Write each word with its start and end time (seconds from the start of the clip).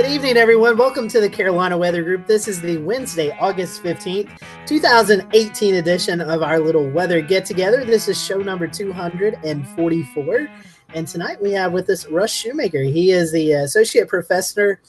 Good 0.00 0.12
evening, 0.12 0.38
everyone. 0.38 0.78
Welcome 0.78 1.08
to 1.08 1.20
the 1.20 1.28
Carolina 1.28 1.76
Weather 1.76 2.02
Group. 2.02 2.26
This 2.26 2.48
is 2.48 2.58
the 2.58 2.78
Wednesday, 2.78 3.36
August 3.38 3.82
15th, 3.82 4.30
2018 4.64 5.74
edition 5.74 6.22
of 6.22 6.42
our 6.42 6.58
little 6.58 6.88
weather 6.88 7.20
get 7.20 7.44
together. 7.44 7.84
This 7.84 8.08
is 8.08 8.18
show 8.18 8.38
number 8.38 8.66
244. 8.66 10.48
And 10.94 11.06
tonight 11.06 11.42
we 11.42 11.52
have 11.52 11.72
with 11.72 11.90
us 11.90 12.06
Russ 12.06 12.32
Schumacher. 12.32 12.82
He 12.82 13.10
is 13.10 13.30
the 13.30 13.52
associate 13.52 14.08
professor 14.08 14.80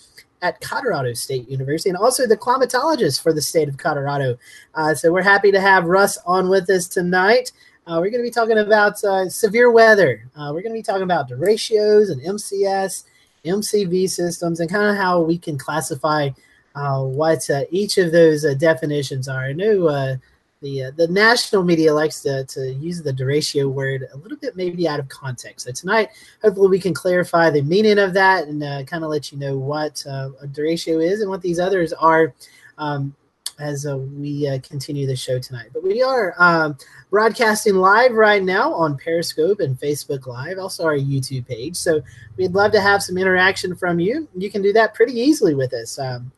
at 0.42 0.62
Colorado 0.62 1.12
State 1.12 1.50
University 1.50 1.90
and 1.90 1.98
also 1.98 2.26
the 2.26 2.38
climatologist 2.38 3.22
for 3.22 3.34
the 3.34 3.42
state 3.42 3.68
of 3.68 3.76
Colorado. 3.76 4.38
Uh, 4.76 4.96
so 4.96 5.12
we're 5.12 5.22
happy 5.24 5.52
to 5.52 5.60
have 5.60 5.84
Russ 5.84 6.20
on 6.26 6.48
with 6.48 6.70
us 6.70 6.88
tonight. 6.88 7.52
Uh, 7.86 7.98
we're 8.00 8.12
going 8.12 8.24
to 8.24 8.30
be 8.30 8.32
talking 8.32 8.60
about 8.60 9.04
uh, 9.04 9.28
severe 9.28 9.72
weather. 9.72 10.30
Uh, 10.38 10.52
we're 10.54 10.62
going 10.62 10.74
to 10.74 10.80
be 10.80 10.82
talking 10.82 11.04
about 11.04 11.30
derechos 11.30 12.10
and 12.10 12.22
MCS 12.22 13.04
MCV 13.46 14.10
systems 14.10 14.60
and 14.60 14.70
kind 14.70 14.90
of 14.90 14.96
how 14.96 15.22
we 15.22 15.38
can 15.38 15.58
classify 15.58 16.30
uh, 16.76 17.04
what 17.04 17.50
uh, 17.50 17.64
each 17.70 17.98
of 17.98 18.12
those 18.12 18.46
uh, 18.46 18.54
definitions 18.54 19.28
are. 19.28 19.46
I 19.46 19.54
know 19.54 19.88
uh, 19.88 20.16
the 20.62 20.86
uh, 20.86 20.92
the 20.96 21.08
national 21.08 21.64
media 21.64 21.94
likes 21.94 22.22
to, 22.22 22.46
to 22.46 22.74
use 22.74 23.02
the 23.02 23.12
derecho 23.12 23.70
word 23.70 24.08
a 24.14 24.18
little 24.18 24.38
bit 24.38 24.56
maybe 24.56 24.88
out 24.88 25.00
of 25.00 25.10
context. 25.10 25.66
So 25.66 25.72
tonight, 25.72 26.10
hopefully, 26.42 26.70
we 26.70 26.80
can 26.80 26.94
clarify 26.94 27.50
the 27.50 27.64
meaning 27.64 28.00
of 28.00 28.14
that 28.14 28.48
and 28.48 28.64
uh, 28.64 28.84
kind 28.84 29.04
of 29.04 29.10
let 29.10 29.32
you 29.32 29.38
know 29.38 29.58
what 29.58 30.04
a 30.08 30.48
derecho 30.48 31.04
is 31.04 31.22
and 31.22 31.30
what 31.30 31.42
these 31.42 31.60
others 31.60 31.94
are. 31.94 32.34
Um, 32.78 33.16
as 33.62 33.86
uh, 33.86 33.98
we 33.98 34.48
uh, 34.48 34.60
continue 34.60 35.06
the 35.06 35.16
show 35.16 35.40
tonight. 35.40 35.70
But 35.74 35.84
we 35.84 36.02
are 36.02 36.34
um, 36.38 36.78
broadcasting 37.10 37.76
live 37.76 38.14
right 38.14 38.44
now 38.44 38.74
on 38.74 38.98
Periscope 38.98 39.60
and 39.60 39.80
Facebook 39.80 40.28
Live, 40.28 40.58
also 40.58 40.84
our 40.84 40.98
YouTube 40.98 41.48
page. 41.48 41.76
So 41.76 42.02
we'd 42.38 42.54
love 42.54 42.72
to 42.74 42.82
have 42.82 43.04
some 43.04 43.18
interaction 43.18 43.76
from 43.76 44.00
you. 44.00 44.28
You 44.36 44.50
can 44.50 44.62
do 44.62 44.74
that 44.74 44.94
pretty 44.94 45.14
easily 45.14 45.56
with 45.56 45.74
us. 45.74 46.00
Um, 46.00 46.32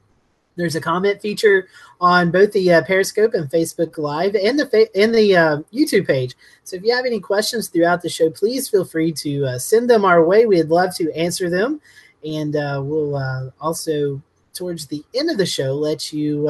there's 0.55 0.75
a 0.75 0.81
comment 0.81 1.21
feature 1.21 1.67
on 1.99 2.29
both 2.29 2.51
the 2.51 2.73
uh, 2.73 2.83
Periscope 2.83 3.33
and 3.33 3.49
Facebook 3.49 3.97
Live 3.97 4.35
and 4.35 4.59
the 4.59 4.67
fa- 4.67 4.95
and 4.95 5.13
the 5.13 5.35
uh, 5.35 5.57
YouTube 5.73 6.05
page. 6.05 6.35
So 6.63 6.75
if 6.75 6.83
you 6.83 6.95
have 6.95 7.05
any 7.05 7.19
questions 7.19 7.69
throughout 7.69 8.01
the 8.01 8.09
show, 8.09 8.29
please 8.29 8.69
feel 8.69 8.85
free 8.85 9.11
to 9.13 9.45
uh, 9.45 9.57
send 9.57 9.89
them 9.89 10.05
our 10.05 10.23
way. 10.23 10.45
We'd 10.45 10.67
love 10.67 10.95
to 10.97 11.11
answer 11.13 11.49
them, 11.49 11.81
and 12.23 12.55
uh, 12.55 12.81
we'll 12.83 13.15
uh, 13.15 13.49
also 13.59 14.21
towards 14.53 14.85
the 14.85 15.03
end 15.15 15.31
of 15.31 15.37
the 15.37 15.45
show 15.45 15.73
let 15.73 16.13
you 16.13 16.47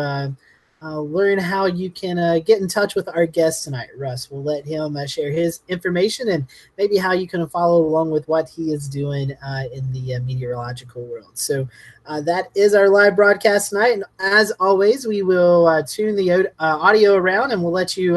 uh, 0.83 0.99
learn 0.99 1.39
how 1.39 1.65
you 1.65 1.89
can 1.89 2.19
uh, 2.19 2.39
get 2.39 2.59
in 2.59 2.67
touch 2.67 2.93
with 2.93 3.07
our 3.07 3.25
guest 3.25 3.63
tonight, 3.63 3.87
Russ. 3.97 4.29
We'll 4.29 4.43
let 4.43 4.65
him 4.65 4.97
uh, 4.97 5.05
share 5.05 5.31
his 5.31 5.61
information 5.69 6.29
and 6.29 6.45
maybe 6.77 6.97
how 6.97 7.13
you 7.13 7.27
can 7.27 7.47
follow 7.47 7.83
along 7.83 8.11
with 8.11 8.27
what 8.27 8.49
he 8.49 8.73
is 8.73 8.89
doing 8.89 9.31
uh, 9.45 9.63
in 9.73 9.89
the 9.93 10.15
uh, 10.15 10.19
meteorological 10.21 11.05
world. 11.05 11.37
So 11.37 11.67
uh, 12.05 12.19
that 12.21 12.49
is 12.53 12.73
our 12.73 12.89
live 12.89 13.15
broadcast 13.15 13.69
tonight. 13.69 13.93
And 13.93 14.03
as 14.19 14.51
always, 14.59 15.07
we 15.07 15.21
will 15.21 15.83
tune 15.85 16.17
the 16.17 16.51
audio 16.59 17.15
around 17.15 17.51
and 17.51 17.63
we'll 17.63 17.71
let 17.71 17.95
you 17.95 18.15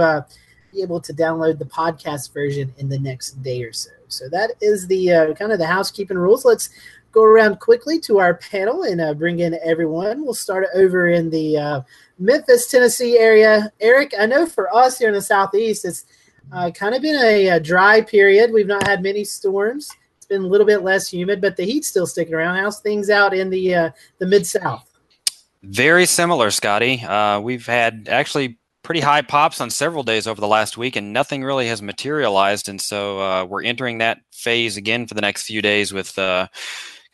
be 0.73 0.83
able 0.83 1.01
to 1.01 1.13
download 1.13 1.59
the 1.59 1.67
podcast 1.67 2.35
version 2.35 2.75
in 2.79 2.89
the 2.89 2.99
next 2.99 3.43
day 3.43 3.63
or 3.63 3.73
so. 3.73 3.91
So 4.09 4.29
that 4.31 4.53
is 4.61 4.87
the 4.89 5.35
kind 5.39 5.53
of 5.53 5.59
the 5.59 5.67
housekeeping 5.67 6.19
rules. 6.19 6.45
Let's 6.45 6.71
go 7.17 7.25
around 7.25 7.59
quickly 7.61 7.99
to 8.01 8.19
our 8.19 8.35
panel 8.35 8.83
and 8.83 9.19
bring 9.19 9.41
in 9.41 9.59
everyone. 9.65 10.23
We'll 10.23 10.35
start 10.35 10.67
over 10.75 11.09
in 11.09 11.31
the 11.31 11.85
Memphis, 12.19 12.71
Tennessee 12.71 13.19
area. 13.19 13.73
Eric, 13.81 14.13
I 14.19 14.27
know 14.27 14.47
for 14.47 14.75
us 14.75 14.99
here 14.99 15.09
in 15.09 15.15
the 15.15 15.23
Southeast, 15.23 15.85
it's 15.85 16.05
uh, 16.53 16.71
kind 16.71 16.95
of 16.95 17.03
been 17.03 17.21
a, 17.23 17.49
a, 17.49 17.61
dry 17.61 18.01
period. 18.01 18.53
We've 18.53 18.67
not 18.67 18.87
had 18.87 19.03
many 19.03 19.25
storms. 19.25 19.91
It's 20.17 20.27
been 20.27 20.43
a 20.43 20.47
little 20.47 20.67
bit 20.67 20.83
less 20.83 21.13
humid, 21.13 21.41
but 21.41 21.57
the 21.57 21.65
heat's 21.65 21.89
still 21.89 22.07
sticking 22.07 22.35
around. 22.35 22.57
How's 22.57 22.81
things 22.81 23.11
out 23.11 23.35
in 23.35 23.51
the 23.51 23.75
uh, 23.75 23.91
the 24.19 24.27
mid 24.27 24.47
South? 24.47 24.89
Very 25.63 26.07
similar, 26.07 26.51
Scotty. 26.51 27.01
Uh, 27.03 27.41
we've 27.41 27.67
had 27.67 28.09
actually 28.09 28.59
pretty 28.83 29.01
high 29.01 29.23
pops 29.23 29.61
on 29.61 29.69
several 29.69 30.05
days 30.05 30.29
over 30.29 30.41
the 30.41 30.47
last 30.47 30.79
week, 30.79 30.95
and 30.95 31.13
nothing 31.13 31.43
really 31.43 31.67
has 31.67 31.83
materialized. 31.83 32.69
And 32.69 32.81
so 32.81 33.21
uh, 33.21 33.45
we're 33.45 33.65
entering 33.65 33.99
that 33.99 34.19
phase 34.33 34.77
again 34.77 35.09
for 35.09 35.15
the 35.15 35.21
next 35.21 35.45
few 35.45 35.61
days 35.61 35.93
with 35.93 36.17
uh, 36.17 36.47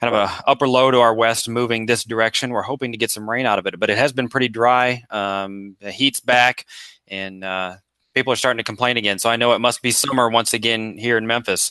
kind 0.03 0.17
of 0.17 0.29
a 0.29 0.51
upper 0.51 0.67
low 0.67 0.91
to 0.91 0.99
our 0.99 1.15
west 1.15 1.49
moving 1.49 1.87
this 1.87 2.03
direction. 2.03 2.51
We're 2.51 2.63
hoping 2.63 2.91
to 2.91 2.99
get 2.99 3.13
some 3.13 3.31
rain 3.31 3.47
out 3.47 3.61
of 3.61 3.67
it, 3.67 3.79
but 3.79 3.89
it 3.89 3.97
has 3.97 4.13
been 4.13 4.29
pretty 4.29 4.49
dry. 4.49 5.05
Um, 5.11 5.77
the 5.81 5.93
heat's 5.93 6.19
back, 6.19 6.67
and 7.07 7.45
uh, 7.45 7.77
people 8.13 8.33
are 8.33 8.37
starting 8.37 8.59
to 8.59 8.65
complain 8.65 8.97
again. 8.97 9.21
So 9.21 9.31
I 9.31 9.37
know 9.37 9.53
it 9.53 9.61
must 9.61 9.81
be 9.81 9.93
summer 9.93 10.29
once 10.29 10.53
again 10.55 10.99
here 10.99 11.17
in 11.17 11.29
Memphis. 11.29 11.71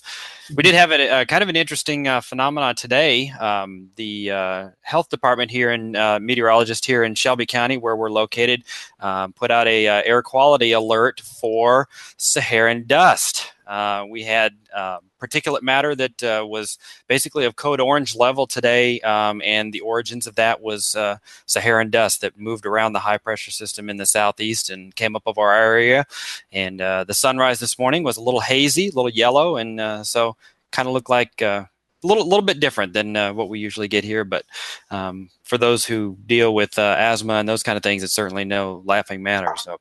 We 0.56 0.64
did 0.64 0.76
have 0.76 0.92
a, 0.92 1.22
a 1.22 1.26
kind 1.26 1.44
of 1.44 1.50
an 1.50 1.58
interesting 1.58 2.08
uh, 2.08 2.22
phenomenon 2.22 2.74
today. 2.76 3.32
Um, 3.32 3.90
the 3.98 4.32
uh, 4.32 4.70
health 4.80 5.10
department 5.10 5.52
here 5.52 5.70
and 5.70 5.98
uh, 5.98 6.18
meteorologist 6.22 6.86
here 6.86 7.04
in 7.04 7.16
Shelby 7.16 7.46
County, 7.46 7.76
where 7.76 7.98
we're 7.98 8.12
located, 8.12 8.64
um, 9.02 9.34
put 9.34 9.52
out 9.52 9.68
a 9.68 9.90
uh, 9.90 10.04
air 10.06 10.22
quality 10.22 10.72
alert 10.72 11.20
for 11.20 11.90
Saharan 12.16 12.88
dust. 12.88 13.52
Uh, 13.72 14.06
we 14.10 14.22
had 14.22 14.54
uh, 14.76 14.98
particulate 15.18 15.62
matter 15.62 15.96
that 15.96 16.22
uh, 16.24 16.46
was 16.46 16.78
basically 17.08 17.46
of 17.46 17.56
code 17.56 17.80
orange 17.80 18.18
level 18.18 18.46
today, 18.46 19.00
um, 19.00 19.42
and 19.46 19.72
the 19.72 19.80
origins 19.80 20.28
of 20.28 20.36
that 20.36 20.60
was 20.60 20.94
uh, 20.94 21.16
Saharan 21.46 21.90
dust 21.90 22.20
that 22.20 22.38
moved 22.38 22.66
around 22.66 22.92
the 22.92 23.00
high 23.00 23.18
pressure 23.18 23.50
system 23.52 23.90
in 23.90 23.96
the 23.96 24.06
southeast 24.06 24.70
and 24.70 24.94
came 24.96 25.16
up 25.16 25.24
of 25.26 25.38
our 25.38 25.56
area. 25.56 26.06
And 26.52 26.82
uh, 26.82 27.06
the 27.06 27.14
sunrise 27.14 27.62
this 27.62 27.80
morning 27.80 28.04
was 28.04 28.18
a 28.18 28.22
little 28.22 28.42
hazy, 28.42 28.90
a 28.90 28.92
little 28.92 29.10
yellow, 29.10 29.56
and 29.56 29.80
uh, 29.80 30.04
so 30.04 30.36
kind 30.72 30.90
of 30.90 30.94
looked 30.94 31.10
like 31.10 31.42
a 31.42 31.70
little 32.04 32.28
little 32.28 32.46
bit 32.46 32.60
different 32.60 32.92
than 32.92 33.16
uh, 33.16 33.32
what 33.32 33.48
we 33.48 33.60
usually 33.60 33.88
get 33.88 34.04
here. 34.04 34.26
But 34.26 34.44
um, 34.90 35.30
for 35.44 35.58
those 35.58 35.86
who 35.86 36.18
deal 36.26 36.54
with 36.54 36.78
uh, 36.78 36.96
asthma 37.00 37.36
and 37.36 37.48
those 37.48 37.64
kind 37.64 37.78
of 37.78 37.84
things, 37.84 38.04
it's 38.04 38.14
certainly 38.14 38.44
no 38.44 38.84
laughing 38.86 39.24
matter. 39.24 39.54
So 39.56 39.80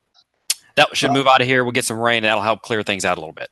that 0.75 0.95
should 0.95 1.11
move 1.11 1.27
out 1.27 1.41
of 1.41 1.47
here. 1.47 1.63
We'll 1.63 1.71
get 1.73 1.85
some 1.85 1.99
rain. 1.99 2.17
And 2.17 2.25
that'll 2.25 2.43
help 2.43 2.61
clear 2.61 2.83
things 2.83 3.05
out 3.05 3.17
a 3.17 3.21
little 3.21 3.33
bit. 3.33 3.49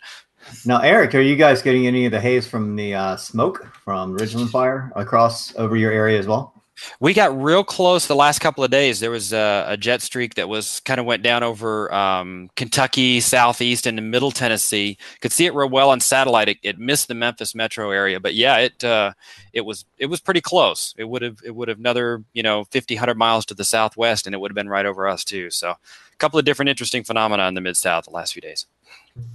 Now, 0.66 0.80
Eric, 0.80 1.16
are 1.16 1.22
you 1.22 1.36
guys 1.36 1.62
getting 1.62 1.88
any 1.88 2.06
of 2.06 2.12
the 2.12 2.20
haze 2.20 2.48
from 2.48 2.76
the 2.76 2.96
uh, 2.96 3.18
smoke 3.18 3.68
from 3.84 4.18
Ridgeland 4.18 4.50
Fire 4.50 4.92
across 4.96 5.56
over 5.56 5.76
your 5.76 5.92
area 5.92 6.20
as 6.20 6.28
well? 6.28 6.54
We 7.00 7.14
got 7.14 7.40
real 7.42 7.64
close 7.64 8.08
the 8.08 8.16
last 8.16 8.40
couple 8.40 8.64
of 8.64 8.72
days. 8.72 9.00
There 9.00 9.12
was 9.12 9.34
a, 9.34 9.66
a 9.68 9.78
jet 9.78 10.02
streak 10.02 10.36
that 10.36 10.50
was 10.50 10.80
kind 10.82 11.00
of 11.00 11.06
went 11.06 11.24
down 11.24 11.44
over 11.44 11.94
um, 11.94 12.50
Kentucky, 12.56 13.20
southeast, 13.20 13.88
into 13.88 14.02
Middle 14.02 14.32
Tennessee. 14.32 14.98
Could 15.22 15.32
see 15.32 15.46
it 15.46 15.54
real 15.54 15.70
well 15.70 15.90
on 15.90 16.00
satellite. 16.00 16.50
It, 16.50 16.58
it 16.64 16.80
missed 16.80 17.08
the 17.08 17.16
Memphis 17.16 17.54
metro 17.54 17.92
area, 17.92 18.20
but 18.20 18.34
yeah, 18.34 18.58
it 18.58 18.84
uh, 18.84 19.14
it 19.54 19.62
was 19.62 19.86
it 19.98 20.08
was 20.08 20.22
pretty 20.22 20.42
close. 20.42 20.94
It 20.98 21.06
would 21.06 21.22
have 21.22 21.40
it 21.44 21.56
would 21.56 21.68
have 21.68 21.80
another 21.80 22.24
you 22.34 22.44
know 22.44 22.66
50, 22.66 22.96
100 22.96 23.16
miles 23.16 23.46
to 23.48 23.54
the 23.54 23.66
southwest, 23.66 24.26
and 24.26 24.34
it 24.34 24.40
would 24.40 24.52
have 24.52 24.56
been 24.56 24.70
right 24.70 24.86
over 24.86 25.08
us 25.08 25.24
too. 25.24 25.50
So, 25.50 25.72
a 25.72 26.18
couple 26.18 26.40
of 26.40 26.46
different 26.46 26.70
interesting 26.70 27.04
phenomena 27.04 27.48
in 27.48 27.54
the 27.56 27.62
mid 27.62 27.78
south 27.78 28.06
the 28.06 28.12
last 28.12 28.34
few 28.34 28.42
days. 28.42 28.66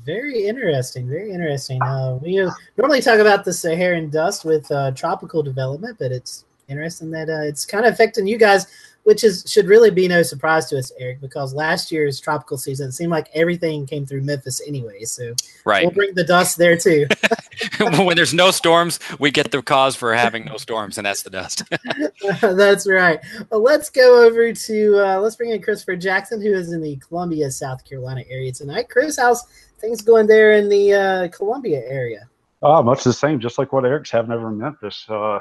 Very 0.05 0.47
interesting. 0.47 1.09
Very 1.09 1.33
interesting. 1.33 1.83
Uh, 1.83 2.19
we 2.23 2.37
normally 2.77 3.01
talk 3.01 3.19
about 3.19 3.45
the 3.45 3.53
Saharan 3.53 4.11
dust 4.11 4.45
with 4.45 4.71
uh, 4.71 4.91
tropical 4.93 5.43
development, 5.43 5.99
but 5.99 6.13
it's 6.13 6.45
interesting 6.69 7.11
that 7.11 7.29
uh, 7.29 7.43
it's 7.43 7.65
kind 7.65 7.85
of 7.85 7.93
affecting 7.93 8.27
you 8.27 8.39
guys 8.39 8.67
which 9.05 9.23
is 9.23 9.45
should 9.47 9.67
really 9.67 9.91
be 9.91 10.09
no 10.09 10.23
surprise 10.23 10.67
to 10.67 10.79
us, 10.79 10.91
Eric, 10.99 11.21
because 11.21 11.55
last 11.55 11.93
year's 11.93 12.19
tropical 12.19 12.57
season 12.57 12.91
seemed 12.91 13.11
like 13.11 13.29
everything 13.35 13.87
came 13.87 14.05
through 14.05 14.23
Memphis 14.23 14.61
anyway. 14.67 15.05
So 15.05 15.35
right. 15.65 15.85
we'll 15.85 15.95
bring 15.95 16.15
the 16.15 16.25
dust 16.25 16.59
there 16.59 16.77
too. 16.77 17.07
when 17.81 18.17
there's 18.17 18.35
no 18.35 18.51
storms, 18.51 18.99
we 19.19 19.31
get 19.31 19.51
the 19.51 19.63
cause 19.63 19.95
for 19.95 20.15
having 20.15 20.47
no 20.47 20.57
storms, 20.57 20.99
and 20.99 21.07
that's 21.07 21.23
the 21.23 21.31
dust. 21.31 21.63
that's 22.41 22.89
right. 22.89 23.21
Well, 23.51 23.63
let's 23.63 23.91
go 23.91 24.25
over 24.25 24.53
to 24.53 25.07
uh, 25.07 25.21
let's 25.21 25.37
bring 25.37 25.51
in 25.51 25.63
Christopher 25.63 25.97
Jackson, 25.97 26.41
who 26.41 26.53
is 26.53 26.73
in 26.73 26.81
the 26.81 26.97
Columbia, 26.97 27.51
South 27.51 27.85
Carolina 27.85 28.25
area 28.29 28.53
tonight. 28.53 28.89
Chris, 28.89 29.19
how's 29.19 29.45
things 29.85 30.03
going 30.03 30.27
there 30.27 30.53
in 30.53 30.69
the 30.69 30.93
uh, 30.93 31.29
Columbia 31.29 31.83
area? 31.87 32.29
Uh, 32.63 32.83
much 32.83 33.05
the 33.05 33.13
same, 33.13 33.39
just 33.39 33.59
like 33.59 33.73
what 33.73 33.85
Eric's 33.85 34.11
having 34.11 34.33
over 34.33 34.49
in 34.49 34.59
Memphis. 34.59 35.05
Uh, 35.09 35.39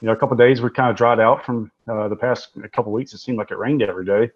you 0.00 0.06
know, 0.06 0.12
a 0.12 0.16
couple 0.16 0.36
days 0.36 0.62
we 0.62 0.70
kind 0.70 0.90
of 0.90 0.96
dried 0.96 1.20
out 1.20 1.44
from 1.44 1.70
uh, 1.88 2.08
the 2.08 2.16
past 2.16 2.50
a 2.62 2.68
couple 2.68 2.92
weeks. 2.92 3.12
It 3.12 3.18
seemed 3.18 3.38
like 3.38 3.50
it 3.50 3.58
rained 3.58 3.82
every 3.82 4.04
day. 4.04 4.30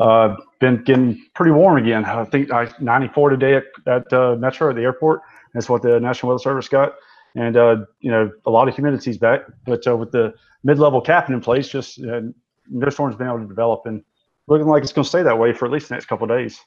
Uh, 0.00 0.36
been 0.58 0.82
getting 0.82 1.24
pretty 1.34 1.52
warm 1.52 1.76
again. 1.76 2.04
I 2.04 2.24
think 2.24 2.50
I 2.50 2.68
94 2.80 3.30
today 3.30 3.54
at, 3.54 3.64
at 3.86 4.12
uh, 4.12 4.34
Metro 4.36 4.70
at 4.70 4.76
the 4.76 4.82
airport. 4.82 5.20
That's 5.52 5.68
what 5.68 5.82
the 5.82 6.00
National 6.00 6.30
Weather 6.30 6.42
Service 6.42 6.68
got. 6.68 6.94
And, 7.36 7.56
uh, 7.56 7.84
you 8.00 8.10
know, 8.10 8.30
a 8.46 8.50
lot 8.50 8.68
of 8.68 8.74
humidity's 8.74 9.18
back. 9.18 9.42
But 9.64 9.86
uh, 9.86 9.96
with 9.96 10.10
the 10.10 10.34
mid 10.64 10.78
level 10.78 11.00
capping 11.00 11.34
in 11.34 11.40
place, 11.40 11.68
just 11.68 12.02
uh, 12.02 12.22
no 12.68 12.88
storms 12.88 13.14
been 13.14 13.28
able 13.28 13.40
to 13.40 13.46
develop. 13.46 13.82
And 13.86 14.02
looking 14.48 14.66
like 14.66 14.82
it's 14.82 14.92
going 14.92 15.04
to 15.04 15.08
stay 15.08 15.22
that 15.22 15.38
way 15.38 15.52
for 15.52 15.66
at 15.66 15.70
least 15.70 15.90
the 15.90 15.94
next 15.94 16.06
couple 16.06 16.26
days. 16.26 16.58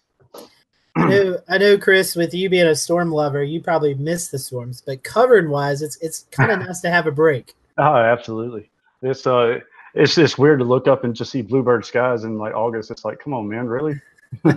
I 0.98 1.10
know, 1.10 1.38
I 1.48 1.58
know, 1.58 1.78
Chris. 1.78 2.16
With 2.16 2.34
you 2.34 2.50
being 2.50 2.68
a 2.68 2.76
storm 2.76 3.12
lover, 3.12 3.44
you 3.44 3.62
probably 3.62 3.94
miss 3.94 4.30
the 4.30 4.40
storms. 4.40 4.82
But 4.86 5.04
covering 5.04 5.50
wise, 5.50 5.82
it's 5.82 5.98
it's 5.98 6.26
kind 6.32 6.52
of 6.52 6.60
nice 6.68 6.82
to 6.82 6.90
have 6.90 7.08
a 7.08 7.12
break. 7.12 7.54
Oh, 7.78 7.96
absolutely. 7.96 8.70
It's 9.02 9.28
uh, 9.28 9.60
it's 9.94 10.16
just 10.16 10.38
weird 10.38 10.60
to 10.60 10.66
look 10.66 10.88
up 10.88 11.04
and 11.04 11.16
just 11.16 11.32
see 11.32 11.42
bluebird 11.42 11.86
skies 11.86 12.24
in 12.24 12.38
like 12.38 12.56
August. 12.56 12.92
It's 12.92 13.06
like, 13.06 13.20
come 13.20 13.34
on, 13.34 13.48
man, 13.48 13.68
really? 13.68 14.00
All 14.46 14.56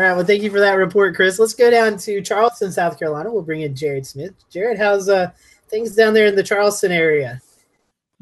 right. 0.00 0.14
Well, 0.14 0.24
thank 0.24 0.42
you 0.42 0.50
for 0.50 0.60
that 0.60 0.74
report, 0.74 1.14
Chris. 1.14 1.38
Let's 1.38 1.54
go 1.54 1.70
down 1.70 1.96
to 1.98 2.20
Charleston, 2.20 2.72
South 2.72 2.98
Carolina. 2.98 3.32
We'll 3.32 3.42
bring 3.42 3.62
in 3.62 3.74
Jared 3.74 4.06
Smith. 4.06 4.34
Jared, 4.50 4.78
how's 4.78 5.08
uh 5.08 5.30
things 5.68 5.94
down 5.94 6.14
there 6.14 6.26
in 6.26 6.36
the 6.36 6.42
Charleston 6.42 6.92
area? 6.92 7.40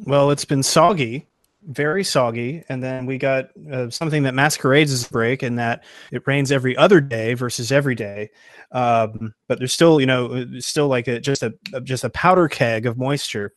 Well, 0.04 0.30
it's 0.30 0.44
been 0.44 0.62
soggy, 0.62 1.26
very 1.66 2.04
soggy, 2.04 2.62
and 2.68 2.82
then 2.82 3.06
we 3.06 3.18
got 3.18 3.46
uh, 3.72 3.90
something 3.90 4.24
that 4.24 4.34
masquerades 4.34 4.92
as 4.92 5.06
a 5.06 5.10
break, 5.10 5.42
in 5.42 5.56
that 5.56 5.84
it 6.12 6.26
rains 6.26 6.52
every 6.52 6.76
other 6.76 7.00
day 7.00 7.34
versus 7.34 7.72
every 7.72 7.94
day. 7.94 8.30
Um, 8.72 9.34
but 9.48 9.58
there's 9.58 9.72
still, 9.72 10.00
you 10.00 10.06
know, 10.06 10.58
still 10.58 10.88
like 10.88 11.08
a, 11.08 11.20
just 11.20 11.42
a 11.42 11.54
just 11.82 12.04
a 12.04 12.10
powder 12.10 12.48
keg 12.48 12.86
of 12.86 12.98
moisture. 12.98 13.52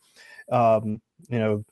Um, 0.50 1.00
you 1.28 1.38
know, 1.38 1.64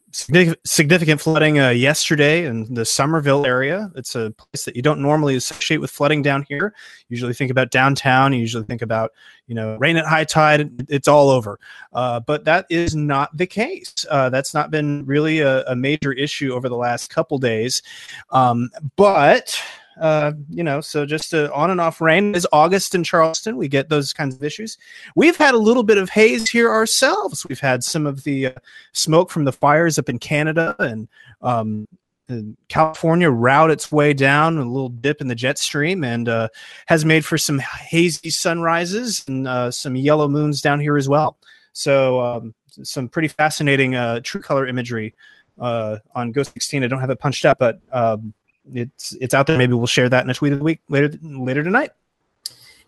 significant 0.65 1.21
flooding 1.21 1.59
uh, 1.61 1.71
yesterday 1.71 2.47
in 2.47 2.73
the 2.73 2.85
Somerville 2.85 3.45
area. 3.45 3.91
It's 3.97 4.15
a 4.15 4.31
place 4.31 4.65
that 4.65 4.77
you 4.77 4.83
don't 4.83 5.01
normally 5.01 5.37
associate 5.37 5.79
with 5.79 5.91
flooding 5.91 6.23
down 6.23 6.47
here. 6.49 6.75
usually 7.09 7.35
think 7.35 7.51
about 7.51 7.71
downtown. 7.71 8.33
You 8.33 8.41
usually 8.41 8.65
think 8.65 8.83
about, 8.83 9.13
you 9.47 9.55
know, 9.55 9.77
rain 9.77 9.97
at 9.97 10.07
high 10.07 10.25
tide. 10.25 10.87
It's 10.89 11.09
all 11.09 11.29
over. 11.29 11.59
Uh, 11.93 12.21
but 12.21 12.45
that 12.45 12.67
is 12.71 12.95
not 12.95 13.37
the 13.37 13.47
case. 13.47 14.07
Uh, 14.11 14.31
that's 14.31 14.55
not 14.55 14.71
been 14.71 15.05
really 15.07 15.41
a, 15.41 15.65
a, 15.65 15.77
major 15.77 16.13
issue 16.13 16.53
over 16.53 16.69
the 16.69 16.77
last 16.77 17.11
couple 17.11 17.39
days. 17.39 17.83
Um, 18.31 18.71
but 18.97 19.61
uh, 20.01 20.33
you 20.51 20.63
know, 20.63 20.81
so 20.81 21.07
just 21.07 21.33
a 21.33 21.53
on 21.53 21.71
and 21.71 21.81
off 21.81 22.01
rain 22.01 22.35
is 22.35 22.47
August 22.53 22.95
in 22.95 23.03
Charleston. 23.03 23.57
We 23.57 23.69
get 23.69 23.89
those 23.89 24.13
kinds 24.13 24.35
of 24.35 24.45
issues. 24.45 24.77
We've 25.15 25.37
had 25.37 25.55
a 25.55 25.59
little 25.59 25.83
bit 25.83 25.99
of 25.99 26.11
haze 26.11 26.51
here 26.51 26.71
ourselves. 26.71 27.47
We've 27.49 27.61
had 27.61 27.83
some 27.83 28.07
of 28.07 28.25
the 28.25 28.47
uh, 28.47 28.53
smoke 28.93 29.31
from 29.31 29.45
the 29.45 29.53
fires 29.53 29.99
up 29.99 30.09
in 30.09 30.19
Canada 30.19 30.77
and 30.79 31.09
um, 31.41 31.87
California 32.69 33.31
route 33.31 33.71
its 33.71 33.93
way 33.93 34.13
down 34.13 34.59
a 34.59 34.65
little 34.65 34.89
dip 34.89 35.21
in 35.21 35.29
the 35.29 35.35
jet 35.35 35.59
stream 35.59 36.05
and 36.05 36.29
uh, 36.29 36.49
has 36.87 37.05
made 37.05 37.25
for 37.25 37.39
some 37.39 37.59
hazy 37.59 38.31
sunrises 38.31 39.25
and 39.29 39.47
uh, 39.47 39.71
some 39.71 39.97
yellow 39.97 40.29
moons 40.29 40.61
down 40.61 40.81
here 40.81 40.97
as 40.97 41.09
well. 41.09 41.39
So 41.73 42.21
um, 42.21 42.55
some 42.83 43.09
pretty 43.09 43.29
fascinating 43.29 43.95
uh, 43.95 44.21
true 44.21 44.41
color 44.41 44.67
imagery 44.67 45.15
uh, 45.59 45.99
on 46.15 46.33
GOES 46.33 46.49
16. 46.49 46.83
I 46.83 46.89
don't 46.89 47.01
have 47.01 47.11
it 47.11 47.21
punched 47.21 47.45
up, 47.45 47.59
but 47.59 47.81
um, 47.93 48.35
it's 48.73 49.13
it's 49.21 49.35
out 49.35 49.47
there. 49.47 49.59
Maybe 49.59 49.75
we'll 49.75 49.87
share 49.87 50.09
that 50.09 50.25
in 50.25 50.31
a 50.31 50.35
tweet 50.35 50.53
of 50.53 50.59
the 50.59 50.65
week 50.65 50.81
later 50.89 51.13
later 51.23 51.63
tonight. 51.63 51.91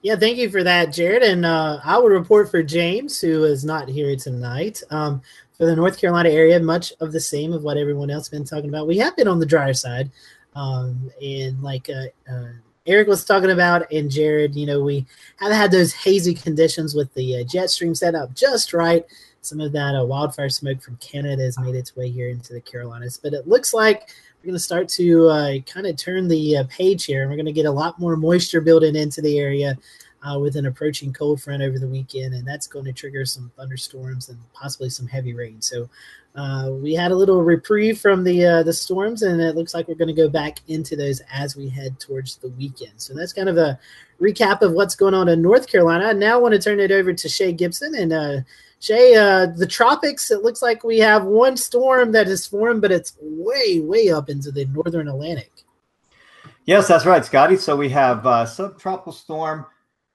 Yeah, 0.00 0.14
thank 0.14 0.38
you 0.38 0.48
for 0.48 0.62
that, 0.62 0.92
Jared. 0.92 1.22
And 1.24 1.44
uh, 1.44 1.80
I 1.84 1.98
will 1.98 2.08
report 2.08 2.50
for 2.50 2.62
James, 2.62 3.20
who 3.20 3.42
is 3.44 3.64
not 3.64 3.88
here 3.88 4.14
tonight. 4.14 4.80
Um, 4.90 5.22
for 5.56 5.66
the 5.66 5.74
North 5.74 6.00
Carolina 6.00 6.28
area, 6.28 6.60
much 6.60 6.92
of 7.00 7.10
the 7.10 7.20
same 7.20 7.52
of 7.52 7.64
what 7.64 7.76
everyone 7.76 8.10
else 8.10 8.28
has 8.28 8.38
been 8.38 8.44
talking 8.44 8.68
about. 8.68 8.86
We 8.86 8.98
have 8.98 9.16
been 9.16 9.26
on 9.26 9.40
the 9.40 9.46
drier 9.46 9.74
side, 9.74 10.10
um, 10.54 11.10
and 11.20 11.60
like 11.60 11.90
uh, 11.90 12.32
uh, 12.32 12.52
Eric 12.86 13.08
was 13.08 13.24
talking 13.24 13.50
about, 13.50 13.90
and 13.92 14.08
Jared, 14.08 14.54
you 14.54 14.66
know, 14.66 14.80
we 14.80 15.04
have 15.38 15.50
had 15.50 15.72
those 15.72 15.92
hazy 15.92 16.32
conditions 16.32 16.94
with 16.94 17.12
the 17.14 17.40
uh, 17.40 17.44
jet 17.44 17.70
stream 17.70 17.94
set 17.94 18.14
up 18.14 18.34
just 18.34 18.72
right. 18.72 19.04
Some 19.40 19.60
of 19.60 19.72
that 19.72 19.96
uh, 19.96 20.04
wildfire 20.04 20.48
smoke 20.48 20.80
from 20.80 20.96
Canada 20.96 21.42
has 21.42 21.58
made 21.58 21.74
its 21.74 21.96
way 21.96 22.08
here 22.08 22.28
into 22.28 22.52
the 22.52 22.60
Carolinas, 22.60 23.18
but 23.20 23.32
it 23.32 23.48
looks 23.48 23.74
like 23.74 24.10
going 24.48 24.56
to 24.56 24.60
start 24.60 24.88
to 24.88 25.28
uh, 25.28 25.58
kind 25.66 25.86
of 25.86 25.94
turn 25.96 26.26
the 26.26 26.56
uh, 26.56 26.64
page 26.70 27.04
here, 27.04 27.20
and 27.20 27.30
we're 27.30 27.36
going 27.36 27.44
to 27.44 27.52
get 27.52 27.66
a 27.66 27.70
lot 27.70 28.00
more 28.00 28.16
moisture 28.16 28.62
building 28.62 28.96
into 28.96 29.20
the 29.20 29.38
area 29.38 29.76
uh, 30.22 30.38
with 30.38 30.56
an 30.56 30.64
approaching 30.64 31.12
cold 31.12 31.42
front 31.42 31.62
over 31.62 31.78
the 31.78 31.86
weekend, 31.86 32.32
and 32.32 32.48
that's 32.48 32.66
going 32.66 32.86
to 32.86 32.92
trigger 32.94 33.26
some 33.26 33.52
thunderstorms 33.56 34.30
and 34.30 34.38
possibly 34.54 34.88
some 34.88 35.06
heavy 35.06 35.34
rain. 35.34 35.60
So 35.60 35.86
uh, 36.34 36.70
we 36.72 36.94
had 36.94 37.10
a 37.10 37.14
little 37.14 37.42
reprieve 37.42 38.00
from 38.00 38.24
the 38.24 38.46
uh, 38.46 38.62
the 38.62 38.72
storms, 38.72 39.20
and 39.20 39.38
it 39.38 39.54
looks 39.54 39.74
like 39.74 39.86
we're 39.86 39.96
going 39.96 40.08
to 40.08 40.14
go 40.14 40.30
back 40.30 40.60
into 40.68 40.96
those 40.96 41.20
as 41.30 41.54
we 41.54 41.68
head 41.68 42.00
towards 42.00 42.36
the 42.36 42.48
weekend. 42.48 42.94
So 42.96 43.12
that's 43.12 43.34
kind 43.34 43.50
of 43.50 43.58
a 43.58 43.78
recap 44.18 44.62
of 44.62 44.72
what's 44.72 44.96
going 44.96 45.12
on 45.12 45.28
in 45.28 45.42
North 45.42 45.68
Carolina. 45.68 46.06
I 46.06 46.12
now 46.14 46.40
want 46.40 46.54
to 46.54 46.58
turn 46.58 46.80
it 46.80 46.90
over 46.90 47.12
to 47.12 47.28
Shay 47.28 47.52
Gibson 47.52 47.94
and 47.94 48.44
Shay, 48.80 49.16
uh, 49.16 49.46
the 49.46 49.66
tropics, 49.66 50.30
it 50.30 50.42
looks 50.42 50.62
like 50.62 50.84
we 50.84 50.98
have 50.98 51.24
one 51.24 51.56
storm 51.56 52.12
that 52.12 52.28
has 52.28 52.46
formed, 52.46 52.80
but 52.80 52.92
it's 52.92 53.16
way, 53.20 53.80
way 53.80 54.10
up 54.10 54.30
into 54.30 54.52
the 54.52 54.66
northern 54.66 55.08
Atlantic. 55.08 55.50
Yes, 56.64 56.86
that's 56.86 57.06
right, 57.06 57.24
Scotty. 57.24 57.56
So 57.56 57.74
we 57.74 57.88
have 57.88 58.26
uh, 58.26 58.46
subtropical 58.46 59.12
storm 59.12 59.66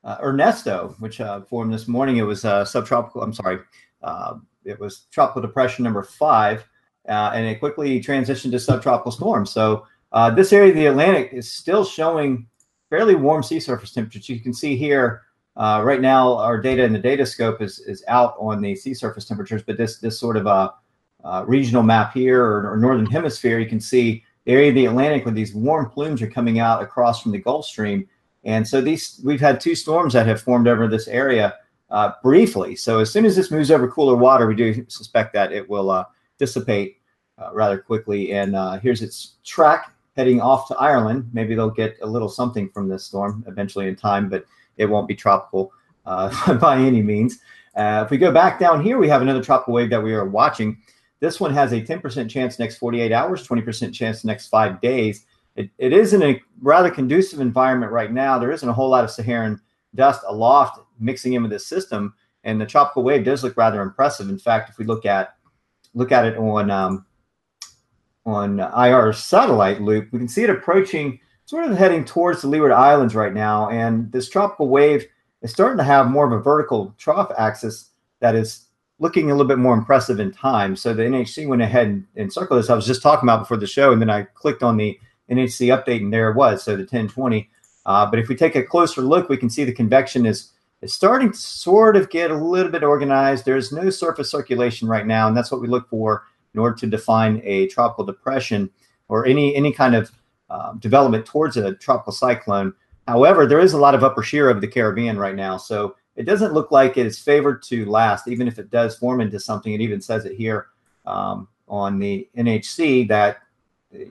uh, 0.04 0.18
Ernesto, 0.22 0.96
which 1.00 1.20
uh, 1.20 1.42
formed 1.42 1.74
this 1.74 1.88
morning. 1.88 2.18
It 2.18 2.24
was 2.24 2.46
uh, 2.46 2.64
subtropical, 2.64 3.22
I'm 3.22 3.34
sorry, 3.34 3.60
uh, 4.02 4.36
it 4.64 4.80
was 4.80 5.08
tropical 5.12 5.42
depression 5.42 5.84
number 5.84 6.04
five, 6.04 6.64
uh, 7.10 7.32
and 7.34 7.46
it 7.46 7.60
quickly 7.60 8.00
transitioned 8.00 8.52
to 8.52 8.60
subtropical 8.60 9.12
storm. 9.12 9.46
So 9.46 9.86
uh, 10.12 10.30
this 10.30 10.54
area 10.54 10.70
of 10.70 10.76
the 10.76 10.86
Atlantic 10.86 11.32
is 11.34 11.52
still 11.52 11.84
showing 11.84 12.48
fairly 12.90 13.16
warm 13.16 13.44
sea 13.44 13.60
surface 13.60 13.92
temperatures. 13.92 14.30
You 14.30 14.40
can 14.40 14.54
see 14.54 14.78
here 14.78 15.24
uh, 15.56 15.82
right 15.84 16.02
now, 16.02 16.38
our 16.38 16.60
data 16.60 16.84
in 16.84 16.94
the 16.94 17.00
data 17.00 17.26
scope 17.26 17.62
is, 17.62 17.80
is 17.80 18.04
out 18.08 18.36
on 18.40 18.62
the 18.62 18.76
sea 18.76 18.94
surface 18.94 19.26
temperatures, 19.26 19.62
but 19.62 19.78
this 19.78 20.00
this 20.00 20.20
sort 20.20 20.38
of 20.38 20.48
a 20.48 20.74
uh, 21.24 21.46
regional 21.48 21.84
map 21.84 22.14
here 22.14 22.44
or, 22.44 22.72
or, 22.72 22.78
northern 22.78 23.06
hemisphere, 23.06 23.58
you 23.58 23.70
can 23.70 23.80
see 23.80 24.24
the 24.46 24.52
area 24.52 24.70
of 24.70 24.76
the 24.76 24.86
Atlantic 24.86 25.24
where 25.26 25.34
these 25.34 25.54
warm 25.54 25.90
plumes 25.90 26.22
are 26.22 26.30
coming 26.30 26.60
out 26.60 26.84
across 26.84 27.22
from 27.22 27.32
the 27.32 27.38
Gulf 27.38 27.66
Stream. 27.66 28.08
And 28.44 28.68
so 28.68 28.82
these 28.82 29.22
we've 29.24 29.40
had 29.40 29.62
two 29.62 29.76
storms 29.76 30.14
that 30.14 30.28
have 30.28 30.42
formed 30.42 30.68
over 30.68 30.88
this 30.88 31.08
area 31.08 31.56
uh, 31.90 32.12
briefly. 32.22 32.76
So 32.76 33.00
as 33.00 33.12
soon 33.12 33.24
as 33.24 33.36
this 33.36 33.52
moves 33.52 33.72
over 33.72 33.88
cooler 33.88 34.16
water, 34.16 34.48
we 34.48 34.56
do 34.56 34.86
suspect 34.90 35.34
that 35.34 35.54
it 35.54 35.70
will 35.70 35.92
uh, 35.92 36.06
dissipate 36.40 36.98
uh, 37.38 37.54
rather 37.54 37.78
quickly. 37.78 38.34
And 38.34 38.56
uh, 38.56 38.80
here's 38.80 39.02
its 39.02 39.36
track 39.46 39.94
heading 40.18 40.42
off 40.42 40.68
to 40.68 40.76
Ireland. 40.76 41.30
Maybe 41.34 41.56
they'll 41.56 41.70
get 41.70 41.98
a 42.02 42.08
little 42.08 42.30
something 42.30 42.70
from 42.70 42.90
this 42.90 43.06
storm 43.06 43.44
eventually 43.48 43.88
in 43.88 43.96
time, 43.96 44.28
but 44.30 44.46
it 44.78 44.86
won't 44.86 45.08
be 45.08 45.16
tropical 45.16 45.72
uh, 46.06 46.54
by 46.60 46.78
any 46.78 47.02
means. 47.02 47.40
Uh, 47.76 48.04
if 48.06 48.12
we 48.12 48.18
go 48.18 48.32
back 48.32 48.60
down 48.60 48.84
here, 48.84 48.98
we 48.98 49.08
have 49.08 49.22
another 49.22 49.44
tropical 49.44 49.74
wave 49.74 49.90
that 49.90 50.04
we 50.04 50.14
are 50.14 50.26
watching. 50.26 50.78
This 51.20 51.40
one 51.40 51.54
has 51.54 51.72
a 51.72 51.82
10% 51.82 52.30
chance 52.30 52.60
next 52.60 52.78
48 52.78 53.12
hours, 53.12 53.48
20% 53.48 53.94
chance 53.94 54.24
next 54.24 54.48
five 54.48 54.82
days. 54.82 55.26
It, 55.56 55.70
it 55.78 55.94
is 55.94 56.14
in 56.14 56.22
a 56.24 56.42
rather 56.62 56.90
conducive 56.90 57.40
environment 57.40 57.92
right 57.92 58.12
now. 58.12 58.38
There 58.38 58.52
isn't 58.52 58.68
a 58.68 58.74
whole 58.74 58.90
lot 58.90 59.04
of 59.04 59.12
Saharan 59.12 59.62
dust 59.96 60.22
aloft 60.28 60.80
mixing 61.00 61.34
in 61.34 61.42
with 61.42 61.52
this 61.52 61.68
system, 61.68 62.14
and 62.44 62.60
the 62.60 62.66
tropical 62.66 63.04
wave 63.04 63.24
does 63.24 63.44
look 63.44 63.56
rather 63.56 63.82
impressive. 63.82 64.30
In 64.30 64.40
fact, 64.40 64.70
if 64.70 64.78
we 64.78 64.86
look 64.86 65.06
at 65.06 65.36
look 65.94 66.12
at 66.12 66.26
it 66.26 66.38
on 66.38 66.72
um, 66.72 67.06
on 68.26 68.60
IR 68.60 69.14
satellite 69.14 69.82
loop, 69.82 70.12
we 70.12 70.20
can 70.20 70.28
see 70.28 70.44
it 70.44 70.50
approaching 70.50 71.20
sort 71.54 71.70
of 71.70 71.78
heading 71.78 72.04
towards 72.04 72.42
the 72.42 72.48
Leeward 72.48 72.72
Islands 72.72 73.14
right 73.14 73.32
now, 73.32 73.70
and 73.70 74.12
this 74.12 74.28
tropical 74.28 74.70
wave 74.70 75.06
is 75.44 75.52
starting 75.52 75.78
to 75.78 75.84
have 75.84 76.10
more 76.10 76.26
of 76.26 76.32
a 76.32 76.42
vertical 76.42 76.96
trough 76.98 77.32
axis 77.38 77.92
that 78.22 78.34
is 78.34 78.66
looking 78.98 79.30
a 79.30 79.36
little 79.36 79.48
bit 79.48 79.60
more 79.60 79.76
impressive 79.76 80.20
in 80.20 80.32
time. 80.32 80.76
So 80.76 80.96
the 80.96 81.04
NHC 81.04 81.48
went 81.48 81.62
ahead 81.62 82.04
and, 82.16 82.34
circled 82.34 82.60
this. 82.60 82.72
I 82.72 82.76
was 82.76 82.88
just 82.88 83.04
talking 83.04 83.30
about 83.30 83.42
before 83.42 83.58
the 83.58 83.68
show, 83.68 83.92
and 83.92 84.02
then 84.02 84.10
I 84.10 84.24
clicked 84.34 84.64
on 84.64 84.78
the 84.78 85.00
NHC 85.30 85.68
update, 85.68 86.02
and 86.02 86.12
there 86.12 86.32
it 86.32 86.36
was. 86.36 86.64
So 86.64 86.72
the 86.72 86.86
1020. 86.86 87.48
Uh, 87.86 88.10
but 88.10 88.18
if 88.18 88.30
we 88.30 88.36
take 88.36 88.56
a 88.56 88.64
closer 88.64 89.02
look, 89.02 89.30
we 89.30 89.38
can 89.38 89.52
see 89.52 89.64
the 89.64 89.72
convection 89.72 90.26
is 90.26 90.54
is 90.82 90.92
starting 90.92 91.34
to 91.34 91.38
sort 91.38 91.96
of 91.96 92.10
get 92.10 92.32
a 92.32 92.36
little 92.36 92.72
bit 92.72 92.84
organized. 92.84 93.46
There's 93.46 93.72
no 93.72 93.92
surface 93.92 94.32
circulation 94.32 94.88
right 94.88 95.06
now, 95.06 95.28
and 95.28 95.38
that's 95.38 95.52
what 95.52 95.62
we 95.62 95.68
look 95.68 95.88
for 95.88 96.24
in 96.56 96.60
order 96.60 96.76
to 96.78 96.88
define 96.88 97.44
a 97.44 97.68
tropical 97.68 98.06
depression 98.06 98.72
or 99.08 99.28
any 99.28 99.56
any 99.56 99.72
kind 99.72 99.94
of 99.94 100.12
um, 100.50 100.80
development 100.80 101.26
towards 101.26 101.58
a 101.58 101.76
tropical 101.76 102.14
cyclone. 102.14 102.74
However, 103.08 103.46
there 103.46 103.60
is 103.60 103.74
a 103.74 103.78
lot 103.78 103.96
of 103.96 104.04
upper 104.04 104.24
shear 104.24 104.50
over 104.50 104.60
the 104.60 104.68
Caribbean 104.68 105.18
right 105.18 105.36
now, 105.36 105.58
so 105.58 105.96
it 106.16 106.24
doesn't 106.24 106.54
look 106.54 106.72
like 106.72 106.98
it 106.98 107.06
is 107.06 107.20
favored 107.20 107.64
to 107.64 107.86
last, 107.86 108.28
even 108.28 108.48
if 108.48 108.60
it 108.60 108.70
does 108.70 108.98
form 108.98 109.20
into 109.20 109.40
something. 109.40 109.74
It 109.74 109.82
even 109.82 110.02
says 110.02 110.26
it 110.26 110.36
here 110.36 110.68
um, 111.06 111.48
on 111.68 112.00
the 112.00 112.30
NHC 112.38 113.08
that 113.10 113.38
the 113.92 114.08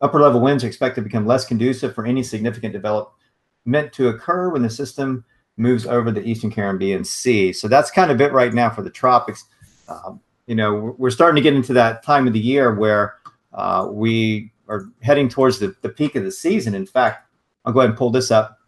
upper 0.00 0.20
level 0.20 0.40
winds 0.40 0.64
are 0.64 0.68
expected 0.68 1.00
to 1.00 1.04
become 1.04 1.26
less 1.26 1.44
conducive 1.44 1.94
for 1.94 2.06
any 2.06 2.22
significant 2.22 2.72
development 2.72 3.92
to 3.92 4.08
occur 4.08 4.50
when 4.50 4.62
the 4.62 4.70
system 4.70 5.24
moves 5.56 5.86
over 5.86 6.10
the 6.10 6.22
Eastern 6.22 6.50
Caribbean 6.50 7.04
Sea. 7.04 7.52
So 7.52 7.68
that's 7.68 7.90
kind 7.90 8.10
of 8.10 8.20
it 8.20 8.32
right 8.32 8.52
now 8.52 8.70
for 8.70 8.82
the 8.82 8.90
tropics. 8.90 9.44
Um, 9.88 10.20
you 10.46 10.54
know, 10.54 10.94
we're 10.98 11.10
starting 11.10 11.36
to 11.36 11.42
get 11.42 11.54
into 11.54 11.72
that 11.74 12.02
time 12.02 12.26
of 12.26 12.32
the 12.32 12.40
year 12.40 12.74
where 12.74 13.16
uh, 13.52 13.88
we 13.90 14.52
are 14.68 14.86
heading 15.02 15.28
towards 15.28 15.58
the, 15.58 15.74
the 15.82 15.88
peak 15.88 16.14
of 16.14 16.24
the 16.24 16.30
season. 16.30 16.74
In 16.74 16.86
fact, 16.86 17.28
I'll 17.64 17.72
go 17.72 17.80
ahead 17.80 17.90
and 17.90 17.98
pull 17.98 18.10
this 18.10 18.30
up. 18.30 18.58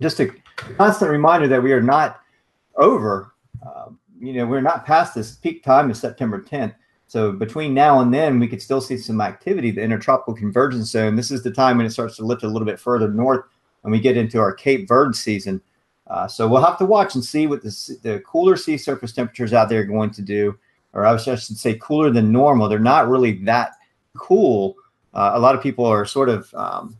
Just 0.00 0.20
a 0.20 0.28
constant 0.56 1.10
reminder 1.10 1.48
that 1.48 1.62
we 1.62 1.72
are 1.72 1.82
not 1.82 2.20
over. 2.76 3.34
Uh, 3.64 3.90
you 4.20 4.32
know, 4.32 4.46
we're 4.46 4.60
not 4.60 4.86
past 4.86 5.14
this 5.14 5.36
peak 5.36 5.62
time 5.62 5.90
of 5.90 5.96
September 5.96 6.40
10th. 6.40 6.74
So 7.06 7.30
between 7.30 7.74
now 7.74 8.00
and 8.00 8.12
then, 8.12 8.38
we 8.38 8.48
could 8.48 8.62
still 8.62 8.80
see 8.80 8.96
some 8.96 9.20
activity. 9.20 9.70
The 9.70 9.82
intertropical 9.82 10.34
convergence 10.34 10.90
zone. 10.90 11.14
This 11.14 11.30
is 11.30 11.42
the 11.42 11.50
time 11.50 11.76
when 11.76 11.84
it 11.84 11.90
starts 11.90 12.16
to 12.16 12.24
lift 12.24 12.42
a 12.42 12.48
little 12.48 12.64
bit 12.64 12.80
further 12.80 13.08
north, 13.08 13.44
and 13.82 13.92
we 13.92 14.00
get 14.00 14.16
into 14.16 14.38
our 14.38 14.54
Cape 14.54 14.88
Verde 14.88 15.14
season. 15.14 15.60
Uh, 16.06 16.26
so 16.26 16.48
we'll 16.48 16.64
have 16.64 16.78
to 16.78 16.86
watch 16.86 17.14
and 17.14 17.24
see 17.24 17.46
what 17.46 17.62
the, 17.62 17.98
the 18.02 18.20
cooler 18.26 18.56
sea 18.56 18.76
surface 18.78 19.12
temperatures 19.12 19.52
out 19.52 19.68
there 19.68 19.80
are 19.80 19.84
going 19.84 20.10
to 20.10 20.22
do, 20.22 20.58
or 20.94 21.04
I 21.04 21.16
should 21.18 21.38
say 21.38 21.74
cooler 21.74 22.10
than 22.10 22.32
normal. 22.32 22.68
They're 22.68 22.78
not 22.78 23.08
really 23.08 23.44
that 23.44 23.72
cool, 24.16 24.76
uh, 25.14 25.32
a 25.34 25.38
lot 25.38 25.54
of 25.54 25.62
people 25.62 25.84
are 25.84 26.04
sort 26.04 26.28
of, 26.28 26.52
um, 26.54 26.96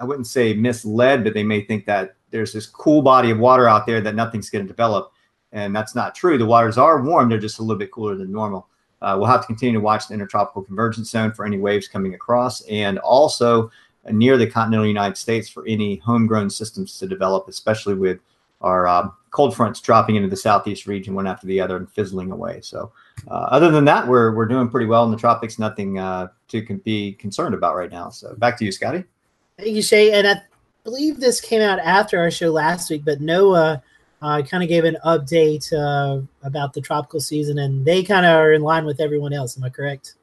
I 0.00 0.04
wouldn't 0.04 0.26
say 0.26 0.54
misled, 0.54 1.24
but 1.24 1.34
they 1.34 1.44
may 1.44 1.62
think 1.62 1.86
that 1.86 2.16
there's 2.30 2.52
this 2.52 2.66
cool 2.66 3.02
body 3.02 3.30
of 3.30 3.38
water 3.38 3.68
out 3.68 3.86
there 3.86 4.00
that 4.00 4.14
nothing's 4.14 4.50
going 4.50 4.64
to 4.64 4.68
develop. 4.68 5.12
And 5.52 5.74
that's 5.74 5.94
not 5.94 6.14
true. 6.14 6.36
The 6.36 6.46
waters 6.46 6.78
are 6.78 7.00
warm, 7.00 7.28
they're 7.28 7.38
just 7.38 7.60
a 7.60 7.62
little 7.62 7.78
bit 7.78 7.92
cooler 7.92 8.16
than 8.16 8.32
normal. 8.32 8.66
uh, 9.04 9.16
we'll 9.18 9.28
have 9.28 9.42
to 9.42 9.46
continue 9.46 9.78
to 9.78 9.84
watch 9.84 10.08
the 10.08 10.14
intertropical 10.14 10.62
convergence 10.62 11.10
zone 11.10 11.30
for 11.30 11.44
any 11.44 11.58
waves 11.58 11.86
coming 11.86 12.14
across, 12.14 12.62
and 12.62 12.98
also 13.00 13.70
near 14.10 14.38
the 14.38 14.46
continental 14.46 14.86
United 14.86 15.16
States 15.16 15.46
for 15.46 15.66
any 15.66 15.96
homegrown 15.96 16.48
systems 16.48 16.98
to 16.98 17.06
develop, 17.06 17.46
especially 17.46 17.94
with 17.94 18.18
our 18.64 18.88
uh, 18.88 19.08
cold 19.30 19.54
fronts 19.54 19.80
dropping 19.80 20.16
into 20.16 20.28
the 20.28 20.36
southeast 20.36 20.86
region 20.86 21.14
one 21.14 21.26
after 21.26 21.46
the 21.46 21.60
other 21.60 21.76
and 21.76 21.90
fizzling 21.90 22.30
away. 22.30 22.60
So, 22.62 22.92
uh, 23.28 23.46
other 23.50 23.70
than 23.70 23.84
that, 23.84 24.06
we're 24.06 24.34
we're 24.34 24.46
doing 24.46 24.68
pretty 24.68 24.86
well 24.86 25.04
in 25.04 25.10
the 25.10 25.16
tropics. 25.16 25.58
Nothing 25.58 25.98
uh, 25.98 26.28
to 26.48 26.62
be 26.84 27.12
concerned 27.12 27.54
about 27.54 27.76
right 27.76 27.90
now. 27.90 28.10
So, 28.10 28.34
back 28.36 28.56
to 28.58 28.64
you, 28.64 28.72
Scotty. 28.72 29.04
Thank 29.58 29.70
you, 29.70 29.82
Shay. 29.82 30.12
And 30.12 30.26
I 30.26 30.40
believe 30.82 31.20
this 31.20 31.40
came 31.40 31.62
out 31.62 31.78
after 31.78 32.18
our 32.18 32.30
show 32.30 32.50
last 32.50 32.90
week, 32.90 33.04
but 33.04 33.20
NOAA 33.20 33.82
uh, 34.22 34.42
kind 34.42 34.62
of 34.62 34.68
gave 34.68 34.84
an 34.84 34.96
update 35.04 35.72
uh, 35.72 36.22
about 36.42 36.72
the 36.72 36.80
tropical 36.80 37.20
season, 37.20 37.58
and 37.58 37.84
they 37.84 38.02
kind 38.02 38.24
of 38.24 38.32
are 38.36 38.52
in 38.52 38.62
line 38.62 38.84
with 38.84 39.00
everyone 39.00 39.32
else. 39.32 39.56
Am 39.56 39.64
I 39.64 39.68
correct? 39.68 40.14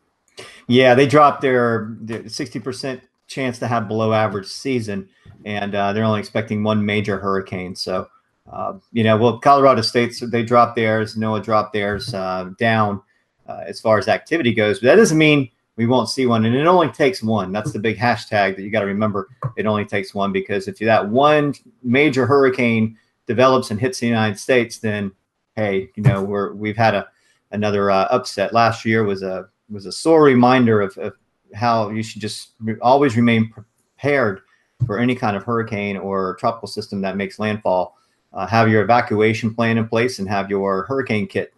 Yeah, 0.68 0.96
they 0.96 1.06
dropped 1.06 1.42
their 1.42 1.96
sixty 2.28 2.60
percent 2.60 3.02
chance 3.28 3.60
to 3.60 3.68
have 3.68 3.88
below 3.88 4.14
average 4.14 4.48
season, 4.48 5.08
and 5.46 5.76
uh, 5.76 5.94
they're 5.94 6.04
only 6.04 6.20
expecting 6.20 6.64
one 6.64 6.86
major 6.86 7.20
hurricane. 7.20 7.76
So, 7.76 8.08
uh, 8.51 8.74
you 8.91 9.03
know, 9.03 9.17
well, 9.17 9.39
Colorado 9.39 9.81
State 9.81 10.22
they 10.27 10.43
dropped 10.43 10.75
theirs, 10.75 11.15
NOAA 11.15 11.43
dropped 11.43 11.74
theirs 11.74 12.13
uh, 12.13 12.51
down 12.58 13.01
uh, 13.48 13.62
as 13.65 13.79
far 13.79 13.98
as 13.98 14.08
activity 14.08 14.53
goes, 14.53 14.79
but 14.79 14.88
that 14.88 14.96
doesn't 14.96 15.17
mean 15.17 15.50
we 15.77 15.88
won't 15.88 16.10
see 16.10 16.25
one. 16.25 16.46
And 16.46 16.55
it 16.55 16.67
only 16.67 16.89
takes 16.89 17.24
one. 17.24 17.51
That's 17.51 17.72
the 17.72 17.79
big 17.79 17.98
hashtag 17.98 18.55
that 18.55 18.62
you 18.62 18.70
got 18.70 18.81
to 18.81 18.86
remember. 18.86 19.29
It 19.55 19.65
only 19.65 19.86
takes 19.86 20.13
one 20.13 20.31
because 20.31 20.67
if 20.67 20.77
that 20.79 21.10
one 21.10 21.53
major 21.81 22.25
hurricane 22.25 22.98
develops 23.25 23.72
and 23.72 23.79
hits 23.79 24.00
the 24.00 24.08
United 24.08 24.38
States, 24.38 24.79
then 24.79 25.12
hey, 25.55 25.89
you 25.96 26.03
know, 26.03 26.22
we're 26.22 26.53
we've 26.53 26.77
had 26.77 26.93
a 26.96 27.08
another 27.51 27.89
uh, 27.89 28.05
upset. 28.05 28.53
Last 28.53 28.86
year 28.86 29.03
was 29.03 29.24
a 29.24 29.48
was 29.70 29.86
a 29.86 29.91
sore 29.91 30.24
reminder 30.24 30.81
of, 30.81 30.98
of 30.98 31.13
how 31.53 31.89
you 31.89 32.03
should 32.03 32.22
just 32.22 32.51
re- 32.60 32.75
always 32.81 33.15
remain 33.15 33.50
prepared 33.50 34.41
for 34.86 35.00
any 35.00 35.15
kind 35.15 35.36
of 35.38 35.43
hurricane 35.43 35.98
or 35.98 36.36
tropical 36.36 36.67
system 36.67 37.01
that 37.01 37.17
makes 37.17 37.39
landfall. 37.39 37.98
Uh, 38.34 38.48
have 38.48 38.70
your 38.70 38.82
evacuation 38.82 39.54
plan 39.54 39.78
in 39.78 39.88
place 39.88 40.20
and 40.20 40.30
have 40.30 40.50
your 40.50 40.84
hurricane 40.84 41.28
kit. 41.28 41.54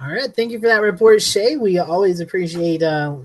All 0.00 0.08
right, 0.08 0.34
thank 0.34 0.50
you 0.50 0.58
for 0.58 0.66
that 0.66 0.80
report, 0.80 1.20
Shay. 1.20 1.56
We 1.56 1.78
always 1.78 2.20
appreciate 2.20 2.82
uh, 2.82 3.16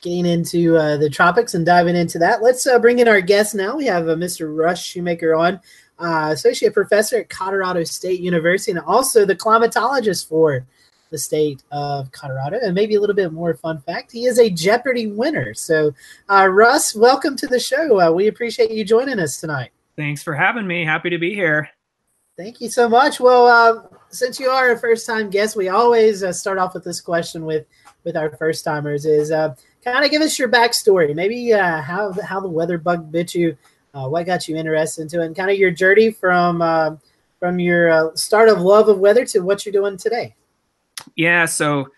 getting 0.00 0.26
into 0.26 0.76
uh, 0.76 0.96
the 0.96 1.10
tropics 1.10 1.54
and 1.54 1.66
diving 1.66 1.96
into 1.96 2.18
that. 2.20 2.42
Let's 2.42 2.66
uh, 2.66 2.78
bring 2.78 3.00
in 3.00 3.08
our 3.08 3.20
guest 3.20 3.54
now. 3.54 3.76
We 3.76 3.86
have 3.86 4.08
uh, 4.08 4.14
Mr. 4.14 4.54
Russ 4.54 4.82
Schumacher 4.82 5.34
on, 5.34 5.60
uh, 5.98 6.30
associate 6.32 6.74
professor 6.74 7.18
at 7.18 7.28
Colorado 7.28 7.84
State 7.84 8.20
University, 8.20 8.70
and 8.72 8.80
also 8.80 9.24
the 9.24 9.36
climatologist 9.36 10.28
for 10.28 10.64
the 11.10 11.18
state 11.18 11.62
of 11.70 12.10
Colorado. 12.12 12.58
And 12.62 12.74
maybe 12.74 12.94
a 12.94 13.00
little 13.00 13.14
bit 13.14 13.32
more 13.32 13.54
fun 13.54 13.80
fact, 13.80 14.12
he 14.12 14.26
is 14.26 14.38
a 14.38 14.50
Jeopardy 14.50 15.06
winner. 15.06 15.54
So, 15.54 15.92
uh, 16.28 16.48
Russ, 16.48 16.94
welcome 16.94 17.36
to 17.36 17.46
the 17.46 17.60
show. 17.60 18.00
Uh, 18.00 18.12
we 18.12 18.26
appreciate 18.26 18.70
you 18.70 18.84
joining 18.84 19.18
us 19.18 19.40
tonight. 19.40 19.70
Thanks 19.96 20.22
for 20.22 20.34
having 20.34 20.66
me. 20.66 20.84
Happy 20.84 21.10
to 21.10 21.18
be 21.18 21.34
here. 21.34 21.70
Thank 22.36 22.60
you 22.60 22.68
so 22.68 22.86
much. 22.88 23.18
Well, 23.18 23.46
uh, 23.46 23.82
since 24.10 24.38
you 24.38 24.50
are 24.50 24.72
a 24.72 24.78
first-time 24.78 25.30
guest, 25.30 25.56
we 25.56 25.68
always 25.68 26.22
uh, 26.22 26.32
start 26.32 26.58
off 26.58 26.74
with 26.74 26.84
this 26.84 27.00
question 27.00 27.46
with 27.46 27.66
with 28.04 28.14
our 28.14 28.30
first 28.36 28.62
timers: 28.62 29.06
is 29.06 29.30
uh, 29.30 29.54
kind 29.82 30.04
of 30.04 30.10
give 30.10 30.20
us 30.20 30.38
your 30.38 30.48
backstory, 30.48 31.14
maybe 31.14 31.54
uh, 31.54 31.80
how 31.80 32.12
how 32.12 32.40
the 32.40 32.48
weather 32.48 32.76
bug 32.76 33.10
bit 33.10 33.34
you, 33.34 33.56
uh, 33.94 34.06
what 34.06 34.26
got 34.26 34.48
you 34.48 34.56
interested 34.56 35.02
into 35.02 35.22
it, 35.22 35.26
and 35.26 35.34
kind 35.34 35.50
of 35.50 35.56
your 35.56 35.70
journey 35.70 36.10
from 36.10 36.60
uh, 36.60 36.96
from 37.38 37.58
your 37.58 37.90
uh, 37.90 38.14
start 38.14 38.50
of 38.50 38.60
love 38.60 38.88
of 38.88 38.98
weather 38.98 39.24
to 39.24 39.40
what 39.40 39.64
you're 39.64 39.72
doing 39.72 39.96
today. 39.96 40.34
Yeah, 41.14 41.46
so 41.46 41.88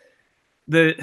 the 0.68 0.94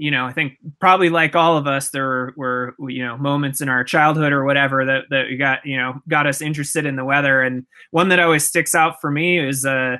you 0.00 0.10
know, 0.10 0.24
I 0.24 0.32
think 0.32 0.56
probably 0.80 1.10
like 1.10 1.36
all 1.36 1.58
of 1.58 1.66
us, 1.66 1.90
there 1.90 2.32
were, 2.34 2.74
were 2.78 2.90
you 2.90 3.04
know 3.04 3.18
moments 3.18 3.60
in 3.60 3.68
our 3.68 3.84
childhood 3.84 4.32
or 4.32 4.46
whatever 4.46 4.82
that 4.86 5.04
that 5.10 5.26
got 5.38 5.66
you 5.66 5.76
know 5.76 6.00
got 6.08 6.26
us 6.26 6.40
interested 6.40 6.86
in 6.86 6.96
the 6.96 7.04
weather. 7.04 7.42
And 7.42 7.66
one 7.90 8.08
that 8.08 8.18
always 8.18 8.48
sticks 8.48 8.74
out 8.74 8.98
for 9.02 9.10
me 9.10 9.38
is 9.38 9.66
uh, 9.66 9.98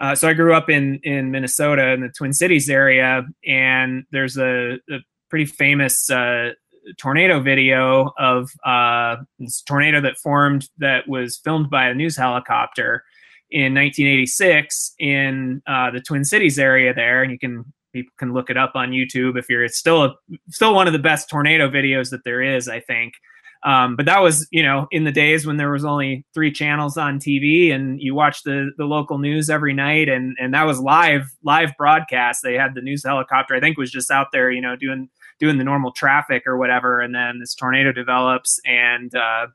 uh 0.00 0.16
so 0.16 0.28
I 0.28 0.32
grew 0.32 0.52
up 0.52 0.68
in 0.68 0.98
in 1.04 1.30
Minnesota 1.30 1.92
in 1.92 2.00
the 2.00 2.08
Twin 2.08 2.32
Cities 2.32 2.68
area, 2.68 3.24
and 3.46 4.04
there's 4.10 4.36
a, 4.36 4.78
a 4.90 4.98
pretty 5.30 5.46
famous 5.46 6.10
uh, 6.10 6.50
tornado 6.98 7.38
video 7.38 8.12
of 8.18 8.50
uh, 8.64 9.18
this 9.38 9.62
tornado 9.62 10.00
that 10.00 10.18
formed 10.18 10.68
that 10.78 11.06
was 11.06 11.36
filmed 11.36 11.70
by 11.70 11.86
a 11.86 11.94
news 11.94 12.16
helicopter 12.16 13.04
in 13.52 13.74
1986 13.74 14.94
in 14.98 15.62
uh, 15.68 15.92
the 15.92 16.00
Twin 16.00 16.24
Cities 16.24 16.58
area 16.58 16.92
there, 16.92 17.22
and 17.22 17.30
you 17.30 17.38
can 17.38 17.64
people 17.96 18.12
can 18.18 18.34
look 18.34 18.50
it 18.50 18.56
up 18.56 18.72
on 18.74 18.90
YouTube 18.90 19.38
if 19.38 19.48
you're. 19.48 19.64
It's 19.64 19.78
still 19.78 20.04
a, 20.04 20.14
still 20.50 20.74
one 20.74 20.86
of 20.86 20.92
the 20.92 20.98
best 20.98 21.30
tornado 21.30 21.68
videos 21.70 22.10
that 22.10 22.24
there 22.24 22.42
is, 22.42 22.68
I 22.68 22.80
think. 22.80 23.14
Um, 23.62 23.96
but 23.96 24.04
that 24.04 24.20
was, 24.20 24.46
you 24.50 24.62
know, 24.62 24.86
in 24.90 25.04
the 25.04 25.12
days 25.12 25.46
when 25.46 25.56
there 25.56 25.70
was 25.70 25.84
only 25.84 26.24
three 26.34 26.52
channels 26.52 26.98
on 26.98 27.18
TV, 27.18 27.72
and 27.72 28.00
you 28.00 28.14
watched 28.14 28.44
the 28.44 28.70
the 28.76 28.84
local 28.84 29.18
news 29.18 29.48
every 29.48 29.72
night, 29.72 30.08
and 30.08 30.36
and 30.38 30.52
that 30.52 30.64
was 30.64 30.78
live 30.78 31.22
live 31.42 31.70
broadcast. 31.78 32.42
They 32.42 32.54
had 32.54 32.74
the 32.74 32.82
news 32.82 33.02
helicopter, 33.02 33.54
I 33.54 33.60
think, 33.60 33.78
was 33.78 33.90
just 33.90 34.10
out 34.10 34.28
there, 34.30 34.50
you 34.50 34.60
know, 34.60 34.76
doing 34.76 35.08
doing 35.40 35.58
the 35.58 35.64
normal 35.64 35.92
traffic 35.92 36.42
or 36.46 36.58
whatever, 36.58 37.00
and 37.00 37.14
then 37.14 37.40
this 37.40 37.54
tornado 37.54 37.92
develops, 37.92 38.60
and 38.66 39.14
uh, 39.14 39.46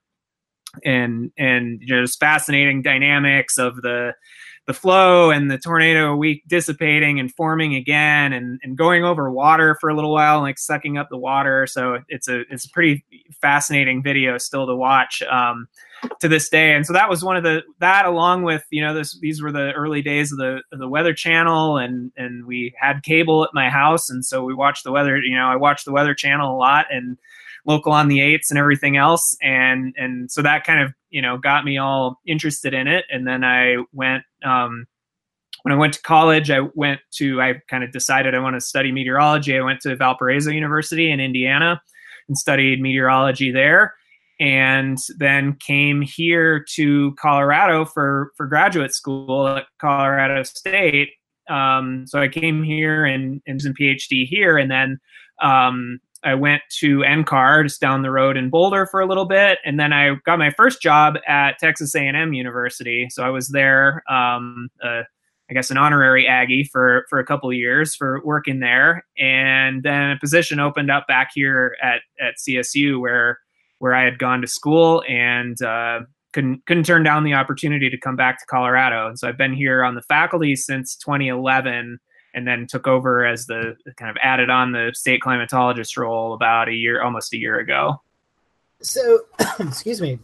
and 0.83 1.31
and 1.37 1.79
you 1.81 1.95
know, 1.95 2.01
just 2.01 2.19
fascinating 2.19 2.81
dynamics 2.81 3.57
of 3.59 3.75
the 3.77 4.13
the 4.67 4.73
flow 4.73 5.31
and 5.31 5.49
the 5.49 5.57
tornado 5.57 6.15
weak 6.15 6.43
dissipating 6.47 7.19
and 7.19 7.33
forming 7.33 7.73
again 7.73 8.31
and, 8.31 8.59
and 8.63 8.77
going 8.77 9.03
over 9.03 9.31
water 9.31 9.75
for 9.81 9.89
a 9.89 9.95
little 9.95 10.13
while 10.13 10.35
and 10.35 10.43
like 10.43 10.59
sucking 10.59 10.97
up 10.97 11.09
the 11.09 11.17
water. 11.17 11.65
So 11.65 11.97
it's 12.09 12.27
a 12.27 12.41
it's 12.51 12.65
a 12.65 12.69
pretty 12.69 13.03
fascinating 13.41 14.03
video 14.03 14.37
still 14.37 14.67
to 14.67 14.75
watch 14.75 15.23
um, 15.23 15.67
to 16.19 16.27
this 16.27 16.47
day. 16.47 16.73
And 16.75 16.85
so 16.85 16.93
that 16.93 17.09
was 17.09 17.23
one 17.23 17.37
of 17.37 17.43
the 17.43 17.63
that 17.79 18.05
along 18.05 18.43
with 18.43 18.63
you 18.69 18.81
know 18.81 18.93
this 18.93 19.17
these 19.19 19.41
were 19.41 19.51
the 19.51 19.71
early 19.71 20.03
days 20.03 20.31
of 20.31 20.37
the 20.37 20.61
of 20.71 20.77
the 20.79 20.87
weather 20.87 21.13
channel 21.13 21.77
and 21.77 22.11
and 22.15 22.45
we 22.45 22.73
had 22.79 23.01
cable 23.01 23.43
at 23.43 23.49
my 23.53 23.67
house. 23.67 24.11
And 24.11 24.23
so 24.23 24.43
we 24.43 24.53
watched 24.53 24.83
the 24.83 24.91
weather 24.91 25.17
you 25.17 25.35
know 25.35 25.47
i 25.47 25.55
watched 25.55 25.85
the 25.85 25.91
weather 25.91 26.13
channel 26.13 26.55
a 26.55 26.57
lot 26.57 26.85
and 26.91 27.17
local 27.65 27.91
on 27.91 28.07
the 28.07 28.21
eights 28.21 28.51
and 28.51 28.57
everything 28.57 28.97
else. 28.97 29.37
And 29.41 29.93
and 29.97 30.31
so 30.31 30.41
that 30.41 30.63
kind 30.65 30.81
of 30.81 30.93
you 31.09 31.21
know 31.21 31.37
got 31.37 31.65
me 31.65 31.77
all 31.77 32.19
interested 32.25 32.73
in 32.73 32.87
it. 32.87 33.05
And 33.09 33.27
then 33.27 33.43
i 33.43 33.77
went 33.93 34.23
um, 34.43 34.85
when 35.63 35.73
i 35.73 35.75
went 35.75 35.93
to 35.93 36.01
college 36.01 36.49
i 36.49 36.61
went 36.73 37.01
to 37.11 37.41
i 37.41 37.55
kind 37.69 37.83
of 37.83 37.91
decided 37.91 38.33
i 38.33 38.39
want 38.39 38.55
to 38.55 38.61
study 38.61 38.91
meteorology. 38.91 39.57
I 39.57 39.61
went 39.61 39.81
to 39.81 39.95
valparaiso 39.95 40.51
university 40.51 41.11
in 41.11 41.19
indiana 41.19 41.81
and 42.27 42.37
studied 42.37 42.81
meteorology 42.81 43.51
there. 43.51 43.93
And 44.39 44.97
then 45.19 45.55
came 45.59 46.01
here 46.01 46.65
to 46.73 47.13
colorado 47.19 47.85
for 47.85 48.31
for 48.35 48.47
graduate 48.47 48.95
school 48.95 49.47
at 49.47 49.65
colorado 49.79 50.41
state. 50.43 51.09
Um, 51.49 52.05
so 52.07 52.19
i 52.19 52.27
came 52.27 52.63
here 52.63 53.05
and, 53.05 53.41
and 53.45 53.59
did 53.59 53.71
a 53.71 53.73
phd 53.73 54.27
here. 54.27 54.57
And 54.57 54.71
then 54.71 54.99
um, 55.41 55.99
I 56.23 56.35
went 56.35 56.61
to 56.79 56.99
NCAR 56.99 57.63
just 57.63 57.81
down 57.81 58.01
the 58.01 58.11
road 58.11 58.37
in 58.37 58.49
Boulder 58.49 58.85
for 58.85 58.99
a 58.99 59.07
little 59.07 59.25
bit, 59.25 59.59
and 59.65 59.79
then 59.79 59.91
I 59.93 60.15
got 60.25 60.39
my 60.39 60.51
first 60.51 60.81
job 60.81 61.15
at 61.27 61.57
Texas 61.59 61.95
A&M 61.95 62.33
University. 62.33 63.07
So 63.09 63.23
I 63.23 63.29
was 63.29 63.49
there, 63.49 64.03
um, 64.09 64.69
uh, 64.83 65.03
I 65.49 65.53
guess, 65.53 65.71
an 65.71 65.77
honorary 65.77 66.27
Aggie 66.27 66.69
for 66.71 67.05
for 67.09 67.19
a 67.19 67.25
couple 67.25 67.51
years 67.51 67.95
for 67.95 68.21
working 68.23 68.59
there, 68.59 69.05
and 69.17 69.83
then 69.83 70.11
a 70.11 70.19
position 70.19 70.59
opened 70.59 70.91
up 70.91 71.07
back 71.07 71.31
here 71.33 71.75
at 71.81 72.01
at 72.19 72.35
CSU 72.37 72.99
where 72.99 73.39
where 73.79 73.95
I 73.95 74.03
had 74.03 74.19
gone 74.19 74.41
to 74.41 74.47
school 74.47 75.03
and 75.09 75.59
uh, 75.61 76.01
couldn't 76.33 76.65
couldn't 76.67 76.85
turn 76.85 77.03
down 77.03 77.23
the 77.23 77.33
opportunity 77.33 77.89
to 77.89 77.97
come 77.97 78.15
back 78.15 78.39
to 78.39 78.45
Colorado. 78.45 79.07
And 79.07 79.17
so 79.17 79.27
I've 79.27 79.37
been 79.37 79.53
here 79.53 79.83
on 79.83 79.95
the 79.95 80.03
faculty 80.03 80.55
since 80.55 80.95
2011 80.97 81.99
and 82.33 82.47
then 82.47 82.67
took 82.67 82.87
over 82.87 83.25
as 83.25 83.45
the 83.45 83.75
kind 83.97 84.09
of 84.09 84.17
added 84.21 84.49
on 84.49 84.71
the 84.71 84.91
state 84.93 85.21
climatologist 85.21 85.97
role 85.97 86.33
about 86.33 86.69
a 86.69 86.73
year, 86.73 87.01
almost 87.01 87.33
a 87.33 87.37
year 87.37 87.59
ago. 87.59 88.01
So, 88.81 89.21
excuse 89.59 90.01
me, 90.01 90.19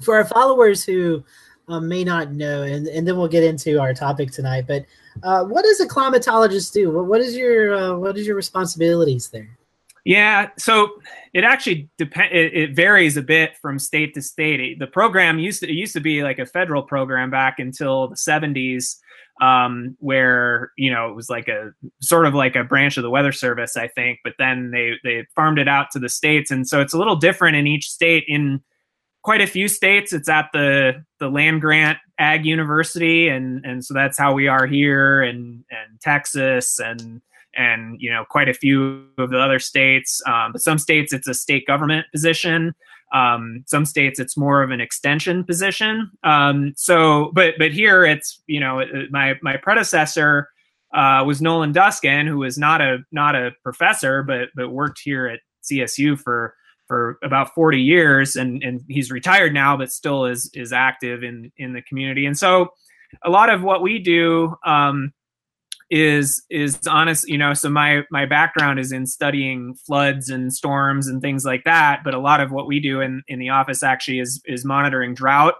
for 0.00 0.16
our 0.16 0.24
followers 0.24 0.84
who 0.84 1.24
um, 1.68 1.88
may 1.88 2.04
not 2.04 2.32
know, 2.32 2.62
and, 2.62 2.86
and 2.88 3.06
then 3.06 3.16
we'll 3.16 3.28
get 3.28 3.44
into 3.44 3.80
our 3.80 3.94
topic 3.94 4.30
tonight. 4.32 4.64
But 4.66 4.84
uh, 5.22 5.44
what 5.44 5.64
does 5.64 5.80
a 5.80 5.86
climatologist 5.86 6.72
do? 6.72 6.90
What, 6.90 7.06
what 7.06 7.20
is 7.20 7.36
your 7.36 7.74
uh, 7.74 7.96
what 7.96 8.16
is 8.18 8.26
your 8.26 8.36
responsibilities 8.36 9.28
there? 9.28 9.56
Yeah, 10.04 10.48
so 10.56 11.00
it 11.34 11.44
actually 11.44 11.90
depend. 11.98 12.32
It, 12.32 12.54
it, 12.54 12.74
varies 12.74 13.16
a 13.18 13.22
bit 13.22 13.56
from 13.60 13.78
state 13.78 14.14
to 14.14 14.22
state. 14.22 14.78
The 14.78 14.86
program 14.86 15.38
used 15.38 15.60
to 15.60 15.68
it 15.68 15.74
used 15.74 15.92
to 15.92 16.00
be 16.00 16.22
like 16.22 16.38
a 16.38 16.46
federal 16.46 16.82
program 16.82 17.30
back 17.30 17.58
until 17.58 18.08
the 18.08 18.16
'70s 18.16 18.96
um, 19.40 19.96
where 20.00 20.72
you 20.76 20.90
know 20.90 21.08
it 21.08 21.14
was 21.14 21.30
like 21.30 21.48
a 21.48 21.72
sort 22.00 22.26
of 22.26 22.34
like 22.34 22.56
a 22.56 22.64
branch 22.64 22.96
of 22.96 23.02
the 23.02 23.10
Weather 23.10 23.32
Service, 23.32 23.76
I 23.76 23.88
think. 23.88 24.20
But 24.22 24.34
then 24.38 24.70
they 24.70 24.92
they 25.02 25.26
farmed 25.34 25.58
it 25.58 25.68
out 25.68 25.90
to 25.92 25.98
the 25.98 26.08
states, 26.08 26.50
and 26.50 26.68
so 26.68 26.80
it's 26.80 26.92
a 26.92 26.98
little 26.98 27.16
different 27.16 27.56
in 27.56 27.66
each 27.66 27.88
state. 27.88 28.24
In 28.28 28.60
quite 29.22 29.40
a 29.40 29.46
few 29.46 29.68
states, 29.68 30.12
it's 30.12 30.28
at 30.28 30.48
the 30.52 31.04
the 31.18 31.28
land 31.28 31.60
grant 31.60 31.98
ag 32.18 32.44
university, 32.44 33.28
and 33.28 33.64
and 33.64 33.84
so 33.84 33.94
that's 33.94 34.18
how 34.18 34.32
we 34.32 34.48
are 34.48 34.66
here 34.66 35.22
and 35.22 35.64
and 35.70 36.00
Texas 36.00 36.78
and 36.78 37.20
and 37.54 37.96
you 38.00 38.10
know 38.10 38.24
quite 38.28 38.48
a 38.48 38.54
few 38.54 39.06
of 39.18 39.30
the 39.30 39.40
other 39.40 39.58
states. 39.58 40.22
Um, 40.26 40.52
but 40.52 40.60
some 40.60 40.78
states 40.78 41.12
it's 41.12 41.28
a 41.28 41.34
state 41.34 41.66
government 41.66 42.06
position. 42.12 42.74
Um, 43.12 43.64
some 43.66 43.84
states 43.84 44.20
it's 44.20 44.36
more 44.36 44.62
of 44.62 44.70
an 44.70 44.80
extension 44.80 45.44
position. 45.44 46.10
Um, 46.22 46.72
so, 46.76 47.30
but 47.34 47.54
but 47.58 47.72
here 47.72 48.04
it's 48.04 48.42
you 48.46 48.60
know 48.60 48.84
my 49.10 49.34
my 49.42 49.56
predecessor 49.56 50.48
uh, 50.92 51.22
was 51.26 51.40
Nolan 51.40 51.72
Doesken, 51.72 52.26
who 52.26 52.38
was 52.38 52.58
not 52.58 52.80
a 52.80 52.98
not 53.12 53.34
a 53.34 53.52
professor, 53.62 54.22
but 54.22 54.48
but 54.54 54.70
worked 54.70 55.00
here 55.02 55.26
at 55.26 55.40
CSU 55.62 56.18
for 56.18 56.54
for 56.86 57.18
about 57.22 57.54
40 57.54 57.80
years, 57.80 58.34
and 58.34 58.62
and 58.62 58.82
he's 58.88 59.10
retired 59.10 59.54
now, 59.54 59.76
but 59.76 59.92
still 59.92 60.26
is 60.26 60.50
is 60.54 60.72
active 60.72 61.22
in 61.22 61.52
in 61.56 61.72
the 61.72 61.82
community. 61.82 62.26
And 62.26 62.36
so, 62.36 62.70
a 63.24 63.30
lot 63.30 63.50
of 63.50 63.62
what 63.62 63.82
we 63.82 63.98
do. 63.98 64.56
Um, 64.64 65.12
is 65.90 66.44
is 66.50 66.78
honest 66.86 67.28
you 67.28 67.36
know 67.36 67.52
so 67.52 67.68
my 67.68 68.02
my 68.12 68.24
background 68.24 68.78
is 68.78 68.92
in 68.92 69.06
studying 69.06 69.74
floods 69.74 70.28
and 70.28 70.52
storms 70.52 71.08
and 71.08 71.20
things 71.20 71.44
like 71.44 71.64
that 71.64 72.00
but 72.04 72.14
a 72.14 72.18
lot 72.18 72.40
of 72.40 72.52
what 72.52 72.68
we 72.68 72.78
do 72.78 73.00
in 73.00 73.22
in 73.26 73.40
the 73.40 73.48
office 73.48 73.82
actually 73.82 74.20
is 74.20 74.40
is 74.46 74.64
monitoring 74.64 75.14
drought 75.14 75.54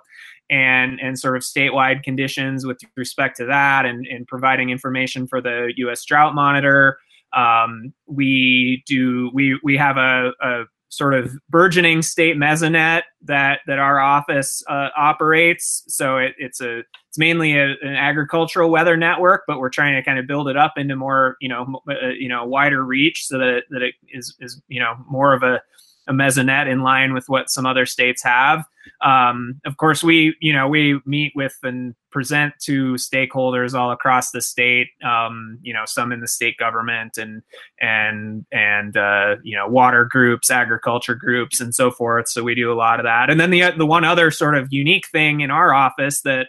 and 0.51 0.99
and 1.01 1.19
sort 1.19 1.37
of 1.37 1.43
statewide 1.43 2.03
conditions 2.03 2.67
with 2.67 2.79
respect 2.97 3.37
to 3.37 3.47
that 3.47 3.87
and 3.87 4.07
and 4.07 4.27
providing 4.27 4.71
information 4.71 5.27
for 5.27 5.41
the 5.41 5.73
US 5.77 6.05
drought 6.05 6.35
monitor. 6.35 6.99
Um, 7.33 7.95
we 8.07 8.83
do 8.87 9.31
we 9.33 9.59
we 9.63 9.77
have 9.77 9.97
a, 9.97 10.33
a 10.43 10.65
sort 10.91 11.15
of 11.15 11.33
burgeoning 11.49 12.03
state 12.03 12.37
mesonet 12.37 13.03
that 13.23 13.61
that 13.67 13.79
our 13.79 14.01
office 14.01 14.63
uh, 14.69 14.89
operates. 14.97 15.85
So 15.89 16.19
it, 16.19 16.35
it's 16.37 16.61
a 16.61 16.81
it's 17.09 17.17
mainly 17.17 17.57
a, 17.57 17.71
an 17.83 17.97
agricultural 17.97 18.71
weather 18.71 18.97
network, 18.97 19.45
but 19.47 19.59
we're 19.59 19.71
trying 19.71 19.95
to 19.95 20.03
kind 20.03 20.19
of 20.19 20.27
build 20.27 20.49
it 20.49 20.57
up 20.57 20.75
into 20.77 20.97
more 20.97 21.37
you 21.41 21.49
know 21.49 21.81
uh, 21.89 22.09
you 22.09 22.29
know 22.29 22.45
wider 22.45 22.85
reach 22.85 23.27
so 23.27 23.39
that 23.39 23.49
it, 23.49 23.65
that 23.71 23.83
it 23.83 23.95
is 24.13 24.37
is 24.41 24.61
you 24.69 24.81
know 24.81 24.95
more 25.09 25.33
of 25.33 25.43
a 25.43 25.63
a 26.09 26.13
mesonet 26.13 26.69
in 26.69 26.83
line 26.83 27.13
with 27.13 27.29
what 27.29 27.51
some 27.51 27.67
other 27.67 27.87
states 27.87 28.23
have. 28.23 28.65
Um, 29.03 29.61
of 29.65 29.77
course, 29.77 30.03
we 30.03 30.35
you 30.41 30.53
know 30.53 30.69
we 30.69 31.01
meet 31.05 31.33
with 31.35 31.57
and 31.63 31.95
present 32.11 32.55
to 32.63 32.95
stakeholders 32.95 33.75
all 33.75 33.93
across 33.93 34.31
the 34.31 34.41
state. 34.41 34.89
Um, 35.05 35.59
you 35.63 35.73
know, 35.73 35.85
some 35.87 36.13
in 36.13 36.21
the 36.21 36.29
state 36.29 36.57
government 36.57 37.19
and 37.19 37.43
and 37.81 38.47
and 38.51 38.97
uh, 38.97 39.37
you 39.43 39.57
know 39.57 39.69
water 39.69 40.05
groups, 40.05 40.51
agriculture 40.51 41.15
groups, 41.15 41.61
and 41.61 41.75
so 41.75 41.91
forth. 41.91 42.29
So 42.29 42.43
we 42.43 42.55
do 42.55 42.73
a 42.73 42.75
lot 42.75 43.01
of 43.01 43.05
that. 43.05 43.31
And 43.31 43.39
then 43.39 43.51
the 43.51 43.71
the 43.77 43.87
one 43.87 44.05
other 44.05 44.31
sort 44.31 44.57
of 44.57 44.69
unique 44.71 45.09
thing 45.09 45.41
in 45.41 45.51
our 45.51 45.73
office 45.73 46.23
that 46.23 46.49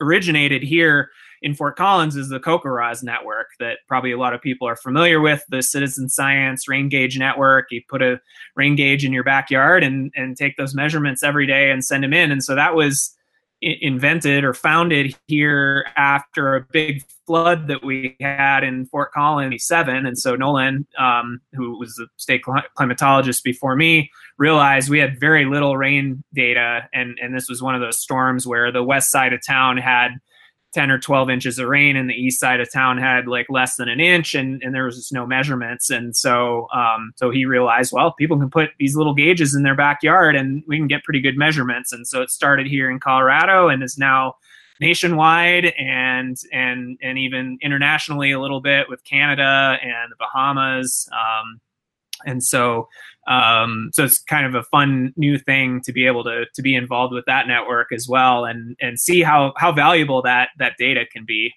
originated 0.00 0.62
here 0.62 1.10
in 1.42 1.54
Fort 1.54 1.76
Collins 1.76 2.16
is 2.16 2.28
the 2.28 2.40
CoCoRaHS 2.40 3.02
network 3.02 3.48
that 3.58 3.78
probably 3.88 4.12
a 4.12 4.18
lot 4.18 4.34
of 4.34 4.42
people 4.42 4.68
are 4.68 4.76
familiar 4.76 5.20
with, 5.20 5.42
the 5.48 5.62
citizen 5.62 6.08
science 6.08 6.68
rain 6.68 6.88
gauge 6.88 7.18
network. 7.18 7.66
You 7.70 7.80
put 7.88 8.02
a 8.02 8.20
rain 8.56 8.76
gauge 8.76 9.04
in 9.04 9.12
your 9.12 9.24
backyard 9.24 9.82
and, 9.82 10.12
and 10.14 10.36
take 10.36 10.56
those 10.56 10.74
measurements 10.74 11.22
every 11.22 11.46
day 11.46 11.70
and 11.70 11.84
send 11.84 12.04
them 12.04 12.12
in. 12.12 12.30
And 12.30 12.44
so 12.44 12.54
that 12.54 12.74
was 12.74 13.16
invented 13.62 14.42
or 14.42 14.54
founded 14.54 15.14
here 15.26 15.86
after 15.96 16.56
a 16.56 16.66
big 16.72 17.04
flood 17.26 17.68
that 17.68 17.84
we 17.84 18.16
had 18.20 18.64
in 18.64 18.86
Fort 18.86 19.12
Collins 19.12 19.64
7 19.64 20.06
and 20.06 20.18
so 20.18 20.34
Nolan 20.34 20.86
um, 20.98 21.42
who 21.52 21.78
was 21.78 22.00
a 22.02 22.06
state 22.16 22.42
climatologist 22.42 23.42
before 23.42 23.76
me 23.76 24.10
realized 24.38 24.88
we 24.88 24.98
had 24.98 25.20
very 25.20 25.44
little 25.44 25.76
rain 25.76 26.24
data 26.32 26.88
and 26.94 27.18
and 27.20 27.34
this 27.34 27.50
was 27.50 27.62
one 27.62 27.74
of 27.74 27.82
those 27.82 27.98
storms 27.98 28.46
where 28.46 28.72
the 28.72 28.82
west 28.82 29.10
side 29.10 29.34
of 29.34 29.44
town 29.46 29.76
had 29.76 30.12
10 30.72 30.90
or 30.90 30.98
12 30.98 31.30
inches 31.30 31.58
of 31.58 31.68
rain 31.68 31.96
and 31.96 32.08
the 32.08 32.14
east 32.14 32.38
side 32.38 32.60
of 32.60 32.72
town 32.72 32.98
had 32.98 33.26
like 33.26 33.46
less 33.48 33.76
than 33.76 33.88
an 33.88 34.00
inch 34.00 34.34
and, 34.34 34.62
and 34.62 34.74
there 34.74 34.84
was 34.84 34.96
just 34.96 35.12
no 35.12 35.26
measurements. 35.26 35.90
And 35.90 36.16
so 36.16 36.68
um, 36.74 37.12
so 37.16 37.30
he 37.30 37.44
realized 37.44 37.92
well 37.92 38.12
people 38.12 38.38
can 38.38 38.50
put 38.50 38.70
these 38.78 38.96
little 38.96 39.14
gauges 39.14 39.54
in 39.54 39.62
their 39.62 39.74
backyard 39.74 40.36
and 40.36 40.62
we 40.66 40.78
can 40.78 40.86
get 40.86 41.04
pretty 41.04 41.20
good 41.20 41.36
measurements. 41.36 41.92
And 41.92 42.06
so 42.06 42.22
it 42.22 42.30
started 42.30 42.66
here 42.66 42.90
in 42.90 43.00
colorado 43.00 43.68
and 43.68 43.82
is 43.82 43.98
now 43.98 44.34
nationwide 44.80 45.66
and 45.78 46.36
and 46.52 46.98
and 47.02 47.18
even 47.18 47.58
internationally 47.60 48.32
a 48.32 48.40
little 48.40 48.60
bit 48.60 48.88
with 48.88 49.04
canada 49.04 49.76
and 49.82 50.10
the 50.10 50.16
bahamas. 50.18 51.08
Um, 51.12 51.60
and 52.26 52.42
so 52.42 52.88
um, 53.26 53.90
so 53.92 54.04
it's 54.04 54.18
kind 54.18 54.46
of 54.46 54.54
a 54.54 54.64
fun 54.64 55.12
new 55.16 55.38
thing 55.38 55.80
to 55.82 55.92
be 55.92 56.06
able 56.06 56.24
to 56.24 56.46
to 56.54 56.62
be 56.62 56.74
involved 56.74 57.14
with 57.14 57.24
that 57.26 57.46
network 57.46 57.92
as 57.92 58.08
well 58.08 58.44
and 58.44 58.76
and 58.80 58.98
see 58.98 59.22
how 59.22 59.52
how 59.56 59.72
valuable 59.72 60.22
that 60.22 60.50
that 60.58 60.74
data 60.78 61.04
can 61.12 61.24
be. 61.24 61.52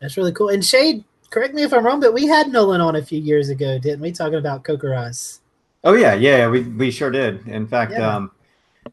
That's 0.00 0.16
really 0.16 0.32
cool. 0.32 0.48
And 0.48 0.64
shade 0.64 1.04
correct 1.30 1.54
me 1.54 1.62
if 1.62 1.72
i'm 1.72 1.86
wrong 1.86 2.00
but 2.00 2.12
we 2.12 2.26
had 2.26 2.48
nolan 2.48 2.80
on 2.80 2.96
a 2.96 3.02
few 3.02 3.20
years 3.20 3.50
ago 3.50 3.78
didn't 3.78 4.00
we? 4.00 4.10
Talking 4.10 4.38
about 4.38 4.64
CoCoRaHS 4.64 5.38
oh 5.84 5.92
yeah. 5.92 6.14
Yeah 6.14 6.48
we 6.48 6.62
we 6.62 6.90
sure 6.90 7.10
did. 7.10 7.46
In 7.46 7.66
fact 7.66 7.92
yeah. 7.92 8.16
um 8.16 8.32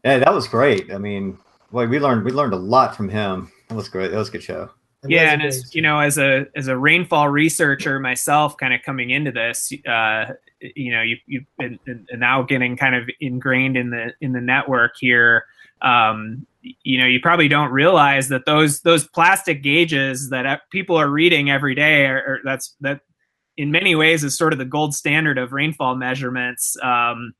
yeah 0.04 0.18
that 0.18 0.32
was 0.32 0.46
great. 0.46 0.92
I 0.92 0.98
mean 0.98 1.38
boy 1.72 1.86
we 1.86 1.98
learned 1.98 2.24
we 2.24 2.30
learned 2.30 2.52
a 2.52 2.56
lot 2.56 2.94
from 2.94 3.08
him. 3.08 3.50
That 3.68 3.74
was 3.74 3.88
great. 3.88 4.12
That 4.12 4.18
was 4.18 4.28
a 4.28 4.32
good 4.32 4.42
show 4.44 4.70
it 5.04 5.10
yeah, 5.10 5.32
and 5.32 5.42
as 5.42 5.74
you 5.74 5.82
know, 5.82 6.00
as 6.00 6.18
a 6.18 6.46
as 6.56 6.66
a 6.66 6.76
rainfall 6.76 7.28
researcher 7.28 8.00
myself, 8.00 8.56
kind 8.56 8.74
of 8.74 8.82
coming 8.82 9.10
into 9.10 9.30
this, 9.30 9.72
uh, 9.86 10.32
you 10.60 10.92
know, 10.92 11.02
you 11.02 11.16
you've 11.26 11.44
been 11.56 11.78
now 12.14 12.42
getting 12.42 12.76
kind 12.76 12.96
of 12.96 13.08
ingrained 13.20 13.76
in 13.76 13.90
the 13.90 14.12
in 14.20 14.32
the 14.32 14.40
network 14.40 14.96
here. 14.98 15.44
Um, 15.82 16.46
you 16.62 16.98
know, 17.00 17.06
you 17.06 17.20
probably 17.20 17.46
don't 17.46 17.70
realize 17.70 18.28
that 18.28 18.44
those 18.44 18.80
those 18.80 19.06
plastic 19.06 19.62
gauges 19.62 20.30
that 20.30 20.62
people 20.70 20.96
are 20.96 21.08
reading 21.08 21.48
every 21.48 21.76
day 21.76 22.06
are, 22.06 22.18
are 22.18 22.40
that's 22.44 22.74
that 22.80 23.00
in 23.56 23.70
many 23.70 23.94
ways 23.94 24.24
is 24.24 24.36
sort 24.36 24.52
of 24.52 24.58
the 24.58 24.64
gold 24.64 24.94
standard 24.94 25.38
of 25.38 25.52
rainfall 25.52 25.94
measurements. 25.94 26.76
Um, 26.82 27.34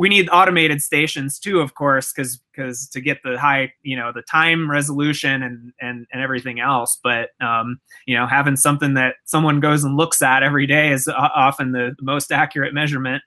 we 0.00 0.08
need 0.08 0.30
automated 0.32 0.80
stations 0.80 1.38
too, 1.38 1.60
of 1.60 1.74
course, 1.74 2.10
because 2.10 2.40
because 2.54 2.88
to 2.88 3.02
get 3.02 3.18
the 3.22 3.38
high, 3.38 3.70
you 3.82 3.94
know, 3.94 4.12
the 4.14 4.22
time 4.22 4.70
resolution 4.70 5.42
and 5.42 5.74
and 5.78 6.06
and 6.10 6.22
everything 6.22 6.58
else. 6.58 6.98
But 7.04 7.28
um, 7.42 7.82
you 8.06 8.16
know, 8.16 8.26
having 8.26 8.56
something 8.56 8.94
that 8.94 9.16
someone 9.26 9.60
goes 9.60 9.84
and 9.84 9.98
looks 9.98 10.22
at 10.22 10.42
every 10.42 10.66
day 10.66 10.90
is 10.90 11.06
often 11.06 11.72
the 11.72 11.94
most 12.00 12.32
accurate 12.32 12.72
measurement. 12.72 13.22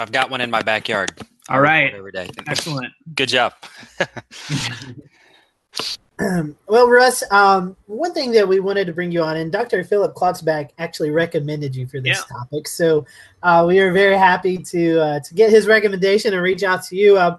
I've 0.00 0.10
got 0.10 0.30
one 0.30 0.40
in 0.40 0.50
my 0.50 0.62
backyard. 0.62 1.12
All 1.48 1.60
right, 1.60 1.94
every 1.94 2.10
day. 2.10 2.28
Excellent. 2.48 2.92
Good 3.14 3.28
job. 3.28 3.54
well, 6.66 6.88
Russ, 6.88 7.22
um, 7.30 7.76
one 7.86 8.12
thing 8.12 8.32
that 8.32 8.46
we 8.46 8.60
wanted 8.60 8.86
to 8.86 8.92
bring 8.92 9.10
you 9.10 9.22
on, 9.22 9.36
and 9.36 9.50
Dr. 9.50 9.84
Philip 9.84 10.14
Klotzbach 10.14 10.70
actually 10.78 11.10
recommended 11.10 11.74
you 11.74 11.86
for 11.86 12.00
this 12.00 12.18
yeah. 12.18 12.36
topic. 12.36 12.68
So 12.68 13.06
uh, 13.42 13.64
we 13.66 13.80
are 13.80 13.92
very 13.92 14.16
happy 14.16 14.58
to 14.58 15.00
uh, 15.00 15.20
to 15.20 15.34
get 15.34 15.50
his 15.50 15.66
recommendation 15.66 16.34
and 16.34 16.42
reach 16.42 16.62
out 16.62 16.82
to 16.84 16.96
you. 16.96 17.16
Uh, 17.16 17.38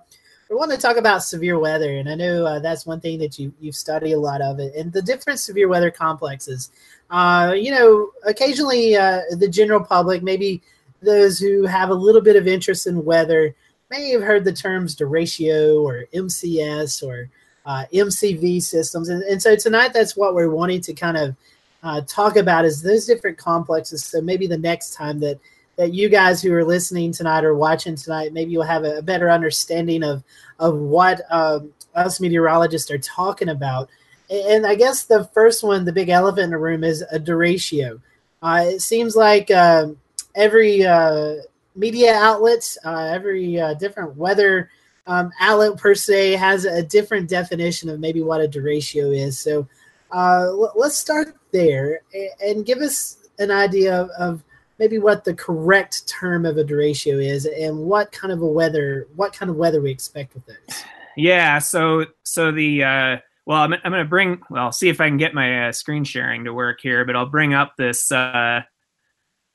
we 0.49 0.55
want 0.55 0.71
to 0.71 0.77
talk 0.77 0.97
about 0.97 1.23
severe 1.23 1.59
weather, 1.59 1.97
and 1.97 2.09
I 2.09 2.15
know 2.15 2.45
uh, 2.45 2.59
that's 2.59 2.85
one 2.85 2.99
thing 2.99 3.19
that 3.19 3.37
you 3.37 3.53
you've 3.59 3.75
studied 3.75 4.13
a 4.13 4.19
lot 4.19 4.41
of 4.41 4.59
it, 4.59 4.75
and 4.75 4.91
the 4.91 5.01
different 5.01 5.39
severe 5.39 5.67
weather 5.67 5.91
complexes. 5.91 6.71
Uh, 7.09 7.53
you 7.55 7.71
know, 7.71 8.09
occasionally 8.25 8.95
uh, 8.95 9.21
the 9.37 9.47
general 9.47 9.83
public, 9.83 10.23
maybe 10.23 10.61
those 11.01 11.39
who 11.39 11.65
have 11.65 11.89
a 11.89 11.93
little 11.93 12.21
bit 12.21 12.35
of 12.35 12.47
interest 12.47 12.87
in 12.87 13.05
weather, 13.05 13.55
may 13.89 14.09
have 14.09 14.23
heard 14.23 14.43
the 14.43 14.53
terms 14.53 14.95
derecho 14.95 15.83
or 15.83 16.05
MCS 16.13 17.05
or 17.05 17.29
uh, 17.65 17.85
MCV 17.93 18.61
systems. 18.61 19.09
And, 19.09 19.23
and 19.23 19.41
so 19.41 19.55
tonight, 19.55 19.93
that's 19.93 20.15
what 20.15 20.35
we're 20.35 20.49
wanting 20.49 20.81
to 20.81 20.93
kind 20.93 21.17
of 21.17 21.35
uh, 21.83 22.01
talk 22.01 22.35
about 22.35 22.65
is 22.65 22.81
those 22.81 23.05
different 23.05 23.37
complexes. 23.37 24.03
So 24.03 24.21
maybe 24.21 24.47
the 24.47 24.57
next 24.57 24.93
time 24.93 25.19
that 25.19 25.39
that 25.77 25.93
you 25.93 26.09
guys 26.09 26.41
who 26.41 26.53
are 26.53 26.65
listening 26.65 27.11
tonight 27.11 27.43
or 27.43 27.55
watching 27.55 27.95
tonight, 27.95 28.33
maybe 28.33 28.51
you'll 28.51 28.63
have 28.63 28.83
a, 28.83 28.97
a 28.97 29.01
better 29.01 29.29
understanding 29.29 30.03
of 30.03 30.23
of 30.59 30.77
what 30.77 31.21
um, 31.29 31.73
us 31.95 32.19
meteorologists 32.19 32.91
are 32.91 32.99
talking 32.99 33.49
about. 33.49 33.89
And 34.29 34.65
I 34.65 34.75
guess 34.75 35.03
the 35.03 35.25
first 35.33 35.63
one, 35.63 35.83
the 35.83 35.91
big 35.91 36.09
elephant 36.09 36.45
in 36.45 36.49
the 36.51 36.57
room, 36.57 36.83
is 36.83 37.01
a 37.11 37.19
derecho. 37.19 37.99
Uh, 38.41 38.65
it 38.67 38.81
seems 38.81 39.15
like 39.15 39.51
um, 39.51 39.97
every 40.35 40.85
uh, 40.85 41.37
media 41.75 42.13
outlets, 42.13 42.77
uh, 42.85 43.09
every 43.11 43.59
uh, 43.59 43.73
different 43.73 44.15
weather 44.15 44.69
um, 45.07 45.31
outlet 45.39 45.77
per 45.77 45.95
se 45.95 46.33
has 46.33 46.65
a 46.65 46.83
different 46.83 47.29
definition 47.29 47.89
of 47.89 47.99
maybe 47.99 48.21
what 48.21 48.41
a 48.41 48.47
derecho 48.47 49.15
is. 49.15 49.39
So 49.39 49.67
uh, 50.11 50.51
let's 50.75 50.97
start 50.97 51.35
there 51.51 52.01
and 52.45 52.65
give 52.65 52.79
us 52.79 53.29
an 53.39 53.51
idea 53.51 54.01
of, 54.01 54.09
of, 54.11 54.43
maybe 54.79 54.97
what 54.97 55.23
the 55.23 55.33
correct 55.35 56.07
term 56.07 56.43
of 56.43 56.57
a 56.57 56.63
derecho 56.63 57.23
is 57.23 57.45
and 57.45 57.77
what 57.77 58.11
kind 58.11 58.33
of 58.33 58.41
a 58.41 58.47
weather 58.47 59.07
what 59.15 59.31
kind 59.31 59.51
of 59.51 59.55
weather 59.55 59.79
we 59.79 59.91
expect 59.91 60.33
with 60.33 60.43
those. 60.47 60.83
Yeah. 61.15 61.59
So 61.59 62.07
so 62.23 62.51
the 62.51 62.83
uh, 62.83 63.17
well, 63.45 63.61
I'm, 63.61 63.73
I'm 63.73 63.91
going 63.91 64.03
to 64.03 64.09
bring 64.09 64.41
well 64.49 64.71
see 64.71 64.89
if 64.89 64.99
I 64.99 65.07
can 65.07 65.17
get 65.17 65.33
my 65.35 65.67
uh, 65.67 65.71
screen 65.71 66.03
sharing 66.03 66.45
to 66.45 66.53
work 66.53 66.79
here, 66.81 67.05
but 67.05 67.15
I'll 67.15 67.27
bring 67.29 67.53
up 67.53 67.75
this. 67.77 68.11
Uh, 68.11 68.61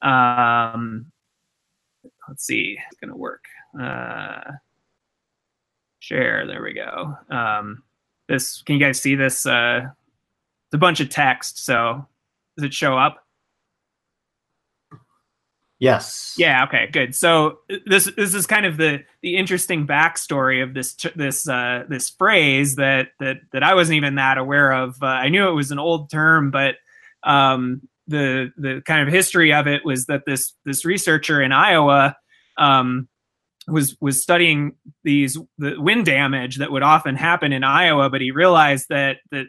um, 0.00 1.06
let's 2.28 2.44
see, 2.44 2.78
it's 2.87 3.00
going 3.00 3.11
to 3.11 3.16
work. 3.16 3.44
Uh, 3.80 4.52
share. 6.07 6.47
There 6.47 6.62
we 6.62 6.73
go. 6.73 7.16
Um, 7.31 7.83
this 8.29 8.62
can 8.62 8.77
you 8.77 8.81
guys 8.81 9.01
see 9.01 9.14
this? 9.14 9.45
Uh, 9.45 9.81
it's 10.69 10.75
a 10.75 10.79
bunch 10.79 11.01
of 11.01 11.09
text. 11.09 11.64
So 11.64 12.07
does 12.57 12.64
it 12.64 12.75
show 12.75 12.97
up? 12.97 13.25
Yes. 15.79 16.35
Yeah. 16.38 16.64
Okay. 16.64 16.88
Good. 16.90 17.14
So 17.14 17.59
this 17.85 18.11
this 18.16 18.35
is 18.35 18.47
kind 18.47 18.64
of 18.64 18.77
the 18.77 19.05
the 19.21 19.37
interesting 19.37 19.87
backstory 19.87 20.62
of 20.62 20.73
this 20.73 20.97
this 21.14 21.49
uh, 21.49 21.85
this 21.88 22.09
phrase 22.09 22.77
that 22.77 23.09
that 23.21 23.38
that 23.53 23.62
I 23.62 23.75
wasn't 23.75 23.97
even 23.97 24.14
that 24.14 24.38
aware 24.38 24.73
of. 24.73 24.97
Uh, 25.03 25.07
I 25.07 25.29
knew 25.29 25.49
it 25.49 25.55
was 25.55 25.73
an 25.73 25.79
old 25.79 26.09
term, 26.11 26.51
but 26.51 26.77
um, 27.25 27.87
the 28.07 28.53
the 28.57 28.81
kind 28.87 29.07
of 29.07 29.12
history 29.12 29.53
of 29.53 29.66
it 29.66 29.85
was 29.85 30.07
that 30.07 30.23
this 30.25 30.55
this 30.64 30.85
researcher 30.85 31.42
in 31.42 31.53
Iowa 31.53 32.16
um, 32.57 33.09
was 33.68 33.96
was 34.00 34.22
studying 34.22 34.74
these 35.02 35.37
the 35.59 35.74
wind 35.79 36.07
damage 36.07 36.57
that 36.59 36.70
would 36.70 36.83
often 36.83 37.16
happen 37.16 37.52
in 37.52 37.64
Iowa, 37.64 38.09
but 38.11 38.20
he 38.20 38.31
realized 38.31 38.87
that 38.90 39.18
that 39.31 39.46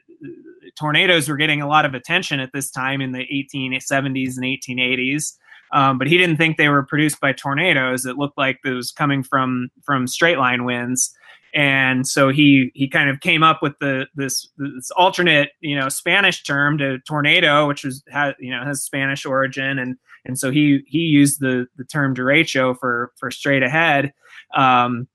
tornadoes 0.78 1.30
were 1.30 1.38
getting 1.38 1.62
a 1.62 1.68
lot 1.68 1.86
of 1.86 1.94
attention 1.94 2.40
at 2.40 2.52
this 2.54 2.72
time 2.72 3.02
in 3.02 3.12
the 3.12 3.26
1870s 3.32 4.38
and 4.38 4.46
1880s. 4.46 5.34
Um, 5.74 5.98
but 5.98 6.08
he 6.08 6.18
didn't 6.18 6.38
think 6.38 6.58
they 6.58 6.70
were 6.70 6.84
produced 6.84 7.20
by 7.20 7.34
tornadoes. 7.34 8.06
It 8.06 8.18
looked 8.18 8.38
like 8.38 8.60
it 8.64 8.70
was 8.70 8.92
coming 8.92 9.22
from 9.22 9.70
from 9.84 10.08
straight 10.08 10.38
line 10.38 10.64
winds, 10.64 11.14
and 11.54 12.08
so 12.08 12.30
he 12.30 12.72
he 12.74 12.88
kind 12.88 13.10
of 13.10 13.20
came 13.20 13.44
up 13.44 13.62
with 13.62 13.74
the 13.80 14.08
this 14.16 14.50
this 14.58 14.92
alternate 14.92 15.50
you 15.60 15.76
know 15.76 15.90
Spanish 15.90 16.44
term 16.44 16.78
to 16.78 17.00
tornado, 17.00 17.68
which 17.68 17.84
was 17.84 18.04
has 18.10 18.34
you 18.40 18.52
know 18.52 18.64
has 18.64 18.84
Spanish 18.84 19.26
origin, 19.26 19.80
and 19.80 19.98
and 20.26 20.38
so 20.38 20.52
he 20.52 20.84
he 20.88 21.00
used 21.00 21.40
the 21.40 21.68
the 21.78 21.84
term 21.86 22.16
derecho 22.16 22.78
for 22.78 23.12
for 23.18 23.32
straight 23.32 23.64
ahead. 23.64 24.14
Um, 24.56 25.08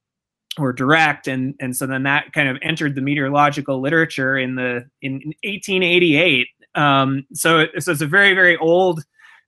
or 0.59 0.71
direct 0.71 1.29
and 1.29 1.55
and 1.61 1.75
so 1.75 1.87
then 1.87 2.03
that 2.03 2.31
kind 2.35 2.47
of 2.47 2.59
entered 2.61 2.95
the 2.95 3.01
meteorological 3.01 3.81
literature 3.81 4.37
in 4.37 4.55
the 4.55 4.85
in, 5.01 5.15
in 5.23 5.33
1888 5.45 6.47
um, 6.75 7.27
so, 7.33 7.67
so 7.79 7.93
it's 7.93 8.01
a 8.01 8.07
very 8.07 8.35
very 8.35 8.57
old 8.57 9.03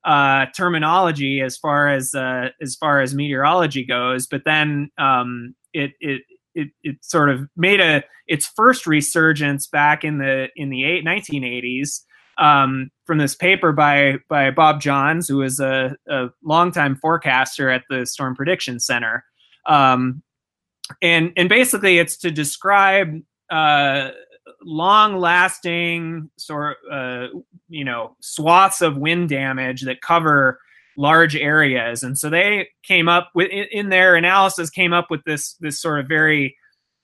uh, 0.04 0.46
terminology 0.56 1.40
as 1.40 1.56
far 1.56 1.88
as 1.88 2.14
uh, 2.14 2.50
as 2.60 2.76
far 2.76 3.00
as 3.00 3.14
meteorology 3.14 3.84
goes. 3.84 4.26
But 4.26 4.42
then 4.44 4.90
um, 4.98 5.54
it 5.72 5.92
it 6.00 6.22
it 6.54 6.68
it 6.82 6.96
sort 7.02 7.30
of 7.30 7.48
made 7.56 7.80
a 7.80 8.02
its 8.26 8.46
first 8.46 8.86
resurgence 8.86 9.66
back 9.66 10.04
in 10.04 10.18
the 10.18 10.48
in 10.56 10.70
the 10.70 10.84
eight, 10.84 11.04
1980s 11.04 12.00
um, 12.38 12.90
from 13.06 13.18
this 13.18 13.34
paper 13.34 13.72
by 13.72 14.16
by 14.28 14.50
Bob 14.50 14.80
Johns, 14.80 15.28
who 15.28 15.38
was 15.38 15.60
a, 15.60 15.96
a 16.08 16.28
longtime 16.42 16.96
forecaster 16.96 17.70
at 17.70 17.82
the 17.88 18.06
Storm 18.06 18.34
Prediction 18.34 18.80
Center. 18.80 19.24
Um, 19.66 20.22
and 21.02 21.32
and 21.36 21.48
basically, 21.48 21.98
it's 21.98 22.16
to 22.18 22.30
describe 22.30 23.20
uh, 23.50 24.10
long 24.62 25.18
lasting 25.18 26.30
sort 26.36 26.76
uh, 26.90 27.28
you 27.68 27.84
know 27.84 28.16
swaths 28.20 28.80
of 28.80 28.96
wind 28.96 29.28
damage 29.28 29.82
that 29.82 30.00
cover 30.00 30.58
large 30.96 31.36
areas 31.36 32.02
and 32.02 32.18
so 32.18 32.30
they 32.30 32.68
came 32.82 33.08
up 33.08 33.30
with 33.34 33.50
in 33.50 33.88
their 33.88 34.16
analysis 34.16 34.70
came 34.70 34.92
up 34.92 35.10
with 35.10 35.22
this 35.24 35.54
this 35.60 35.80
sort 35.80 36.00
of 36.00 36.06
very 36.06 36.56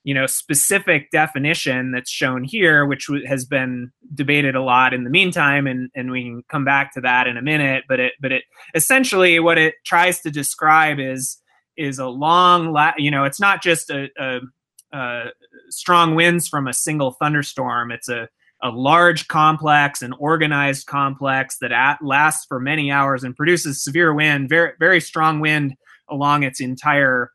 you 0.04 0.14
know 0.14 0.26
specific 0.26 1.10
definition 1.10 1.92
that's 1.92 2.10
shown 2.10 2.44
here 2.44 2.86
which 2.86 3.08
has 3.26 3.44
been 3.44 3.90
debated 4.14 4.54
a 4.54 4.62
lot 4.62 4.94
in 4.94 5.04
the 5.04 5.10
meantime 5.10 5.66
and 5.66 5.90
and 5.94 6.10
we 6.10 6.22
can 6.22 6.42
come 6.50 6.64
back 6.64 6.92
to 6.92 7.00
that 7.00 7.26
in 7.26 7.36
a 7.36 7.42
minute 7.42 7.84
but 7.88 8.00
it 8.00 8.12
but 8.20 8.32
it 8.32 8.44
essentially 8.74 9.38
what 9.40 9.58
it 9.58 9.74
tries 9.84 10.20
to 10.20 10.30
describe 10.30 10.98
is 10.98 11.38
is 11.76 11.98
a 11.98 12.06
long 12.06 12.72
la- 12.72 12.94
you 12.96 13.10
know 13.10 13.24
it's 13.24 13.40
not 13.40 13.62
just 13.62 13.90
a, 13.90 14.08
a 14.18 14.40
uh, 14.92 15.26
strong 15.68 16.14
winds 16.14 16.48
from 16.48 16.66
a 16.66 16.72
single 16.72 17.12
thunderstorm. 17.12 17.92
It's 17.92 18.08
a, 18.08 18.28
a 18.62 18.70
large 18.70 19.28
complex, 19.28 20.02
an 20.02 20.12
organized 20.18 20.86
complex 20.86 21.58
that 21.60 21.72
at, 21.72 21.98
lasts 22.02 22.44
for 22.46 22.60
many 22.60 22.90
hours 22.90 23.24
and 23.24 23.36
produces 23.36 23.82
severe 23.82 24.12
wind, 24.14 24.48
very 24.48 24.72
very 24.78 25.00
strong 25.00 25.40
wind 25.40 25.74
along 26.08 26.42
its 26.42 26.60
entire 26.60 27.30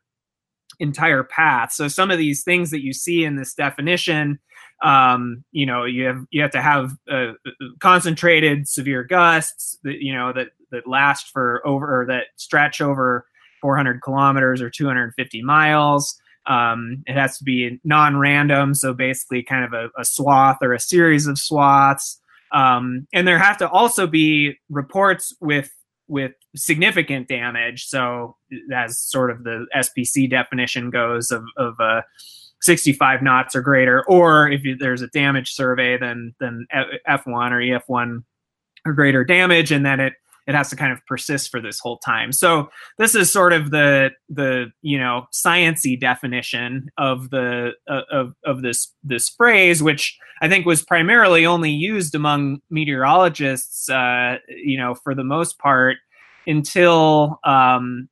entire 0.78 1.24
path. 1.24 1.72
So 1.72 1.88
some 1.88 2.10
of 2.10 2.18
these 2.18 2.42
things 2.42 2.70
that 2.70 2.82
you 2.82 2.92
see 2.92 3.24
in 3.24 3.36
this 3.36 3.54
definition, 3.54 4.38
um, 4.82 5.44
you 5.52 5.66
know, 5.66 5.84
you 5.84 6.04
have 6.04 6.24
you 6.30 6.42
have 6.42 6.50
to 6.52 6.62
have 6.62 6.92
uh, 7.10 7.32
concentrated 7.80 8.68
severe 8.68 9.02
gusts 9.02 9.78
that 9.84 10.02
you 10.02 10.14
know 10.14 10.32
that 10.32 10.48
that 10.70 10.86
last 10.86 11.30
for 11.30 11.66
over 11.66 12.02
or 12.02 12.06
that 12.06 12.26
stretch 12.36 12.80
over 12.80 13.26
400 13.62 14.02
kilometers 14.02 14.60
or 14.60 14.70
250 14.70 15.42
miles. 15.42 16.20
Um, 16.46 17.02
it 17.06 17.14
has 17.14 17.38
to 17.38 17.44
be 17.44 17.80
non-random, 17.84 18.74
so 18.74 18.92
basically 18.92 19.42
kind 19.42 19.64
of 19.64 19.72
a, 19.72 19.88
a 19.98 20.04
swath 20.04 20.58
or 20.62 20.72
a 20.72 20.80
series 20.80 21.26
of 21.26 21.38
swaths. 21.38 22.20
Um, 22.52 23.06
and 23.12 23.26
there 23.26 23.38
have 23.38 23.58
to 23.58 23.68
also 23.68 24.06
be 24.06 24.54
reports 24.70 25.34
with 25.40 25.70
with 26.08 26.32
significant 26.54 27.28
damage. 27.28 27.86
So 27.86 28.36
as 28.72 28.98
sort 28.98 29.30
of 29.30 29.44
the 29.44 29.66
SPC 29.74 30.30
definition 30.30 30.90
goes 30.90 31.32
of, 31.32 31.42
of 31.56 31.74
uh, 31.80 32.02
65 32.62 33.22
knots 33.22 33.56
or 33.56 33.60
greater, 33.60 34.04
or 34.08 34.48
if 34.48 34.64
you, 34.64 34.76
there's 34.76 35.02
a 35.02 35.08
damage 35.08 35.52
survey, 35.52 35.98
then 35.98 36.34
then 36.40 36.66
F1 37.08 37.50
or 37.50 37.80
EF1 37.80 38.22
or 38.84 38.92
greater 38.92 39.24
damage, 39.24 39.72
and 39.72 39.84
then 39.84 40.00
it 40.00 40.14
it 40.46 40.54
has 40.54 40.70
to 40.70 40.76
kind 40.76 40.92
of 40.92 41.04
persist 41.06 41.50
for 41.50 41.60
this 41.60 41.80
whole 41.80 41.98
time. 41.98 42.32
So 42.32 42.68
this 42.98 43.14
is 43.14 43.32
sort 43.32 43.52
of 43.52 43.70
the 43.70 44.10
the 44.28 44.66
you 44.82 44.98
know 44.98 45.26
sciency 45.32 45.98
definition 45.98 46.88
of 46.98 47.30
the 47.30 47.72
uh, 47.88 48.02
of 48.10 48.34
of 48.44 48.62
this 48.62 48.92
this 49.02 49.28
phrase, 49.28 49.82
which 49.82 50.16
I 50.40 50.48
think 50.48 50.66
was 50.66 50.82
primarily 50.82 51.46
only 51.46 51.70
used 51.70 52.14
among 52.14 52.60
meteorologists, 52.70 53.88
uh, 53.88 54.36
you 54.48 54.78
know, 54.78 54.94
for 54.94 55.14
the 55.14 55.24
most 55.24 55.58
part 55.58 55.96
until 56.46 57.40
um, 57.44 58.08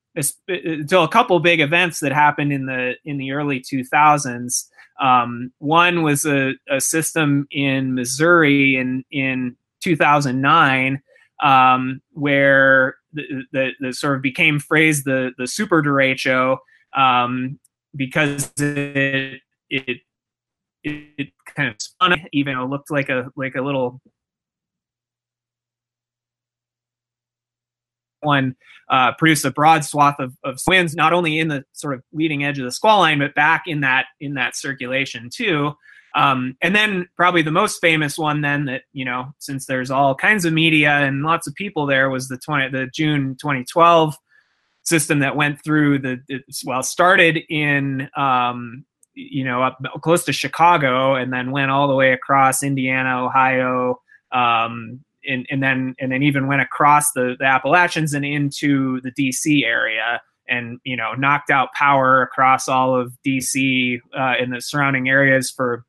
until 0.48 1.04
a 1.04 1.08
couple 1.08 1.38
big 1.40 1.60
events 1.60 2.00
that 2.00 2.12
happened 2.12 2.52
in 2.52 2.66
the 2.66 2.94
in 3.04 3.18
the 3.18 3.32
early 3.32 3.60
2000s. 3.60 4.64
Um, 5.02 5.52
one 5.58 6.02
was 6.02 6.24
a, 6.24 6.52
a 6.70 6.80
system 6.80 7.46
in 7.50 7.94
Missouri 7.94 8.76
in 8.76 9.04
in 9.10 9.56
2009 9.82 11.02
um, 11.42 12.00
where 12.12 12.96
the, 13.12 13.44
the, 13.52 13.70
the, 13.80 13.92
sort 13.92 14.16
of 14.16 14.22
became 14.22 14.58
phrased 14.58 15.04
the 15.04 15.32
the 15.38 15.46
super 15.46 15.82
derecho 15.82 16.58
um, 16.96 17.58
because 17.96 18.52
it, 18.58 19.40
it 19.70 19.98
it, 20.84 21.30
kind 21.56 21.68
of 21.68 21.76
spun 21.80 22.20
even 22.32 22.58
it 22.58 22.64
looked 22.64 22.90
like 22.90 23.08
a 23.08 23.30
like 23.36 23.54
a 23.54 23.62
little 23.62 24.00
one 28.20 28.56
uh, 28.90 29.12
produced 29.12 29.44
a 29.44 29.50
broad 29.50 29.84
swath 29.84 30.16
of, 30.18 30.34
of 30.44 30.58
winds 30.66 30.94
not 30.94 31.12
only 31.12 31.38
in 31.38 31.48
the 31.48 31.64
sort 31.72 31.94
of 31.94 32.02
leading 32.12 32.44
edge 32.44 32.58
of 32.58 32.64
the 32.64 32.72
squall 32.72 33.00
line 33.00 33.18
but 33.18 33.34
back 33.34 33.64
in 33.66 33.80
that 33.80 34.06
in 34.20 34.34
that 34.34 34.56
circulation 34.56 35.28
too 35.32 35.72
um, 36.14 36.56
and 36.62 36.76
then 36.76 37.08
probably 37.16 37.42
the 37.42 37.50
most 37.50 37.80
famous 37.80 38.16
one 38.16 38.40
then 38.40 38.66
that, 38.66 38.82
you 38.92 39.04
know, 39.04 39.34
since 39.38 39.66
there's 39.66 39.90
all 39.90 40.14
kinds 40.14 40.44
of 40.44 40.52
media 40.52 40.90
and 40.90 41.24
lots 41.24 41.46
of 41.46 41.54
people 41.54 41.86
there 41.86 42.08
was 42.08 42.28
the 42.28 42.38
20, 42.38 42.70
the 42.70 42.86
June 42.86 43.36
2012 43.40 44.16
system 44.82 45.18
that 45.20 45.34
went 45.34 45.62
through 45.64 45.98
the, 45.98 46.20
well, 46.64 46.82
started 46.82 47.40
in, 47.48 48.08
um, 48.16 48.84
you 49.14 49.44
know, 49.44 49.62
up 49.62 49.78
close 50.02 50.24
to 50.24 50.32
Chicago 50.32 51.14
and 51.14 51.32
then 51.32 51.50
went 51.50 51.70
all 51.70 51.88
the 51.88 51.94
way 51.94 52.12
across 52.12 52.62
Indiana, 52.62 53.24
Ohio, 53.24 54.00
um, 54.30 55.00
and, 55.26 55.46
and 55.50 55.62
then 55.62 55.94
and 55.98 56.12
then 56.12 56.22
even 56.22 56.46
went 56.46 56.60
across 56.60 57.12
the, 57.12 57.34
the 57.38 57.46
Appalachians 57.46 58.12
and 58.12 58.24
into 58.24 59.00
the 59.00 59.10
DC 59.12 59.64
area 59.64 60.20
and 60.48 60.78
you 60.84 60.96
know 60.96 61.12
knocked 61.14 61.50
out 61.50 61.72
power 61.72 62.20
across 62.20 62.68
all 62.68 62.98
of 62.98 63.16
DC 63.26 64.00
uh, 64.18 64.34
in 64.38 64.50
the 64.50 64.60
surrounding 64.60 65.08
areas 65.08 65.50
for 65.50 65.84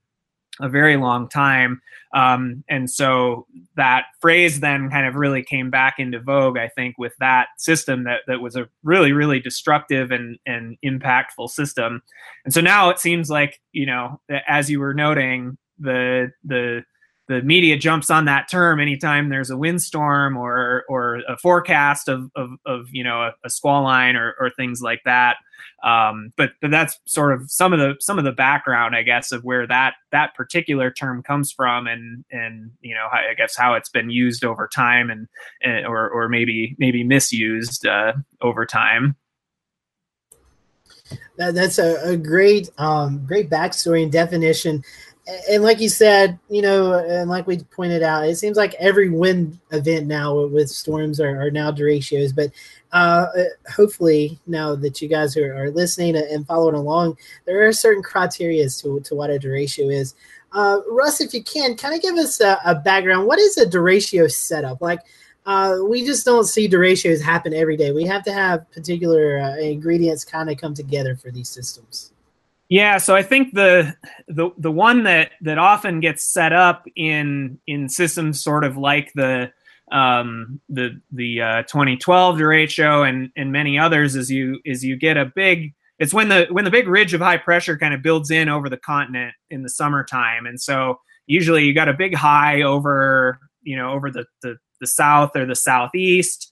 a 0.59 0.69
very 0.69 0.97
long 0.97 1.27
time. 1.27 1.81
Um, 2.13 2.63
and 2.69 2.89
so 2.89 3.45
that 3.75 4.05
phrase 4.21 4.61
then 4.61 4.89
kind 4.89 5.05
of 5.05 5.15
really 5.15 5.43
came 5.43 5.69
back 5.69 5.95
into 5.99 6.19
vogue, 6.19 6.57
I 6.57 6.69
think, 6.69 6.97
with 6.97 7.13
that 7.19 7.47
system 7.57 8.05
that, 8.05 8.21
that 8.27 8.39
was 8.39 8.55
a 8.55 8.69
really, 8.83 9.11
really 9.11 9.39
destructive 9.39 10.11
and, 10.11 10.37
and 10.45 10.77
impactful 10.83 11.49
system. 11.49 12.01
And 12.45 12.53
so 12.53 12.61
now 12.61 12.89
it 12.89 12.99
seems 12.99 13.29
like, 13.29 13.59
you 13.73 13.85
know, 13.85 14.21
as 14.47 14.69
you 14.69 14.79
were 14.79 14.93
noting, 14.93 15.57
the, 15.77 16.31
the, 16.45 16.85
the 17.27 17.41
media 17.41 17.77
jumps 17.77 18.09
on 18.09 18.25
that 18.25 18.49
term 18.49 18.79
anytime 18.79 19.29
there's 19.29 19.49
a 19.49 19.57
windstorm 19.57 20.37
or 20.37 20.83
or 20.87 21.21
a 21.27 21.35
forecast 21.37 22.07
of 22.07 22.29
of, 22.35 22.51
of 22.67 22.85
you 22.91 23.03
know 23.03 23.23
a, 23.23 23.33
a 23.43 23.49
squall 23.49 23.83
line 23.83 24.15
or, 24.15 24.35
or 24.39 24.51
things 24.51 24.81
like 24.81 25.01
that. 25.05 25.37
Um, 25.83 26.33
but 26.35 26.51
but 26.61 26.71
that's 26.71 26.99
sort 27.05 27.33
of 27.33 27.51
some 27.51 27.73
of 27.73 27.79
the 27.79 27.95
some 27.99 28.17
of 28.17 28.25
the 28.25 28.31
background, 28.31 28.95
I 28.95 29.03
guess, 29.03 29.31
of 29.31 29.43
where 29.43 29.67
that 29.67 29.93
that 30.11 30.33
particular 30.33 30.91
term 30.91 31.21
comes 31.21 31.51
from, 31.51 31.87
and 31.87 32.25
and 32.31 32.71
you 32.81 32.95
know 32.95 33.07
I 33.11 33.33
guess 33.35 33.55
how 33.55 33.75
it's 33.75 33.89
been 33.89 34.09
used 34.09 34.43
over 34.43 34.67
time, 34.73 35.09
and, 35.09 35.27
and 35.61 35.85
or 35.85 36.09
or 36.09 36.29
maybe 36.29 36.75
maybe 36.79 37.03
misused 37.03 37.85
uh, 37.85 38.13
over 38.41 38.65
time. 38.65 39.15
That, 41.37 41.53
that's 41.53 41.79
a, 41.79 42.11
a 42.11 42.17
great, 42.17 42.69
um, 42.77 43.25
great 43.25 43.49
backstory 43.49 44.03
and 44.03 44.11
definition. 44.11 44.83
And 45.49 45.63
like 45.63 45.79
you 45.79 45.89
said, 45.89 46.37
you 46.49 46.61
know, 46.61 46.93
and 46.93 47.29
like 47.29 47.47
we 47.47 47.57
pointed 47.57 48.03
out, 48.03 48.27
it 48.27 48.35
seems 48.35 48.57
like 48.57 48.75
every 48.75 49.09
wind 49.09 49.59
event 49.71 50.05
now 50.05 50.45
with 50.45 50.69
storms 50.69 51.19
are, 51.19 51.41
are 51.41 51.51
now 51.51 51.71
derechos. 51.71 52.35
But 52.35 52.51
uh, 52.95 53.27
hopefully, 53.75 54.39
now 54.47 54.73
that 54.73 55.01
you 55.01 55.09
guys 55.09 55.35
are, 55.35 55.53
are 55.53 55.69
listening 55.69 56.15
and 56.15 56.47
following 56.47 56.75
along, 56.75 57.17
there 57.45 57.67
are 57.67 57.73
certain 57.73 58.01
criteria 58.01 58.69
to, 58.69 59.01
to 59.01 59.13
what 59.15 59.29
a 59.29 59.37
derecho 59.37 59.93
is. 59.93 60.15
Uh, 60.53 60.79
Russ, 60.89 61.19
if 61.19 61.33
you 61.33 61.43
can, 61.43 61.75
kind 61.75 61.93
of 61.93 62.01
give 62.01 62.15
us 62.15 62.39
a, 62.39 62.57
a, 62.63 62.73
background. 62.73 63.27
What 63.27 63.37
is 63.37 63.57
a 63.57 63.65
derecho 63.65 64.31
setup? 64.31 64.81
Like, 64.81 65.01
uh, 65.45 65.79
we 65.85 66.05
just 66.05 66.23
don't 66.23 66.45
see 66.45 66.69
derechos 66.69 67.21
happen 67.21 67.53
every 67.53 67.75
day. 67.75 67.91
We 67.91 68.05
have 68.05 68.23
to 68.23 68.31
have 68.31 68.71
particular 68.71 69.39
uh, 69.39 69.57
ingredients 69.57 70.23
kind 70.23 70.49
of 70.49 70.57
come 70.57 70.73
together 70.73 71.17
for 71.17 71.31
these 71.31 71.49
systems. 71.49 72.13
Yeah, 72.69 72.97
so 72.97 73.13
I 73.13 73.23
think 73.23 73.53
the 73.53 73.93
the 74.29 74.51
the 74.57 74.71
one 74.71 75.03
that 75.03 75.31
that 75.41 75.57
often 75.57 75.99
gets 75.99 76.23
set 76.23 76.53
up 76.53 76.85
in 76.95 77.59
in 77.67 77.89
systems 77.89 78.41
sort 78.41 78.63
of 78.63 78.77
like 78.77 79.11
the 79.13 79.51
um, 79.91 80.59
the 80.69 80.99
the 81.11 81.41
uh, 81.41 81.61
2012 81.63 82.37
derecho 82.37 83.07
and 83.07 83.29
and 83.35 83.51
many 83.51 83.77
others 83.77 84.15
is 84.15 84.31
you 84.31 84.59
is 84.65 84.83
you 84.83 84.97
get 84.97 85.17
a 85.17 85.25
big 85.25 85.73
it's 85.99 86.13
when 86.13 86.29
the 86.29 86.47
when 86.51 86.65
the 86.65 86.71
big 86.71 86.87
ridge 86.87 87.13
of 87.13 87.21
high 87.21 87.37
pressure 87.37 87.77
kind 87.77 87.93
of 87.93 88.01
builds 88.01 88.31
in 88.31 88.49
over 88.49 88.69
the 88.69 88.77
continent 88.77 89.33
in 89.49 89.63
the 89.63 89.69
summertime. 89.69 90.45
And 90.45 90.59
so 90.59 90.99
usually 91.27 91.63
you 91.63 91.73
got 91.73 91.89
a 91.89 91.93
big 91.93 92.15
high 92.15 92.63
over 92.63 93.39
you 93.61 93.77
know 93.77 93.91
over 93.91 94.09
the 94.09 94.25
the, 94.41 94.57
the 94.79 94.87
south 94.87 95.35
or 95.35 95.45
the 95.45 95.55
southeast. 95.55 96.51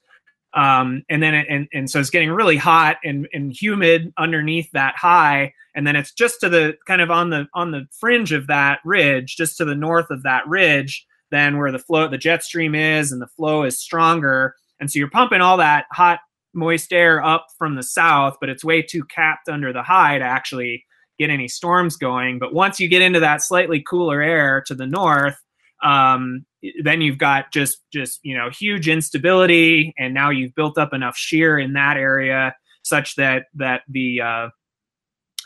Um, 0.55 1.01
and 1.09 1.23
then 1.23 1.33
it, 1.33 1.47
and, 1.49 1.67
and 1.73 1.89
so 1.89 1.99
it's 1.99 2.11
getting 2.11 2.29
really 2.29 2.57
hot 2.57 2.97
and, 3.03 3.27
and 3.33 3.51
humid 3.59 4.13
underneath 4.19 4.69
that 4.73 4.95
high. 4.95 5.51
And 5.73 5.87
then 5.87 5.95
it's 5.95 6.11
just 6.11 6.41
to 6.41 6.49
the 6.49 6.77
kind 6.85 7.01
of 7.01 7.09
on 7.09 7.31
the 7.31 7.47
on 7.55 7.71
the 7.71 7.87
fringe 7.99 8.31
of 8.31 8.45
that 8.47 8.79
ridge 8.85 9.35
just 9.35 9.57
to 9.57 9.65
the 9.65 9.73
north 9.73 10.11
of 10.11 10.21
that 10.23 10.47
ridge 10.47 11.07
then 11.33 11.57
where 11.57 11.71
the 11.71 11.79
flow 11.79 12.07
the 12.07 12.17
jet 12.17 12.43
stream 12.43 12.75
is 12.75 13.11
and 13.11 13.21
the 13.21 13.27
flow 13.27 13.63
is 13.63 13.79
stronger 13.79 14.55
and 14.79 14.91
so 14.91 14.99
you're 14.99 15.09
pumping 15.09 15.41
all 15.41 15.57
that 15.57 15.85
hot 15.91 16.19
moist 16.53 16.93
air 16.93 17.23
up 17.23 17.47
from 17.57 17.75
the 17.75 17.83
south, 17.83 18.37
but 18.39 18.49
it's 18.49 18.63
way 18.63 18.81
too 18.81 19.03
capped 19.05 19.49
under 19.49 19.73
the 19.73 19.83
high 19.83 20.17
to 20.17 20.23
actually 20.23 20.85
get 21.17 21.29
any 21.29 21.47
storms 21.47 21.95
going. 21.95 22.39
But 22.39 22.53
once 22.53 22.79
you 22.79 22.87
get 22.87 23.01
into 23.01 23.19
that 23.19 23.41
slightly 23.41 23.81
cooler 23.81 24.21
air 24.21 24.61
to 24.67 24.75
the 24.75 24.85
north, 24.85 25.37
um, 25.81 26.45
then 26.83 27.01
you've 27.01 27.17
got 27.17 27.51
just 27.51 27.79
just 27.91 28.19
you 28.23 28.37
know 28.37 28.49
huge 28.49 28.87
instability, 28.87 29.93
and 29.97 30.13
now 30.13 30.29
you've 30.29 30.55
built 30.55 30.77
up 30.77 30.93
enough 30.93 31.17
shear 31.17 31.59
in 31.59 31.73
that 31.73 31.97
area 31.97 32.55
such 32.83 33.15
that 33.15 33.45
that 33.55 33.81
the 33.89 34.21
uh, 34.21 34.49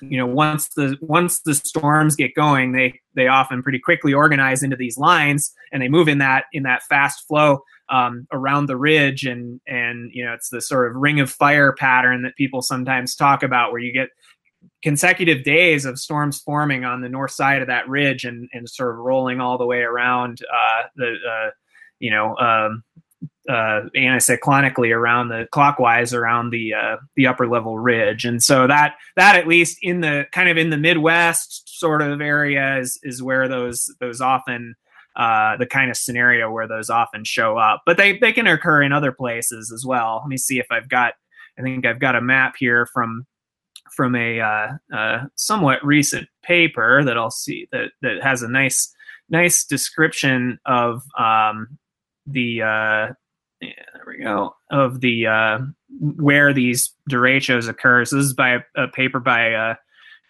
you 0.02 0.18
know 0.18 0.26
once 0.26 0.70
the 0.70 0.98
once 1.02 1.42
the 1.42 1.54
storms 1.54 2.16
get 2.16 2.36
going, 2.36 2.72
they 2.72 3.00
they 3.16 3.28
often 3.28 3.64
pretty 3.64 3.80
quickly 3.80 4.14
organize 4.14 4.64
into 4.64 4.76
these 4.76 4.98
lines, 4.98 5.54
and 5.72 5.82
they 5.82 5.88
move 5.88 6.08
in 6.08 6.18
that 6.20 6.46
in 6.54 6.64
that 6.64 6.84
fast 6.84 7.28
flow 7.28 7.64
um, 7.90 8.28
around 8.32 8.68
the 8.68 8.78
ridge. 8.78 9.26
And 9.26 9.60
and 9.68 10.12
you 10.14 10.26
know 10.26 10.34
it's 10.34 10.50
the 10.50 10.62
sort 10.62 10.90
of 10.90 10.96
ring 10.96 11.20
of 11.20 11.30
fire 11.30 11.74
pattern 11.74 12.24
that 12.24 12.36
people 12.36 12.62
sometimes 12.62 13.16
talk 13.16 13.44
about 13.44 13.72
where 13.72 13.82
you 13.82 13.94
get 13.94 14.10
consecutive 14.84 15.44
days 15.44 15.86
of 15.86 16.00
storms 16.00 16.40
forming 16.40 16.86
on 16.86 17.02
the 17.02 17.10
north 17.10 17.32
side 17.32 17.62
of 17.62 17.68
that 17.68 17.88
ridge 17.88 18.24
and 18.26 18.50
and 18.54 18.70
sort 18.70 18.92
of 18.92 18.98
rolling 18.98 19.40
all 19.40 19.58
the 19.58 19.66
way 19.66 19.80
around 19.80 20.40
uh, 20.54 20.84
the 20.96 21.16
uh, 21.30 21.50
you 22.00 22.12
know 22.12 22.36
um, 22.38 22.84
uh, 23.48 23.82
anticyclonically 23.96 24.94
around 24.94 25.30
the 25.30 25.48
clockwise 25.52 26.14
around 26.14 26.50
the 26.50 26.74
uh, 26.74 26.98
the 27.16 27.28
upper 27.28 27.48
level 27.48 27.80
ridge, 27.80 28.26
and 28.26 28.44
so 28.44 28.68
that 28.68 28.96
that 29.16 29.36
at 29.36 29.48
least 29.48 29.78
in 29.82 30.02
the 30.02 30.26
kind 30.32 30.50
of 30.50 30.58
in 30.58 30.70
the 30.70 30.78
Midwest 30.78 31.80
sort 31.80 32.02
of 32.02 32.22
area 32.22 32.78
is 32.80 33.00
is 33.04 33.24
where 33.24 33.48
those 33.48 33.94
those 34.00 34.22
often 34.22 34.76
uh, 35.16 35.58
the 35.58 35.66
kind 35.66 35.90
of 35.90 35.98
scenario 35.98 36.52
where 36.52 36.68
those 36.68 36.90
often 36.90 37.24
show 37.24 37.58
up. 37.58 37.82
But 37.86 37.98
they 37.98 38.18
they 38.18 38.34
can 38.34 38.48
occur 38.48 38.84
in 38.84 38.92
other 38.92 39.12
places 39.12 39.72
as 39.72 39.86
well. 39.86 40.20
Let 40.22 40.30
me 40.30 40.38
see 40.38 40.60
if 40.60 40.68
I've 40.72 40.90
got. 40.90 41.14
I 41.58 41.64
think 41.64 41.86
I've 41.88 42.00
got 42.00 42.16
a 42.16 42.22
map 42.22 42.56
here 42.58 42.86
from 42.94 43.26
from 43.96 44.16
a 44.16 44.40
uh, 44.94 45.24
somewhat 45.36 45.84
recent 45.84 46.28
paper 46.44 47.04
that 47.04 47.18
I'll 47.18 47.32
see 47.32 47.68
that 47.72 47.92
that 48.02 48.22
has 48.22 48.44
a 48.44 48.48
nice 48.48 48.94
nice 49.30 49.66
description 49.66 50.60
of 50.66 51.02
um, 51.18 51.78
the 52.26 52.62
uh, 52.62 53.14
yeah, 53.62 53.72
there 53.94 54.04
we 54.08 54.24
go 54.24 54.56
of 54.72 55.02
the 55.02 55.28
uh, 55.28 55.60
where 56.00 56.54
these 56.54 56.94
derechos 57.10 57.68
occur. 57.68 58.06
So 58.06 58.18
this 58.18 58.26
is 58.26 58.34
by 58.34 58.60
a, 58.76 58.88
paper 58.90 59.20
by 59.20 59.54
uh, 59.54 59.76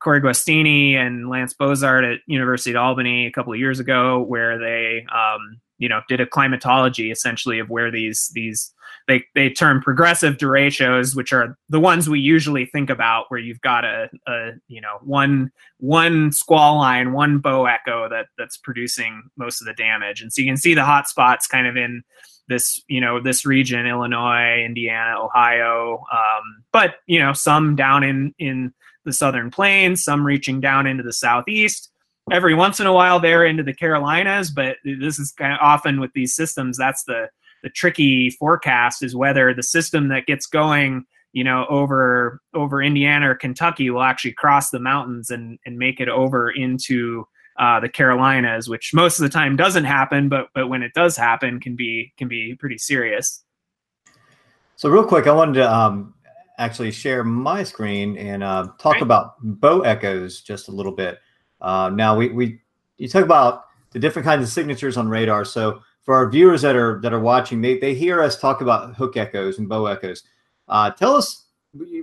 Corey 0.02 0.22
Guastini 0.22 0.94
and 0.94 1.30
Lance 1.30 1.54
Bosart 1.54 2.14
at 2.14 2.20
University 2.28 2.72
of 2.72 2.78
Albany 2.78 3.26
a 3.26 3.32
couple 3.32 3.54
of 3.54 3.60
years 3.60 3.80
ago, 3.80 4.22
where 4.22 4.58
they, 4.58 5.06
um, 5.14 5.60
you 5.78 5.90
know, 5.90 6.02
did 6.08 6.22
a 6.22 6.26
climatology 6.26 7.12
essentially 7.12 7.60
of 7.60 7.70
where 7.70 7.92
these 7.92 8.32
these 8.34 8.74
they 9.08 9.24
they 9.36 9.50
term 9.50 9.82
progressive 9.82 10.38
derechos, 10.38 11.16
which 11.16 11.34
are 11.34 11.58
the 11.70 11.80
ones 11.80 12.10
we 12.10 12.20
usually 12.20 12.66
think 12.66 12.90
about, 12.90 13.26
where 13.30 13.40
you've 13.40 13.62
got 13.62 13.86
a, 13.86 14.10
a 14.28 14.52
you 14.68 14.82
know 14.82 15.00
one 15.02 15.52
one 15.80 16.32
squall 16.32 16.78
line, 16.78 17.14
one 17.14 17.40
bow 17.40 17.66
echo 17.66 18.08
that 18.10 18.28
that's 18.38 18.58
producing 18.58 19.24
most 19.38 19.62
of 19.62 19.68
the 19.68 19.74
damage, 19.74 20.22
and 20.22 20.32
so 20.32 20.42
you 20.42 20.48
can 20.48 20.58
see 20.58 20.74
the 20.74 20.86
hot 20.86 21.08
spots 21.08 21.48
kind 21.48 21.68
of 21.68 21.76
in 21.76 22.04
this 22.48 22.82
you 22.88 23.02
know 23.02 23.22
this 23.22 23.46
region 23.46 23.86
illinois 23.86 24.64
indiana 24.64 25.20
ohio 25.20 26.04
um, 26.12 26.64
but 26.72 26.96
you 27.06 27.20
know 27.20 27.34
some 27.34 27.76
down 27.76 28.04
in 28.04 28.34
in 28.40 28.74
the 29.08 29.14
southern 29.14 29.50
plains, 29.50 30.04
some 30.04 30.24
reaching 30.24 30.62
down 30.62 30.86
into 30.86 31.02
the 31.02 31.14
southeast. 31.14 31.90
Every 32.32 32.54
once 32.54 32.80
in 32.80 32.86
a 32.86 32.94
while, 32.94 33.20
they're 33.20 33.46
into 33.46 33.64
the 33.64 33.74
Carolinas, 33.74 34.52
but 34.52 34.76
this 34.84 35.18
is 35.18 35.32
kind 35.32 35.54
of 35.54 35.60
often 35.62 36.00
with 36.00 36.12
these 36.14 36.36
systems. 36.36 36.78
That's 36.78 37.06
the 37.06 37.30
the 37.64 37.70
tricky 37.70 38.30
forecast 38.30 39.02
is 39.02 39.16
whether 39.16 39.52
the 39.52 39.64
system 39.64 40.10
that 40.10 40.28
gets 40.28 40.46
going, 40.46 41.06
you 41.32 41.44
know, 41.44 41.66
over 41.70 42.42
over 42.54 42.84
Indiana 42.84 43.32
or 43.32 43.36
Kentucky 43.36 43.90
will 43.90 44.04
actually 44.04 44.34
cross 44.34 44.70
the 44.70 44.80
mountains 44.80 45.32
and 45.32 45.58
and 45.66 45.80
make 45.80 46.00
it 46.02 46.10
over 46.10 46.52
into 46.52 47.26
uh, 47.58 47.80
the 47.80 47.90
Carolinas, 47.90 48.70
which 48.70 48.92
most 48.94 49.20
of 49.20 49.24
the 49.24 49.30
time 49.30 49.56
doesn't 49.56 49.86
happen, 49.86 50.30
but 50.30 50.50
but 50.54 50.68
when 50.68 50.84
it 50.84 50.94
does 50.94 51.18
happen, 51.18 51.60
can 51.60 51.76
be 51.76 52.14
can 52.18 52.28
be 52.28 52.56
pretty 52.56 52.78
serious. 52.78 53.44
So 54.76 54.90
real 54.90 55.04
quick, 55.04 55.26
I 55.26 55.32
wanted 55.32 55.56
to 55.56 55.74
um, 55.74 56.14
actually 56.60 56.92
share 56.92 57.24
my 57.24 57.64
screen 57.64 58.18
and 58.18 58.44
uh, 58.44 58.68
talk 58.80 58.94
right. 58.94 59.02
about 59.02 59.36
bow 59.42 59.82
echoes 59.82 60.42
just 60.42 60.68
a 60.68 60.72
little 60.72 60.92
bit. 60.92 61.20
Uh, 61.62 61.90
now 61.94 62.16
we, 62.16 62.30
we 62.30 62.62
you 62.98 63.08
talk 63.08 63.24
about 63.24 63.66
the 63.92 64.00
different 64.00 64.26
kinds 64.26 64.44
of 64.44 64.50
signatures 64.50 64.98
on 64.98 65.10
radar. 65.10 65.46
So 65.46 65.82
for 66.04 66.14
our 66.16 66.30
viewers 66.30 66.62
that 66.62 66.76
are 66.76 67.00
that 67.02 67.12
are 67.12 67.20
watching, 67.20 67.62
they, 67.62 67.80
they 67.80 67.96
hear 67.96 68.22
us 68.22 68.40
talk 68.40 68.62
about 68.62 68.96
hook 68.96 69.18
echoes 69.18 69.58
and 69.58 69.68
bow 69.68 69.88
echoes. 69.88 70.24
Uh, 70.68 70.92
tell 70.92 71.16
us, 71.16 71.47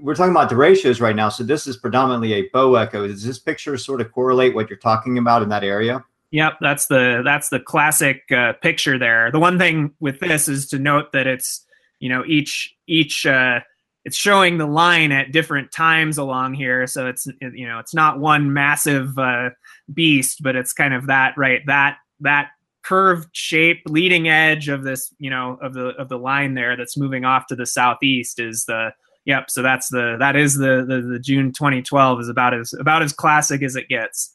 we're 0.02 0.14
talking 0.14 0.32
about 0.32 0.50
derechos 0.50 1.00
right 1.00 1.16
now. 1.16 1.28
So 1.28 1.44
this 1.44 1.66
is 1.66 1.76
predominantly 1.76 2.32
a 2.34 2.48
bow 2.52 2.74
echo. 2.74 3.06
Does 3.06 3.24
this 3.24 3.38
picture 3.38 3.76
sort 3.76 4.00
of 4.00 4.12
correlate 4.12 4.54
what 4.54 4.68
you're 4.68 4.78
talking 4.78 5.18
about 5.18 5.42
in 5.42 5.48
that 5.50 5.64
area? 5.64 6.04
Yep, 6.30 6.54
that's 6.60 6.86
the 6.86 7.22
that's 7.24 7.48
the 7.48 7.60
classic 7.60 8.24
uh, 8.32 8.54
picture 8.54 8.98
there. 8.98 9.30
The 9.30 9.38
one 9.38 9.58
thing 9.58 9.94
with 10.00 10.20
this 10.20 10.48
is 10.48 10.68
to 10.70 10.78
note 10.78 11.12
that 11.12 11.26
it's 11.26 11.64
you 12.00 12.08
know 12.08 12.24
each 12.26 12.74
each 12.86 13.24
uh, 13.24 13.60
it's 14.04 14.16
showing 14.16 14.58
the 14.58 14.66
line 14.66 15.12
at 15.12 15.32
different 15.32 15.72
times 15.72 16.18
along 16.18 16.54
here 16.54 16.86
so 16.86 17.06
it's 17.06 17.26
you 17.40 17.66
know 17.66 17.78
it's 17.78 17.94
not 17.94 18.20
one 18.20 18.52
massive 18.52 19.18
uh, 19.18 19.50
beast 19.92 20.42
but 20.42 20.56
it's 20.56 20.72
kind 20.72 20.94
of 20.94 21.06
that 21.06 21.36
right 21.36 21.62
that 21.66 21.96
that 22.20 22.50
curved 22.82 23.28
shape 23.32 23.82
leading 23.86 24.28
edge 24.28 24.68
of 24.68 24.82
this 24.84 25.12
you 25.18 25.30
know 25.30 25.58
of 25.62 25.72
the 25.72 25.88
of 25.96 26.08
the 26.08 26.18
line 26.18 26.54
there 26.54 26.76
that's 26.76 26.96
moving 26.96 27.24
off 27.24 27.46
to 27.46 27.56
the 27.56 27.66
southeast 27.66 28.38
is 28.38 28.64
the 28.66 28.90
yep 29.24 29.50
so 29.50 29.62
that's 29.62 29.88
the 29.88 30.16
that 30.18 30.36
is 30.36 30.54
the 30.54 30.84
the, 30.86 31.00
the 31.00 31.18
june 31.18 31.52
2012 31.52 32.20
is 32.20 32.28
about 32.28 32.54
as 32.54 32.72
about 32.78 33.02
as 33.02 33.12
classic 33.12 33.62
as 33.62 33.76
it 33.76 33.88
gets 33.88 34.34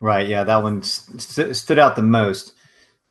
right 0.00 0.28
yeah 0.28 0.44
that 0.44 0.62
one 0.62 0.82
st- 0.82 1.54
stood 1.56 1.78
out 1.78 1.96
the 1.96 2.02
most 2.02 2.52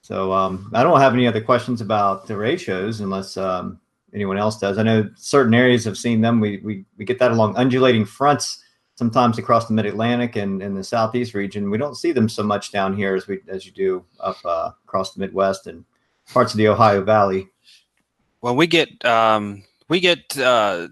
so 0.01 0.31
um, 0.33 0.69
i 0.73 0.83
don't 0.83 0.99
have 0.99 1.13
any 1.13 1.27
other 1.27 1.41
questions 1.41 1.81
about 1.81 2.27
derechos 2.27 3.01
unless 3.01 3.37
um, 3.37 3.79
anyone 4.15 4.37
else 4.37 4.57
does. 4.57 4.77
I 4.77 4.83
know 4.83 5.07
certain 5.15 5.53
areas 5.53 5.83
have 5.83 5.97
seen 5.97 6.21
them. 6.21 6.39
We 6.39 6.57
we, 6.63 6.85
we 6.97 7.05
get 7.05 7.19
that 7.19 7.31
along 7.31 7.55
undulating 7.57 8.05
fronts 8.05 8.63
sometimes 8.95 9.37
across 9.37 9.67
the 9.67 9.73
mid 9.73 9.85
Atlantic 9.85 10.37
and 10.37 10.63
in 10.63 10.73
the 10.73 10.83
southeast 10.83 11.33
region. 11.33 11.69
We 11.69 11.77
don't 11.77 11.95
see 11.95 12.13
them 12.13 12.29
so 12.29 12.41
much 12.41 12.71
down 12.71 12.95
here 12.95 13.13
as 13.13 13.27
we 13.27 13.41
as 13.47 13.65
you 13.65 13.71
do 13.73 14.05
up 14.21 14.37
uh, 14.45 14.71
across 14.85 15.13
the 15.13 15.19
Midwest 15.19 15.67
and 15.67 15.85
parts 16.33 16.53
of 16.53 16.57
the 16.57 16.69
Ohio 16.69 17.03
Valley. 17.03 17.49
Well, 18.41 18.55
we 18.55 18.67
get 18.67 19.03
um, 19.05 19.63
we 19.89 19.99
get 19.99 20.37
uh, 20.37 20.87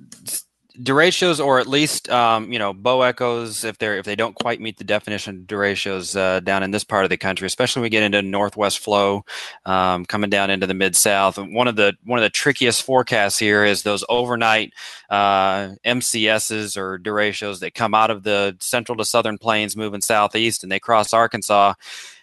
or 1.40 1.60
at 1.60 1.68
least 1.68 2.10
um, 2.10 2.52
you 2.52 2.58
know 2.58 2.74
bow 2.74 3.02
echoes 3.02 3.64
if 3.64 3.78
they're 3.78 3.98
if 3.98 4.06
they 4.06 4.16
don't 4.16 4.36
quite 4.36 4.60
meet 4.60 4.78
the 4.78 4.84
definition 4.84 5.46
of 5.46 6.16
uh, 6.16 6.40
down 6.40 6.64
in 6.64 6.72
this 6.72 6.84
part 6.84 7.04
of 7.04 7.10
the 7.10 7.18
country 7.18 7.46
especially 7.46 7.80
when 7.80 7.86
we 7.86 7.90
get 7.90 8.04
into 8.04 8.22
northwest 8.22 8.80
flow 8.80 9.24
um, 9.66 10.04
coming 10.06 10.30
down 10.30 10.50
into 10.50 10.66
the 10.66 10.74
mid 10.74 10.96
south 10.96 11.38
one 11.38 11.68
of 11.68 11.76
the 11.76 11.94
one 12.06 12.18
of 12.18 12.24
the 12.24 12.30
trickiest 12.30 12.82
forecasts 12.82 13.38
here 13.38 13.64
is 13.64 13.84
those 13.84 14.04
overnight 14.10 14.74
uh, 15.12 15.70
mcs's 15.86 16.76
or 16.76 16.98
derechos 16.98 17.60
that 17.60 17.76
come 17.76 17.94
out 17.94 18.10
of 18.10 18.24
the 18.24 18.56
central 18.60 18.98
to 18.98 19.06
southern 19.06 19.38
plains 19.38 19.78
moving 19.78 20.02
southeast 20.02 20.64
and 20.64 20.72
they 20.72 20.80
cross 20.80 21.14
arkansas 21.14 21.74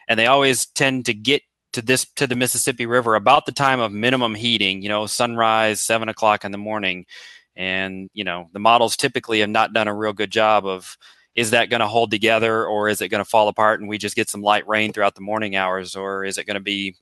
and 0.08 0.18
they 0.18 0.26
always 0.26 0.66
tend 0.66 1.06
to 1.06 1.14
get 1.14 1.42
to 1.72 1.82
this 1.82 2.04
to 2.16 2.26
the 2.26 2.36
mississippi 2.36 2.86
river 2.86 3.14
about 3.14 3.46
the 3.46 3.52
time 3.52 3.80
of 3.80 3.92
minimum 3.92 4.34
heating 4.34 4.82
you 4.82 4.88
know 4.88 5.06
sunrise 5.06 5.80
seven 5.80 6.08
o'clock 6.08 6.44
in 6.44 6.52
the 6.52 6.58
morning 6.58 7.06
and, 7.60 8.08
you 8.14 8.24
know, 8.24 8.48
the 8.52 8.58
models 8.58 8.96
typically 8.96 9.40
have 9.40 9.50
not 9.50 9.72
done 9.74 9.86
a 9.86 9.94
real 9.94 10.14
good 10.14 10.30
job 10.30 10.66
of 10.66 10.96
is 11.34 11.50
that 11.50 11.70
going 11.70 11.80
to 11.80 11.86
hold 11.86 12.10
together 12.10 12.64
or 12.64 12.88
is 12.88 13.00
it 13.00 13.08
going 13.08 13.22
to 13.22 13.28
fall 13.28 13.48
apart 13.48 13.80
and 13.80 13.88
we 13.88 13.98
just 13.98 14.16
get 14.16 14.30
some 14.30 14.42
light 14.42 14.66
rain 14.66 14.92
throughout 14.92 15.14
the 15.14 15.20
morning 15.20 15.56
hours 15.56 15.94
or 15.94 16.24
is 16.24 16.38
it 16.38 16.46
going 16.46 16.54
to 16.54 16.60
be 16.60 16.96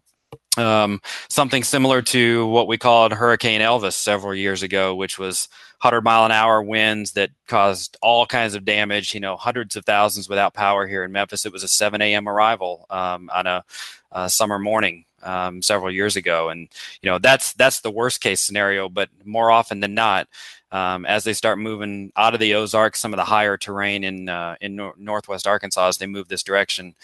um, 0.59 1.01
something 1.31 1.63
similar 1.63 2.03
to 2.03 2.47
what 2.47 2.67
we 2.67 2.77
called 2.77 3.13
Hurricane 3.13 3.61
Elvis 3.61 3.93
several 3.93 4.35
years 4.35 4.63
ago, 4.63 4.95
which 4.95 5.19
was 5.19 5.49
100 5.81 6.03
mile 6.03 6.27
an 6.27 6.33
hour 6.33 6.61
winds 6.61 7.13
that 7.13 7.31
caused 7.47 7.97
all 8.03 8.27
kinds 8.27 8.55
of 8.55 8.65
damage, 8.65 9.15
you 9.15 9.21
know, 9.21 9.37
hundreds 9.37 9.77
of 9.77 9.85
thousands 9.85 10.29
without 10.29 10.55
power 10.55 10.89
here 10.89 11.05
in 11.05 11.13
Memphis. 11.13 11.47
It 11.47 11.53
was 11.53 11.63
a 11.63 11.69
7 11.69 12.03
a.m. 12.03 12.29
arrival 12.29 12.87
um, 12.91 13.31
on 13.33 13.47
a, 13.47 13.65
a, 14.13 14.29
summer 14.29 14.59
morning 14.59 15.05
um, 15.23 15.63
several 15.63 15.91
years 15.91 16.17
ago. 16.17 16.49
And, 16.49 16.69
you 17.03 17.11
know, 17.11 17.19
that's, 17.19 17.53
that's 17.55 17.81
the 17.81 17.91
worst 17.91 18.21
case 18.21 18.41
scenario, 18.41 18.89
but 18.89 19.09
more 19.25 19.51
often 19.51 19.81
than 19.81 19.95
not, 19.95 20.29
um, 20.71 21.07
as 21.07 21.25
they 21.25 21.33
start 21.33 21.59
moving 21.59 22.13
out 22.17 22.35
of 22.35 22.41
the 22.41 22.55
Ozarks, 22.55 23.01
some 23.01 23.13
of 23.13 23.17
the 23.17 23.25
higher 23.25 23.57
terrain 23.57 24.05
in, 24.05 24.29
uh, 24.29 24.57
in 24.61 24.77
nor- 24.77 24.95
Northwest 24.99 25.47
Arkansas, 25.47 25.89
as 25.89 25.99
they 25.99 26.07
move 26.07 26.29
this 26.29 26.43
direction, 26.43 26.95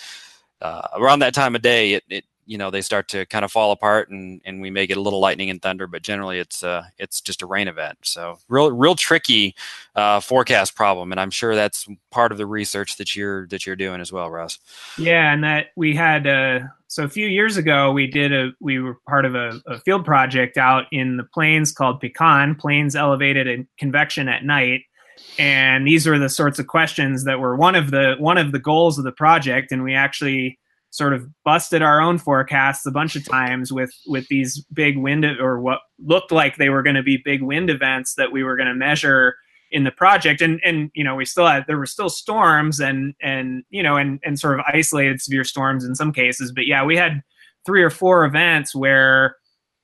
uh, 0.60 0.88
around 0.94 1.20
that 1.20 1.34
time 1.34 1.54
of 1.54 1.62
day, 1.62 1.94
it, 1.94 2.04
it 2.08 2.24
you 2.46 2.58
know 2.58 2.70
they 2.70 2.80
start 2.80 3.08
to 3.08 3.26
kind 3.26 3.44
of 3.44 3.52
fall 3.52 3.72
apart 3.72 4.10
and 4.10 4.40
and 4.44 4.60
we 4.60 4.70
may 4.70 4.86
get 4.86 4.96
a 4.96 5.00
little 5.00 5.20
lightning 5.20 5.50
and 5.50 5.62
thunder 5.62 5.86
but 5.86 6.02
generally 6.02 6.38
it's 6.38 6.62
uh 6.62 6.84
it's 6.98 7.20
just 7.20 7.42
a 7.42 7.46
rain 7.46 7.68
event. 7.68 7.98
So 8.02 8.38
real 8.48 8.70
real 8.70 8.94
tricky 8.94 9.54
uh 9.94 10.20
forecast 10.20 10.74
problem 10.74 11.12
and 11.12 11.20
i'm 11.20 11.30
sure 11.30 11.54
that's 11.54 11.86
part 12.10 12.32
of 12.32 12.38
the 12.38 12.46
research 12.46 12.96
that 12.96 13.14
you're 13.14 13.46
that 13.48 13.66
you're 13.66 13.76
doing 13.76 14.00
as 14.00 14.12
well 14.12 14.30
russ. 14.30 14.58
Yeah 14.98 15.32
and 15.32 15.44
that 15.44 15.66
we 15.76 15.94
had 15.94 16.26
uh 16.26 16.60
so 16.88 17.04
a 17.04 17.08
few 17.08 17.26
years 17.26 17.56
ago 17.56 17.92
we 17.92 18.06
did 18.06 18.32
a 18.32 18.50
we 18.60 18.78
were 18.78 18.98
part 19.08 19.24
of 19.24 19.34
a, 19.34 19.60
a 19.66 19.78
field 19.80 20.04
project 20.04 20.56
out 20.56 20.84
in 20.92 21.16
the 21.16 21.24
plains 21.24 21.72
called 21.72 22.00
pecan 22.00 22.54
plains 22.54 22.94
elevated 22.96 23.46
and 23.46 23.66
convection 23.78 24.28
at 24.28 24.44
night 24.44 24.82
and 25.38 25.86
these 25.86 26.06
were 26.06 26.18
the 26.18 26.28
sorts 26.28 26.58
of 26.58 26.66
questions 26.66 27.24
that 27.24 27.40
were 27.40 27.56
one 27.56 27.74
of 27.74 27.90
the 27.90 28.14
one 28.18 28.38
of 28.38 28.52
the 28.52 28.58
goals 28.58 28.98
of 28.98 29.04
the 29.04 29.12
project 29.12 29.72
and 29.72 29.82
we 29.82 29.94
actually 29.94 30.58
sort 30.94 31.12
of 31.12 31.26
busted 31.44 31.82
our 31.82 32.00
own 32.00 32.18
forecasts 32.18 32.86
a 32.86 32.90
bunch 32.90 33.16
of 33.16 33.24
times 33.24 33.72
with 33.72 33.92
with 34.06 34.28
these 34.28 34.64
big 34.72 34.96
wind 34.96 35.24
or 35.24 35.60
what 35.60 35.80
looked 35.98 36.30
like 36.30 36.56
they 36.56 36.68
were 36.68 36.84
going 36.84 36.94
to 36.94 37.02
be 37.02 37.16
big 37.24 37.42
wind 37.42 37.68
events 37.68 38.14
that 38.14 38.30
we 38.30 38.44
were 38.44 38.56
going 38.56 38.68
to 38.68 38.74
measure 38.74 39.34
in 39.72 39.82
the 39.82 39.90
project. 39.90 40.40
And 40.40 40.60
and 40.64 40.92
you 40.94 41.02
know 41.02 41.16
we 41.16 41.24
still 41.24 41.48
had 41.48 41.64
there 41.66 41.78
were 41.78 41.86
still 41.86 42.08
storms 42.08 42.78
and 42.78 43.12
and 43.20 43.64
you 43.70 43.82
know 43.82 43.96
and 43.96 44.20
and 44.24 44.38
sort 44.38 44.58
of 44.58 44.64
isolated 44.72 45.20
severe 45.20 45.42
storms 45.42 45.84
in 45.84 45.96
some 45.96 46.12
cases. 46.12 46.52
But 46.54 46.66
yeah 46.66 46.84
we 46.84 46.96
had 46.96 47.22
three 47.66 47.82
or 47.82 47.90
four 47.90 48.24
events 48.24 48.72
where 48.72 49.34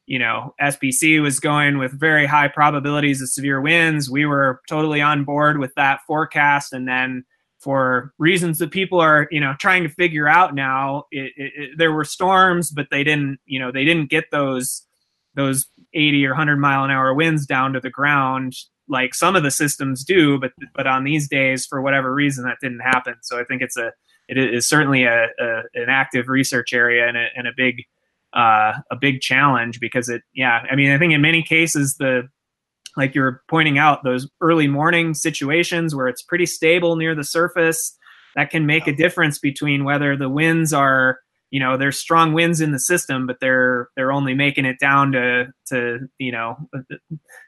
you 0.06 0.18
know 0.18 0.54
SPC 0.62 1.20
was 1.20 1.40
going 1.40 1.78
with 1.78 1.98
very 1.98 2.24
high 2.24 2.48
probabilities 2.48 3.20
of 3.20 3.28
severe 3.28 3.60
winds. 3.60 4.08
We 4.08 4.26
were 4.26 4.60
totally 4.68 5.00
on 5.00 5.24
board 5.24 5.58
with 5.58 5.74
that 5.74 6.02
forecast. 6.06 6.72
And 6.72 6.86
then 6.86 7.24
for 7.60 8.12
reasons 8.18 8.58
that 8.58 8.70
people 8.70 9.00
are 9.00 9.28
you 9.30 9.40
know 9.40 9.54
trying 9.58 9.82
to 9.82 9.88
figure 9.88 10.28
out 10.28 10.54
now. 10.54 11.04
It, 11.10 11.32
it, 11.36 11.52
it, 11.56 11.70
there 11.78 11.92
were 11.92 12.04
storms 12.04 12.70
but 12.70 12.88
they 12.90 13.04
didn't 13.04 13.38
you 13.46 13.60
know 13.60 13.70
they 13.70 13.84
didn't 13.84 14.10
get 14.10 14.30
those 14.30 14.86
those 15.34 15.66
80 15.94 16.26
or 16.26 16.30
100 16.30 16.56
mile 16.56 16.84
an 16.84 16.90
hour 16.90 17.14
winds 17.14 17.46
down 17.46 17.72
to 17.74 17.80
the 17.80 17.90
ground 17.90 18.54
like 18.88 19.14
some 19.14 19.36
of 19.36 19.42
the 19.42 19.50
systems 19.50 20.04
do 20.04 20.38
but 20.38 20.52
but 20.74 20.86
on 20.86 21.04
these 21.04 21.28
days 21.28 21.66
for 21.66 21.80
whatever 21.80 22.12
reason 22.12 22.44
that 22.44 22.58
didn't 22.60 22.80
happen. 22.80 23.14
So 23.22 23.38
i 23.38 23.44
think 23.44 23.62
it's 23.62 23.76
a 23.76 23.92
it 24.28 24.38
is 24.38 24.66
certainly 24.66 25.04
a, 25.04 25.26
a 25.38 25.62
an 25.74 25.88
active 25.88 26.28
research 26.28 26.72
area 26.72 27.06
and 27.06 27.16
a, 27.16 27.26
and 27.36 27.46
a 27.46 27.52
big 27.56 27.84
uh, 28.32 28.74
a 28.92 28.96
big 28.98 29.20
challenge 29.20 29.80
because 29.80 30.08
it 30.08 30.22
yeah 30.32 30.62
i 30.70 30.76
mean 30.76 30.92
i 30.92 30.98
think 30.98 31.12
in 31.12 31.20
many 31.20 31.42
cases 31.42 31.96
the 31.96 32.28
like 32.96 33.14
you're 33.14 33.42
pointing 33.48 33.78
out 33.78 34.04
those 34.04 34.28
early 34.40 34.68
morning 34.68 35.14
situations 35.14 35.94
where 35.94 36.08
it's 36.08 36.22
pretty 36.22 36.46
stable 36.46 36.96
near 36.96 37.14
the 37.14 37.24
surface 37.24 37.96
that 38.36 38.50
can 38.50 38.66
make 38.66 38.86
a 38.86 38.92
difference 38.92 39.38
between 39.38 39.84
whether 39.84 40.16
the 40.16 40.28
winds 40.28 40.72
are 40.72 41.18
you 41.50 41.58
know 41.58 41.76
there's 41.76 41.98
strong 41.98 42.32
winds 42.32 42.60
in 42.60 42.72
the 42.72 42.78
system 42.78 43.26
but 43.26 43.38
they're 43.40 43.88
they're 43.96 44.12
only 44.12 44.34
making 44.34 44.64
it 44.64 44.78
down 44.78 45.12
to 45.12 45.52
to 45.66 46.08
you 46.18 46.32
know 46.32 46.56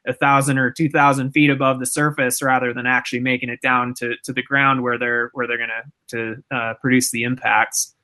a 0.06 0.12
thousand 0.12 0.58
or 0.58 0.70
two 0.70 0.88
thousand 0.88 1.30
feet 1.30 1.50
above 1.50 1.78
the 1.78 1.86
surface 1.86 2.42
rather 2.42 2.74
than 2.74 2.86
actually 2.86 3.20
making 3.20 3.48
it 3.48 3.60
down 3.60 3.94
to 3.94 4.14
to 4.24 4.32
the 4.32 4.42
ground 4.42 4.82
where 4.82 4.98
they're 4.98 5.30
where 5.34 5.46
they're 5.46 5.58
gonna 5.58 5.82
to 6.08 6.42
uh, 6.50 6.74
produce 6.80 7.10
the 7.10 7.22
impacts. 7.22 7.94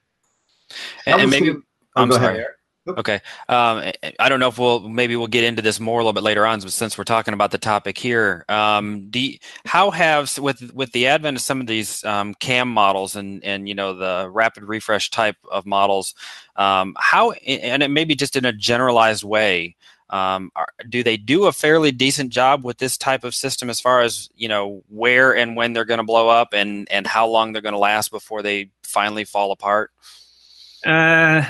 And, 1.06 1.22
and 1.22 1.30
maybe 1.30 1.54
I'm 1.96 2.12
sorry. 2.12 2.38
Ahead, 2.38 2.46
Okay. 2.96 3.20
Um, 3.48 3.92
I 4.18 4.28
don't 4.28 4.40
know 4.40 4.48
if 4.48 4.58
we'll 4.58 4.88
maybe 4.88 5.14
we'll 5.16 5.26
get 5.26 5.44
into 5.44 5.60
this 5.60 5.78
more 5.78 6.00
a 6.00 6.02
little 6.02 6.14
bit 6.14 6.22
later 6.22 6.46
on, 6.46 6.60
but 6.60 6.72
since 6.72 6.96
we're 6.96 7.04
talking 7.04 7.34
about 7.34 7.50
the 7.50 7.58
topic 7.58 7.98
here, 7.98 8.44
um, 8.48 9.10
you, 9.12 9.38
how 9.66 9.90
have 9.90 10.36
with 10.38 10.72
with 10.72 10.92
the 10.92 11.06
advent 11.06 11.36
of 11.36 11.42
some 11.42 11.60
of 11.60 11.66
these 11.66 12.04
um, 12.04 12.34
CAM 12.34 12.68
models 12.68 13.14
and 13.16 13.44
and 13.44 13.68
you 13.68 13.74
know 13.74 13.94
the 13.94 14.28
rapid 14.30 14.64
refresh 14.64 15.10
type 15.10 15.36
of 15.50 15.66
models, 15.66 16.14
um, 16.56 16.96
how 16.98 17.32
and 17.32 17.82
it 17.82 17.88
maybe 17.88 18.14
just 18.14 18.36
in 18.36 18.44
a 18.44 18.52
generalized 18.52 19.24
way, 19.24 19.76
um, 20.10 20.50
are, 20.56 20.68
do 20.88 21.02
they 21.02 21.16
do 21.18 21.46
a 21.46 21.52
fairly 21.52 21.92
decent 21.92 22.30
job 22.30 22.64
with 22.64 22.78
this 22.78 22.96
type 22.96 23.24
of 23.24 23.34
system 23.34 23.68
as 23.68 23.80
far 23.80 24.00
as 24.00 24.30
you 24.34 24.48
know 24.48 24.82
where 24.88 25.36
and 25.36 25.56
when 25.56 25.72
they're 25.74 25.84
going 25.84 25.98
to 25.98 26.04
blow 26.04 26.28
up 26.28 26.54
and 26.54 26.88
and 26.90 27.06
how 27.06 27.26
long 27.26 27.52
they're 27.52 27.62
going 27.62 27.74
to 27.74 27.78
last 27.78 28.10
before 28.10 28.42
they 28.42 28.70
finally 28.82 29.24
fall 29.24 29.52
apart? 29.52 29.90
Uh 30.86 31.44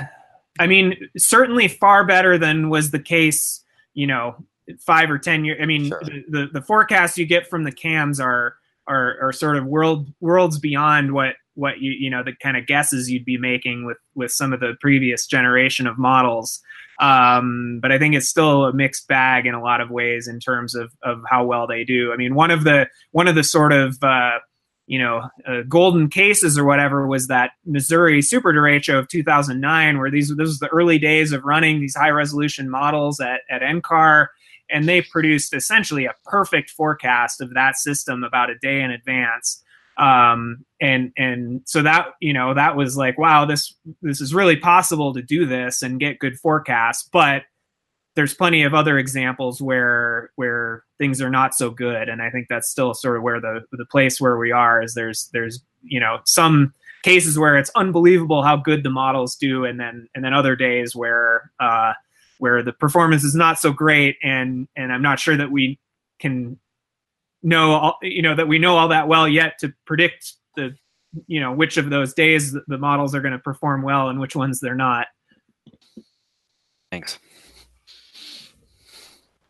I 0.59 0.66
mean, 0.66 0.97
certainly 1.16 1.68
far 1.68 2.05
better 2.05 2.38
than 2.38 2.68
was 2.68 2.90
the 2.90 2.99
case, 2.99 3.62
you 3.94 4.07
know, 4.07 4.37
five 4.79 5.11
or 5.11 5.18
ten 5.18 5.44
years. 5.44 5.59
I 5.62 5.66
mean, 5.66 5.88
sure. 5.88 6.03
the, 6.05 6.25
the, 6.29 6.47
the 6.55 6.62
forecasts 6.62 7.18
you 7.18 7.27
get 7.27 7.49
from 7.49 7.64
the 7.64 7.73
cams 7.73 8.21
are 8.21 8.57
are 8.87 9.18
are 9.21 9.33
sort 9.33 9.57
of 9.57 9.66
world 9.66 10.12
worlds 10.21 10.59
beyond 10.59 11.12
what 11.12 11.35
what 11.55 11.81
you 11.81 11.92
you 11.92 12.11
know 12.11 12.23
the 12.23 12.35
kind 12.42 12.57
of 12.57 12.66
guesses 12.66 13.11
you'd 13.11 13.25
be 13.25 13.37
making 13.37 13.85
with 13.85 13.99
with 14.14 14.33
some 14.33 14.53
of 14.53 14.61
the 14.61 14.75
previous 14.81 15.27
generation 15.27 15.87
of 15.87 15.99
models. 15.99 16.61
Um, 17.01 17.79
but 17.81 17.92
I 17.92 17.99
think 17.99 18.16
it's 18.16 18.29
still 18.29 18.64
a 18.64 18.73
mixed 18.73 19.07
bag 19.07 19.47
in 19.47 19.55
a 19.55 19.62
lot 19.62 19.81
of 19.81 19.90
ways 19.90 20.27
in 20.27 20.40
terms 20.40 20.75
of 20.75 20.92
of 21.03 21.23
how 21.29 21.44
well 21.44 21.66
they 21.66 21.85
do. 21.85 22.12
I 22.12 22.16
mean, 22.16 22.35
one 22.35 22.51
of 22.51 22.64
the 22.64 22.88
one 23.12 23.29
of 23.29 23.35
the 23.35 23.44
sort 23.44 23.73
of 23.73 24.03
uh, 24.03 24.38
you 24.88 24.98
know, 24.98 25.29
uh, 25.46 25.61
golden 25.68 26.09
cases 26.09 26.57
or 26.57 26.64
whatever 26.64 27.07
was 27.07 27.27
that 27.27 27.51
Missouri 27.66 28.22
super 28.22 28.55
derecho 28.55 28.98
of 28.98 29.07
2009, 29.09 29.98
where 29.98 30.11
these 30.11 30.35
this 30.35 30.48
was 30.48 30.61
the 30.61 30.68
early 30.68 30.98
days 30.98 31.31
of 31.33 31.44
running 31.44 31.79
these 31.79 31.94
high 31.94 32.09
resolution 32.09 32.70
models 32.70 33.20
at, 33.20 33.42
at 33.51 33.61
NCAR, 33.61 34.29
and 34.70 34.88
they 34.88 35.03
produced 35.03 35.53
essentially 35.53 36.07
a 36.07 36.14
perfect 36.24 36.70
forecast 36.70 37.42
of 37.42 37.53
that 37.53 37.77
system 37.77 38.24
about 38.24 38.48
a 38.48 38.59
day 38.59 38.81
in 38.81 38.90
advance. 38.90 39.62
Um, 39.98 40.64
and 40.81 41.12
and 41.18 41.61
so 41.66 41.83
that 41.83 42.07
you 42.20 42.33
know 42.33 42.55
that 42.55 42.74
was 42.74 42.96
like 42.96 43.18
wow 43.18 43.44
this 43.44 43.74
this 44.01 44.22
is 44.22 44.33
really 44.33 44.57
possible 44.57 45.12
to 45.12 45.20
do 45.20 45.44
this 45.44 45.83
and 45.83 46.01
get 46.01 46.18
good 46.18 46.38
forecasts, 46.38 47.07
but 47.12 47.42
there's 48.18 48.35
plenty 48.35 48.64
of 48.64 48.74
other 48.74 48.98
examples 48.98 49.62
where 49.62 50.33
where 50.35 50.83
things 50.98 51.22
are 51.22 51.31
not 51.31 51.54
so 51.54 51.70
good. 51.70 52.09
And 52.09 52.20
i 52.20 52.28
think 52.31 52.48
that's 52.48 52.68
still 52.68 52.92
sort 52.92 53.16
of 53.16 53.22
where 53.22 53.40
the 53.40 53.61
the 53.70 53.85
place 53.85 54.20
where 54.20 54.37
we 54.37 54.50
are 54.50 54.83
is 54.83 54.94
there's 54.94 55.31
there's 55.33 55.62
you 55.85 56.00
know 56.00 56.18
some 56.24 56.74
cases 57.04 57.38
where 57.38 57.57
it's 57.57 57.70
unbelievable 57.76 58.42
how 58.42 58.57
good 58.57 58.83
the 58.83 58.90
models 58.90 59.37
do. 59.37 59.64
And 59.64 59.78
then 59.78 60.09
and 60.16 60.24
then 60.24 60.35
other 60.35 60.57
days 60.57 60.96
where 60.96 61.52
uh 61.61 61.92
where 62.38 62.61
the 62.61 62.72
performance 62.72 63.22
is 63.22 63.37
not 63.37 63.61
so 63.61 63.72
great. 63.72 64.16
And 64.24 64.66
and 64.74 64.92
i'm 64.92 65.02
not 65.02 65.20
sure 65.20 65.37
that 65.37 65.52
we 65.52 65.78
can 66.18 66.59
know 67.44 67.71
all, 67.71 67.98
you 68.02 68.23
know 68.23 68.35
that 68.35 68.48
we 68.48 68.58
know 68.58 68.77
all 68.77 68.88
that 68.88 69.06
well 69.06 69.29
yet 69.29 69.58
to 69.60 69.73
predict 69.87 70.33
the 70.56 70.75
you 71.29 71.38
know 71.38 71.52
which 71.52 71.77
of 71.77 71.88
those 71.88 72.14
days 72.14 72.56
the 72.66 72.79
models 72.79 73.14
are 73.14 73.21
going 73.21 73.31
to 73.31 73.38
perform 73.38 73.83
well 73.83 74.08
and 74.08 74.19
which 74.19 74.35
ones 74.35 74.58
they're 74.58 74.75
not. 74.75 75.06
Thanks 76.90 77.21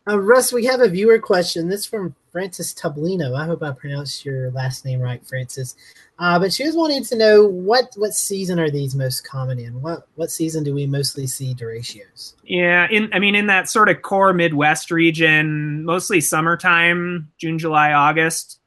uh, 0.09 0.17
Russ, 0.17 0.51
we 0.51 0.65
have 0.65 0.81
a 0.81 0.87
viewer 0.87 1.19
question. 1.19 1.69
This 1.69 1.85
from 1.85 2.15
Francis 2.31 2.73
Tublino. 2.73 3.37
I 3.37 3.45
hope 3.45 3.61
I 3.61 3.71
pronounced 3.71 4.25
your 4.25 4.51
last 4.51 4.85
name 4.85 4.99
right, 4.99 5.25
Francis. 5.25 5.75
Uh, 6.17 6.39
but 6.39 6.51
she 6.51 6.65
was 6.65 6.75
wanting 6.75 7.03
to 7.05 7.17
know 7.17 7.45
what 7.45 7.93
what 7.95 8.13
season 8.13 8.59
are 8.59 8.69
these 8.69 8.95
most 8.95 9.23
common 9.23 9.59
in? 9.59 9.81
What 9.81 10.07
what 10.15 10.31
season 10.31 10.63
do 10.63 10.73
we 10.73 10.85
mostly 10.87 11.27
see 11.27 11.53
derechos? 11.53 12.33
Yeah, 12.43 12.87
in 12.89 13.09
I 13.13 13.19
mean 13.19 13.35
in 13.35 13.47
that 13.47 13.69
sort 13.69 13.89
of 13.89 14.01
core 14.01 14.33
Midwest 14.33 14.91
region, 14.91 15.83
mostly 15.85 16.21
summertime, 16.21 17.31
June, 17.37 17.59
July, 17.59 17.93
August. 17.93 18.59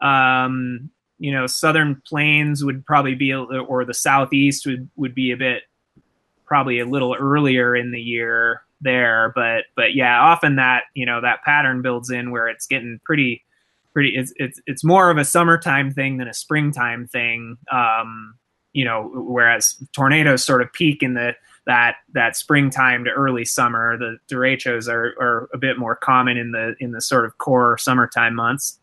Um, 0.00 0.90
you 1.18 1.32
know, 1.32 1.46
southern 1.46 2.02
plains 2.06 2.64
would 2.64 2.86
probably 2.86 3.14
be, 3.14 3.34
or 3.34 3.84
the 3.84 3.94
southeast 3.94 4.66
would 4.66 4.88
would 4.96 5.14
be 5.14 5.32
a 5.32 5.36
bit, 5.36 5.62
probably 6.46 6.80
a 6.80 6.86
little 6.86 7.14
earlier 7.14 7.74
in 7.74 7.90
the 7.90 8.00
year 8.00 8.62
there. 8.80 9.32
But 9.34 9.64
but 9.76 9.94
yeah, 9.94 10.20
often 10.20 10.56
that 10.56 10.84
you 10.94 11.06
know 11.06 11.20
that 11.20 11.42
pattern 11.44 11.82
builds 11.82 12.10
in 12.10 12.30
where 12.30 12.48
it's 12.48 12.66
getting 12.66 13.00
pretty 13.04 13.44
pretty. 13.92 14.10
It's 14.16 14.32
it's 14.36 14.60
it's 14.66 14.84
more 14.84 15.10
of 15.10 15.18
a 15.18 15.24
summertime 15.24 15.92
thing 15.92 16.18
than 16.18 16.28
a 16.28 16.34
springtime 16.34 17.06
thing. 17.06 17.56
Um, 17.72 18.34
you 18.72 18.84
know, 18.84 19.10
whereas 19.12 19.82
tornadoes 19.92 20.44
sort 20.44 20.62
of 20.62 20.72
peak 20.72 21.02
in 21.02 21.14
the 21.14 21.34
that 21.66 21.96
that 22.14 22.36
springtime 22.36 23.04
to 23.04 23.10
early 23.10 23.44
summer. 23.44 23.98
The 23.98 24.18
derechos 24.32 24.88
are, 24.88 25.14
are 25.20 25.48
a 25.52 25.58
bit 25.58 25.78
more 25.78 25.96
common 25.96 26.36
in 26.36 26.52
the 26.52 26.74
in 26.80 26.92
the 26.92 27.00
sort 27.00 27.24
of 27.24 27.38
core 27.38 27.78
summertime 27.78 28.34
months. 28.34 28.78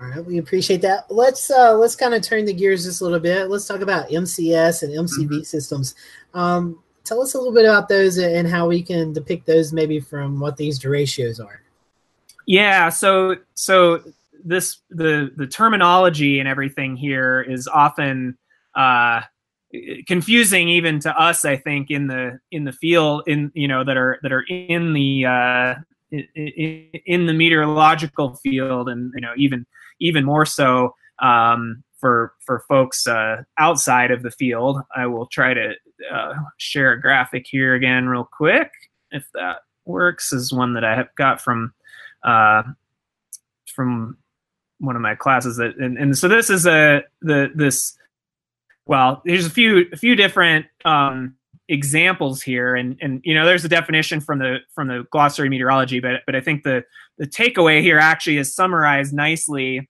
All 0.00 0.08
right, 0.08 0.24
we 0.24 0.38
appreciate 0.38 0.82
that. 0.82 1.04
Let's 1.10 1.50
uh, 1.50 1.76
let's 1.76 1.94
kind 1.94 2.14
of 2.14 2.22
turn 2.22 2.44
the 2.44 2.52
gears 2.52 2.84
just 2.84 3.00
a 3.00 3.04
little 3.04 3.20
bit. 3.20 3.48
Let's 3.48 3.66
talk 3.66 3.80
about 3.80 4.08
MCS 4.08 4.82
and 4.82 4.92
MCV 4.92 5.28
mm-hmm. 5.28 5.42
systems. 5.42 5.94
Um, 6.34 6.82
tell 7.04 7.20
us 7.20 7.34
a 7.34 7.38
little 7.38 7.52
bit 7.52 7.64
about 7.64 7.88
those 7.88 8.18
and 8.18 8.48
how 8.48 8.68
we 8.68 8.82
can 8.82 9.12
depict 9.12 9.46
those 9.46 9.72
maybe 9.72 10.00
from 10.00 10.40
what 10.40 10.56
these 10.56 10.78
derechos 10.78 11.44
are. 11.44 11.62
Yeah, 12.46 12.88
so 12.88 13.36
so 13.54 14.02
this 14.44 14.78
the 14.90 15.30
the 15.36 15.46
terminology 15.46 16.40
and 16.40 16.48
everything 16.48 16.96
here 16.96 17.40
is 17.40 17.68
often 17.68 18.36
uh, 18.74 19.22
confusing 20.06 20.68
even 20.68 20.98
to 21.00 21.16
us. 21.16 21.44
I 21.44 21.56
think 21.56 21.90
in 21.90 22.06
the 22.06 22.40
in 22.50 22.64
the 22.64 22.72
field 22.72 23.22
in 23.26 23.52
you 23.54 23.68
know 23.68 23.84
that 23.84 23.96
are 23.96 24.18
that 24.22 24.32
are 24.32 24.44
in 24.48 24.92
the 24.92 25.24
uh, 25.26 25.74
in, 26.10 26.88
in 27.06 27.26
the 27.26 27.32
meteorological 27.32 28.34
field 28.36 28.88
and 28.88 29.12
you 29.14 29.20
know 29.20 29.32
even 29.36 29.66
even 30.00 30.24
more 30.24 30.46
so 30.46 30.94
um, 31.20 31.84
for 31.98 32.34
for 32.44 32.64
folks 32.68 33.06
uh, 33.06 33.42
outside 33.58 34.10
of 34.10 34.22
the 34.22 34.30
field. 34.30 34.80
I 34.94 35.06
will 35.06 35.26
try 35.26 35.54
to 35.54 35.74
uh, 36.10 36.34
share 36.56 36.92
a 36.92 37.00
graphic 37.00 37.46
here 37.48 37.74
again 37.74 38.08
real 38.08 38.28
quick 38.30 38.70
if 39.10 39.26
that 39.34 39.58
works. 39.84 40.32
Is 40.32 40.52
one 40.52 40.74
that 40.74 40.84
I 40.84 40.94
have 40.96 41.14
got 41.16 41.40
from 41.40 41.74
uh, 42.24 42.62
from 43.66 44.16
one 44.78 44.96
of 44.96 45.02
my 45.02 45.14
classes 45.14 45.56
that 45.56 45.76
and, 45.76 45.96
and 45.96 46.18
so 46.18 46.28
this 46.28 46.50
is 46.50 46.66
a 46.66 47.02
the 47.20 47.50
this 47.54 47.96
well 48.86 49.22
there's 49.24 49.46
a 49.46 49.50
few 49.50 49.86
a 49.92 49.96
few 49.96 50.16
different 50.16 50.66
um, 50.84 51.36
examples 51.68 52.42
here 52.42 52.74
and 52.74 52.98
and 53.00 53.20
you 53.24 53.34
know 53.34 53.46
there's 53.46 53.64
a 53.64 53.68
definition 53.68 54.20
from 54.20 54.40
the 54.40 54.58
from 54.74 54.88
the 54.88 55.06
glossary 55.10 55.48
meteorology 55.48 56.00
but 56.00 56.20
but 56.26 56.34
i 56.34 56.40
think 56.40 56.64
the 56.64 56.84
the 57.18 57.26
takeaway 57.26 57.80
here 57.80 57.98
actually 57.98 58.36
is 58.36 58.52
summarized 58.52 59.14
nicely 59.14 59.88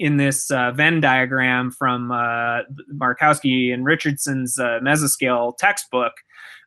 in 0.00 0.16
this 0.16 0.50
uh, 0.50 0.72
venn 0.72 0.98
diagram 1.00 1.70
from 1.70 2.10
uh, 2.10 2.60
markowski 2.96 3.72
and 3.72 3.84
richardson's 3.84 4.58
uh, 4.58 4.80
mesoscale 4.82 5.56
textbook 5.58 6.14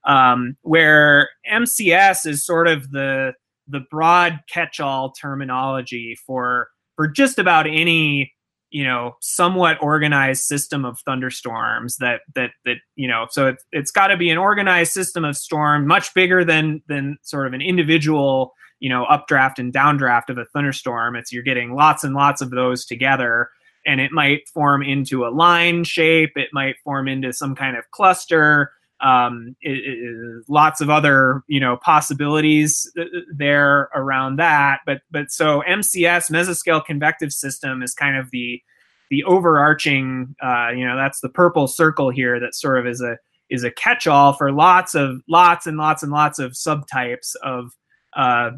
um, 0.05 0.55
where 0.61 1.29
mcs 1.51 2.25
is 2.25 2.45
sort 2.45 2.67
of 2.67 2.91
the 2.91 3.34
the 3.67 3.81
broad 3.89 4.39
catch-all 4.49 5.11
terminology 5.11 6.15
for 6.25 6.67
for 6.95 7.07
just 7.07 7.39
about 7.39 7.65
any 7.65 8.31
you 8.69 8.84
know 8.84 9.15
somewhat 9.19 9.77
organized 9.81 10.43
system 10.43 10.86
of 10.86 10.99
thunderstorms 10.99 11.97
that 11.97 12.21
that 12.36 12.51
that 12.65 12.77
you 12.95 13.07
know 13.07 13.25
so 13.31 13.47
it, 13.47 13.55
it's 13.71 13.91
got 13.91 14.07
to 14.07 14.17
be 14.17 14.29
an 14.29 14.38
organized 14.38 14.91
system 14.91 15.25
of 15.25 15.36
storm 15.36 15.88
much 15.88 16.13
bigger 16.13 16.45
than 16.45 16.81
than 16.88 17.17
sort 17.23 17.47
of 17.47 17.53
an 17.53 17.61
individual 17.61 18.53
you 18.84 18.89
know 18.89 19.05
updraft 19.05 19.59
and 19.59 19.73
downdraft 19.73 20.29
of 20.29 20.38
a 20.38 20.45
thunderstorm 20.45 21.15
it's 21.15 21.31
you're 21.31 21.41
getting 21.41 21.73
lots 21.73 22.03
and 22.03 22.13
lots 22.13 22.41
of 22.41 22.51
those 22.51 22.86
together 22.86 23.49
and 23.86 24.01
it 24.01 24.11
might 24.11 24.47
form 24.49 24.84
into 24.84 25.25
a 25.25 25.31
line 25.31 25.86
shape 25.86 26.31
it 26.36 26.49
might 26.51 26.75
form 26.84 27.07
into 27.07 27.31
some 27.31 27.55
kind 27.55 27.77
of 27.77 27.89
cluster 27.91 28.71
um, 28.99 29.55
it, 29.61 29.71
it, 29.71 30.43
lots 30.49 30.81
of 30.81 30.89
other 30.89 31.43
you 31.47 31.61
know 31.61 31.77
possibilities 31.77 32.91
there 33.34 33.89
around 33.95 34.36
that 34.36 34.81
but 34.86 34.99
but 35.09 35.31
so 35.31 35.63
mcs 35.67 36.29
mesoscale 36.29 36.84
convective 36.84 37.31
system 37.31 37.81
is 37.81 37.93
kind 37.93 38.17
of 38.17 38.29
the 38.31 38.61
the 39.09 39.23
overarching 39.23 40.36
uh, 40.43 40.69
you 40.75 40.86
know 40.86 40.97
that's 40.97 41.21
the 41.21 41.29
purple 41.29 41.67
circle 41.67 42.09
here 42.09 42.38
that 42.38 42.53
sort 42.53 42.77
of 42.77 42.86
is 42.86 42.99
a 42.99 43.15
is 43.49 43.63
a 43.63 43.71
catch-all 43.71 44.34
for 44.34 44.51
lots 44.51 44.93
of 44.93 45.21
lots 45.29 45.67
and 45.67 45.77
lots 45.77 46.03
and 46.03 46.11
lots 46.11 46.38
of 46.38 46.51
subtypes 46.51 47.36
of 47.43 47.71
uh, 48.15 48.51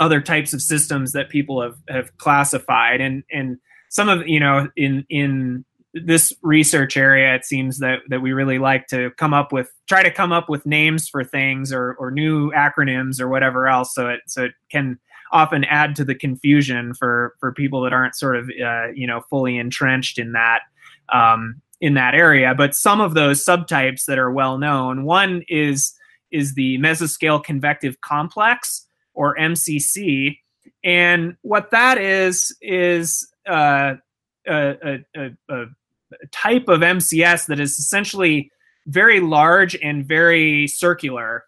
other 0.00 0.20
types 0.20 0.52
of 0.52 0.60
systems 0.60 1.12
that 1.12 1.28
people 1.28 1.62
have 1.62 1.76
have 1.88 2.16
classified 2.18 3.00
and 3.00 3.22
and 3.30 3.58
some 3.90 4.08
of 4.08 4.26
you 4.26 4.40
know 4.40 4.68
in 4.76 5.04
in 5.08 5.64
this 5.92 6.32
research 6.42 6.96
area, 6.96 7.34
it 7.34 7.44
seems 7.44 7.78
that 7.78 7.98
that 8.08 8.20
we 8.20 8.32
really 8.32 8.58
like 8.58 8.86
to 8.88 9.10
come 9.16 9.34
up 9.34 9.52
with 9.52 9.70
try 9.88 10.02
to 10.02 10.10
come 10.10 10.32
up 10.32 10.48
with 10.48 10.64
names 10.64 11.08
for 11.08 11.24
things 11.24 11.72
or 11.72 11.94
or 11.98 12.10
new 12.10 12.50
acronyms 12.52 13.20
or 13.20 13.28
whatever 13.28 13.68
else, 13.68 13.94
so 13.94 14.08
it 14.08 14.20
so 14.26 14.44
it 14.44 14.52
can 14.70 14.98
often 15.32 15.64
add 15.64 15.94
to 15.96 16.04
the 16.04 16.14
confusion 16.14 16.94
for 16.94 17.34
for 17.40 17.52
people 17.52 17.82
that 17.82 17.92
aren't 17.92 18.14
sort 18.14 18.36
of 18.36 18.48
uh, 18.64 18.88
you 18.94 19.06
know 19.06 19.20
fully 19.28 19.58
entrenched 19.58 20.18
in 20.18 20.32
that 20.32 20.60
um, 21.12 21.60
in 21.80 21.94
that 21.94 22.14
area. 22.14 22.54
But 22.54 22.74
some 22.74 23.00
of 23.00 23.14
those 23.14 23.44
subtypes 23.44 24.04
that 24.04 24.18
are 24.18 24.30
well 24.30 24.58
known, 24.58 25.04
one 25.04 25.42
is 25.48 25.92
is 26.30 26.54
the 26.54 26.78
mesoscale 26.78 27.42
convective 27.42 28.00
complex 28.00 28.86
or 29.14 29.36
MCC, 29.36 30.38
and 30.84 31.36
what 31.42 31.70
that 31.70 31.98
is 31.98 32.56
is 32.60 33.30
uh, 33.48 33.94
a, 34.46 34.98
a, 35.16 35.30
a, 35.48 35.64
type 36.32 36.68
of 36.68 36.80
MCS 36.80 37.46
that 37.46 37.60
is 37.60 37.78
essentially 37.78 38.50
very 38.86 39.20
large 39.20 39.76
and 39.76 40.06
very 40.06 40.66
circular 40.66 41.44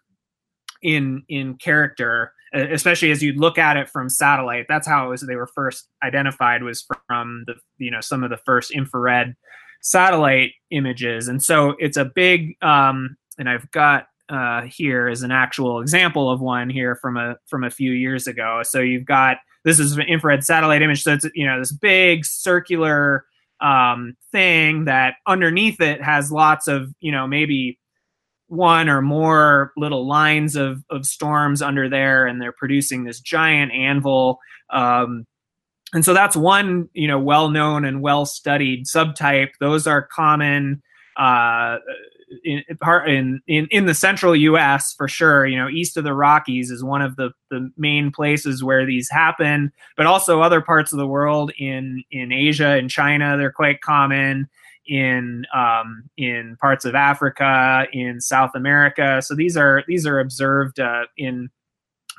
in 0.81 1.23
in 1.27 1.55
character 1.55 2.33
especially 2.53 3.09
as 3.11 3.23
you 3.23 3.33
look 3.33 3.57
at 3.57 3.77
it 3.77 3.89
from 3.89 4.09
satellite. 4.09 4.67
That's 4.69 4.87
how 4.87 5.09
was 5.09 5.21
they 5.21 5.35
were 5.35 5.47
first 5.47 5.89
identified 6.03 6.61
was 6.63 6.85
from 7.07 7.45
the 7.47 7.55
you 7.77 7.91
know 7.91 8.01
some 8.01 8.23
of 8.23 8.29
the 8.29 8.37
first 8.37 8.71
infrared 8.71 9.35
satellite 9.81 10.51
images. 10.71 11.27
And 11.27 11.41
so 11.43 11.75
it's 11.79 11.97
a 11.97 12.05
big 12.05 12.55
um 12.61 13.17
and 13.37 13.49
i've 13.49 13.69
got 13.71 14.07
uh 14.33 14.61
here 14.63 15.07
is 15.07 15.21
an 15.21 15.31
actual 15.31 15.79
example 15.79 16.29
of 16.29 16.41
one 16.41 16.69
here 16.69 16.95
from 16.95 17.17
a 17.17 17.37
from 17.47 17.63
a 17.63 17.69
few 17.69 17.91
years 17.91 18.27
ago. 18.27 18.61
So 18.63 18.79
you've 18.79 19.05
got 19.05 19.37
this 19.63 19.79
is 19.79 19.93
an 19.93 20.01
infrared 20.01 20.43
satellite 20.43 20.81
image. 20.81 21.03
So 21.03 21.13
it's 21.13 21.25
you 21.33 21.45
know 21.45 21.59
this 21.59 21.71
big 21.71 22.25
circular 22.25 23.25
um, 23.61 24.15
thing 24.31 24.85
that 24.85 25.15
underneath 25.25 25.79
it 25.79 26.01
has 26.01 26.31
lots 26.31 26.67
of 26.67 26.93
you 26.99 27.11
know 27.11 27.27
maybe 27.27 27.79
one 28.47 28.89
or 28.89 29.01
more 29.01 29.71
little 29.77 30.07
lines 30.07 30.55
of, 30.55 30.83
of 30.89 31.05
storms 31.05 31.61
under 31.61 31.89
there 31.89 32.27
and 32.27 32.41
they're 32.41 32.51
producing 32.51 33.03
this 33.03 33.19
giant 33.19 33.71
anvil. 33.71 34.37
Um, 34.69 35.25
and 35.93 36.05
so 36.05 36.13
that's 36.13 36.35
one 36.35 36.89
you 36.93 37.07
know 37.07 37.19
well 37.19 37.49
known 37.49 37.85
and 37.85 38.01
well 38.01 38.25
studied 38.25 38.85
subtype. 38.85 39.51
Those 39.59 39.87
are 39.87 40.01
common 40.01 40.81
uh, 41.17 41.77
in, 42.43 42.63
in 43.07 43.41
in 43.47 43.67
in 43.71 43.85
the 43.85 43.93
central 43.93 44.35
U.S. 44.35 44.93
for 44.93 45.07
sure. 45.07 45.45
You 45.45 45.57
know, 45.57 45.69
east 45.69 45.97
of 45.97 46.03
the 46.03 46.13
Rockies 46.13 46.69
is 46.69 46.83
one 46.83 47.01
of 47.01 47.15
the 47.15 47.31
the 47.49 47.71
main 47.77 48.11
places 48.11 48.63
where 48.63 48.85
these 48.85 49.09
happen, 49.09 49.71
but 49.97 50.05
also 50.05 50.41
other 50.41 50.61
parts 50.61 50.91
of 50.91 50.97
the 50.97 51.07
world 51.07 51.51
in 51.57 52.03
in 52.11 52.31
Asia 52.31 52.69
and 52.69 52.89
China 52.89 53.37
they're 53.37 53.51
quite 53.51 53.81
common. 53.81 54.49
In 54.85 55.45
um, 55.55 56.09
in 56.17 56.57
parts 56.59 56.83
of 56.83 56.93
Africa, 56.93 57.87
in 57.93 58.19
South 58.19 58.51
America, 58.53 59.21
so 59.21 59.33
these 59.33 59.55
are 59.55 59.83
these 59.87 60.05
are 60.05 60.19
observed 60.19 60.77
uh, 60.77 61.03
in 61.15 61.49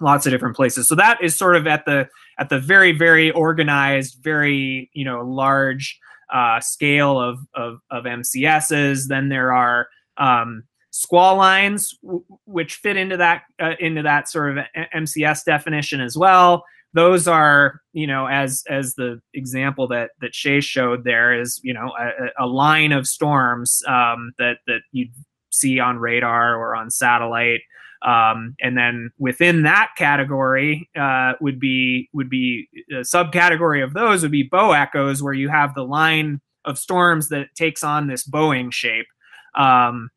lots 0.00 0.24
of 0.24 0.32
different 0.32 0.56
places. 0.56 0.88
So 0.88 0.94
that 0.94 1.22
is 1.22 1.36
sort 1.36 1.56
of 1.56 1.66
at 1.66 1.84
the 1.84 2.08
at 2.38 2.48
the 2.48 2.58
very 2.58 2.92
very 2.92 3.30
organized, 3.32 4.18
very 4.22 4.88
you 4.94 5.04
know 5.04 5.20
large 5.20 6.00
uh, 6.32 6.60
scale 6.60 7.20
of, 7.20 7.38
of, 7.54 7.80
of 7.90 8.04
MCSs. 8.04 9.08
Then 9.08 9.28
there 9.28 9.52
are 9.52 9.88
um, 10.16 10.64
squall 10.90 11.36
lines, 11.36 11.98
w- 12.02 12.24
which 12.44 12.76
fit 12.76 12.96
into 12.96 13.16
that 13.16 13.42
uh, 13.60 13.74
into 13.80 14.02
that 14.02 14.28
sort 14.28 14.56
of 14.56 14.64
MCS 14.94 15.44
definition 15.44 16.00
as 16.00 16.16
well. 16.16 16.64
Those 16.92 17.26
are, 17.26 17.80
you 17.92 18.06
know, 18.06 18.26
as 18.26 18.62
as 18.70 18.94
the 18.94 19.20
example 19.34 19.88
that 19.88 20.10
that 20.20 20.34
Shay 20.34 20.60
showed 20.60 21.04
there 21.04 21.38
is, 21.38 21.60
you 21.64 21.74
know, 21.74 21.92
a, 21.98 22.44
a 22.44 22.46
line 22.46 22.92
of 22.92 23.06
storms 23.06 23.82
um, 23.88 24.32
that 24.38 24.58
that 24.66 24.80
you'd 24.92 25.10
see 25.50 25.80
on 25.80 25.98
radar 25.98 26.56
or 26.56 26.76
on 26.76 26.90
satellite. 26.90 27.60
Um, 28.06 28.54
and 28.60 28.76
then 28.76 29.10
within 29.18 29.62
that 29.62 29.92
category 29.96 30.90
uh, 30.94 31.32
would 31.40 31.58
be 31.58 32.10
would 32.12 32.28
be 32.28 32.68
a 32.90 33.00
subcategory 33.00 33.82
of 33.82 33.94
those 33.94 34.22
would 34.22 34.30
be 34.30 34.42
bow 34.44 34.72
echoes, 34.72 35.22
where 35.22 35.32
you 35.32 35.48
have 35.48 35.74
the 35.74 35.84
line 35.84 36.40
of 36.64 36.78
storms 36.78 37.28
that 37.30 37.54
takes 37.54 37.82
on 37.82 38.06
this 38.06 38.22
bowing 38.22 38.70
shape 38.70 39.06
um, 39.54 40.10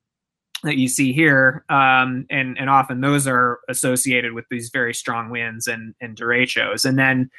that 0.63 0.77
you 0.77 0.88
see 0.88 1.13
here, 1.13 1.63
um, 1.69 2.25
and 2.29 2.57
and 2.57 2.69
often 2.69 3.01
those 3.01 3.27
are 3.27 3.59
associated 3.69 4.33
with 4.33 4.45
these 4.49 4.69
very 4.71 4.93
strong 4.93 5.29
winds 5.29 5.67
and 5.67 5.95
and 6.01 6.17
derechos. 6.17 6.85
And 6.85 6.97
then 6.97 7.29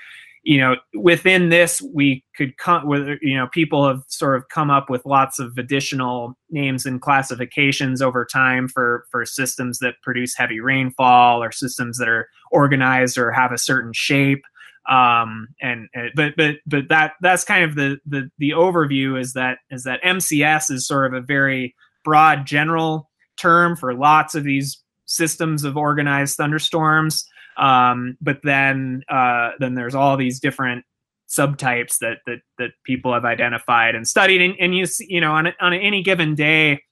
you 0.48 0.58
know 0.58 0.76
within 0.94 1.48
this 1.48 1.82
we 1.82 2.24
could 2.36 2.56
come 2.56 2.86
with 2.86 3.18
you 3.20 3.36
know 3.36 3.48
people 3.48 3.86
have 3.86 4.02
sort 4.08 4.36
of 4.36 4.48
come 4.48 4.70
up 4.70 4.88
with 4.88 5.04
lots 5.04 5.38
of 5.38 5.58
additional 5.58 6.36
names 6.50 6.86
and 6.86 7.02
classifications 7.02 8.00
over 8.00 8.24
time 8.24 8.68
for 8.68 9.04
for 9.10 9.26
systems 9.26 9.78
that 9.80 9.94
produce 10.02 10.36
heavy 10.36 10.60
rainfall 10.60 11.42
or 11.42 11.52
systems 11.52 11.98
that 11.98 12.08
are 12.08 12.28
organized 12.50 13.18
or 13.18 13.30
have 13.30 13.52
a 13.52 13.58
certain 13.58 13.92
shape 13.92 14.42
um 14.88 15.48
and, 15.60 15.88
and 15.92 16.10
but 16.14 16.34
but 16.36 16.56
but 16.66 16.88
that 16.88 17.12
that's 17.20 17.44
kind 17.44 17.64
of 17.64 17.74
the 17.74 17.98
the 18.06 18.30
the 18.38 18.50
overview 18.50 19.20
is 19.20 19.32
that 19.34 19.58
is 19.70 19.84
that 19.84 20.02
mcs 20.02 20.70
is 20.70 20.86
sort 20.86 21.06
of 21.06 21.12
a 21.12 21.24
very 21.24 21.74
broad 22.08 22.46
general 22.46 23.10
term 23.36 23.76
for 23.76 23.92
lots 23.92 24.34
of 24.34 24.42
these 24.42 24.82
systems 25.04 25.62
of 25.62 25.76
organized 25.76 26.38
thunderstorms. 26.38 27.28
Um, 27.58 28.16
but 28.18 28.38
then 28.42 29.02
uh, 29.10 29.50
then 29.60 29.74
there's 29.74 29.94
all 29.94 30.16
these 30.16 30.40
different 30.40 30.86
subtypes 31.28 31.98
that 31.98 32.20
that 32.26 32.38
that 32.56 32.70
people 32.84 33.12
have 33.12 33.26
identified 33.26 33.94
and 33.94 34.08
studied, 34.08 34.40
and, 34.40 34.54
and 34.58 34.74
you 34.74 34.86
see, 34.86 35.04
you 35.10 35.20
know 35.20 35.32
on 35.32 35.48
on 35.60 35.74
any 35.74 36.02
given 36.02 36.34
day 36.34 36.82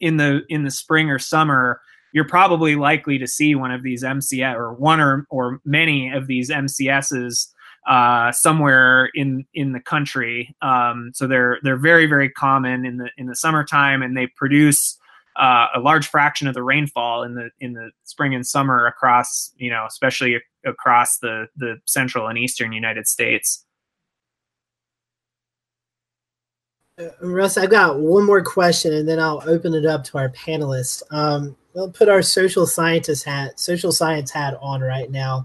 in 0.00 0.16
the 0.16 0.40
in 0.48 0.64
the 0.64 0.70
spring 0.72 1.10
or 1.10 1.20
summer, 1.20 1.80
you're 2.12 2.26
probably 2.26 2.74
likely 2.74 3.18
to 3.18 3.28
see 3.28 3.54
one 3.54 3.70
of 3.70 3.84
these 3.84 4.02
MCS 4.02 4.56
or 4.56 4.72
one 4.72 5.00
or 5.00 5.26
or 5.30 5.60
many 5.64 6.10
of 6.10 6.26
these 6.26 6.50
MCSs 6.50 7.52
uh, 7.86 8.32
somewhere 8.32 9.10
in 9.14 9.44
in 9.54 9.72
the 9.72 9.80
country. 9.80 10.54
Um, 10.62 11.10
so 11.14 11.26
they're 11.26 11.58
they're 11.62 11.76
very 11.76 12.06
very 12.06 12.30
common 12.30 12.84
in 12.84 12.96
the 12.98 13.10
in 13.18 13.26
the 13.26 13.36
summertime, 13.36 14.02
and 14.02 14.16
they 14.16 14.26
produce 14.26 14.98
uh, 15.36 15.66
a 15.74 15.80
large 15.80 16.06
fraction 16.06 16.46
of 16.46 16.54
the 16.54 16.62
rainfall 16.62 17.22
in 17.24 17.34
the 17.34 17.50
in 17.60 17.72
the 17.74 17.90
spring 18.04 18.34
and 18.34 18.46
summer 18.46 18.86
across 18.86 19.52
you 19.56 19.70
know 19.70 19.84
especially 19.86 20.40
across 20.64 21.18
the 21.18 21.46
the 21.56 21.76
central 21.86 22.28
and 22.28 22.38
eastern 22.38 22.72
United 22.72 23.06
States. 23.06 23.64
Uh, 26.98 27.08
Russ, 27.20 27.58
I've 27.58 27.70
got 27.70 27.98
one 27.98 28.24
more 28.24 28.42
question, 28.42 28.94
and 28.94 29.08
then 29.08 29.18
I'll 29.18 29.42
open 29.46 29.74
it 29.74 29.84
up 29.84 30.04
to 30.04 30.18
our 30.18 30.28
panelists. 30.30 31.02
Um, 31.10 31.56
we'll 31.74 31.90
put 31.90 32.08
our 32.08 32.22
social 32.22 32.66
scientist 32.66 33.24
hat, 33.24 33.58
social 33.58 33.90
science 33.90 34.30
hat 34.30 34.56
on 34.60 34.80
right 34.80 35.10
now. 35.10 35.44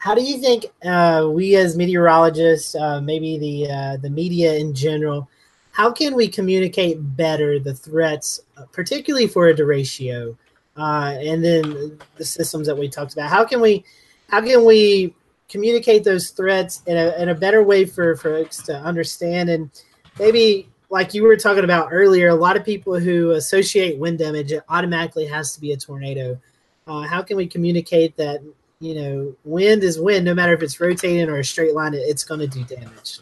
How 0.00 0.14
do 0.14 0.22
you 0.22 0.38
think 0.38 0.64
uh, 0.82 1.28
we, 1.30 1.56
as 1.56 1.76
meteorologists, 1.76 2.74
uh, 2.74 3.02
maybe 3.02 3.36
the 3.36 3.70
uh, 3.70 3.96
the 3.98 4.08
media 4.08 4.54
in 4.54 4.74
general, 4.74 5.28
how 5.72 5.92
can 5.92 6.14
we 6.14 6.26
communicate 6.26 6.96
better 7.16 7.58
the 7.58 7.74
threats, 7.74 8.40
uh, 8.56 8.64
particularly 8.72 9.26
for 9.26 9.48
a 9.48 9.54
derecho, 9.54 10.34
uh, 10.78 11.14
and 11.20 11.44
then 11.44 11.98
the 12.16 12.24
systems 12.24 12.66
that 12.66 12.78
we 12.78 12.88
talked 12.88 13.12
about? 13.12 13.28
How 13.28 13.44
can 13.44 13.60
we, 13.60 13.84
how 14.30 14.40
can 14.40 14.64
we 14.64 15.14
communicate 15.50 16.02
those 16.02 16.30
threats 16.30 16.82
in 16.86 16.96
a, 16.96 17.14
in 17.22 17.28
a 17.28 17.34
better 17.34 17.62
way 17.62 17.84
for 17.84 18.16
folks 18.16 18.62
to 18.62 18.74
understand 18.74 19.50
and 19.50 19.68
maybe 20.18 20.66
like 20.88 21.12
you 21.12 21.22
were 21.24 21.36
talking 21.36 21.64
about 21.64 21.88
earlier, 21.92 22.28
a 22.28 22.34
lot 22.34 22.56
of 22.56 22.64
people 22.64 22.98
who 22.98 23.32
associate 23.32 23.98
wind 23.98 24.18
damage 24.18 24.50
it 24.50 24.64
automatically 24.70 25.26
has 25.26 25.52
to 25.54 25.60
be 25.60 25.72
a 25.72 25.76
tornado. 25.76 26.40
Uh, 26.86 27.02
how 27.02 27.20
can 27.20 27.36
we 27.36 27.46
communicate 27.46 28.16
that 28.16 28.40
you 28.80 28.94
know 28.94 29.36
wind 29.44 29.84
is 29.84 29.98
wind, 30.00 30.24
no 30.24 30.34
matter 30.34 30.52
if 30.54 30.62
it's 30.62 30.80
rotating 30.80 31.28
or 31.28 31.38
a 31.38 31.44
straight 31.44 31.74
line, 31.74 31.92
it's 31.94 32.24
going 32.24 32.40
to 32.40 32.46
do 32.46 32.64
damage? 32.64 33.20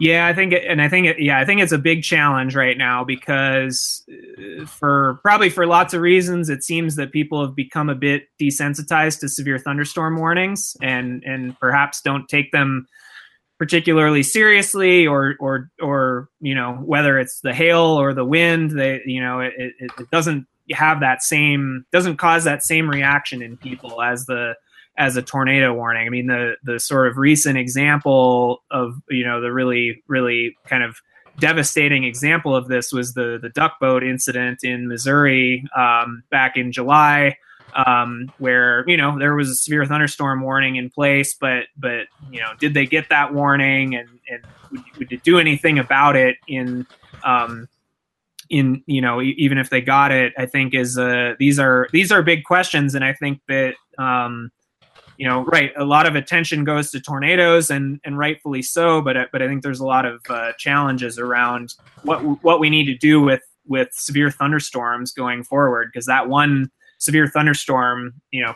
Yeah, 0.00 0.26
I 0.26 0.32
think, 0.32 0.52
it, 0.52 0.64
and 0.64 0.80
I 0.80 0.88
think, 0.88 1.08
it, 1.08 1.18
yeah, 1.18 1.40
I 1.40 1.44
think 1.44 1.60
it's 1.60 1.72
a 1.72 1.78
big 1.78 2.04
challenge 2.04 2.54
right 2.54 2.78
now 2.78 3.02
because, 3.02 4.04
uh, 4.08 4.64
for 4.64 5.18
probably 5.22 5.50
for 5.50 5.66
lots 5.66 5.92
of 5.92 6.00
reasons, 6.00 6.48
it 6.48 6.62
seems 6.62 6.94
that 6.96 7.10
people 7.10 7.44
have 7.44 7.56
become 7.56 7.88
a 7.88 7.96
bit 7.96 8.28
desensitized 8.40 9.18
to 9.20 9.28
severe 9.28 9.58
thunderstorm 9.58 10.16
warnings, 10.16 10.76
and 10.80 11.24
and 11.24 11.58
perhaps 11.58 12.00
don't 12.00 12.28
take 12.28 12.52
them 12.52 12.86
particularly 13.58 14.22
seriously, 14.22 15.04
or 15.04 15.34
or 15.40 15.68
or 15.82 16.28
you 16.40 16.54
know 16.54 16.74
whether 16.84 17.18
it's 17.18 17.40
the 17.40 17.52
hail 17.52 17.80
or 17.80 18.14
the 18.14 18.24
wind, 18.24 18.78
they 18.78 19.00
you 19.04 19.20
know 19.20 19.40
it, 19.40 19.52
it, 19.58 19.90
it 19.98 20.10
doesn't 20.12 20.46
have 20.70 21.00
that 21.00 21.22
same 21.22 21.84
doesn't 21.92 22.18
cause 22.18 22.44
that 22.44 22.62
same 22.62 22.88
reaction 22.88 23.42
in 23.42 23.56
people 23.56 24.00
as 24.00 24.26
the 24.26 24.54
as 24.98 25.16
a 25.16 25.22
tornado 25.22 25.72
warning. 25.72 26.06
I 26.06 26.10
mean, 26.10 26.26
the 26.26 26.56
the 26.64 26.78
sort 26.78 27.06
of 27.06 27.16
recent 27.16 27.56
example 27.56 28.62
of 28.70 29.00
you 29.08 29.24
know 29.24 29.40
the 29.40 29.52
really 29.52 30.02
really 30.08 30.56
kind 30.66 30.82
of 30.82 31.00
devastating 31.38 32.02
example 32.02 32.54
of 32.54 32.68
this 32.68 32.92
was 32.92 33.14
the 33.14 33.38
the 33.40 33.48
duck 33.48 33.78
boat 33.80 34.02
incident 34.02 34.64
in 34.64 34.88
Missouri 34.88 35.64
um, 35.76 36.24
back 36.30 36.56
in 36.56 36.72
July, 36.72 37.36
um, 37.74 38.30
where 38.38 38.84
you 38.88 38.96
know 38.96 39.18
there 39.18 39.34
was 39.36 39.48
a 39.48 39.54
severe 39.54 39.86
thunderstorm 39.86 40.42
warning 40.42 40.76
in 40.76 40.90
place, 40.90 41.32
but 41.32 41.66
but 41.76 42.06
you 42.30 42.40
know 42.40 42.52
did 42.58 42.74
they 42.74 42.84
get 42.84 43.08
that 43.08 43.32
warning 43.32 43.94
and 43.94 44.08
and 44.28 44.44
would, 44.98 45.10
it 45.12 45.22
do 45.22 45.38
anything 45.38 45.78
about 45.78 46.16
it 46.16 46.36
in 46.48 46.86
um, 47.22 47.68
in 48.50 48.82
you 48.86 49.00
know 49.00 49.22
even 49.22 49.58
if 49.58 49.68
they 49.68 49.82
got 49.82 50.10
it 50.10 50.32
i 50.38 50.46
think 50.46 50.72
is 50.72 50.96
uh 50.96 51.34
these 51.38 51.58
are 51.58 51.86
these 51.92 52.10
are 52.10 52.22
big 52.22 52.44
questions 52.44 52.94
and 52.94 53.04
i 53.04 53.12
think 53.12 53.42
that 53.46 53.74
um 53.98 54.50
you 55.18 55.26
know, 55.26 55.44
right, 55.44 55.72
a 55.76 55.84
lot 55.84 56.06
of 56.06 56.14
attention 56.14 56.62
goes 56.62 56.92
to 56.92 57.00
tornadoes, 57.00 57.70
and 57.70 58.00
and 58.04 58.16
rightfully 58.16 58.62
so. 58.62 59.02
But 59.02 59.16
but 59.32 59.42
I 59.42 59.48
think 59.48 59.64
there's 59.64 59.80
a 59.80 59.86
lot 59.86 60.06
of 60.06 60.20
uh, 60.30 60.52
challenges 60.58 61.18
around 61.18 61.74
what 62.04 62.20
what 62.44 62.60
we 62.60 62.70
need 62.70 62.84
to 62.84 62.96
do 62.96 63.20
with 63.20 63.42
with 63.66 63.88
severe 63.92 64.30
thunderstorms 64.30 65.12
going 65.12 65.42
forward, 65.42 65.90
because 65.92 66.06
that 66.06 66.28
one 66.28 66.70
severe 66.98 67.26
thunderstorm, 67.26 68.14
you 68.30 68.44
know, 68.44 68.54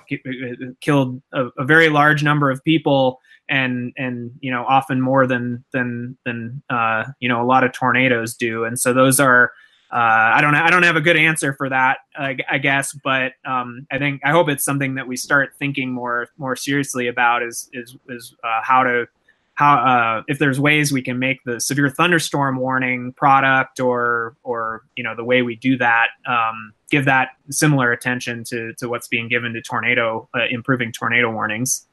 killed 0.80 1.20
a, 1.32 1.46
a, 1.58 1.64
very 1.64 1.88
large 1.88 2.22
number 2.22 2.48
of 2.48 2.62
people, 2.62 3.18
and 3.48 3.92
and 3.96 4.30
you 4.40 4.50
know, 4.50 4.64
often 4.64 5.00
more 5.00 5.26
than 5.26 5.64
than 5.72 6.16
than 6.24 6.62
uh, 6.70 7.06
you 7.18 7.28
know 7.28 7.42
a 7.42 7.46
lot 7.46 7.64
of 7.64 7.72
tornadoes 7.72 8.36
do. 8.36 8.62
And 8.62 8.78
so 8.78 8.92
those 8.92 9.18
are 9.18 9.50
uh, 9.92 10.32
I 10.34 10.40
don't 10.40 10.54
I 10.54 10.70
don't 10.70 10.84
have 10.84 10.96
a 10.96 11.02
good 11.02 11.18
answer 11.18 11.52
for 11.52 11.68
that, 11.68 11.98
I, 12.16 12.38
I 12.50 12.56
guess, 12.56 12.94
but 13.04 13.32
um, 13.44 13.86
I 13.90 13.98
think 13.98 14.22
I 14.24 14.30
hope 14.30 14.48
it's 14.48 14.64
something 14.64 14.94
that 14.94 15.06
we 15.06 15.16
start 15.16 15.52
thinking 15.58 15.92
more 15.92 16.28
more 16.38 16.56
seriously 16.56 17.08
about 17.08 17.42
is 17.42 17.68
is 17.74 17.96
is 18.08 18.34
uh, 18.42 18.60
how 18.62 18.84
to 18.84 19.06
how 19.54 19.76
uh, 19.76 20.22
if 20.28 20.38
there's 20.38 20.58
ways 20.58 20.92
we 20.92 21.02
can 21.02 21.18
make 21.18 21.44
the 21.44 21.60
severe 21.60 21.90
thunderstorm 21.90 22.56
warning 22.56 23.12
product 23.12 23.80
or 23.80 24.34
or 24.44 24.82
you 24.96 25.04
know 25.04 25.14
the 25.14 25.24
way 25.24 25.42
we 25.42 25.56
do 25.56 25.76
that 25.76 26.08
um, 26.26 26.72
give 26.90 27.04
that 27.04 27.30
similar 27.50 27.92
attention 27.92 28.44
to 28.44 28.72
to 28.78 28.88
what's 28.88 29.08
being 29.08 29.28
given 29.28 29.52
to 29.52 29.60
tornado 29.60 30.26
uh, 30.34 30.46
improving 30.50 30.90
tornado 30.90 31.30
warnings. 31.30 31.86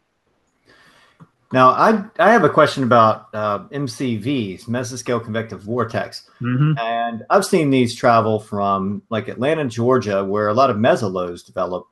Now, 1.51 1.69
I 1.69 2.03
I 2.19 2.31
have 2.31 2.43
a 2.43 2.49
question 2.49 2.83
about 2.83 3.27
uh, 3.33 3.59
MCVs, 3.69 4.65
mesoscale 4.65 5.23
convective 5.23 5.61
vortex, 5.61 6.29
mm-hmm. 6.39 6.77
and 6.77 7.23
I've 7.31 7.45
seen 7.45 7.71
these 7.71 7.95
travel 7.95 8.39
from 8.39 9.01
like 9.09 9.27
Atlanta, 9.27 9.65
Georgia, 9.65 10.23
where 10.23 10.47
a 10.47 10.53
lot 10.53 10.69
of 10.69 10.77
mesolows 10.77 11.43
develop, 11.43 11.87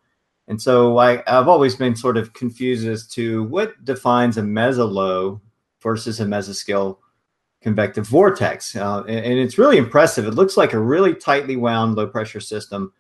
and 0.47 0.61
so 0.61 0.99
I 0.99 1.23
I've 1.25 1.47
always 1.47 1.75
been 1.75 1.95
sort 1.95 2.17
of 2.17 2.33
confused 2.33 2.87
as 2.87 3.07
to 3.09 3.43
what 3.45 3.83
defines 3.83 4.37
a 4.37 4.43
mesolow 4.43 5.41
versus 5.81 6.19
a 6.19 6.25
mesoscale 6.25 6.97
convective 7.59 8.05
vortex, 8.05 8.75
uh, 8.75 9.03
and, 9.07 9.25
and 9.25 9.39
it's 9.39 9.57
really 9.57 9.77
impressive. 9.77 10.27
It 10.27 10.35
looks 10.35 10.55
like 10.55 10.73
a 10.73 10.79
really 10.79 11.15
tightly 11.15 11.55
wound 11.55 11.95
low 11.95 12.05
pressure 12.05 12.41
system 12.41 12.93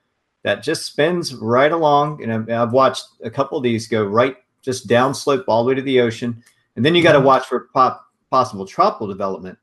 that 0.43 0.63
just 0.63 0.87
spins 0.87 1.35
right 1.35 1.71
along, 1.71 2.23
and 2.23 2.51
I've 2.51 2.73
watched 2.73 3.05
a 3.23 3.29
couple 3.29 3.59
of 3.59 3.63
these 3.63 3.87
go 3.87 4.03
right 4.03 4.37
just 4.67 4.87
downslope 4.87 5.45
all 5.47 5.63
the 5.63 5.69
way 5.69 5.75
to 5.75 5.81
the 5.81 6.01
ocean. 6.01 6.43
And 6.75 6.85
then 6.85 6.93
you 6.93 7.01
got 7.01 7.13
to 7.13 7.21
watch 7.21 7.45
for 7.47 7.69
pop, 7.73 8.05
possible 8.29 8.65
tropical 8.65 9.07
development. 9.07 9.57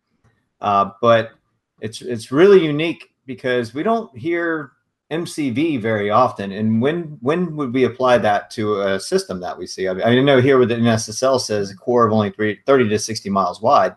Uh, 0.63 0.91
but 1.03 1.33
it's 1.81 2.01
it's 2.01 2.33
really 2.33 2.65
unique 2.65 3.13
because 3.27 3.75
we 3.75 3.83
don't 3.83 4.17
hear 4.17 4.73
MCV 5.11 5.81
very 5.81 6.09
often. 6.09 6.53
And 6.53 6.81
when 6.81 7.19
when 7.21 7.55
would 7.57 7.75
we 7.75 7.85
apply 7.85 8.17
that 8.19 8.51
to 8.53 8.81
a 8.81 8.99
system 8.99 9.41
that 9.41 9.59
we 9.59 9.67
see? 9.67 9.89
I, 9.89 9.93
mean, 9.93 10.05
I 10.05 10.21
know 10.23 10.41
here 10.41 10.57
with 10.57 10.71
the 10.71 10.77
NSSL 10.77 11.39
says 11.39 11.71
a 11.71 11.77
core 11.77 12.07
of 12.07 12.13
only 12.15 12.31
three, 12.31 12.59
30 12.65 12.89
to 12.89 12.99
60 12.99 13.29
miles 13.29 13.61
wide. 13.61 13.95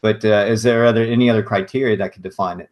But 0.00 0.24
uh, 0.24 0.46
is 0.48 0.64
there 0.64 0.84
other 0.84 1.04
any 1.04 1.30
other 1.30 1.44
criteria 1.44 1.96
that 1.98 2.12
could 2.12 2.22
define 2.22 2.58
it? 2.58 2.70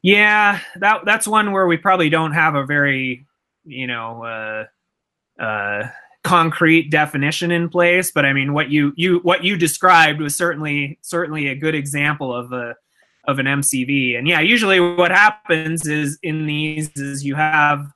Yeah, 0.00 0.60
that 0.76 1.04
that's 1.04 1.26
one 1.26 1.52
where 1.52 1.66
we 1.66 1.76
probably 1.76 2.08
don't 2.08 2.32
have 2.32 2.54
a 2.54 2.64
very, 2.64 3.26
you 3.66 3.86
know, 3.86 4.24
uh, 4.24 5.42
uh, 5.42 5.90
concrete 6.24 6.90
definition 6.90 7.50
in 7.50 7.68
place 7.68 8.10
but 8.10 8.24
i 8.24 8.32
mean 8.32 8.52
what 8.54 8.70
you 8.70 8.92
you 8.96 9.18
what 9.20 9.44
you 9.44 9.56
described 9.56 10.20
was 10.20 10.34
certainly 10.34 10.98
certainly 11.02 11.48
a 11.48 11.54
good 11.54 11.74
example 11.74 12.34
of 12.34 12.50
a 12.52 12.74
of 13.26 13.38
an 13.38 13.46
mcv 13.46 14.18
and 14.18 14.26
yeah 14.26 14.40
usually 14.40 14.80
what 14.80 15.10
happens 15.10 15.86
is 15.86 16.18
in 16.22 16.46
these 16.46 16.90
is 16.96 17.24
you 17.24 17.34
have 17.34 17.86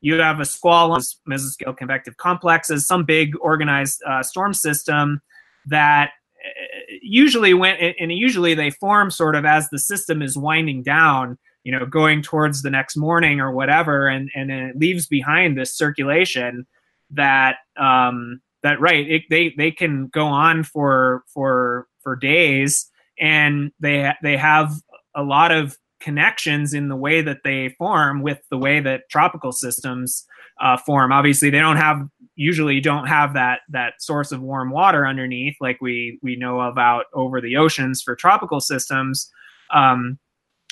you 0.00 0.14
have 0.14 0.40
a 0.40 0.44
squall 0.44 0.98
mesoscale 1.28 1.76
convective 1.76 2.16
complexes, 2.16 2.86
some 2.86 3.04
big 3.04 3.34
organized 3.40 4.02
uh, 4.06 4.22
storm 4.22 4.54
system 4.54 5.20
that 5.66 6.10
uh, 6.44 6.92
usually 7.02 7.54
when 7.54 7.76
and 7.76 8.12
usually 8.12 8.54
they 8.54 8.70
form 8.70 9.10
sort 9.10 9.36
of 9.36 9.44
as 9.44 9.68
the 9.68 9.78
system 9.78 10.22
is 10.22 10.38
winding 10.38 10.82
down 10.82 11.38
you 11.64 11.72
know 11.72 11.84
going 11.84 12.22
towards 12.22 12.62
the 12.62 12.70
next 12.70 12.96
morning 12.96 13.40
or 13.40 13.52
whatever 13.52 14.08
and 14.08 14.30
and 14.34 14.50
it 14.50 14.76
leaves 14.76 15.06
behind 15.06 15.58
this 15.58 15.74
circulation 15.74 16.66
that 17.12 17.56
um 17.76 18.40
that 18.62 18.80
right 18.80 19.08
it, 19.10 19.22
they 19.30 19.54
they 19.56 19.70
can 19.70 20.08
go 20.08 20.26
on 20.26 20.62
for 20.64 21.24
for 21.32 21.86
for 22.02 22.16
days 22.16 22.90
and 23.18 23.70
they 23.80 24.12
they 24.22 24.36
have 24.36 24.72
a 25.14 25.22
lot 25.22 25.52
of 25.52 25.76
connections 26.00 26.72
in 26.72 26.88
the 26.88 26.96
way 26.96 27.20
that 27.20 27.40
they 27.44 27.68
form 27.78 28.22
with 28.22 28.38
the 28.50 28.56
way 28.56 28.80
that 28.80 29.02
tropical 29.10 29.52
systems 29.52 30.26
uh, 30.60 30.76
form. 30.76 31.12
Obviously, 31.12 31.50
they 31.50 31.58
don't 31.58 31.76
have 31.76 32.06
usually 32.34 32.80
don't 32.80 33.06
have 33.06 33.34
that 33.34 33.60
that 33.68 33.94
source 33.98 34.32
of 34.32 34.40
warm 34.40 34.70
water 34.70 35.06
underneath 35.06 35.56
like 35.60 35.78
we 35.80 36.18
we 36.22 36.36
know 36.36 36.60
about 36.60 37.04
over 37.14 37.40
the 37.40 37.56
oceans 37.56 38.02
for 38.02 38.16
tropical 38.16 38.60
systems. 38.60 39.30
Um, 39.72 40.18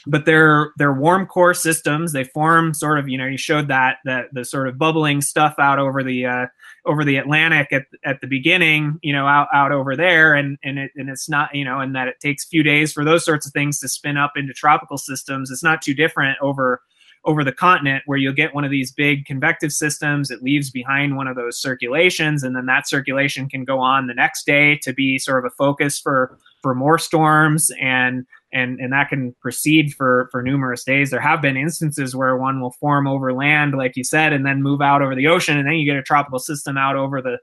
but 0.07 0.25
they're 0.25 0.73
they're 0.77 0.93
warm 0.93 1.27
core 1.27 1.55
systems. 1.55 2.13
They 2.13 2.25
form 2.25 2.75
sort 2.75 2.99
of 2.99 3.09
you 3.09 3.19
know 3.19 3.27
you 3.27 3.37
showed 3.37 3.69
that 3.69 3.99
that 4.05 4.27
the 4.33 4.45
sort 4.45 4.69
of 4.69 4.79
bubbling 4.79 5.21
stuff 5.21 5.55
out 5.59 5.79
over 5.79 6.03
the 6.03 6.27
uh, 6.27 6.47
over 6.87 7.05
the 7.05 7.17
Atlantic 7.17 7.73
at 7.73 7.87
at 8.05 8.21
the 8.21 8.27
beginning, 8.27 8.99
you 9.03 9.13
know, 9.13 9.27
out 9.27 9.49
out 9.53 9.73
over 9.73 9.97
there, 9.97 10.35
and 10.35 10.59
and 10.63 10.79
it 10.79 10.93
and 10.97 11.09
it's 11.09 11.29
not 11.29 11.55
you 11.55 11.65
know, 11.65 11.81
and 11.81 11.95
that 11.95 12.09
it 12.09 12.21
takes 12.21 12.45
a 12.45 12.49
few 12.49 12.63
days 12.63 12.93
for 12.93 13.05
those 13.05 13.25
sorts 13.25 13.47
of 13.47 13.53
things 13.53 13.81
to 13.81 13.89
spin 13.89 14.17
up 14.17 14.33
into 14.37 14.53
tropical 14.53 14.99
systems. 14.99 15.51
It's 15.51 15.65
not 15.65 15.83
too 15.83 15.95
different 15.95 16.39
over 16.41 16.81
over 17.25 17.43
the 17.43 17.53
continent 17.53 18.03
where 18.07 18.17
you'll 18.17 18.33
get 18.33 18.55
one 18.55 18.65
of 18.65 18.71
these 18.71 18.93
big 18.93 19.27
convective 19.27 19.73
systems 19.73 20.31
it 20.31 20.41
leaves 20.41 20.71
behind 20.71 21.17
one 21.17 21.27
of 21.27 21.35
those 21.35 21.61
circulations 21.61 22.45
and 22.45 22.55
then 22.55 22.67
that 22.67 22.89
circulation 22.89 23.49
can 23.49 23.65
go 23.65 23.81
on 23.81 24.07
the 24.07 24.15
next 24.15 24.47
day 24.47 24.77
to 24.77 24.93
be 24.93 25.19
sort 25.19 25.45
of 25.45 25.53
a 25.53 25.55
focus 25.55 25.99
for 25.99 26.39
for 26.63 26.75
more 26.75 26.97
storms 26.97 27.71
and 27.81 28.25
and 28.53 28.81
and 28.81 28.93
that 28.93 29.09
can 29.09 29.35
proceed 29.41 29.93
for 29.95 30.29
for 30.31 30.43
numerous 30.43 30.85
days. 30.85 31.11
There 31.11 31.21
have 31.21 31.43
been 31.43 31.57
instances 31.57 32.17
where 32.17 32.37
one 32.37 32.61
will 32.61 32.73
form 32.73 33.07
over 33.07 33.33
land, 33.33 33.75
like 33.75 33.97
you 33.97 34.05
said, 34.05 34.33
and 34.33 34.47
then 34.47 34.63
move 34.63 34.81
out 34.81 35.03
over 35.03 35.15
the 35.15 35.27
ocean, 35.27 35.59
and 35.59 35.67
then 35.67 35.75
you 35.75 35.85
get 35.85 35.99
a 35.99 36.03
tropical 36.03 36.39
system 36.39 36.77
out 36.77 36.97
over 36.97 37.21
the 37.21 37.39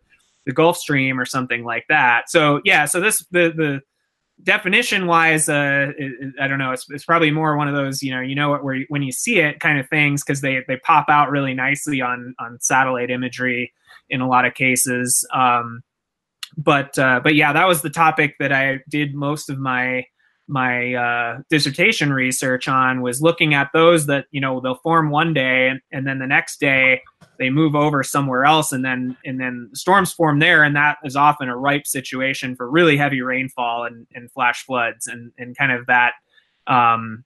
the 0.45 0.53
Gulf 0.53 0.77
Stream 0.77 1.19
or 1.19 1.25
something 1.25 1.63
like 1.63 1.85
that. 1.89 2.29
So 2.29 2.61
yeah, 2.65 2.85
so 2.85 2.99
this 2.99 3.25
the 3.31 3.53
the 3.55 3.81
definition 4.43 5.07
wise, 5.07 5.47
uh, 5.47 5.91
I 6.39 6.47
don't 6.47 6.59
know. 6.59 6.71
It's, 6.71 6.85
it's 6.89 7.05
probably 7.05 7.31
more 7.31 7.55
one 7.55 7.67
of 7.67 7.75
those 7.75 8.01
you 8.03 8.13
know 8.13 8.21
you 8.21 8.35
know 8.35 8.49
what 8.49 8.63
where 8.63 8.81
when 8.89 9.03
you 9.03 9.11
see 9.11 9.39
it 9.39 9.59
kind 9.59 9.79
of 9.79 9.87
things 9.89 10.23
because 10.23 10.41
they 10.41 10.63
they 10.67 10.77
pop 10.77 11.05
out 11.09 11.29
really 11.29 11.53
nicely 11.53 12.01
on 12.01 12.35
on 12.39 12.59
satellite 12.61 13.11
imagery 13.11 13.73
in 14.09 14.21
a 14.21 14.27
lot 14.27 14.45
of 14.45 14.53
cases. 14.53 15.27
Um, 15.33 15.81
but 16.57 16.97
uh, 16.97 17.19
but 17.23 17.35
yeah, 17.35 17.53
that 17.53 17.67
was 17.67 17.81
the 17.81 17.89
topic 17.89 18.35
that 18.39 18.51
I 18.51 18.79
did 18.89 19.13
most 19.13 19.49
of 19.49 19.59
my 19.59 20.05
my 20.47 20.93
uh, 20.93 21.39
dissertation 21.49 22.13
research 22.13 22.67
on 22.67 23.01
was 23.01 23.21
looking 23.21 23.53
at 23.53 23.69
those 23.73 24.05
that 24.05 24.25
you 24.31 24.39
know 24.39 24.59
they'll 24.59 24.75
form 24.75 25.09
one 25.09 25.33
day 25.33 25.69
and, 25.69 25.81
and 25.91 26.05
then 26.05 26.19
the 26.19 26.27
next 26.27 26.59
day 26.59 27.01
they 27.39 27.49
move 27.49 27.75
over 27.75 28.03
somewhere 28.03 28.45
else 28.45 28.71
and 28.71 28.85
then 28.85 29.17
and 29.25 29.39
then 29.39 29.69
storms 29.73 30.13
form 30.13 30.39
there. 30.39 30.63
And 30.63 30.75
that 30.75 30.97
is 31.03 31.15
often 31.15 31.49
a 31.49 31.57
ripe 31.57 31.87
situation 31.87 32.55
for 32.55 32.69
really 32.69 32.97
heavy 32.97 33.21
rainfall 33.21 33.85
and, 33.85 34.07
and 34.13 34.31
flash 34.31 34.65
floods 34.65 35.07
and 35.07 35.31
and 35.37 35.57
kind 35.57 35.71
of 35.71 35.87
that 35.87 36.13
um, 36.67 37.23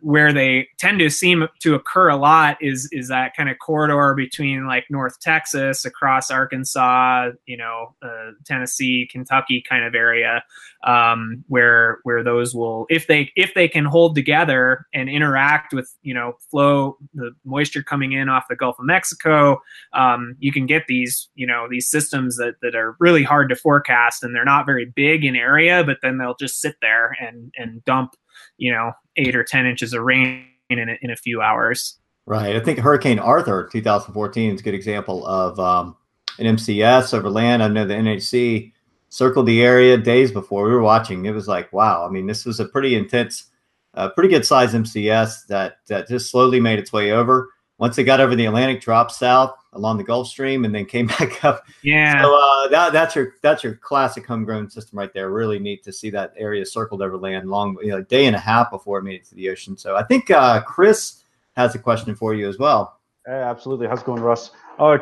where 0.00 0.32
they 0.32 0.68
tend 0.78 0.98
to 0.98 1.08
seem 1.08 1.48
to 1.60 1.74
occur 1.74 2.08
a 2.08 2.16
lot 2.16 2.58
is 2.60 2.88
is 2.92 3.08
that 3.08 3.34
kind 3.34 3.48
of 3.48 3.58
corridor 3.58 4.14
between 4.14 4.66
like 4.66 4.84
North 4.90 5.18
Texas 5.20 5.84
across 5.84 6.30
Arkansas, 6.30 7.30
you 7.46 7.56
know, 7.56 7.94
uh, 8.02 8.32
Tennessee, 8.44 9.08
Kentucky 9.10 9.62
kind 9.66 9.84
of 9.84 9.94
area, 9.94 10.44
um, 10.84 11.42
where 11.48 11.98
where 12.02 12.22
those 12.22 12.54
will 12.54 12.86
if 12.90 13.06
they 13.06 13.32
if 13.34 13.54
they 13.54 13.66
can 13.66 13.86
hold 13.86 14.14
together 14.14 14.86
and 14.92 15.08
interact 15.08 15.72
with 15.72 15.94
you 16.02 16.12
know 16.12 16.34
flow 16.50 16.98
the 17.14 17.30
moisture 17.44 17.82
coming 17.82 18.12
in 18.12 18.28
off 18.28 18.44
the 18.50 18.56
Gulf 18.56 18.78
of 18.78 18.84
Mexico, 18.84 19.60
um, 19.94 20.36
you 20.38 20.52
can 20.52 20.66
get 20.66 20.86
these 20.86 21.30
you 21.34 21.46
know 21.46 21.66
these 21.70 21.88
systems 21.88 22.36
that 22.36 22.56
that 22.60 22.74
are 22.74 22.94
really 23.00 23.22
hard 23.22 23.48
to 23.48 23.56
forecast 23.56 24.22
and 24.22 24.34
they're 24.34 24.44
not 24.44 24.66
very 24.66 24.84
big 24.84 25.24
in 25.24 25.34
area, 25.34 25.82
but 25.82 25.98
then 26.02 26.18
they'll 26.18 26.36
just 26.36 26.60
sit 26.60 26.76
there 26.82 27.16
and 27.20 27.52
and 27.56 27.82
dump 27.84 28.14
you 28.58 28.70
know 28.72 28.92
eight 29.16 29.36
or 29.36 29.44
ten 29.44 29.66
inches 29.66 29.92
of 29.92 30.02
rain 30.02 30.46
in 30.70 30.88
a, 30.88 30.98
in 31.02 31.10
a 31.10 31.16
few 31.16 31.40
hours. 31.40 31.98
Right. 32.26 32.54
I 32.54 32.60
think 32.60 32.78
Hurricane 32.78 33.18
Arthur 33.18 33.68
2014 33.72 34.54
is 34.54 34.60
a 34.60 34.64
good 34.64 34.74
example 34.74 35.26
of 35.26 35.58
um, 35.58 35.96
an 36.38 36.56
MCS 36.56 37.14
over 37.14 37.28
land. 37.28 37.62
I 37.62 37.68
know 37.68 37.84
the 37.84 37.94
NHC 37.94 38.72
circled 39.08 39.46
the 39.46 39.62
area 39.62 39.96
days 39.98 40.30
before 40.30 40.64
we 40.64 40.70
were 40.70 40.82
watching. 40.82 41.26
It 41.26 41.32
was 41.32 41.48
like, 41.48 41.72
wow. 41.72 42.06
I 42.06 42.10
mean, 42.10 42.26
this 42.26 42.46
was 42.46 42.60
a 42.60 42.64
pretty 42.64 42.94
intense, 42.94 43.50
uh, 43.94 44.08
pretty 44.10 44.28
good 44.28 44.46
size 44.46 44.72
MCS 44.72 45.46
that 45.48 45.78
that 45.88 46.08
just 46.08 46.30
slowly 46.30 46.60
made 46.60 46.78
its 46.78 46.92
way 46.92 47.10
over. 47.10 47.50
Once 47.78 47.98
it 47.98 48.04
got 48.04 48.20
over 48.20 48.36
the 48.36 48.46
Atlantic, 48.46 48.80
dropped 48.80 49.12
south, 49.12 49.54
along 49.74 49.96
the 49.96 50.04
Gulf 50.04 50.28
Stream 50.28 50.64
and 50.64 50.74
then 50.74 50.84
came 50.84 51.06
back 51.18 51.44
up. 51.44 51.64
Yeah. 51.82 52.22
So 52.22 52.34
uh, 52.34 52.68
that, 52.68 52.92
that's 52.92 53.14
your 53.14 53.34
that's 53.42 53.64
your 53.64 53.74
classic 53.76 54.26
homegrown 54.26 54.70
system 54.70 54.98
right 54.98 55.12
there. 55.12 55.30
Really 55.30 55.58
neat 55.58 55.82
to 55.84 55.92
see 55.92 56.10
that 56.10 56.32
area 56.36 56.64
circled 56.64 57.02
over 57.02 57.16
land 57.16 57.48
long, 57.48 57.76
you 57.82 57.88
know, 57.88 57.98
a 57.98 58.02
day 58.02 58.26
and 58.26 58.36
a 58.36 58.40
half 58.40 58.70
before 58.70 58.98
it 58.98 59.02
made 59.02 59.16
it 59.16 59.24
to 59.26 59.34
the 59.34 59.48
ocean. 59.50 59.76
So 59.76 59.96
I 59.96 60.02
think 60.02 60.30
uh, 60.30 60.62
Chris 60.62 61.24
has 61.56 61.74
a 61.74 61.78
question 61.78 62.14
for 62.14 62.34
you 62.34 62.48
as 62.48 62.58
well. 62.58 63.00
Yeah, 63.26 63.50
absolutely. 63.50 63.86
How's 63.86 64.00
it 64.00 64.06
going, 64.06 64.22
Russ? 64.22 64.50
Uh, 64.78 64.98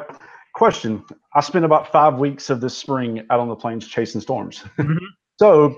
question. 0.52 1.04
I 1.34 1.40
spent 1.40 1.64
about 1.64 1.90
five 1.92 2.18
weeks 2.18 2.50
of 2.50 2.60
this 2.60 2.76
spring 2.76 3.24
out 3.30 3.40
on 3.40 3.48
the 3.48 3.56
plains 3.56 3.86
chasing 3.86 4.20
storms. 4.20 4.64
Mm-hmm. 4.78 4.96
so 5.36 5.76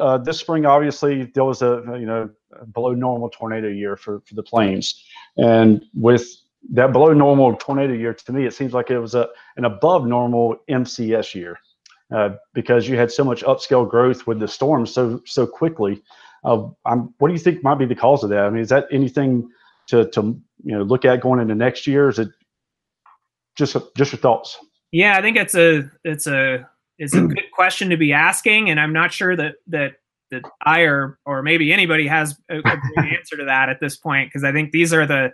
uh, 0.00 0.18
this 0.18 0.38
spring, 0.38 0.66
obviously, 0.66 1.24
there 1.34 1.44
was 1.44 1.62
a 1.62 1.82
you 1.98 2.06
know 2.06 2.28
below 2.74 2.94
normal 2.94 3.30
tornado 3.30 3.68
year 3.68 3.96
for 3.96 4.20
for 4.26 4.34
the 4.34 4.42
plains, 4.42 5.04
and 5.36 5.84
with 5.94 6.26
that 6.70 6.92
below 6.92 7.12
normal 7.12 7.56
tornado 7.56 7.92
year 7.92 8.12
to 8.12 8.32
me 8.32 8.44
it 8.44 8.52
seems 8.52 8.72
like 8.72 8.90
it 8.90 8.98
was 8.98 9.14
a 9.14 9.28
an 9.56 9.64
above 9.64 10.06
normal 10.06 10.56
mcs 10.68 11.34
year 11.34 11.58
uh, 12.14 12.30
because 12.54 12.88
you 12.88 12.96
had 12.96 13.12
so 13.12 13.22
much 13.22 13.42
upscale 13.42 13.88
growth 13.88 14.26
with 14.26 14.40
the 14.40 14.48
storms 14.48 14.92
so 14.92 15.20
so 15.26 15.46
quickly. 15.46 16.02
Uh, 16.44 16.68
what 17.18 17.28
do 17.28 17.32
you 17.32 17.38
think 17.38 17.62
might 17.62 17.74
be 17.74 17.84
the 17.84 17.94
cause 17.94 18.24
of 18.24 18.30
that? 18.30 18.44
I 18.44 18.50
mean 18.50 18.62
is 18.62 18.70
that 18.70 18.86
anything 18.90 19.50
to 19.88 20.08
to 20.10 20.40
you 20.64 20.76
know 20.76 20.82
look 20.82 21.04
at 21.04 21.20
going 21.20 21.40
into 21.40 21.54
next 21.54 21.86
year? 21.86 22.08
Is 22.08 22.18
it 22.18 22.28
just 23.56 23.76
just 23.96 24.12
your 24.12 24.20
thoughts? 24.20 24.58
Yeah 24.90 25.18
i 25.18 25.22
think 25.22 25.36
it's 25.36 25.54
a 25.54 25.90
it's 26.04 26.26
a 26.26 26.66
it's 26.98 27.14
a 27.14 27.20
good 27.26 27.50
question 27.52 27.90
to 27.90 27.96
be 27.98 28.12
asking 28.12 28.70
and 28.70 28.80
i'm 28.80 28.92
not 28.92 29.12
sure 29.12 29.36
that 29.36 29.56
that 29.66 29.96
that 30.30 30.42
i 30.62 30.80
or 30.80 31.18
or 31.26 31.42
maybe 31.42 31.72
anybody 31.72 32.06
has 32.06 32.38
a, 32.50 32.58
a 32.58 32.62
great 32.62 33.12
answer 33.18 33.36
to 33.36 33.44
that 33.44 33.68
at 33.68 33.80
this 33.80 33.96
point 33.96 34.30
because 34.30 34.44
i 34.44 34.52
think 34.52 34.72
these 34.72 34.94
are 34.94 35.06
the 35.06 35.30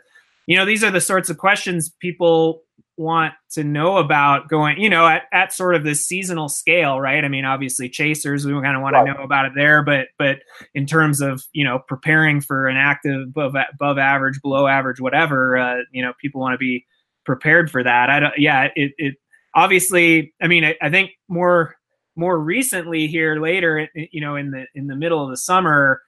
you 0.47 0.57
know, 0.57 0.65
these 0.65 0.85
are 0.85 0.91
the 0.91 1.01
sorts 1.01 1.31
of 1.31 1.39
questions 1.39 1.91
people 2.01 2.63
want 2.97 3.35
to 3.51 3.65
know 3.65 3.97
about 3.97 4.49
going, 4.49 4.79
you 4.79 4.89
know, 4.89 5.07
at, 5.07 5.23
at 5.33 5.53
sort 5.53 5.75
of 5.75 5.83
this 5.83 6.07
seasonal 6.07 6.49
scale, 6.49 7.01
right? 7.01 7.25
I 7.25 7.29
mean, 7.29 7.45
obviously 7.45 7.89
chasers, 7.89 8.47
we 8.47 8.53
kind 8.53 8.77
of 8.77 8.83
want 8.83 8.95
right. 8.95 9.07
to 9.07 9.15
know 9.15 9.23
about 9.25 9.47
it 9.47 9.53
there, 9.55 9.83
but 9.83 10.09
but 10.19 10.39
in 10.75 10.87
terms 10.87 11.21
of, 11.21 11.43
you 11.53 11.65
know, 11.65 11.81
preparing 11.89 12.41
for 12.41 12.69
an 12.69 12.77
active 12.77 13.29
above 13.29 13.55
above 13.73 13.99
average, 13.99 14.41
below 14.43 14.67
average, 14.67 15.01
whatever, 15.01 15.57
uh, 15.57 15.79
you 15.93 16.03
know, 16.03 16.13
people 16.21 16.41
want 16.41 16.55
to 16.55 16.59
be 16.59 16.85
prepared 17.25 17.71
for 17.71 17.83
that. 17.83 18.11
I 18.11 18.21
don't 18.21 18.35
yeah, 18.39 18.69
it 18.77 18.93
it 18.99 19.15
obviously, 19.55 20.33
I 20.41 20.47
mean, 20.47 20.65
I, 20.65 20.77
I 20.81 20.91
think 20.91 21.11
more 21.29 21.75
more 22.17 22.39
recently 22.39 23.07
here 23.09 23.41
later, 23.41 23.89
you 23.95 24.21
know, 24.21 24.37
in 24.37 24.51
the 24.51 24.67
in 24.75 24.87
the 24.87 24.97
middle 24.97 25.23
of 25.23 25.31
the 25.31 25.37
summer, 25.37 26.01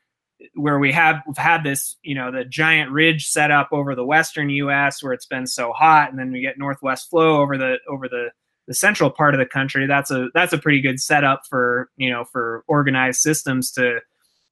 where 0.55 0.79
we 0.79 0.93
have 0.93 1.23
we've 1.27 1.37
had 1.37 1.65
this, 1.65 1.97
you 2.03 2.15
know, 2.15 2.31
the 2.31 2.45
giant 2.45 2.91
ridge 2.91 3.27
set 3.27 3.51
up 3.51 3.69
over 3.73 3.95
the 3.95 4.05
western 4.05 4.51
U.S. 4.51 5.03
where 5.03 5.13
it's 5.13 5.27
been 5.27 5.47
so 5.47 5.73
hot, 5.73 6.11
and 6.11 6.19
then 6.19 6.33
we 6.33 6.41
get 6.41 6.59
northwest 6.59 7.11
flow 7.11 7.41
over 7.41 7.57
the 7.57 7.77
over 7.89 8.09
the 8.09 8.31
the 8.67 8.75
central 8.75 9.11
part 9.11 9.35
of 9.35 9.39
the 9.39 9.47
country. 9.47 9.87
That's 9.87 10.11
a 10.11 10.29
that's 10.35 10.53
a 10.53 10.59
pretty 10.59 10.81
good 10.81 11.01
setup 11.01 11.43
for 11.49 11.91
you 11.97 12.11
know 12.11 12.25
for 12.25 12.65
organized 12.69 13.21
systems 13.21 13.71
to 13.73 14.01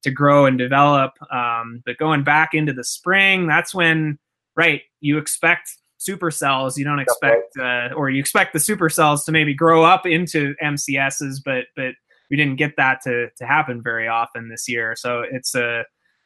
to 0.03 0.11
grow 0.11 0.45
and 0.45 0.57
develop. 0.57 1.13
Um, 1.31 1.81
but 1.85 1.97
going 1.97 2.23
back 2.23 2.53
into 2.53 2.73
the 2.73 2.83
spring, 2.83 3.47
that's 3.47 3.73
when 3.73 4.17
right 4.55 4.81
you 5.01 5.17
expect 5.17 5.71
supercells. 5.99 6.77
You 6.77 6.85
don't 6.85 6.99
expect 6.99 7.57
uh, 7.59 7.89
or 7.95 8.09
you 8.09 8.19
expect 8.19 8.53
the 8.53 8.59
supercells 8.59 9.25
to 9.25 9.31
maybe 9.31 9.53
grow 9.53 9.83
up 9.83 10.05
into 10.05 10.55
MCSs, 10.63 11.37
but 11.43 11.65
but 11.75 11.93
we 12.29 12.37
didn't 12.37 12.57
get 12.57 12.75
that 12.77 13.01
to 13.03 13.29
to 13.37 13.45
happen 13.45 13.81
very 13.81 14.07
often 14.07 14.49
this 14.49 14.67
year. 14.67 14.95
So 14.95 15.23
it's 15.29 15.55
a 15.55 15.83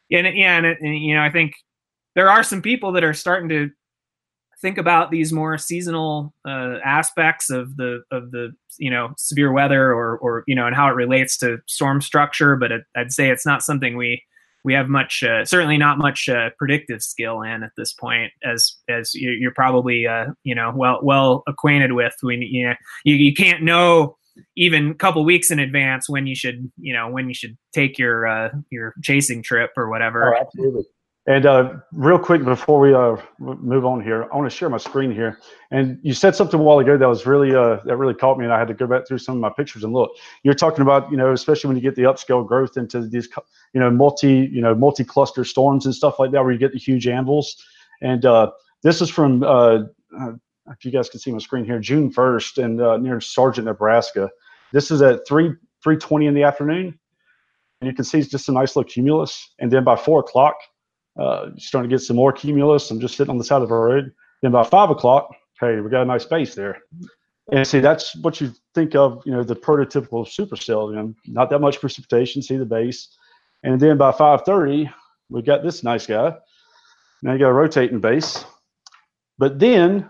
yeah, 0.09 0.19
and, 0.19 0.37
yeah, 0.37 0.57
and, 0.57 0.65
and 0.65 0.97
you 0.97 1.15
know 1.15 1.21
I 1.21 1.31
think 1.31 1.53
there 2.15 2.29
are 2.29 2.43
some 2.43 2.61
people 2.61 2.91
that 2.93 3.03
are 3.03 3.13
starting 3.13 3.49
to 3.49 3.69
think 4.61 4.77
about 4.77 5.09
these 5.09 5.31
more 5.31 5.57
seasonal 5.57 6.33
uh, 6.45 6.77
aspects 6.83 7.49
of 7.49 7.77
the 7.77 8.01
of 8.11 8.31
the 8.31 8.51
you 8.77 8.89
know 8.89 9.13
severe 9.17 9.51
weather 9.51 9.93
or 9.93 10.17
or 10.17 10.43
you 10.47 10.55
know 10.55 10.67
and 10.67 10.75
how 10.75 10.87
it 10.87 10.95
relates 10.95 11.37
to 11.37 11.57
storm 11.67 12.01
structure. 12.01 12.55
But 12.55 12.71
it, 12.71 12.83
I'd 12.95 13.11
say 13.11 13.29
it's 13.29 13.45
not 13.45 13.63
something 13.63 13.95
we 13.95 14.23
we 14.63 14.73
have 14.73 14.89
much 14.89 15.23
uh, 15.23 15.45
certainly 15.45 15.77
not 15.77 15.97
much 15.97 16.27
uh, 16.27 16.49
predictive 16.57 17.01
skill 17.01 17.41
in 17.41 17.63
at 17.63 17.71
this 17.77 17.93
point 17.93 18.31
as 18.43 18.75
as 18.89 19.13
you're 19.15 19.53
probably 19.53 20.07
uh, 20.07 20.27
you 20.43 20.55
know 20.55 20.71
well 20.75 20.99
well 21.03 21.43
acquainted 21.47 21.93
with 21.93 22.15
when 22.21 22.41
you 22.41 22.67
know 22.67 22.75
you, 23.03 23.15
you 23.15 23.33
can't 23.33 23.63
know 23.63 24.17
even 24.55 24.91
a 24.91 24.95
couple 24.95 25.23
weeks 25.23 25.51
in 25.51 25.59
advance 25.59 26.09
when 26.09 26.27
you 26.27 26.35
should 26.35 26.71
you 26.77 26.93
know 26.93 27.09
when 27.09 27.27
you 27.27 27.33
should 27.33 27.57
take 27.73 27.97
your 27.97 28.27
uh, 28.27 28.49
your 28.69 28.93
chasing 29.03 29.43
trip 29.43 29.71
or 29.77 29.89
whatever. 29.89 30.35
Oh, 30.35 30.39
absolutely. 30.39 30.83
And 31.29 31.45
uh, 31.45 31.73
real 31.91 32.17
quick 32.17 32.43
before 32.43 32.79
we 32.79 32.91
uh, 32.91 33.15
move 33.37 33.85
on 33.85 34.01
here, 34.01 34.27
I 34.33 34.35
want 34.35 34.49
to 34.49 34.55
share 34.55 34.67
my 34.67 34.77
screen 34.77 35.11
here. 35.11 35.37
And 35.69 35.99
you 36.01 36.13
said 36.13 36.35
something 36.35 36.59
a 36.59 36.63
while 36.63 36.79
ago 36.79 36.97
that 36.97 37.07
was 37.07 37.27
really 37.27 37.55
uh, 37.55 37.77
that 37.85 37.97
really 37.97 38.15
caught 38.15 38.39
me, 38.39 38.45
and 38.45 38.53
I 38.53 38.57
had 38.57 38.67
to 38.69 38.73
go 38.73 38.87
back 38.87 39.07
through 39.07 39.19
some 39.19 39.35
of 39.35 39.41
my 39.41 39.51
pictures 39.55 39.83
and 39.83 39.93
look. 39.93 40.09
You're 40.41 40.55
talking 40.55 40.81
about 40.81 41.11
you 41.11 41.17
know 41.17 41.31
especially 41.31 41.67
when 41.67 41.77
you 41.77 41.83
get 41.83 41.95
the 41.95 42.01
upscale 42.03 42.47
growth 42.47 42.77
into 42.77 43.07
these 43.07 43.29
you 43.73 43.79
know 43.79 43.91
multi 43.91 44.49
you 44.51 44.59
know 44.61 44.73
multi 44.73 45.03
cluster 45.03 45.45
storms 45.45 45.85
and 45.85 45.93
stuff 45.93 46.17
like 46.17 46.31
that, 46.31 46.41
where 46.41 46.51
you 46.51 46.57
get 46.57 46.71
the 46.71 46.79
huge 46.79 47.07
anvils. 47.07 47.63
And 48.01 48.25
uh, 48.25 48.49
this 48.81 48.99
is 48.99 49.11
from 49.11 49.43
uh, 49.43 49.83
uh, 50.19 50.31
if 50.69 50.85
you 50.85 50.91
guys 50.91 51.09
can 51.09 51.19
see 51.19 51.31
my 51.31 51.39
screen 51.39 51.65
here, 51.65 51.79
June 51.79 52.11
1st, 52.11 52.63
and 52.63 52.81
uh, 52.81 52.97
near 52.97 53.19
Sargent, 53.21 53.65
Nebraska. 53.65 54.29
This 54.71 54.91
is 54.91 55.01
at 55.01 55.27
three 55.27 55.53
3:20 55.85 56.27
in 56.27 56.33
the 56.33 56.43
afternoon, 56.43 56.99
and 57.81 57.89
you 57.89 57.95
can 57.95 58.05
see 58.05 58.19
it's 58.19 58.29
just 58.29 58.49
a 58.49 58.51
nice 58.51 58.75
little 58.75 58.89
cumulus. 58.89 59.53
And 59.59 59.71
then 59.71 59.83
by 59.83 59.95
four 59.95 60.19
o'clock 60.19 60.55
uh, 61.19 61.49
starting 61.57 61.89
to 61.89 61.93
get 61.93 62.01
some 62.01 62.15
more 62.15 62.31
cumulus. 62.31 62.89
I'm 62.91 62.99
just 62.99 63.17
sitting 63.17 63.31
on 63.31 63.37
the 63.37 63.43
side 63.43 63.61
of 63.61 63.69
the 63.69 63.75
road. 63.75 64.13
Then 64.41 64.51
by 64.51 64.63
five 64.63 64.89
o'clock, 64.89 65.35
hey, 65.59 65.79
we 65.81 65.89
got 65.89 66.03
a 66.03 66.05
nice 66.05 66.25
base 66.25 66.55
there. 66.55 66.81
And 67.51 67.65
see, 67.67 67.79
that's 67.79 68.15
what 68.17 68.39
you 68.39 68.53
think 68.75 68.95
of, 68.95 69.23
you 69.25 69.31
know, 69.31 69.43
the 69.43 69.55
prototypical 69.55 70.25
supercell. 70.25 70.91
You 70.91 70.95
know, 70.95 71.13
not 71.25 71.49
that 71.49 71.59
much 71.59 71.79
precipitation. 71.79 72.41
See 72.41 72.57
the 72.57 72.65
base, 72.65 73.17
and 73.63 73.79
then 73.79 73.97
by 73.97 74.11
5:30, 74.11 74.91
we 75.29 75.41
got 75.41 75.63
this 75.63 75.83
nice 75.83 76.05
guy. 76.05 76.35
Now 77.21 77.33
you 77.33 77.39
got 77.39 77.49
a 77.49 77.53
rotating 77.53 77.99
base, 77.99 78.45
but 79.37 79.59
then 79.59 80.09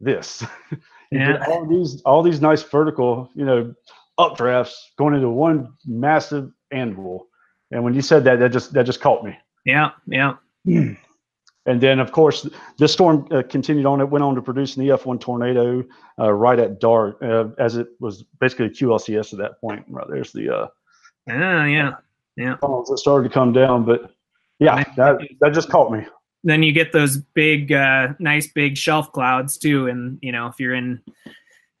this. 0.00 0.44
yeah. 1.10 1.44
all 1.48 1.66
these 1.66 2.02
all 2.02 2.22
these 2.22 2.40
nice 2.40 2.62
vertical, 2.62 3.30
you 3.34 3.44
know, 3.44 3.74
updrafts 4.18 4.74
going 4.98 5.14
into 5.14 5.28
one 5.28 5.72
massive 5.86 6.50
anvil. 6.70 7.28
And 7.70 7.84
when 7.84 7.94
you 7.94 8.02
said 8.02 8.24
that, 8.24 8.38
that 8.40 8.50
just 8.52 8.72
that 8.72 8.86
just 8.86 9.00
caught 9.00 9.24
me. 9.24 9.36
Yeah, 9.64 9.90
yeah. 10.06 10.36
And 11.66 11.80
then, 11.80 12.00
of 12.00 12.10
course, 12.10 12.48
this 12.78 12.92
storm 12.92 13.28
uh, 13.30 13.42
continued 13.48 13.84
on. 13.84 14.00
It 14.00 14.08
went 14.08 14.24
on 14.24 14.34
to 14.34 14.42
produce 14.42 14.76
an 14.76 14.84
EF1 14.84 15.20
tornado 15.20 15.84
uh, 16.18 16.32
right 16.32 16.58
at 16.58 16.80
dark, 16.80 17.22
uh, 17.22 17.48
as 17.58 17.76
it 17.76 17.88
was 18.00 18.24
basically 18.40 18.66
a 18.66 18.70
QLCS 18.70 19.34
at 19.34 19.38
that 19.40 19.60
point. 19.60 19.84
Right 19.88 20.06
there's 20.08 20.32
the 20.32 20.52
uh, 20.52 20.66
yeah, 21.26 21.66
yeah, 21.66 21.92
yeah. 22.36 22.56
It 22.62 22.98
started 22.98 23.28
to 23.28 23.32
come 23.32 23.52
down, 23.52 23.84
but 23.84 24.10
yeah, 24.58 24.82
that 24.96 25.20
that 25.40 25.52
just 25.52 25.68
caught 25.68 25.92
me. 25.92 26.06
Then 26.42 26.62
you 26.62 26.72
get 26.72 26.92
those 26.92 27.18
big, 27.18 27.72
uh, 27.72 28.08
nice 28.18 28.46
big 28.52 28.76
shelf 28.76 29.12
clouds 29.12 29.58
too, 29.58 29.88
and 29.88 30.18
you 30.22 30.32
know 30.32 30.46
if 30.46 30.58
you're 30.58 30.74
in 30.74 31.00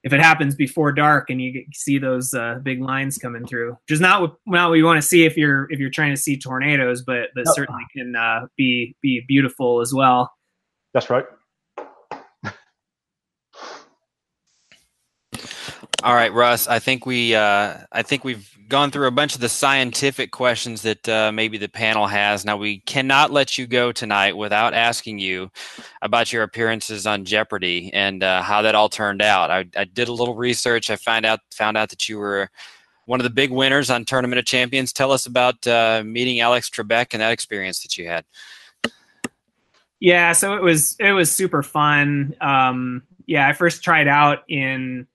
if 0.02 0.12
it 0.12 0.20
happens 0.20 0.54
before 0.54 0.92
dark 0.92 1.28
and 1.28 1.40
you 1.40 1.64
see 1.74 1.98
those 1.98 2.32
uh, 2.32 2.58
big 2.62 2.80
lines 2.80 3.18
coming 3.18 3.46
through, 3.46 3.72
which 3.72 3.90
is 3.90 4.00
not 4.00 4.22
what, 4.22 4.34
not 4.46 4.70
what 4.70 4.76
you 4.76 4.84
want 4.84 4.96
to 5.00 5.06
see 5.06 5.24
if 5.24 5.36
you're 5.36 5.70
if 5.70 5.78
you're 5.78 5.90
trying 5.90 6.12
to 6.12 6.16
see 6.16 6.38
tornadoes, 6.38 7.02
but 7.02 7.28
but 7.34 7.44
no. 7.46 7.52
certainly 7.54 7.84
can 7.96 8.16
uh, 8.16 8.46
be 8.56 8.96
be 9.02 9.22
beautiful 9.28 9.80
as 9.80 9.92
well. 9.92 10.32
That's 10.94 11.10
right. 11.10 11.24
All 16.02 16.14
right, 16.14 16.32
Russ. 16.32 16.66
I 16.66 16.78
think 16.78 17.04
we 17.04 17.34
uh, 17.34 17.76
I 17.92 18.02
think 18.02 18.24
we've 18.24 18.50
gone 18.68 18.90
through 18.90 19.06
a 19.06 19.10
bunch 19.10 19.34
of 19.34 19.42
the 19.42 19.50
scientific 19.50 20.30
questions 20.30 20.80
that 20.80 21.06
uh, 21.06 21.30
maybe 21.30 21.58
the 21.58 21.68
panel 21.68 22.06
has. 22.06 22.42
Now 22.42 22.56
we 22.56 22.78
cannot 22.80 23.32
let 23.32 23.58
you 23.58 23.66
go 23.66 23.92
tonight 23.92 24.34
without 24.34 24.72
asking 24.72 25.18
you 25.18 25.50
about 26.00 26.32
your 26.32 26.42
appearances 26.42 27.06
on 27.06 27.26
Jeopardy 27.26 27.90
and 27.92 28.22
uh, 28.22 28.40
how 28.40 28.62
that 28.62 28.74
all 28.74 28.88
turned 28.88 29.20
out. 29.20 29.50
I, 29.50 29.66
I, 29.76 29.84
did 29.84 30.08
a 30.08 30.12
little 30.12 30.36
research. 30.36 30.88
I 30.88 30.96
found 30.96 31.26
out 31.26 31.40
found 31.52 31.76
out 31.76 31.90
that 31.90 32.08
you 32.08 32.16
were 32.16 32.48
one 33.04 33.20
of 33.20 33.24
the 33.24 33.30
big 33.30 33.50
winners 33.50 33.90
on 33.90 34.06
Tournament 34.06 34.38
of 34.38 34.46
Champions. 34.46 34.94
Tell 34.94 35.12
us 35.12 35.26
about 35.26 35.66
uh, 35.66 36.02
meeting 36.06 36.40
Alex 36.40 36.70
Trebek 36.70 37.08
and 37.12 37.20
that 37.20 37.32
experience 37.32 37.82
that 37.82 37.98
you 37.98 38.08
had. 38.08 38.24
Yeah, 39.98 40.32
so 40.32 40.56
it 40.56 40.62
was 40.62 40.96
it 40.98 41.12
was 41.12 41.30
super 41.30 41.62
fun. 41.62 42.34
Um, 42.40 43.02
yeah, 43.26 43.46
I 43.46 43.52
first 43.52 43.84
tried 43.84 44.08
out 44.08 44.44
in 44.48 45.06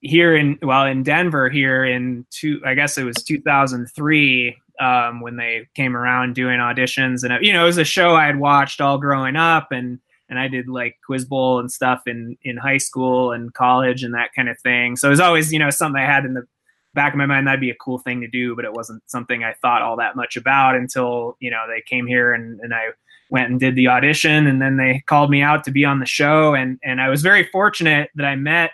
here 0.00 0.36
in 0.36 0.58
well 0.62 0.86
in 0.86 1.02
Denver 1.02 1.48
here 1.48 1.84
in 1.84 2.24
two 2.30 2.60
I 2.64 2.74
guess 2.74 2.98
it 2.98 3.04
was 3.04 3.16
2003 3.16 4.56
um, 4.80 5.20
when 5.20 5.36
they 5.36 5.66
came 5.74 5.96
around 5.96 6.34
doing 6.34 6.58
auditions 6.58 7.24
and 7.24 7.44
you 7.44 7.52
know 7.52 7.62
it 7.62 7.66
was 7.66 7.78
a 7.78 7.84
show 7.84 8.14
I 8.14 8.26
had 8.26 8.38
watched 8.38 8.80
all 8.80 8.98
growing 8.98 9.36
up 9.36 9.72
and 9.72 9.98
and 10.28 10.38
I 10.38 10.46
did 10.46 10.68
like 10.68 10.98
quiz 11.04 11.24
bowl 11.24 11.58
and 11.58 11.70
stuff 11.70 12.02
in 12.06 12.36
in 12.42 12.56
high 12.56 12.76
school 12.78 13.32
and 13.32 13.52
college 13.54 14.04
and 14.04 14.14
that 14.14 14.30
kind 14.36 14.48
of 14.48 14.58
thing. 14.60 14.96
So 14.96 15.08
it 15.08 15.10
was 15.10 15.20
always 15.20 15.52
you 15.52 15.58
know 15.58 15.70
something 15.70 16.00
I 16.00 16.06
had 16.06 16.24
in 16.24 16.34
the 16.34 16.46
back 16.94 17.12
of 17.12 17.18
my 17.18 17.26
mind. 17.26 17.46
That'd 17.46 17.60
be 17.60 17.70
a 17.70 17.76
cool 17.76 17.98
thing 17.98 18.20
to 18.20 18.28
do 18.28 18.54
but 18.54 18.64
it 18.64 18.72
wasn't 18.72 19.02
something 19.10 19.42
I 19.42 19.54
thought 19.54 19.82
all 19.82 19.96
that 19.96 20.14
much 20.14 20.36
about 20.36 20.76
until 20.76 21.36
you 21.40 21.50
know 21.50 21.64
they 21.68 21.82
came 21.82 22.06
here 22.06 22.32
and 22.32 22.60
and 22.60 22.72
I 22.72 22.90
went 23.30 23.50
and 23.50 23.58
did 23.58 23.74
the 23.74 23.88
audition 23.88 24.46
and 24.46 24.62
then 24.62 24.76
they 24.76 25.02
called 25.06 25.28
me 25.28 25.42
out 25.42 25.64
to 25.64 25.72
be 25.72 25.84
on 25.84 25.98
the 25.98 26.06
show 26.06 26.54
and 26.54 26.78
and 26.84 27.00
I 27.00 27.08
was 27.08 27.20
very 27.20 27.42
fortunate 27.50 28.10
that 28.14 28.24
I 28.24 28.36
met 28.36 28.70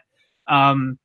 um, 0.48 0.98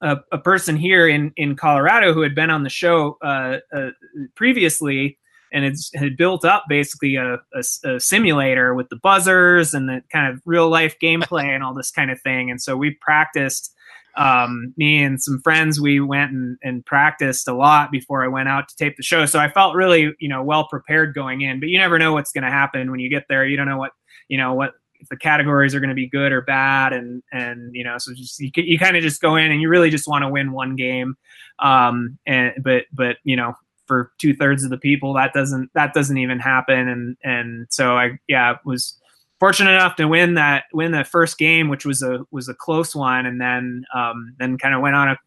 a, 0.00 0.18
a, 0.32 0.38
person 0.38 0.76
here 0.76 1.08
in 1.08 1.32
in 1.36 1.56
Colorado 1.56 2.12
who 2.12 2.22
had 2.22 2.34
been 2.34 2.50
on 2.50 2.62
the 2.62 2.70
show 2.70 3.18
uh, 3.22 3.58
uh, 3.74 3.90
previously 4.34 5.18
and 5.54 5.64
it's 5.64 5.90
had 5.94 6.16
built 6.16 6.44
up 6.44 6.64
basically 6.68 7.14
a, 7.14 7.34
a, 7.54 7.62
a, 7.84 8.00
simulator 8.00 8.74
with 8.74 8.88
the 8.88 8.96
buzzers 8.96 9.72
and 9.72 9.88
the 9.88 10.02
kind 10.12 10.32
of 10.32 10.42
real 10.44 10.68
life 10.68 10.96
gameplay 11.02 11.44
and 11.44 11.62
all 11.62 11.72
this 11.72 11.92
kind 11.92 12.10
of 12.10 12.20
thing. 12.20 12.50
And 12.50 12.60
so 12.60 12.76
we 12.76 12.98
practiced. 13.00 13.70
Um, 14.16 14.72
me 14.76 15.02
and 15.02 15.20
some 15.20 15.40
friends, 15.42 15.80
we 15.80 15.98
went 15.98 16.30
and, 16.30 16.56
and 16.62 16.86
practiced 16.86 17.48
a 17.48 17.52
lot 17.52 17.90
before 17.90 18.22
I 18.22 18.28
went 18.28 18.48
out 18.48 18.68
to 18.68 18.76
tape 18.76 18.96
the 18.96 19.02
show. 19.02 19.26
So 19.26 19.40
I 19.40 19.50
felt 19.50 19.74
really, 19.74 20.14
you 20.20 20.28
know, 20.28 20.40
well 20.40 20.68
prepared 20.68 21.16
going 21.16 21.40
in. 21.40 21.58
But 21.58 21.68
you 21.68 21.78
never 21.78 21.98
know 21.98 22.12
what's 22.12 22.30
going 22.30 22.44
to 22.44 22.50
happen 22.50 22.92
when 22.92 23.00
you 23.00 23.10
get 23.10 23.24
there. 23.28 23.44
You 23.44 23.56
don't 23.56 23.66
know 23.66 23.76
what, 23.76 23.90
you 24.28 24.38
know, 24.38 24.54
what 24.54 24.74
if 25.04 25.08
the 25.10 25.16
categories 25.16 25.74
are 25.74 25.80
going 25.80 25.90
to 25.90 25.94
be 25.94 26.08
good 26.08 26.32
or 26.32 26.40
bad 26.40 26.92
and 26.92 27.22
and 27.30 27.74
you 27.74 27.84
know 27.84 27.98
so 27.98 28.12
just 28.14 28.40
you, 28.40 28.50
you 28.56 28.78
kind 28.78 28.96
of 28.96 29.02
just 29.02 29.20
go 29.20 29.36
in 29.36 29.52
and 29.52 29.60
you 29.60 29.68
really 29.68 29.90
just 29.90 30.08
want 30.08 30.22
to 30.22 30.28
win 30.28 30.52
one 30.52 30.76
game. 30.76 31.16
Um 31.60 32.18
and 32.26 32.54
but 32.62 32.84
but 32.92 33.18
you 33.22 33.36
know 33.36 33.54
for 33.86 34.12
two 34.18 34.34
thirds 34.34 34.64
of 34.64 34.70
the 34.70 34.78
people 34.78 35.12
that 35.14 35.34
doesn't 35.34 35.70
that 35.74 35.92
doesn't 35.94 36.16
even 36.16 36.40
happen. 36.40 36.88
And 36.88 37.16
and 37.22 37.66
so 37.70 37.96
i 37.96 38.18
yeah 38.28 38.56
was 38.64 38.98
fortunate 39.38 39.72
enough 39.72 39.96
to 39.96 40.08
win 40.08 40.34
that 40.34 40.64
win 40.72 40.92
the 40.92 41.04
first 41.04 41.36
game 41.38 41.68
which 41.68 41.84
was 41.84 42.02
a 42.02 42.20
was 42.30 42.48
a 42.48 42.54
close 42.54 42.94
one. 42.94 43.26
And 43.26 43.40
then 43.40 43.84
um 43.94 44.34
then 44.38 44.56
kind 44.58 44.74
of 44.74 44.80
went 44.80 44.96
on 44.96 45.08
a 45.08 45.18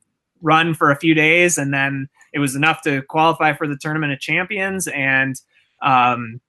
run 0.41 0.73
for 0.73 0.89
a 0.89 0.99
few 0.99 1.13
days. 1.13 1.57
And 1.57 1.73
then 1.73 2.09
it 2.33 2.39
was 2.39 2.55
enough 2.55 2.81
to 2.81 3.03
qualify 3.03 3.53
for 3.53 3.67
the 3.67 3.77
tournament 3.79 4.11
of 4.11 4.19
champions. 4.19 4.87
And 4.87 5.35
um 5.83 6.41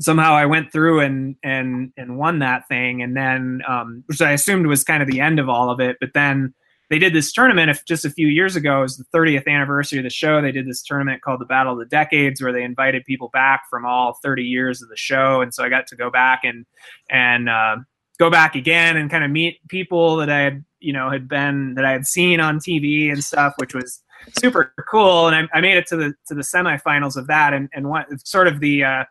somehow 0.00 0.34
I 0.34 0.46
went 0.46 0.72
through 0.72 1.00
and 1.00 1.36
and 1.42 1.92
and 1.96 2.18
won 2.18 2.40
that 2.40 2.68
thing, 2.68 3.02
and 3.02 3.16
then 3.16 3.62
um, 3.68 4.04
which 4.06 4.20
I 4.20 4.32
assumed 4.32 4.66
was 4.66 4.84
kind 4.84 5.02
of 5.02 5.08
the 5.08 5.20
end 5.20 5.38
of 5.38 5.48
all 5.48 5.70
of 5.70 5.80
it. 5.80 5.96
But 6.00 6.10
then 6.14 6.54
they 6.90 6.98
did 6.98 7.14
this 7.14 7.32
tournament 7.32 7.70
if 7.70 7.84
just 7.84 8.04
a 8.04 8.10
few 8.10 8.26
years 8.26 8.56
ago. 8.56 8.80
It 8.80 8.82
was 8.82 8.96
the 8.96 9.18
30th 9.18 9.46
anniversary 9.46 9.98
of 9.98 10.04
the 10.04 10.10
show. 10.10 10.40
They 10.40 10.52
did 10.52 10.66
this 10.66 10.82
tournament 10.82 11.22
called 11.22 11.40
the 11.40 11.46
Battle 11.46 11.72
of 11.72 11.78
the 11.78 11.86
Decades, 11.86 12.42
where 12.42 12.52
they 12.52 12.62
invited 12.62 13.04
people 13.04 13.30
back 13.32 13.62
from 13.70 13.86
all 13.86 14.18
30 14.22 14.42
years 14.44 14.82
of 14.82 14.88
the 14.88 14.96
show, 14.96 15.40
and 15.40 15.54
so 15.54 15.64
I 15.64 15.68
got 15.68 15.86
to 15.88 15.96
go 15.96 16.10
back 16.10 16.42
and 16.44 16.66
and 17.10 17.48
uh, 17.48 17.76
go 18.18 18.30
back 18.30 18.54
again 18.54 18.96
and 18.96 19.10
kind 19.10 19.24
of 19.24 19.30
meet 19.30 19.58
people 19.68 20.16
that 20.16 20.30
I 20.30 20.40
had 20.40 20.64
you 20.80 20.92
know 20.92 21.10
had 21.10 21.28
been 21.28 21.74
that 21.74 21.84
I 21.84 21.92
had 21.92 22.06
seen 22.06 22.40
on 22.40 22.58
TV 22.58 23.10
and 23.10 23.22
stuff, 23.22 23.54
which 23.56 23.74
was 23.74 24.02
super 24.38 24.72
cool. 24.88 25.28
And 25.28 25.48
I, 25.52 25.58
I 25.58 25.60
made 25.60 25.76
it 25.76 25.86
to 25.88 25.96
the 25.96 26.14
to 26.28 26.34
the 26.34 26.42
semifinals 26.42 27.16
of 27.16 27.26
that, 27.28 27.54
and 27.54 27.68
and 27.72 27.88
what 27.88 28.06
sort 28.26 28.46
of 28.46 28.60
the 28.60 28.84
uh, 28.84 29.04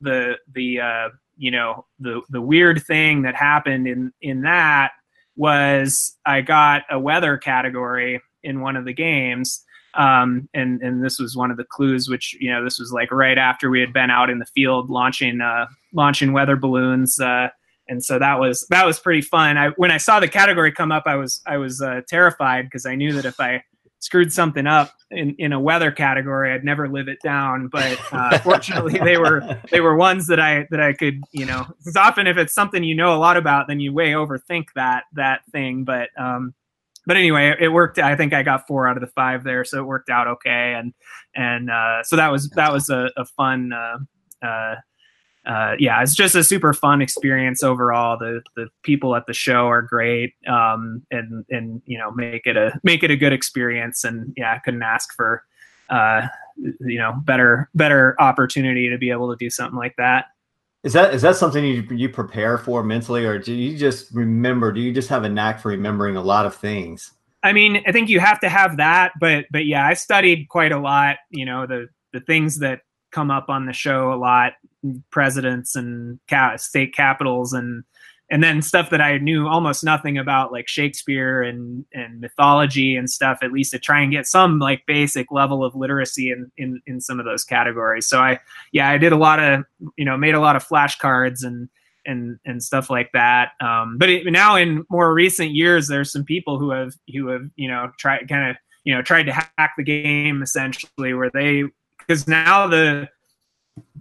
the 0.00 0.36
the 0.52 0.80
uh, 0.80 1.08
you 1.36 1.50
know 1.50 1.86
the 1.98 2.22
the 2.30 2.40
weird 2.40 2.82
thing 2.84 3.22
that 3.22 3.34
happened 3.34 3.86
in 3.86 4.12
in 4.20 4.42
that 4.42 4.92
was 5.36 6.16
I 6.26 6.42
got 6.42 6.82
a 6.90 6.98
weather 6.98 7.38
category 7.38 8.20
in 8.42 8.60
one 8.60 8.76
of 8.76 8.84
the 8.84 8.92
games. 8.92 9.64
Um, 9.94 10.48
and 10.54 10.80
and 10.82 11.04
this 11.04 11.18
was 11.18 11.36
one 11.36 11.50
of 11.50 11.56
the 11.56 11.64
clues, 11.64 12.08
which 12.08 12.36
you 12.38 12.50
know 12.50 12.62
this 12.62 12.78
was 12.78 12.92
like 12.92 13.10
right 13.10 13.38
after 13.38 13.70
we 13.70 13.80
had 13.80 13.92
been 13.92 14.10
out 14.10 14.30
in 14.30 14.38
the 14.38 14.46
field 14.46 14.88
launching 14.88 15.40
uh, 15.40 15.66
launching 15.92 16.32
weather 16.32 16.54
balloons, 16.54 17.18
uh, 17.18 17.48
and 17.88 18.04
so 18.04 18.18
that 18.20 18.38
was 18.38 18.64
that 18.70 18.86
was 18.86 19.00
pretty 19.00 19.20
fun. 19.20 19.58
I 19.58 19.70
when 19.70 19.90
I 19.90 19.96
saw 19.96 20.20
the 20.20 20.28
category 20.28 20.70
come 20.70 20.92
up, 20.92 21.04
I 21.06 21.16
was 21.16 21.42
I 21.44 21.56
was 21.56 21.82
uh, 21.82 22.02
terrified 22.08 22.66
because 22.66 22.86
I 22.86 22.94
knew 22.94 23.12
that 23.14 23.24
if 23.24 23.40
I 23.40 23.64
screwed 24.00 24.32
something 24.32 24.66
up 24.66 24.92
in, 25.10 25.34
in 25.38 25.52
a 25.52 25.60
weather 25.60 25.92
category, 25.92 26.52
I'd 26.52 26.64
never 26.64 26.88
live 26.88 27.08
it 27.08 27.18
down. 27.22 27.68
But 27.68 27.98
uh, 28.12 28.38
fortunately, 28.38 28.98
they 28.98 29.16
were 29.16 29.60
they 29.70 29.80
were 29.80 29.94
ones 29.94 30.26
that 30.26 30.40
I 30.40 30.66
that 30.70 30.80
I 30.80 30.92
could 30.92 31.22
you 31.32 31.46
know. 31.46 31.66
Because 31.78 31.96
often 31.96 32.26
if 32.26 32.36
it's 32.36 32.52
something 32.52 32.82
you 32.82 32.94
know 32.94 33.14
a 33.14 33.18
lot 33.18 33.36
about, 33.36 33.68
then 33.68 33.80
you 33.80 33.92
way 33.92 34.10
overthink 34.10 34.66
that 34.74 35.04
that 35.14 35.42
thing. 35.52 35.84
But 35.84 36.08
um, 36.18 36.54
but 37.06 37.16
anyway, 37.16 37.54
it 37.58 37.68
worked. 37.68 37.98
I 37.98 38.16
think 38.16 38.32
I 38.32 38.42
got 38.42 38.66
four 38.66 38.86
out 38.86 38.96
of 38.96 39.00
the 39.00 39.12
five 39.14 39.44
there, 39.44 39.64
so 39.64 39.80
it 39.80 39.86
worked 39.86 40.10
out 40.10 40.26
okay. 40.26 40.74
And 40.74 40.92
and 41.34 41.70
uh, 41.70 42.02
so 42.02 42.16
that 42.16 42.30
was 42.30 42.50
that 42.50 42.72
was 42.72 42.90
a, 42.90 43.10
a 43.16 43.24
fun. 43.24 43.72
Uh, 43.72 43.98
uh, 44.46 44.76
uh, 45.50 45.74
yeah, 45.80 46.00
it's 46.00 46.14
just 46.14 46.36
a 46.36 46.44
super 46.44 46.72
fun 46.72 47.02
experience 47.02 47.64
overall. 47.64 48.16
The 48.16 48.40
the 48.54 48.68
people 48.84 49.16
at 49.16 49.26
the 49.26 49.32
show 49.32 49.66
are 49.66 49.82
great, 49.82 50.34
um, 50.46 51.02
and 51.10 51.44
and 51.50 51.82
you 51.86 51.98
know 51.98 52.12
make 52.12 52.46
it 52.46 52.56
a 52.56 52.78
make 52.84 53.02
it 53.02 53.10
a 53.10 53.16
good 53.16 53.32
experience. 53.32 54.04
And 54.04 54.32
yeah, 54.36 54.54
I 54.54 54.58
couldn't 54.58 54.84
ask 54.84 55.12
for 55.12 55.42
uh, 55.88 56.28
you 56.56 56.98
know 56.98 57.14
better 57.24 57.68
better 57.74 58.14
opportunity 58.20 58.88
to 58.90 58.96
be 58.96 59.10
able 59.10 59.28
to 59.30 59.36
do 59.44 59.50
something 59.50 59.76
like 59.76 59.96
that. 59.98 60.26
Is 60.84 60.92
that 60.92 61.12
is 61.14 61.22
that 61.22 61.34
something 61.34 61.64
you 61.64 61.82
you 61.90 62.08
prepare 62.08 62.56
for 62.56 62.84
mentally, 62.84 63.24
or 63.24 63.36
do 63.40 63.52
you 63.52 63.76
just 63.76 64.14
remember? 64.14 64.70
Do 64.70 64.80
you 64.80 64.92
just 64.92 65.08
have 65.08 65.24
a 65.24 65.28
knack 65.28 65.58
for 65.58 65.70
remembering 65.70 66.14
a 66.14 66.22
lot 66.22 66.46
of 66.46 66.54
things? 66.54 67.12
I 67.42 67.52
mean, 67.52 67.82
I 67.88 67.92
think 67.92 68.08
you 68.08 68.20
have 68.20 68.38
to 68.40 68.48
have 68.48 68.76
that, 68.76 69.14
but 69.18 69.46
but 69.50 69.66
yeah, 69.66 69.84
I 69.84 69.94
studied 69.94 70.48
quite 70.48 70.70
a 70.70 70.78
lot. 70.78 71.16
You 71.30 71.44
know, 71.44 71.66
the 71.66 71.88
the 72.12 72.20
things 72.20 72.60
that 72.60 72.82
come 73.10 73.30
up 73.30 73.48
on 73.48 73.66
the 73.66 73.72
show 73.72 74.12
a 74.12 74.16
lot, 74.16 74.54
presidents 75.10 75.76
and 75.76 76.18
ca- 76.28 76.56
state 76.56 76.94
capitals, 76.94 77.52
and 77.52 77.84
and 78.30 78.44
then 78.44 78.62
stuff 78.62 78.90
that 78.90 79.00
I 79.00 79.18
knew 79.18 79.48
almost 79.48 79.82
nothing 79.82 80.16
about, 80.16 80.52
like 80.52 80.68
Shakespeare 80.68 81.42
and 81.42 81.84
and 81.92 82.20
mythology 82.20 82.96
and 82.96 83.10
stuff. 83.10 83.38
At 83.42 83.52
least 83.52 83.72
to 83.72 83.78
try 83.78 84.00
and 84.00 84.12
get 84.12 84.26
some 84.26 84.58
like 84.58 84.86
basic 84.86 85.32
level 85.32 85.64
of 85.64 85.74
literacy 85.74 86.30
in 86.30 86.50
in 86.56 86.80
in 86.86 87.00
some 87.00 87.18
of 87.18 87.26
those 87.26 87.44
categories. 87.44 88.06
So 88.06 88.20
I 88.20 88.38
yeah, 88.72 88.88
I 88.88 88.98
did 88.98 89.12
a 89.12 89.16
lot 89.16 89.40
of 89.40 89.64
you 89.96 90.04
know 90.04 90.16
made 90.16 90.34
a 90.34 90.40
lot 90.40 90.56
of 90.56 90.66
flashcards 90.66 91.44
and 91.44 91.68
and 92.06 92.38
and 92.44 92.62
stuff 92.62 92.90
like 92.90 93.10
that. 93.12 93.52
Um, 93.60 93.98
but 93.98 94.08
it, 94.08 94.26
now 94.26 94.56
in 94.56 94.84
more 94.90 95.12
recent 95.12 95.50
years, 95.50 95.88
there's 95.88 96.12
some 96.12 96.24
people 96.24 96.58
who 96.58 96.70
have 96.70 96.94
who 97.12 97.28
have 97.28 97.42
you 97.56 97.68
know 97.68 97.90
tried 97.98 98.28
kind 98.28 98.50
of 98.50 98.56
you 98.84 98.94
know 98.94 99.02
tried 99.02 99.24
to 99.24 99.32
hack 99.32 99.74
the 99.76 99.84
game 99.84 100.42
essentially, 100.42 101.14
where 101.14 101.30
they 101.32 101.64
because 102.10 102.26
now 102.26 102.66
the 102.66 103.08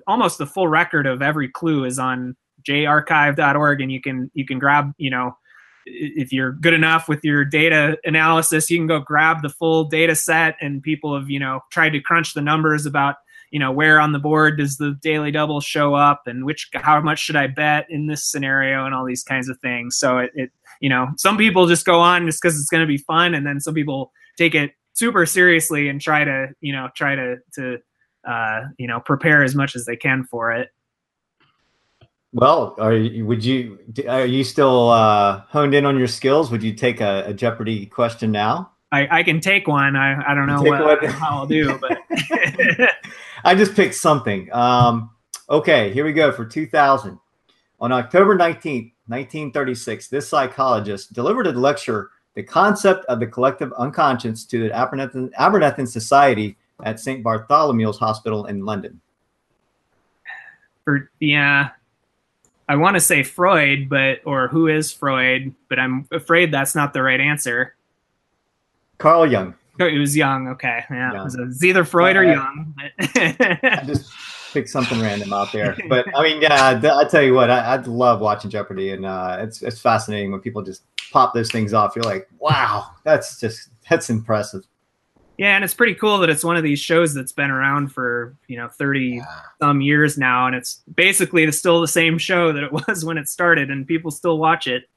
almost 0.08 0.40
the 0.40 0.48
full 0.48 0.68
record 0.68 1.06
of 1.06 1.22
every 1.22 1.48
clue 1.48 1.84
is 1.86 2.00
on 2.00 2.36
jarchive.org 2.64 3.82
and 3.82 3.92
you 3.92 4.02
can 4.02 4.32
you 4.34 4.48
can 4.48 4.58
grab 4.58 4.92
you 4.98 5.12
know 5.12 5.38
if 5.86 6.34
you're 6.34 6.54
good 6.54 6.74
enough 6.74 7.08
with 7.08 7.24
your 7.24 7.46
data 7.46 7.98
analysis 8.04 8.72
you 8.72 8.80
can 8.80 8.88
go 8.88 9.00
grab 9.00 9.44
the 9.44 9.50
full 9.50 9.84
data 9.84 10.16
set 10.16 10.56
and 10.60 10.82
people 10.82 11.16
have 11.16 11.30
you 11.30 11.40
know 11.40 11.60
tried 11.72 11.92
to 11.92 12.00
crunch 12.00 12.34
the 12.34 12.42
numbers 12.42 12.88
about 12.88 13.18
you 13.52 13.60
know 13.60 13.72
where 13.72 14.00
on 14.00 14.12
the 14.12 14.20
board 14.20 14.58
does 14.58 14.78
the 14.78 14.98
daily 15.04 15.30
double 15.30 15.62
show 15.62 15.94
up 15.94 16.24
and 16.26 16.46
which 16.46 16.68
how 16.74 17.00
much 17.00 17.20
should 17.20 17.36
i 17.36 17.46
bet 17.46 17.86
in 17.92 18.08
this 18.08 18.26
scenario 18.26 18.86
and 18.86 18.96
all 18.96 19.06
these 19.06 19.24
kinds 19.24 19.50
of 19.50 19.60
things. 19.60 19.98
So 19.98 20.18
it, 20.18 20.32
it 20.34 20.52
you 20.82 20.90
know 20.90 21.10
some 21.18 21.38
people 21.38 21.68
just 21.68 21.86
go 21.86 22.00
on 22.00 22.26
just 22.26 22.42
because 22.42 22.60
it's 22.60 22.70
going 22.70 22.82
to 22.82 22.88
be 22.88 22.98
fun 22.98 23.36
and 23.36 23.46
then 23.46 23.60
some 23.60 23.76
people 23.76 24.12
take 24.36 24.56
it 24.56 24.72
super 24.94 25.26
seriously 25.26 25.88
and 25.88 26.02
try 26.02 26.24
to 26.24 26.50
you 26.60 26.74
know 26.74 26.90
try 26.96 27.16
to 27.16 27.38
to 27.56 27.78
uh, 28.28 28.62
you 28.78 28.88
know 28.88 29.00
prepare 29.00 29.44
as 29.44 29.56
much 29.56 29.76
as 29.76 29.86
they 29.86 29.96
can 29.96 30.24
for 30.24 30.52
it 30.52 30.70
well, 32.32 32.76
are 32.78 32.94
you, 32.94 33.26
would 33.26 33.44
you 33.44 33.80
are 34.08 34.26
you 34.26 34.44
still 34.44 34.90
uh, 34.90 35.42
honed 35.48 35.74
in 35.74 35.86
on 35.86 35.98
your 35.98 36.08
skills? 36.08 36.52
Would 36.52 36.62
you 36.62 36.74
take 36.74 37.02
a, 37.02 37.24
a 37.26 37.34
Jeopardy 37.34 37.88
question 37.88 38.32
now? 38.32 38.72
I, 38.92 39.20
I 39.20 39.24
can 39.24 39.40
take 39.40 39.68
one. 39.68 39.96
I, 39.96 40.32
I 40.32 40.34
don't 40.34 40.48
know 40.48 40.62
what, 40.62 41.04
how 41.06 41.40
I'll 41.40 41.46
do, 41.48 41.78
but 41.80 41.98
I 43.44 43.56
just 43.56 43.76
picked 43.76 43.96
something. 43.96 44.52
Um, 44.52 45.12
okay, 45.50 45.92
here 45.92 46.06
we 46.06 46.14
go 46.14 46.32
for 46.32 46.46
2000. 46.46 47.20
On 47.82 47.92
October 47.92 48.36
19th, 48.36 48.92
1936, 49.08 50.08
this 50.10 50.28
psychologist 50.28 51.14
delivered 51.14 51.48
a 51.48 51.52
lecture, 51.52 52.10
The 52.34 52.44
Concept 52.44 53.06
of 53.06 53.20
the 53.20 53.28
Collective 53.28 53.72
Unconscious, 53.74 54.44
to 54.46 54.70
the 54.70 55.32
Abernethy 55.38 55.86
Society 55.86 56.58
at 56.84 57.00
St. 57.00 57.24
Bartholomew's 57.24 57.98
Hospital 57.98 58.46
in 58.46 58.66
London. 58.66 59.02
For, 60.86 61.10
yeah, 61.20 61.70
I 62.68 62.76
want 62.76 62.96
to 62.96 63.00
say 63.00 63.24
Freud, 63.24 63.90
but 63.90 64.20
or 64.26 64.48
who 64.48 64.68
is 64.68 64.92
Freud? 64.92 65.54
But 65.70 65.80
I'm 65.80 66.08
afraid 66.12 66.52
that's 66.52 66.76
not 66.76 66.94
the 66.94 67.02
right 67.02 67.20
answer. 67.20 67.76
Carl 69.00 69.26
Jung. 69.26 69.56
Oh, 69.80 69.88
it 69.88 69.98
was 69.98 70.16
Jung. 70.16 70.50
Okay, 70.50 70.84
yeah, 70.90 71.20
It, 71.20 71.24
was, 71.24 71.36
it, 71.36 71.46
was, 71.46 71.64
either 71.64 71.86
Freud 71.86 72.18
or 72.18 72.24
Jung. 72.24 72.76
I 73.00 73.84
just 73.86 74.12
picked 74.52 74.70
something 74.70 75.00
random 75.00 75.32
out 75.32 75.52
there, 75.52 75.78
but 75.90 76.06
I 76.16 76.22
mean, 76.22 76.42
yeah, 76.42 76.80
I 76.84 77.06
tell 77.06 77.24
you 77.24 77.34
what, 77.34 77.50
I, 77.50 77.60
I 77.60 77.76
love 77.78 78.20
watching 78.20 78.52
Jeopardy, 78.52 78.92
and 78.92 79.06
uh, 79.06 79.38
it's 79.40 79.62
it's 79.62 79.80
fascinating 79.80 80.32
when 80.32 80.42
people 80.42 80.62
just 80.62 80.84
pop 81.12 81.34
those 81.34 81.50
things 81.50 81.74
off. 81.74 81.96
You're 81.96 82.04
like, 82.04 82.28
wow, 82.40 82.92
that's 83.04 83.40
just 83.40 83.70
that's 83.90 84.10
impressive. 84.10 84.64
Yeah, 85.40 85.56
and 85.56 85.64
it's 85.64 85.74
pretty 85.74 85.96
cool 85.96 86.18
that 86.18 86.30
it's 86.30 86.44
one 86.44 86.58
of 86.58 86.64
these 86.64 86.82
shows 86.82 87.14
that's 87.14 87.32
been 87.32 87.50
around 87.50 87.94
for 87.94 88.36
you 88.50 88.58
know 88.58 88.68
thirty 88.68 89.22
yeah. 89.22 89.26
some 89.62 89.80
years 89.80 90.18
now, 90.18 90.48
and 90.48 90.56
it's 90.56 90.82
basically 90.94 91.50
still 91.54 91.80
the 91.80 91.88
same 91.88 92.18
show 92.18 92.52
that 92.52 92.62
it 92.62 92.72
was 92.88 93.06
when 93.06 93.18
it 93.18 93.30
started, 93.30 93.72
and 93.72 93.88
people 93.88 94.12
still 94.12 94.38
watch 94.38 94.68
it. 94.68 94.90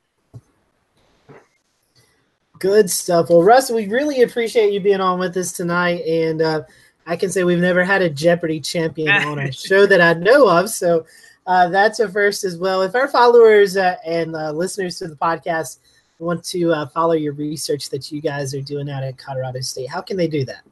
Good 2.58 2.90
stuff. 2.90 3.30
Well, 3.30 3.44
Russ, 3.44 3.70
we 3.70 3.86
really 3.86 4.22
appreciate 4.22 4.72
you 4.72 4.80
being 4.80 5.00
on 5.00 5.20
with 5.20 5.36
us 5.36 5.52
tonight, 5.52 6.04
and 6.04 6.42
uh, 6.42 6.62
I 7.06 7.14
can 7.14 7.30
say 7.30 7.44
we've 7.44 7.60
never 7.60 7.84
had 7.84 8.02
a 8.02 8.10
Jeopardy 8.10 8.58
champion 8.58 9.10
on 9.24 9.38
a 9.38 9.52
show 9.52 9.86
that 9.86 10.00
I 10.00 10.14
know 10.14 10.48
of, 10.48 10.70
so 10.70 11.06
uh, 11.46 11.68
that's 11.68 12.00
a 12.00 12.08
first 12.08 12.42
as 12.42 12.58
well. 12.58 12.82
If 12.82 12.96
our 12.96 13.06
followers 13.06 13.76
uh, 13.76 13.94
and 14.04 14.34
uh, 14.34 14.50
listeners 14.50 14.98
to 14.98 15.06
the 15.06 15.14
podcast 15.14 15.78
want 16.22 16.44
to 16.44 16.72
uh, 16.72 16.86
follow 16.86 17.12
your 17.12 17.32
research 17.32 17.90
that 17.90 18.12
you 18.12 18.20
guys 18.20 18.54
are 18.54 18.60
doing 18.60 18.88
out 18.88 19.02
at 19.02 19.18
Colorado 19.18 19.60
State, 19.60 19.88
how 19.88 20.00
can 20.00 20.16
they 20.16 20.28
do 20.28 20.44
that? 20.44 20.62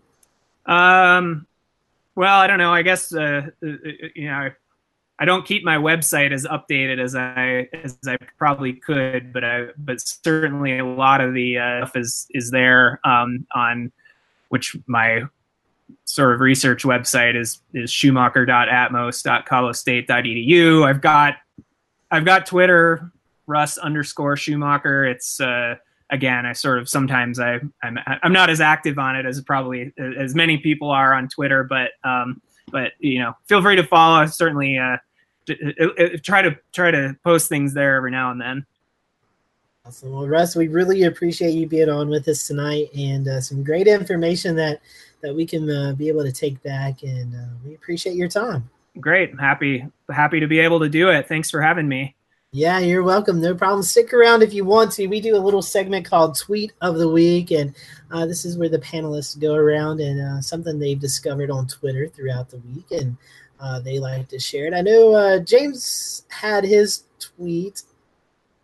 Um, 0.67 1.47
well, 2.15 2.39
I 2.39 2.47
don't 2.47 2.59
know. 2.59 2.73
I 2.73 2.83
guess 2.83 3.13
uh, 3.15 3.49
uh, 3.63 3.67
uh, 3.67 3.71
you 4.15 4.29
know, 4.29 4.51
I 5.19 5.25
don't 5.25 5.45
keep 5.45 5.65
my 5.65 5.77
website 5.77 6.31
as 6.33 6.47
updated 6.47 6.99
as 6.99 7.15
I 7.15 7.69
as 7.75 7.99
I 8.07 8.17
probably 8.39 8.75
could, 8.75 9.33
but 9.33 9.45
I 9.45 9.69
but 9.79 10.01
certainly 10.01 10.79
a 10.79 10.85
lot 10.85 11.21
of 11.21 11.35
the 11.35 11.59
uh, 11.59 11.87
stuff 11.87 11.97
is 11.97 12.27
is 12.31 12.51
there 12.51 13.01
um, 13.05 13.47
on 13.55 13.93
which 14.49 14.77
my 14.87 15.23
sort 16.05 16.35
of 16.35 16.41
research 16.41 16.83
website 16.85 17.37
is 17.37 17.61
is 17.75 17.91
schumacher.atmos.colostate.edu. 17.91 20.85
I've 20.85 21.01
got 21.01 21.37
I've 22.11 22.25
got 22.25 22.47
Twitter 22.47 23.13
Russ 23.51 23.77
underscore 23.77 24.37
Schumacher. 24.37 25.05
It's 25.05 25.41
uh, 25.41 25.75
again, 26.11 26.47
I 26.47 26.53
sort 26.53 26.79
of 26.79 26.89
sometimes 26.89 27.41
I 27.41 27.61
I'm 27.83 27.99
I'm 28.07 28.33
not 28.33 28.49
as 28.49 28.61
active 28.61 28.99
on 28.99 29.17
it 29.17 29.27
as 29.27 29.41
probably 29.41 29.93
as 29.99 30.35
many 30.35 30.59
people 30.59 30.91
are 30.91 31.13
on 31.13 31.29
Twitter, 31.29 31.65
but 31.65 31.91
um, 32.05 32.41
but 32.71 32.93
you 33.01 33.19
know, 33.19 33.35
feel 33.47 33.61
free 33.61 33.77
to 33.77 33.85
follow. 33.85 34.25
Certainly, 34.27 34.79
uh, 34.79 34.97
try 36.23 36.43
to 36.43 36.57
try 36.73 36.91
to 36.91 37.17
post 37.25 37.49
things 37.49 37.75
there 37.75 37.97
every 37.97 38.11
now 38.11 38.31
and 38.31 38.41
then. 38.41 38.67
Awesome. 39.85 40.13
Well, 40.13 40.29
Russ, 40.29 40.55
we 40.55 40.69
really 40.69 41.05
appreciate 41.05 41.51
you 41.51 41.67
being 41.67 41.89
on 41.89 42.09
with 42.09 42.29
us 42.29 42.47
tonight, 42.47 42.91
and 42.97 43.27
uh, 43.27 43.41
some 43.41 43.65
great 43.65 43.89
information 43.89 44.55
that 44.57 44.81
that 45.23 45.35
we 45.35 45.45
can 45.45 45.69
uh, 45.69 45.93
be 45.95 46.09
able 46.09 46.23
to 46.23 46.33
take 46.33 46.63
back, 46.63 47.03
and 47.03 47.35
uh, 47.35 47.49
we 47.65 47.75
appreciate 47.75 48.15
your 48.15 48.29
time. 48.29 48.69
Great, 49.01 49.39
happy 49.39 49.87
happy 50.11 50.41
to 50.41 50.47
be 50.47 50.61
able 50.61 50.81
to 50.81 50.89
do 50.89 51.11
it. 51.11 51.27
Thanks 51.27 51.51
for 51.51 51.61
having 51.61 51.89
me. 51.89 52.15
Yeah, 52.53 52.81
you're 52.81 53.05
welcome. 53.05 53.41
No 53.41 53.55
problem. 53.55 53.85
Stick 53.85 54.13
around 54.13 54.43
if 54.43 54.53
you 54.53 54.65
want 54.65 54.91
to. 54.93 55.07
We 55.07 55.21
do 55.21 55.37
a 55.37 55.39
little 55.39 55.63
segment 55.63 56.05
called 56.05 56.37
Tweet 56.37 56.73
of 56.81 56.99
the 56.99 57.09
Week, 57.09 57.53
and 57.53 57.73
uh, 58.11 58.27
this 58.27 58.45
is 58.45 58.59
where 58.59 58.69
the 58.69 58.81
panelists 58.81 59.39
go 59.39 59.55
around 59.55 60.01
and 60.01 60.21
uh, 60.21 60.41
something 60.41 60.77
they've 60.77 60.99
discovered 60.99 61.49
on 61.49 61.69
Twitter 61.69 62.09
throughout 62.09 62.51
the 62.51 62.57
week, 62.57 62.91
and 62.91 63.17
uh, 63.61 63.79
they 63.79 64.01
like 64.01 64.27
to 64.31 64.41
share 64.41 64.67
it. 64.67 64.75
I 64.75 64.81
know 64.81 65.15
uh, 65.15 65.39
James 65.39 66.25
had 66.29 66.65
his 66.65 67.05
tweet. 67.21 67.83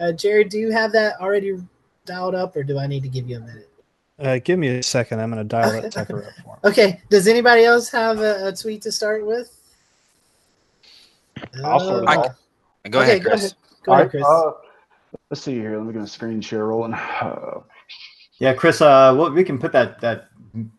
Uh, 0.01 0.11
Jared, 0.11 0.49
do 0.49 0.59
you 0.59 0.73
have 0.73 0.91
that 0.91 1.21
already 1.21 1.57
dialed 2.07 2.35
up, 2.35 2.57
or 2.57 2.65
do 2.65 2.81
I 2.81 2.89
need 2.89 3.05
to 3.05 3.09
give 3.09 3.31
you 3.31 3.37
a 3.37 3.41
minute? 3.41 3.71
Uh, 4.19 4.41
give 4.43 4.59
me 4.59 4.67
a 4.67 4.83
second. 4.83 5.21
I'm 5.21 5.31
going 5.31 5.45
to 5.45 5.49
dial 5.49 5.81
that 5.81 5.93
ticker 5.93 6.25
up 6.25 6.33
for 6.43 6.69
Okay. 6.69 7.01
Does 7.09 7.29
anybody 7.29 7.63
else 7.63 7.89
have 7.91 8.19
a, 8.19 8.49
a 8.49 8.53
tweet 8.53 8.83
to 8.83 8.91
start 8.91 9.25
with? 9.25 9.53
I'll 11.63 11.79
start. 11.79 12.05
I, 12.09 12.89
go 12.89 13.01
okay, 13.01 13.11
ahead, 13.11 13.23
Chris. 13.23 13.41
Go 13.41 13.47
ahead. 13.47 13.55
Go 13.87 13.93
ahead, 13.93 14.11
Chris. 14.11 14.25
Uh, 14.25 14.53
let's 15.31 15.43
see 15.43 15.55
here. 15.55 15.77
Let 15.77 15.87
me 15.87 15.93
get 15.93 16.03
a 16.03 16.07
screen 16.07 16.41
share 16.41 16.67
rolling. 16.67 16.93
Uh, 16.93 17.61
yeah, 18.39 18.53
Chris. 18.53 18.81
Uh, 18.81 19.15
well, 19.17 19.31
we 19.31 19.45
can 19.45 19.59
put 19.59 19.73
that 19.73 20.01
that 20.01 20.29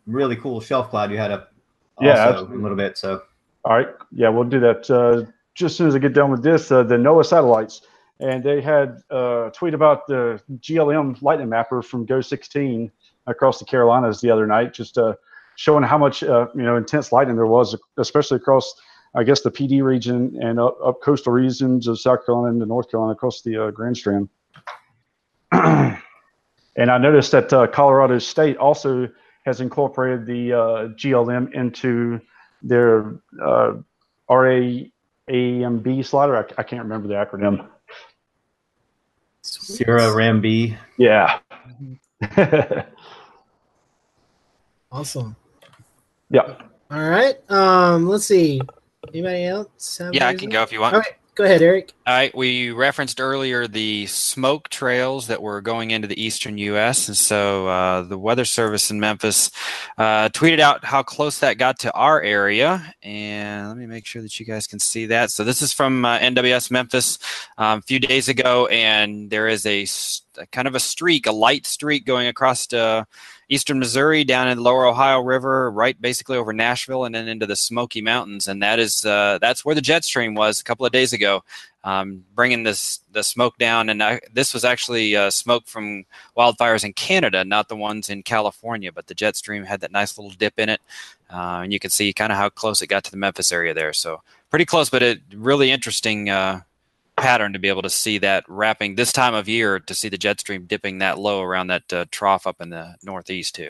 really 0.05 0.35
cool 0.35 0.59
shelf 0.59 0.89
cloud 0.89 1.09
you 1.09 1.17
had 1.17 1.31
up. 1.31 1.53
yeah, 2.01 2.37
a 2.37 2.41
little 2.41 2.77
bit. 2.77 2.97
So. 2.97 3.23
All 3.63 3.73
right. 3.75 3.89
Yeah, 4.11 4.29
we'll 4.29 4.43
do 4.43 4.59
that. 4.59 4.89
Uh, 4.89 5.29
just 5.55 5.73
as 5.73 5.77
soon 5.77 5.87
as 5.87 5.95
I 5.95 5.99
get 5.99 6.13
done 6.13 6.29
with 6.29 6.43
this, 6.43 6.71
uh, 6.71 6.83
the 6.83 6.95
NOAA 6.95 7.25
satellites, 7.25 7.81
and 8.19 8.43
they 8.43 8.61
had 8.61 9.01
uh, 9.11 9.47
a 9.47 9.51
tweet 9.51 9.73
about 9.73 10.05
the 10.07 10.39
GLM 10.59 11.21
lightning 11.21 11.49
mapper 11.49 11.81
from 11.81 12.05
GOES 12.05 12.27
16 12.27 12.91
across 13.25 13.59
the 13.59 13.65
Carolinas 13.65 14.21
the 14.21 14.29
other 14.29 14.45
night, 14.45 14.73
just 14.73 14.97
uh, 14.97 15.13
showing 15.55 15.83
how 15.83 15.97
much 15.97 16.23
uh, 16.23 16.47
you 16.55 16.63
know 16.63 16.75
intense 16.75 17.11
lightning 17.11 17.35
there 17.35 17.47
was, 17.47 17.75
especially 17.97 18.37
across 18.37 18.73
I 19.15 19.23
guess 19.23 19.41
the 19.41 19.51
Pee 19.51 19.67
Dee 19.67 19.81
region 19.81 20.37
and 20.41 20.59
up, 20.59 20.77
up 20.83 21.01
coastal 21.01 21.33
regions 21.33 21.87
of 21.87 21.99
South 21.99 22.25
Carolina 22.25 22.59
and 22.59 22.67
North 22.67 22.91
Carolina 22.91 23.13
across 23.13 23.41
the 23.41 23.65
uh, 23.65 23.71
Grand 23.71 23.97
Strand. 23.97 24.29
and 25.51 25.97
And 26.77 26.91
I 26.91 26.99
noticed 26.99 27.31
that 27.31 27.51
uh, 27.51 27.65
Colorado 27.67 28.19
State 28.19 28.55
also 28.57 29.09
has 29.45 29.61
incorporated 29.61 30.27
the 30.27 30.53
uh, 30.53 30.87
GLM 30.89 31.51
into 31.53 32.21
their 32.61 33.15
uh, 33.41 33.73
RAMMB 34.29 36.05
slider. 36.05 36.37
I, 36.37 36.41
I, 36.59 36.63
can't 36.63 36.83
remember 36.83 37.07
the 37.07 37.15
acronym. 37.15 37.67
CIRA 39.41 40.01
RAMMB. 40.01 40.77
Yeah. 40.97 41.39
awesome. 44.91 45.35
Yep. 46.29 46.61
All 46.91 47.09
right. 47.09 47.37
Um, 47.49 48.07
let's 48.07 48.25
see. 48.25 48.61
Anybody 49.13 49.45
else? 49.45 50.01
yeah, 50.11 50.27
I 50.27 50.35
can 50.35 50.49
go 50.49 50.61
if 50.63 50.71
you 50.71 50.81
want. 50.81 50.95
All 50.95 50.99
right. 51.01 51.15
Go 51.37 51.43
ahead, 51.43 51.61
Eric. 51.61 51.93
All 52.07 52.15
right. 52.15 52.35
We 52.35 52.71
referenced 52.71 53.21
earlier 53.21 53.67
the 53.67 54.07
smoke 54.07 54.69
trails 54.69 55.27
that 55.27 55.39
were 55.39 55.61
going 55.61 55.91
into 55.91 56.07
the 56.07 56.19
eastern 56.19 56.57
U.S. 56.57 57.07
And 57.07 57.15
so 57.15 57.67
uh, 57.67 58.01
the 58.01 58.17
Weather 58.17 58.43
Service 58.43 58.89
in 58.89 58.99
Memphis 58.99 59.51
uh, 59.99 60.29
tweeted 60.29 60.59
out 60.59 60.83
how 60.83 61.03
close 61.03 61.37
that 61.37 61.59
got 61.59 61.77
to 61.81 61.93
our 61.93 62.19
area. 62.23 62.91
And 63.03 63.67
let 63.67 63.77
me 63.77 63.85
make 63.85 64.07
sure 64.07 64.23
that 64.23 64.39
you 64.39 64.47
guys 64.47 64.65
can 64.65 64.79
see 64.79 65.05
that. 65.05 65.29
So 65.29 65.43
this 65.43 65.61
is 65.61 65.71
from 65.71 66.05
uh, 66.05 66.17
NWS 66.17 66.71
Memphis 66.71 67.19
um, 67.59 67.77
a 67.77 67.81
few 67.83 67.99
days 67.99 68.29
ago. 68.29 68.65
And 68.65 69.29
there 69.29 69.47
is 69.47 69.63
a, 69.67 69.85
a, 70.41 70.47
kind 70.47 70.67
of 70.67 70.73
a 70.73 70.79
streak, 70.79 71.27
a 71.27 71.31
light 71.31 71.67
streak 71.67 72.07
going 72.07 72.25
across 72.25 72.65
to 72.67 73.05
eastern 73.49 73.79
Missouri 73.79 74.23
down 74.23 74.49
in 74.49 74.57
the 74.57 74.63
Lower 74.63 74.85
Ohio 74.85 75.21
River, 75.21 75.71
right 75.71 75.99
basically 76.01 76.37
over 76.37 76.53
Nashville 76.53 77.05
and 77.05 77.15
then 77.15 77.27
into 77.27 77.45
the 77.45 77.55
Smoky 77.55 78.01
Mountains, 78.01 78.47
and 78.47 78.61
that 78.61 78.79
is 78.79 79.05
uh, 79.05 79.37
that's 79.39 79.63
where 79.63 79.75
the 79.75 79.81
jet 79.81 80.03
stream 80.03 80.35
was 80.35 80.59
a 80.59 80.63
couple 80.63 80.85
of 80.85 80.91
days 80.91 81.13
ago, 81.13 81.43
um, 81.83 82.23
bringing 82.35 82.63
this 82.63 82.99
the 83.11 83.23
smoke 83.23 83.57
down. 83.57 83.89
And 83.89 84.03
I, 84.03 84.19
this 84.33 84.53
was 84.53 84.65
actually 84.65 85.15
uh, 85.15 85.29
smoke 85.29 85.67
from 85.67 86.05
wildfires 86.37 86.83
in 86.83 86.93
Canada, 86.93 87.43
not 87.43 87.69
the 87.69 87.75
ones 87.75 88.09
in 88.09 88.23
California, 88.23 88.91
but 88.91 89.07
the 89.07 89.15
jet 89.15 89.35
stream 89.35 89.63
had 89.63 89.81
that 89.81 89.91
nice 89.91 90.17
little 90.17 90.31
dip 90.31 90.59
in 90.59 90.69
it, 90.69 90.81
uh, 91.29 91.61
and 91.63 91.71
you 91.71 91.79
can 91.79 91.89
see 91.89 92.11
kind 92.13 92.31
of 92.31 92.37
how 92.37 92.49
close 92.49 92.81
it 92.81 92.87
got 92.87 93.03
to 93.05 93.11
the 93.11 93.17
Memphis 93.17 93.51
area 93.51 93.73
there. 93.73 93.93
So 93.93 94.21
pretty 94.49 94.65
close, 94.65 94.89
but 94.89 95.03
it 95.03 95.19
really 95.33 95.71
interesting 95.71 96.29
uh, 96.29 96.61
pattern 97.27 97.51
to 97.51 97.59
be 97.59 97.67
able 97.67 97.81
to 97.81 97.89
see 97.89 98.19
that 98.19 98.45
wrapping 98.47 98.95
this 98.95 99.11
time 99.11 99.33
of 99.33 99.49
year 99.49 99.81
to 99.81 99.93
see 99.93 100.07
the 100.07 100.17
jet 100.17 100.39
stream 100.39 100.63
dipping 100.65 100.99
that 100.99 101.19
low 101.19 101.41
around 101.41 101.67
that 101.67 101.91
uh, 101.91 102.05
trough 102.09 102.47
up 102.47 102.61
in 102.61 102.69
the 102.69 102.95
northeast 103.03 103.53
too. 103.55 103.69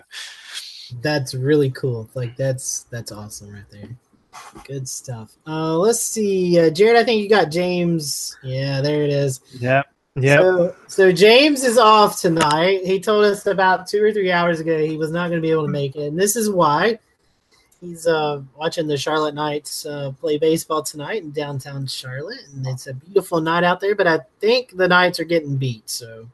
That's 1.01 1.33
really 1.33 1.71
cool. 1.71 2.07
Like 2.13 2.37
that's 2.37 2.83
that's 2.91 3.11
awesome 3.11 3.51
right 3.51 3.63
there. 3.71 3.89
Good 4.65 4.87
stuff. 4.87 5.31
Uh, 5.47 5.75
let's 5.75 5.99
see, 5.99 6.59
uh, 6.59 6.69
Jared. 6.69 6.97
I 6.97 7.03
think 7.03 7.23
you 7.23 7.27
got 7.27 7.49
James. 7.49 8.37
Yeah, 8.43 8.81
there 8.81 9.01
it 9.01 9.09
is. 9.09 9.41
Yeah. 9.59 9.81
Yeah. 10.15 10.37
So, 10.37 10.75
so 10.87 11.11
James 11.11 11.63
is 11.63 11.79
off 11.79 12.21
tonight. 12.21 12.85
He 12.85 12.99
told 12.99 13.25
us 13.25 13.47
about 13.47 13.87
two 13.87 14.03
or 14.03 14.11
three 14.11 14.31
hours 14.31 14.59
ago 14.59 14.77
he 14.79 14.97
was 14.97 15.11
not 15.11 15.29
going 15.29 15.41
to 15.41 15.45
be 15.45 15.51
able 15.51 15.65
to 15.65 15.71
make 15.71 15.95
it, 15.95 16.03
and 16.09 16.19
this 16.19 16.35
is 16.35 16.47
why 16.47 16.99
he's 17.81 18.07
uh, 18.07 18.41
watching 18.55 18.87
the 18.87 18.97
Charlotte 18.97 19.35
Knights 19.35 19.85
uh, 19.85 20.11
play 20.19 20.37
baseball 20.37 20.83
tonight 20.83 21.23
in 21.23 21.31
downtown 21.31 21.87
Charlotte, 21.87 22.41
and 22.53 22.65
it's 22.67 22.87
a 22.87 22.93
beautiful 22.93 23.41
night 23.41 23.63
out 23.63 23.79
there. 23.79 23.95
But 23.95 24.07
I 24.07 24.19
think 24.39 24.75
the 24.75 24.87
Knights 24.87 25.19
are 25.19 25.25
getting 25.25 25.57
beat, 25.57 25.89
so 25.89 26.27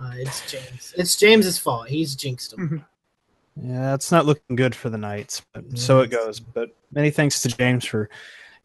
uh, 0.00 0.12
it's 0.16 0.50
James. 0.50 0.94
It's 0.96 1.16
James's 1.16 1.58
fault. 1.58 1.88
He's 1.88 2.14
jinxed 2.14 2.52
them. 2.52 2.84
Yeah, 3.60 3.94
it's 3.94 4.12
not 4.12 4.26
looking 4.26 4.56
good 4.56 4.74
for 4.74 4.88
the 4.88 4.98
Knights, 4.98 5.42
but 5.52 5.64
yeah. 5.68 5.76
so 5.76 6.00
it 6.00 6.10
goes. 6.10 6.38
But 6.38 6.70
many 6.92 7.10
thanks 7.10 7.42
to 7.42 7.48
James 7.48 7.84
for 7.84 8.08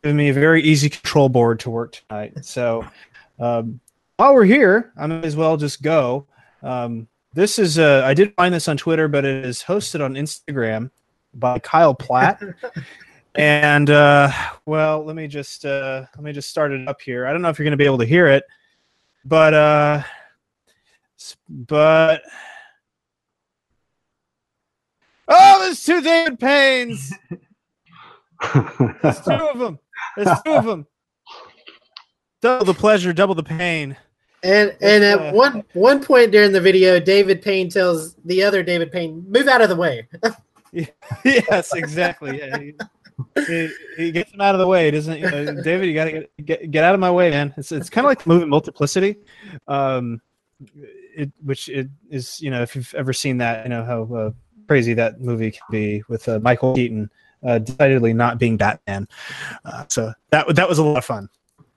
giving 0.04 0.18
me 0.18 0.30
a 0.30 0.34
very 0.34 0.62
easy 0.62 0.90
control 0.90 1.30
board 1.30 1.60
to 1.62 1.70
work 1.70 1.98
tonight. 2.08 2.46
So 2.46 2.86
um, 3.40 3.80
while 4.18 4.34
we're 4.36 4.46
here, 4.46 4.92
I 4.98 5.08
might 5.08 5.26
as 5.26 5.36
well 5.36 5.58
just 5.58 5.82
go. 5.82 6.28
Um, 6.62 7.08
this 7.34 7.58
is 7.58 7.80
uh, 7.80 8.04
I 8.06 8.14
did 8.14 8.34
find 8.36 8.54
this 8.54 8.68
on 8.68 8.78
Twitter, 8.78 9.08
but 9.08 9.26
it 9.26 9.46
is 9.46 9.64
hosted 9.64 10.04
on 10.04 10.14
Instagram 10.14 10.92
by 11.34 11.60
Kyle 11.60 11.94
Platt. 11.94 12.42
and 13.36 13.90
uh, 13.90 14.32
well, 14.66 15.04
let 15.04 15.16
me 15.16 15.28
just 15.28 15.66
uh, 15.66 16.06
let 16.16 16.24
me 16.24 16.32
just 16.32 16.50
start 16.50 16.72
it 16.72 16.88
up 16.88 17.02
here. 17.02 17.26
I 17.26 17.32
don't 17.32 17.42
know 17.42 17.50
if 17.50 17.58
you're 17.58 17.66
going 17.66 17.72
to 17.72 17.78
be 17.78 17.86
able 17.86 17.98
to 18.00 18.06
hear 18.06 18.28
it, 18.28 18.44
but 19.26 19.54
uh, 19.54 20.04
but 21.50 22.22
oh, 25.28 25.60
there's 25.62 25.84
two 25.84 26.02
David 26.02 26.40
Paynes. 26.40 27.12
there's 29.02 29.22
two 29.22 29.32
of 29.32 29.60
them. 29.60 29.80
There's 30.18 30.42
two 30.46 30.54
of 30.54 30.66
them. 30.66 30.88
Double 32.42 32.66
the 32.66 32.74
pleasure, 32.74 33.14
double 33.14 33.36
the 33.36 33.44
pain. 33.44 33.96
And 34.44 34.76
and 34.82 35.04
at 35.04 35.20
uh, 35.20 35.32
one 35.32 35.64
one 35.72 36.04
point 36.04 36.32
during 36.32 36.52
the 36.52 36.60
video, 36.60 37.00
David 37.00 37.42
Payne 37.42 37.70
tells 37.70 38.16
the 38.26 38.44
other 38.44 38.62
David 38.62 38.92
Payne, 38.92 39.24
"Move 39.30 39.48
out 39.48 39.62
of 39.62 39.70
the 39.70 39.76
way." 39.76 40.08
yes, 41.26 41.74
exactly. 41.74 42.40
Yeah, 42.40 42.58
he, 42.58 42.74
he, 43.48 43.70
he, 43.98 44.12
gets 44.12 44.32
him 44.32 44.42
out 44.42 44.56
of 44.56 44.60
the 44.60 44.68
way, 44.68 44.90
doesn't 44.90 45.20
you 45.20 45.30
know, 45.30 45.62
David? 45.62 45.88
You 45.88 45.94
got 45.94 46.06
to 46.06 46.12
get, 46.12 46.46
get 46.46 46.72
get 46.72 46.84
out 46.84 46.94
of 46.94 47.00
my 47.00 47.12
way, 47.12 47.30
man. 47.30 47.54
It's 47.58 47.72
it's 47.72 47.90
kind 47.90 48.06
of 48.06 48.10
like 48.10 48.24
the 48.24 48.30
movie 48.30 48.46
Multiplicity, 48.46 49.18
um, 49.68 50.20
it, 51.16 51.32
which 51.44 51.70
it 51.70 51.90
is. 52.10 52.42
You 52.42 52.50
know, 52.50 52.62
if 52.62 52.76
you've 52.76 52.94
ever 52.96 53.14
seen 53.14 53.38
that, 53.38 53.66
you 53.66 53.70
know 53.70 53.84
how 53.84 54.16
uh, 54.16 54.32
crazy 54.68 54.94
that 54.96 55.22
movie 55.22 55.52
can 55.52 55.62
be 55.70 56.04
with 56.10 56.28
uh, 56.28 56.40
Michael 56.40 56.74
Keaton 56.74 57.10
uh, 57.46 57.60
decidedly 57.60 58.14
not 58.14 58.40
being 58.40 58.58
Batman. 58.58 59.08
Uh, 59.66 59.86
so 59.90 60.14
that 60.32 60.56
that 60.56 60.68
was 60.68 60.80
a 60.80 60.84
lot 60.84 60.98
of 60.98 61.06
fun. 61.06 61.30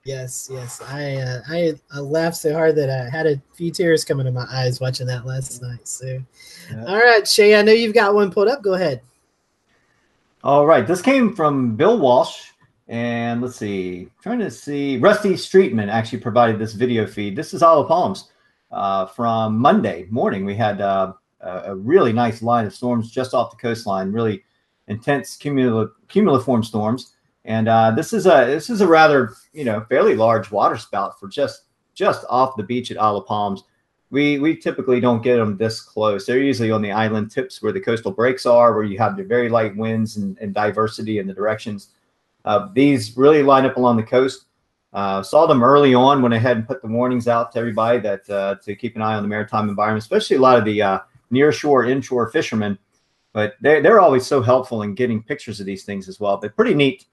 Yes, 0.07 0.49
yes. 0.53 0.81
I, 0.83 1.17
uh, 1.17 1.41
I 1.49 1.75
I 1.93 1.99
laughed 1.99 2.37
so 2.37 2.53
hard 2.53 2.77
that 2.77 2.89
I 2.89 3.11
had 3.11 3.27
a 3.27 3.43
few 3.55 3.73
tears 3.73 4.05
coming 4.05 4.25
to 4.27 4.31
my 4.31 4.47
eyes 4.49 4.79
watching 4.81 5.09
that 5.09 5.27
last 5.27 5.61
night. 5.61 5.89
So, 5.89 6.23
yeah. 6.71 6.85
all 6.85 6.97
right, 6.97 7.27
Shay, 7.27 7.59
I 7.59 7.63
know 7.63 7.73
you've 7.73 7.93
got 7.93 8.15
one 8.15 8.31
pulled 8.31 8.47
up. 8.47 8.63
Go 8.63 8.75
ahead. 8.75 9.01
All 10.45 10.65
right, 10.65 10.87
this 10.87 11.03
came 11.03 11.35
from 11.35 11.75
Bill 11.75 11.99
Walsh, 11.99 12.51
and 12.87 13.43
let's 13.43 13.57
see, 13.57 14.09
trying 14.23 14.39
to 14.39 14.49
see. 14.49 14.97
Rusty 14.99 15.31
Streetman 15.31 15.89
actually 15.91 16.21
provided 16.21 16.61
this 16.61 16.75
video 16.75 17.05
feed. 17.05 17.35
This 17.35 17.53
is 17.53 17.65
of 17.65 17.89
Palms 17.89 18.31
uh, 18.71 19.07
from 19.07 19.59
Monday 19.59 20.07
morning. 20.09 20.45
We 20.45 20.55
had 20.55 20.81
uh, 20.81 21.15
a 21.41 21.75
really 21.75 22.13
nice 22.13 22.43
line 22.43 22.65
of 22.65 22.73
storms 22.73 23.11
just 23.11 23.35
off 23.35 23.51
the 23.51 23.57
coastline, 23.57 24.13
really 24.13 24.45
intense 24.87 25.37
cumulative 25.37 25.95
cumuliform 26.09 26.65
storms. 26.65 27.16
And 27.47 27.69
uh, 27.69 27.93
this 27.93 28.13
is 28.13 28.27
a 28.27 28.45
this 28.47 28.69
is 28.69 28.81
a 28.81 28.87
rather 28.87 29.33
you 29.53 29.65
know 29.65 29.87
fairly 29.89 30.17
large 30.17 30.51
water 30.51 30.77
spout 30.77 31.19
for 31.19 31.29
just 31.29 31.63
just 31.95 32.27
off 32.29 32.57
the 32.57 32.65
beach 32.65 32.91
at 32.91 33.01
Isle 33.01 33.19
of 33.19 33.27
Palms. 33.27 33.63
We 34.11 34.41
we 34.41 34.57
typically 34.57 35.01
don't 35.01 35.23
get 35.23 35.37
them 35.37 35.57
this 35.57 35.81
close. 35.81 36.27
They're 36.27 36.39
usually 36.39 36.73
on 36.73 36.83
the 36.83 36.91
island 36.91 37.31
tips 37.31 37.63
where 37.63 37.73
the 37.73 37.81
coastal 37.81 38.11
breaks 38.11 38.47
are, 38.47 38.75
where 38.75 38.85
you 38.85 38.99
have 38.99 39.17
the 39.17 39.23
very 39.23 39.49
light 39.49 39.77
winds 39.77 40.17
and, 40.17 40.37
and 40.39 40.53
diversity 40.53 41.19
in 41.19 41.29
the 41.29 41.35
directions. 41.35 41.91
Uh, 42.45 42.69
these 42.75 43.17
really 43.17 43.43
line 43.43 43.65
up 43.65 43.77
along 43.77 43.97
the 43.97 44.03
coast. 44.03 44.47
Uh, 44.93 45.23
saw 45.23 45.47
them 45.47 45.63
early 45.63 45.95
on, 45.95 46.23
went 46.23 46.35
ahead 46.35 46.57
and 46.57 46.67
put 46.67 46.81
the 46.81 46.89
warnings 46.89 47.29
out 47.29 47.53
to 47.53 47.59
everybody 47.59 47.99
that 47.99 48.29
uh, 48.31 48.57
to 48.65 48.75
keep 48.75 48.97
an 48.97 49.03
eye 49.03 49.15
on 49.15 49.23
the 49.23 49.29
maritime 49.29 49.69
environment, 49.69 50.03
especially 50.03 50.37
a 50.37 50.41
lot 50.41 50.59
of 50.59 50.65
the 50.65 50.81
uh, 50.81 50.99
near 51.31 51.53
shore, 51.53 51.85
inshore 51.85 52.29
fishermen. 52.31 52.79
But 53.33 53.55
they're, 53.61 53.83
they're 53.83 54.01
always 54.01 54.27
so 54.27 54.41
helpful 54.41 54.83
in 54.83 54.95
getting 54.95 55.23
pictures 55.23 55.61
of 55.61 55.67
these 55.67 55.85
things 55.85 56.09
as 56.09 56.19
well. 56.19 56.39
But 56.39 56.57
pretty 56.57 56.73
neat 56.73 57.05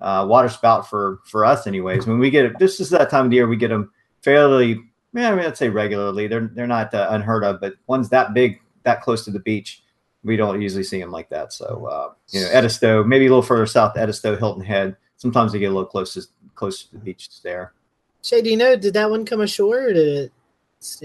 uh, 0.00 0.26
water 0.28 0.48
spout 0.48 0.88
for 0.88 1.20
for 1.24 1.44
us, 1.44 1.66
anyways. 1.66 2.06
When 2.06 2.18
we 2.18 2.30
get 2.30 2.44
it, 2.44 2.58
this 2.58 2.80
is 2.80 2.90
that 2.90 3.10
time 3.10 3.26
of 3.26 3.30
the 3.30 3.36
year 3.36 3.46
we 3.46 3.56
get 3.56 3.68
them 3.68 3.92
fairly. 4.22 4.82
Yeah, 5.12 5.32
I 5.32 5.34
mean, 5.34 5.44
I'd 5.44 5.56
say 5.56 5.68
regularly. 5.68 6.26
They're 6.26 6.50
they're 6.54 6.66
not 6.66 6.94
uh, 6.94 7.08
unheard 7.10 7.44
of, 7.44 7.60
but 7.60 7.74
ones 7.86 8.08
that 8.10 8.34
big, 8.34 8.60
that 8.84 9.02
close 9.02 9.24
to 9.24 9.30
the 9.30 9.40
beach, 9.40 9.82
we 10.24 10.36
don't 10.36 10.60
usually 10.60 10.84
see 10.84 11.00
them 11.00 11.10
like 11.10 11.28
that. 11.30 11.52
So 11.52 11.86
uh, 11.86 12.12
you 12.30 12.40
know, 12.40 12.48
Edisto, 12.52 13.04
maybe 13.04 13.26
a 13.26 13.28
little 13.28 13.42
further 13.42 13.66
south, 13.66 13.96
Edisto, 13.96 14.36
Hilton 14.36 14.64
Head. 14.64 14.96
Sometimes 15.16 15.52
they 15.52 15.58
get 15.58 15.66
a 15.66 15.74
little 15.74 15.86
close 15.86 16.14
to 16.14 16.22
close 16.54 16.84
to 16.84 16.92
the 16.92 16.98
beach 16.98 17.28
there. 17.42 17.74
Shay, 18.22 18.42
do 18.42 18.50
you 18.50 18.56
know 18.56 18.76
did 18.76 18.94
that 18.94 19.10
one 19.10 19.24
come 19.24 19.40
ashore 19.40 19.88
or 19.88 19.92
did 19.92 20.08
it? 20.16 20.32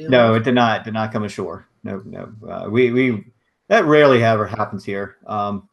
no, 0.09 0.35
it 0.35 0.43
did 0.43 0.55
not. 0.55 0.83
Did 0.85 0.93
not 0.93 1.11
come 1.11 1.23
ashore. 1.23 1.67
No, 1.83 2.01
no. 2.05 2.31
Uh, 2.47 2.69
we 2.69 2.91
we 2.91 3.25
that 3.67 3.85
rarely 3.85 4.23
ever 4.23 4.45
happens 4.45 4.85
here. 4.85 5.17
Um, 5.25 5.67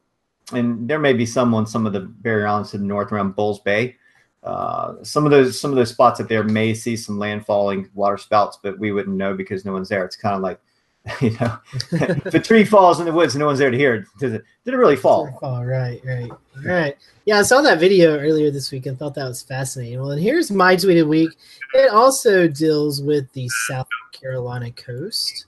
and 0.53 0.89
there 0.89 0.99
may 0.99 1.13
be 1.13 1.27
some 1.27 1.55
on 1.55 1.67
some 1.67 1.87
of 1.87 1.93
the 1.93 2.01
barrier 2.01 2.47
islands 2.47 2.71
to 2.71 2.79
the 2.79 2.85
north 2.85 3.13
around 3.13 3.37
Bulls 3.37 3.61
Bay. 3.61 3.97
Uh, 4.43 4.95
some 5.03 5.25
of 5.25 5.31
those 5.31 5.61
some 5.61 5.71
of 5.71 5.77
those 5.77 5.91
spots 5.91 6.19
up 6.19 6.29
there 6.29 6.43
may 6.43 6.75
see 6.75 6.97
some 6.97 7.17
landfalling 7.17 7.89
water 7.95 8.19
spouts, 8.19 8.59
but 8.63 8.79
we 8.79 8.91
wouldn't 8.91 9.17
know 9.17 9.35
because 9.35 9.65
no 9.65 9.73
one's 9.73 9.89
there. 9.89 10.05
It's 10.05 10.17
kind 10.17 10.35
of 10.35 10.43
like, 10.43 10.61
you 11.21 11.31
know, 11.41 11.59
if 11.93 12.35
a 12.35 12.41
tree 12.41 12.65
falls 12.65 12.99
in 12.99 13.07
the 13.07 13.13
woods 13.13 13.35
and 13.35 13.41
no 13.41 13.47
one's 13.47 13.61
there 13.61 13.71
to 13.71 13.79
hear 13.79 13.95
it, 13.95 14.07
did 14.19 14.35
it, 14.35 14.45
did 14.65 14.75
it 14.75 14.79
really 14.79 14.97
fall? 14.97 15.37
fall? 15.41 15.65
Right, 15.65 16.01
right, 16.05 16.31
right. 16.65 16.97
Yeah, 17.25 17.39
I 17.39 17.43
saw 17.43 17.61
that 17.63 17.79
video 17.79 18.19
earlier 18.19 18.51
this 18.51 18.73
week 18.73 18.87
and 18.87 18.99
thought 18.99 19.15
that 19.15 19.29
was 19.29 19.43
fascinating. 19.43 20.01
Well, 20.01 20.11
and 20.11 20.23
here's 20.23 20.51
my 20.51 20.75
tweeted 20.75 21.07
week. 21.07 21.31
It 21.75 21.91
also 21.91 22.49
deals 22.49 23.01
with 23.01 23.33
the 23.33 23.49
South 23.69 23.89
Carolina 24.13 24.73
coast. 24.73 25.47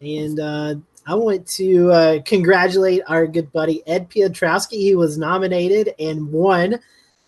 And 0.00 0.38
uh, 0.38 0.74
I 1.08 1.14
want 1.14 1.46
to 1.46 1.90
uh, 1.90 2.18
congratulate 2.26 3.00
our 3.08 3.26
good 3.26 3.50
buddy 3.50 3.82
Ed 3.86 4.10
Piotrowski. 4.10 4.72
He 4.72 4.94
was 4.94 5.16
nominated 5.16 5.94
and 5.98 6.30
won 6.30 6.78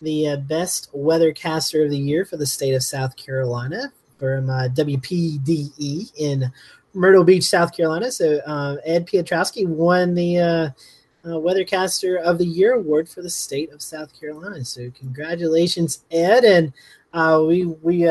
the 0.03 0.29
uh, 0.29 0.37
Best 0.37 0.93
Weathercaster 0.93 1.83
of 1.83 1.89
the 1.89 1.97
Year 1.97 2.23
for 2.23 2.37
the 2.37 2.45
state 2.45 2.75
of 2.75 2.83
South 2.83 3.15
Carolina 3.15 3.91
from 4.19 4.51
uh, 4.51 4.67
WPDE 4.67 6.11
in 6.15 6.51
Myrtle 6.93 7.23
Beach, 7.23 7.43
South 7.43 7.75
Carolina. 7.75 8.11
So 8.11 8.37
uh, 8.45 8.75
Ed 8.85 9.07
Piotrowski 9.07 9.65
won 9.65 10.13
the 10.13 10.37
uh, 10.37 10.69
uh, 11.25 11.39
Weathercaster 11.39 12.21
of 12.21 12.37
the 12.37 12.45
Year 12.45 12.75
award 12.75 13.09
for 13.09 13.23
the 13.23 13.31
state 13.31 13.71
of 13.71 13.81
South 13.81 14.11
Carolina. 14.19 14.63
So 14.63 14.91
congratulations, 14.91 16.03
Ed! 16.11 16.43
And 16.43 16.71
uh, 17.13 17.43
we 17.47 17.65
we 17.65 18.01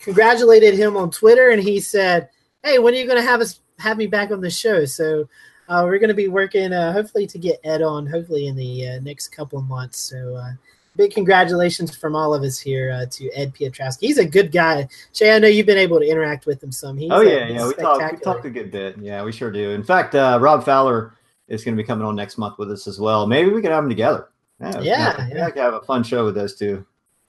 congratulated 0.00 0.74
him 0.74 0.96
on 0.96 1.12
Twitter, 1.12 1.50
and 1.50 1.62
he 1.62 1.78
said, 1.78 2.28
"Hey, 2.64 2.80
when 2.80 2.92
are 2.92 2.96
you 2.96 3.06
going 3.06 3.22
to 3.22 3.28
have 3.28 3.40
us 3.40 3.60
have 3.82 3.98
me 3.98 4.06
back 4.06 4.30
on 4.30 4.40
the 4.40 4.50
show?" 4.50 4.84
So. 4.84 5.28
Uh, 5.68 5.84
we're 5.84 5.98
going 5.98 6.08
to 6.08 6.14
be 6.14 6.28
working, 6.28 6.72
uh, 6.72 6.92
hopefully, 6.92 7.26
to 7.26 7.38
get 7.38 7.58
Ed 7.64 7.82
on, 7.82 8.04
hopefully 8.04 8.48
in 8.48 8.56
the 8.56 8.88
uh, 8.88 9.00
next 9.00 9.28
couple 9.28 9.58
of 9.58 9.64
months. 9.64 9.96
So, 9.96 10.34
uh, 10.34 10.50
big 10.96 11.12
congratulations 11.12 11.96
from 11.96 12.14
all 12.14 12.34
of 12.34 12.42
us 12.42 12.58
here 12.58 12.90
uh, 12.92 13.06
to 13.10 13.30
Ed 13.30 13.54
Piotrowski. 13.54 14.00
He's 14.00 14.18
a 14.18 14.24
good 14.24 14.52
guy. 14.52 14.88
Shay, 15.12 15.34
I 15.34 15.38
know 15.38 15.48
you've 15.48 15.66
been 15.66 15.78
able 15.78 16.00
to 16.00 16.06
interact 16.06 16.46
with 16.46 16.62
him 16.62 16.72
some. 16.72 16.96
He's, 16.96 17.10
oh 17.10 17.20
yeah, 17.20 17.48
yeah. 17.48 17.66
We 17.66 17.74
talked, 17.74 18.12
we 18.12 18.18
talked 18.18 18.44
a 18.44 18.50
good 18.50 18.70
bit. 18.70 18.98
Yeah, 18.98 19.22
we 19.22 19.32
sure 19.32 19.50
do. 19.50 19.70
In 19.70 19.82
fact, 19.82 20.14
uh, 20.14 20.38
Rob 20.40 20.64
Fowler 20.64 21.14
is 21.48 21.64
going 21.64 21.76
to 21.76 21.82
be 21.82 21.86
coming 21.86 22.06
on 22.06 22.16
next 22.16 22.38
month 22.38 22.58
with 22.58 22.70
us 22.70 22.86
as 22.86 22.98
well. 22.98 23.26
Maybe 23.26 23.50
we 23.50 23.62
could 23.62 23.70
have 23.70 23.84
them 23.84 23.90
together. 23.90 24.28
Yeah, 24.60 24.80
Yeah, 24.80 25.28
yeah. 25.28 25.50
could 25.50 25.62
have 25.62 25.74
a 25.74 25.80
fun 25.82 26.02
show 26.02 26.24
with 26.24 26.34
those 26.34 26.54
two. 26.54 26.86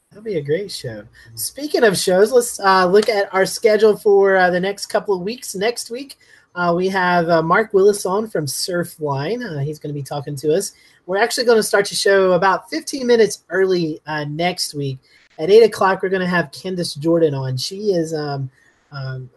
That'll 0.10 0.24
be 0.24 0.38
a 0.38 0.42
great 0.42 0.72
show. 0.72 1.06
Speaking 1.34 1.84
of 1.84 1.98
shows, 1.98 2.32
let's 2.32 2.60
uh, 2.60 2.86
look 2.86 3.10
at 3.10 3.34
our 3.34 3.48
schedule 3.48 3.98
for 3.98 4.36
uh, 4.36 4.52
the 4.52 4.60
next 4.60 4.86
couple 4.86 5.16
of 5.16 5.22
weeks. 5.22 5.56
Next 5.56 5.90
week, 5.90 6.20
uh, 6.56 6.74
we 6.76 6.88
have 6.90 7.30
uh, 7.30 7.42
Mark 7.42 7.74
Willis 7.74 8.06
on 8.06 8.28
from 8.28 8.46
Surfline. 8.46 9.44
Uh, 9.44 9.60
he's 9.60 9.80
going 9.80 9.94
to 9.94 10.00
be 10.00 10.04
talking 10.04 10.36
to 10.38 10.54
us. 10.54 10.74
We're 11.06 11.18
actually 11.18 11.46
going 11.46 11.58
to 11.58 11.64
start 11.64 11.88
the 11.90 11.96
show 11.96 12.34
about 12.34 12.70
15 12.70 13.06
minutes 13.08 13.44
early 13.50 14.00
uh, 14.06 14.26
next 14.26 14.74
week. 14.74 15.00
At 15.40 15.50
8 15.50 15.64
o'clock, 15.64 16.04
we're 16.04 16.10
going 16.10 16.22
to 16.22 16.28
have 16.28 16.52
Candace 16.52 16.94
Jordan 16.94 17.34
on. 17.34 17.58
She 17.58 17.94
is 17.94 18.14
um, 18.14 18.52
um, 18.92 19.30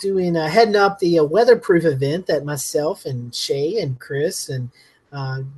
doing 0.00 0.36
uh, 0.36 0.48
heading 0.48 0.76
up 0.76 0.98
the 0.98 1.18
uh, 1.18 1.24
weatherproof 1.24 1.84
event 1.84 2.26
that 2.26 2.44
myself 2.44 3.04
and 3.04 3.34
Shay 3.34 3.80
and 3.80 4.00
Chris 4.00 4.48
and 4.48 4.70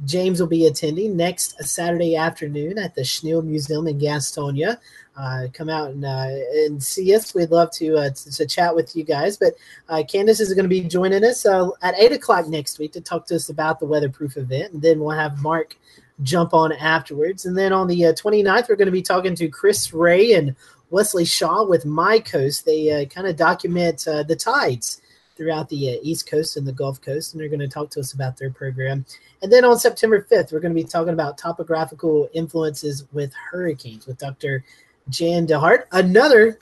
James 0.04 0.40
will 0.40 0.48
be 0.48 0.66
attending 0.66 1.16
next 1.16 1.60
Saturday 1.64 2.14
afternoon 2.14 2.78
at 2.78 2.94
the 2.94 3.02
Schiele 3.02 3.44
Museum 3.44 3.88
in 3.88 3.98
Gastonia. 3.98 4.78
Uh, 5.18 5.48
come 5.52 5.68
out 5.68 5.90
and 5.90 6.04
uh, 6.04 6.28
and 6.64 6.80
see 6.80 7.12
us. 7.12 7.34
We'd 7.34 7.50
love 7.50 7.72
to, 7.72 7.96
uh, 7.96 8.10
to 8.10 8.30
to 8.30 8.46
chat 8.46 8.76
with 8.76 8.94
you 8.94 9.02
guys. 9.02 9.36
But 9.36 9.54
uh, 9.88 10.04
Candace 10.08 10.38
is 10.38 10.54
going 10.54 10.64
to 10.64 10.68
be 10.68 10.82
joining 10.82 11.24
us 11.24 11.44
uh, 11.44 11.70
at 11.82 11.98
eight 11.98 12.12
o'clock 12.12 12.46
next 12.46 12.78
week 12.78 12.92
to 12.92 13.00
talk 13.00 13.26
to 13.26 13.34
us 13.34 13.48
about 13.48 13.80
the 13.80 13.86
weatherproof 13.86 14.36
event, 14.36 14.74
and 14.74 14.80
then 14.80 15.00
we'll 15.00 15.18
have 15.18 15.42
Mark 15.42 15.76
jump 16.22 16.54
on 16.54 16.72
afterwards. 16.72 17.46
And 17.46 17.58
then 17.58 17.72
on 17.72 17.88
the 17.88 18.06
uh, 18.06 18.12
29th, 18.12 18.68
we're 18.68 18.76
going 18.76 18.86
to 18.86 18.92
be 18.92 19.02
talking 19.02 19.34
to 19.34 19.48
Chris 19.48 19.92
Ray 19.92 20.34
and 20.34 20.54
Wesley 20.90 21.24
Shaw 21.24 21.64
with 21.64 21.84
My 21.84 22.20
Coast. 22.20 22.64
They 22.64 23.02
uh, 23.02 23.04
kind 23.06 23.26
of 23.26 23.34
document 23.36 24.06
uh, 24.06 24.22
the 24.22 24.36
tides 24.36 25.00
throughout 25.36 25.68
the 25.68 25.98
East 26.02 26.28
Coast 26.28 26.56
and 26.56 26.66
the 26.66 26.72
Gulf 26.72 27.00
Coast, 27.00 27.32
and 27.32 27.40
they're 27.40 27.48
going 27.48 27.60
to 27.60 27.68
talk 27.68 27.90
to 27.90 28.00
us 28.00 28.12
about 28.12 28.36
their 28.36 28.50
program. 28.50 29.04
And 29.40 29.52
then 29.52 29.64
on 29.64 29.78
September 29.78 30.26
5th, 30.28 30.52
we're 30.52 30.60
going 30.60 30.74
to 30.74 30.80
be 30.80 30.88
talking 30.88 31.12
about 31.12 31.38
topographical 31.38 32.28
influences 32.32 33.04
with 33.12 33.32
hurricanes 33.34 34.06
with 34.06 34.18
Dr. 34.18 34.64
Jan 35.08 35.46
DeHart, 35.46 35.84
another 35.92 36.58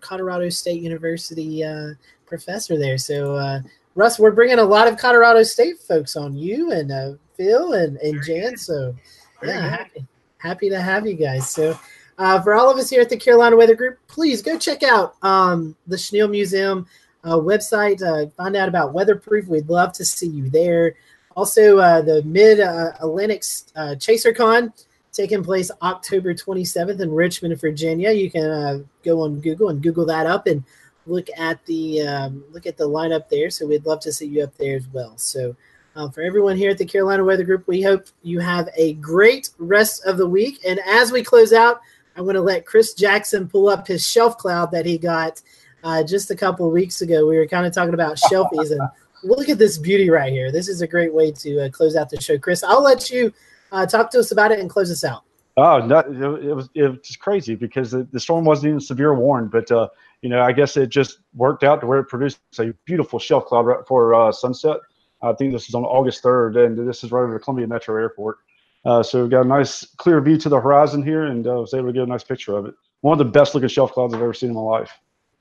Colorado 0.00 0.48
State 0.48 0.82
University 0.82 1.64
uh, 1.64 1.90
professor 2.26 2.78
there. 2.78 2.98
So, 2.98 3.36
uh, 3.36 3.60
Russ, 3.94 4.18
we're 4.18 4.30
bringing 4.30 4.58
a 4.58 4.64
lot 4.64 4.88
of 4.88 4.96
Colorado 4.96 5.42
State 5.42 5.78
folks 5.78 6.16
on 6.16 6.36
you 6.36 6.72
and 6.72 6.90
uh, 6.90 7.12
Phil 7.36 7.74
and, 7.74 7.96
and 7.98 8.22
Jan. 8.24 8.56
So, 8.56 8.94
yeah, 9.42 9.68
happy, 9.68 10.06
happy 10.38 10.70
to 10.70 10.80
have 10.80 11.06
you 11.06 11.14
guys. 11.14 11.50
So, 11.50 11.78
uh, 12.18 12.40
for 12.40 12.54
all 12.54 12.70
of 12.70 12.78
us 12.78 12.90
here 12.90 13.00
at 13.00 13.08
the 13.08 13.16
Carolina 13.16 13.56
Weather 13.56 13.74
Group, 13.74 13.98
please 14.08 14.42
go 14.42 14.58
check 14.58 14.82
out 14.82 15.14
um, 15.22 15.76
the 15.86 15.96
Schiele 15.96 16.30
Museum 16.30 16.86
uh, 17.24 17.36
website. 17.36 18.02
Uh, 18.02 18.30
find 18.36 18.56
out 18.56 18.68
about 18.68 18.92
weatherproof. 18.92 19.46
We'd 19.48 19.68
love 19.68 19.92
to 19.94 20.04
see 20.04 20.28
you 20.28 20.48
there. 20.48 20.94
Also, 21.36 21.78
uh, 21.78 22.02
the 22.02 22.22
Mid 22.24 22.60
uh, 22.60 22.92
Atlantic 23.00 23.42
uh, 23.74 23.94
ChaserCon 23.96 24.72
taking 25.12 25.44
place 25.44 25.70
October 25.82 26.34
27th 26.34 27.00
in 27.00 27.12
Richmond, 27.12 27.60
Virginia. 27.60 28.10
You 28.10 28.30
can 28.30 28.44
uh, 28.44 28.78
go 29.04 29.20
on 29.22 29.40
Google 29.40 29.68
and 29.68 29.82
Google 29.82 30.06
that 30.06 30.26
up 30.26 30.46
and 30.46 30.64
look 31.06 31.28
at 31.36 31.64
the 31.66 32.00
um, 32.02 32.44
look 32.52 32.66
at 32.66 32.76
the 32.76 32.88
lineup 32.88 33.28
there. 33.28 33.50
So 33.50 33.66
we'd 33.66 33.86
love 33.86 34.00
to 34.00 34.12
see 34.12 34.26
you 34.26 34.42
up 34.42 34.56
there 34.56 34.76
as 34.76 34.88
well. 34.88 35.16
So. 35.18 35.56
Uh, 35.94 36.08
for 36.08 36.22
everyone 36.22 36.56
here 36.56 36.70
at 36.70 36.78
the 36.78 36.86
Carolina 36.86 37.22
Weather 37.22 37.44
Group, 37.44 37.68
we 37.68 37.82
hope 37.82 38.06
you 38.22 38.40
have 38.40 38.66
a 38.78 38.94
great 38.94 39.50
rest 39.58 40.06
of 40.06 40.16
the 40.16 40.26
week. 40.26 40.58
And 40.66 40.80
as 40.86 41.12
we 41.12 41.22
close 41.22 41.52
out, 41.52 41.82
I'm 42.16 42.24
going 42.24 42.34
to 42.34 42.40
let 42.40 42.64
Chris 42.64 42.94
Jackson 42.94 43.46
pull 43.46 43.68
up 43.68 43.86
his 43.86 44.06
shelf 44.06 44.38
cloud 44.38 44.70
that 44.70 44.86
he 44.86 44.96
got 44.96 45.42
uh, 45.84 46.02
just 46.02 46.30
a 46.30 46.34
couple 46.34 46.70
weeks 46.70 47.02
ago. 47.02 47.26
We 47.26 47.36
were 47.36 47.46
kind 47.46 47.66
of 47.66 47.74
talking 47.74 47.92
about 47.92 48.16
shelfies, 48.16 48.70
and 48.70 48.80
look 49.22 49.48
at 49.48 49.58
this 49.58 49.76
beauty 49.76 50.08
right 50.08 50.32
here. 50.32 50.50
This 50.50 50.68
is 50.68 50.80
a 50.80 50.86
great 50.86 51.12
way 51.12 51.30
to 51.32 51.66
uh, 51.66 51.68
close 51.68 51.96
out 51.96 52.08
the 52.10 52.20
show. 52.20 52.38
Chris, 52.38 52.62
I'll 52.62 52.82
let 52.82 53.10
you 53.10 53.32
uh, 53.72 53.86
talk 53.86 54.10
to 54.10 54.18
us 54.20 54.30
about 54.30 54.52
it 54.52 54.60
and 54.60 54.70
close 54.70 54.90
us 54.90 55.02
out. 55.04 55.22
Oh, 55.56 55.78
no, 55.84 55.98
it 55.98 56.44
it 56.46 56.54
was 56.54 56.68
it 56.74 56.82
was 56.82 56.98
just 57.02 57.18
crazy 57.18 57.54
because 57.54 57.90
the, 57.90 58.04
the 58.12 58.20
storm 58.20 58.44
wasn't 58.44 58.68
even 58.68 58.80
severe 58.80 59.14
warned, 59.14 59.50
but 59.50 59.70
uh, 59.70 59.88
you 60.22 60.30
know 60.30 60.40
I 60.42 60.52
guess 60.52 60.76
it 60.76 60.88
just 60.88 61.18
worked 61.34 61.62
out 61.62 61.80
to 61.80 61.86
where 61.86 61.98
it 61.98 62.04
produced 62.04 62.38
a 62.58 62.72
beautiful 62.86 63.18
shelf 63.18 63.46
cloud 63.46 63.66
right 63.66 63.86
for 63.86 64.14
uh, 64.14 64.32
sunset. 64.32 64.78
I 65.22 65.32
think 65.34 65.52
this 65.52 65.68
is 65.68 65.74
on 65.74 65.84
August 65.84 66.22
third, 66.22 66.56
and 66.56 66.88
this 66.88 67.04
is 67.04 67.12
right 67.12 67.22
over 67.22 67.34
the 67.34 67.38
Columbia 67.38 67.66
Metro 67.66 67.94
Airport. 67.96 68.38
Uh, 68.84 69.02
so 69.02 69.22
we've 69.22 69.30
got 69.30 69.44
a 69.44 69.48
nice 69.48 69.84
clear 69.98 70.20
view 70.20 70.36
to 70.38 70.48
the 70.48 70.58
horizon 70.60 71.02
here, 71.02 71.24
and 71.24 71.46
uh, 71.46 71.52
was 71.52 71.74
able 71.74 71.88
to 71.88 71.92
get 71.92 72.02
a 72.02 72.06
nice 72.06 72.24
picture 72.24 72.56
of 72.56 72.66
it. 72.66 72.74
One 73.02 73.12
of 73.12 73.18
the 73.18 73.30
best 73.30 73.54
looking 73.54 73.68
shelf 73.68 73.92
clouds 73.92 74.14
I've 74.14 74.22
ever 74.22 74.34
seen 74.34 74.48
in 74.50 74.54
my 74.56 74.62
life. 74.62 74.90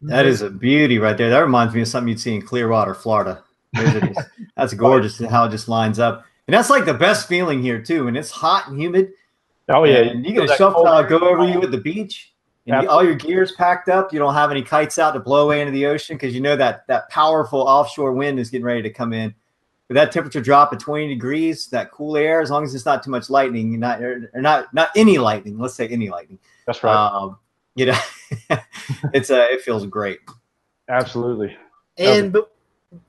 That 0.02 0.26
is 0.26 0.42
a 0.42 0.50
beauty 0.50 0.98
right 1.00 1.18
there. 1.18 1.30
That 1.30 1.40
reminds 1.40 1.74
me 1.74 1.82
of 1.82 1.88
something 1.88 2.10
you'd 2.10 2.20
see 2.20 2.36
in 2.36 2.42
Clearwater, 2.42 2.96
Florida. 2.96 3.44
Those 3.74 3.96
are 3.96 4.02
just- 4.02 4.30
that's 4.58 4.74
gorgeous 4.74 5.20
how 5.20 5.46
it 5.46 5.52
just 5.52 5.70
lines 5.70 6.00
up. 6.00 6.26
And 6.52 6.58
that's 6.60 6.70
like 6.70 6.84
the 6.84 6.93
best 6.93 7.30
feeling 7.30 7.62
here 7.62 7.82
too. 7.82 8.10
And 8.10 8.18
it's 8.18 8.30
hot 8.30 8.68
and 8.68 8.78
humid, 8.78 9.14
Oh 9.70 9.86
yeah, 9.86 9.99
and 9.99 10.26
you 10.26 10.34
get 10.34 10.43
a 10.43 10.47
that 10.47 10.58
shelf 10.58 10.74
cloud 10.74 11.08
go 11.08 11.18
over 11.20 11.47
you 11.47 11.62
at 11.62 11.72
the 11.72 11.78
beach, 11.78 12.34
and 12.68 12.84
you- 12.84 12.89
all 12.89 13.02
your 13.02 13.16
gear's 13.16 13.54
packed 13.54 13.88
up. 13.88 14.12
You 14.12 14.20
don't 14.20 14.34
have 14.34 14.52
any 14.52 14.62
kites 14.62 14.99
out 14.99 15.12
to 15.14 15.22
blow 15.22 15.45
away 15.45 15.62
into 15.62 15.72
the 15.72 15.86
ocean 15.86 16.18
because 16.18 16.36
you 16.36 16.41
know 16.41 16.58
that 16.58 16.86
that 16.88 17.10
powerful 17.10 17.62
offshore 17.62 18.12
wind 18.12 18.38
is 18.38 18.49
getting 18.49 18.66
ready 18.66 18.82
to 18.82 18.89
come 18.89 19.14
in. 19.14 19.34
With 19.88 19.95
that 19.95 20.12
temperature 20.12 20.41
drop 20.41 20.74
of 20.74 20.80
20 20.80 21.08
degrees, 21.08 21.68
that 21.68 21.89
cool 21.89 22.18
air, 22.18 22.41
as 22.41 22.52
long 22.52 22.66
as 22.66 22.76
it's 22.76 22.86
not 22.86 23.02
too 23.02 23.12
much 23.12 23.30
lightning, 23.30 23.80
not 23.80 24.02
or 24.02 24.30
not 24.36 24.74
not 24.74 24.89
any 24.93 25.20
lightning. 25.20 25.58
Let's 25.58 25.76
say 25.76 25.88
any 25.88 26.10
lightning. 26.10 26.39
That's 26.68 26.84
right. 26.84 26.93
Um, 26.93 27.38
you 27.76 27.86
know, 27.86 27.99
it's 29.14 29.32
uh, 29.32 29.47
it 29.52 29.62
feels 29.62 29.86
great. 29.86 30.20
Absolutely. 30.89 31.56
And 31.97 32.34
but 32.34 32.51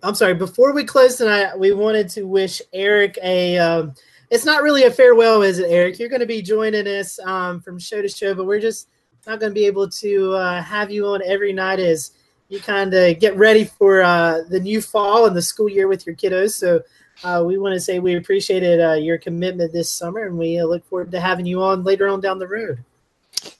I'm 0.02 0.14
sorry, 0.14 0.34
before 0.34 0.72
we 0.72 0.84
close 0.84 1.16
tonight, 1.16 1.58
we 1.58 1.72
wanted 1.72 2.08
to 2.10 2.22
wish 2.22 2.62
Eric 2.72 3.18
a. 3.22 3.58
Um, 3.58 3.94
it's 4.30 4.44
not 4.44 4.62
really 4.62 4.84
a 4.84 4.90
farewell, 4.90 5.42
is 5.42 5.58
it, 5.58 5.70
Eric? 5.70 5.98
You're 5.98 6.08
going 6.08 6.20
to 6.20 6.26
be 6.26 6.40
joining 6.40 6.86
us 6.86 7.18
um, 7.18 7.60
from 7.60 7.78
show 7.78 8.00
to 8.00 8.08
show, 8.08 8.34
but 8.34 8.46
we're 8.46 8.60
just 8.60 8.88
not 9.26 9.40
going 9.40 9.50
to 9.50 9.54
be 9.54 9.66
able 9.66 9.88
to 9.90 10.32
uh, 10.34 10.62
have 10.62 10.90
you 10.90 11.06
on 11.06 11.20
every 11.24 11.52
night 11.52 11.80
as 11.80 12.12
you 12.48 12.60
kind 12.60 12.94
of 12.94 13.18
get 13.18 13.36
ready 13.36 13.64
for 13.64 14.02
uh, 14.02 14.42
the 14.48 14.60
new 14.60 14.80
fall 14.80 15.26
and 15.26 15.36
the 15.36 15.42
school 15.42 15.68
year 15.68 15.88
with 15.88 16.06
your 16.06 16.16
kiddos. 16.16 16.52
So 16.52 16.80
uh, 17.24 17.42
we 17.44 17.58
want 17.58 17.74
to 17.74 17.80
say 17.80 17.98
we 17.98 18.16
appreciated 18.16 18.80
uh, 18.80 18.94
your 18.94 19.18
commitment 19.18 19.72
this 19.72 19.90
summer, 19.90 20.26
and 20.26 20.38
we 20.38 20.58
uh, 20.58 20.64
look 20.64 20.84
forward 20.86 21.10
to 21.10 21.20
having 21.20 21.44
you 21.44 21.62
on 21.62 21.84
later 21.84 22.08
on 22.08 22.20
down 22.20 22.38
the 22.38 22.48
road. 22.48 22.82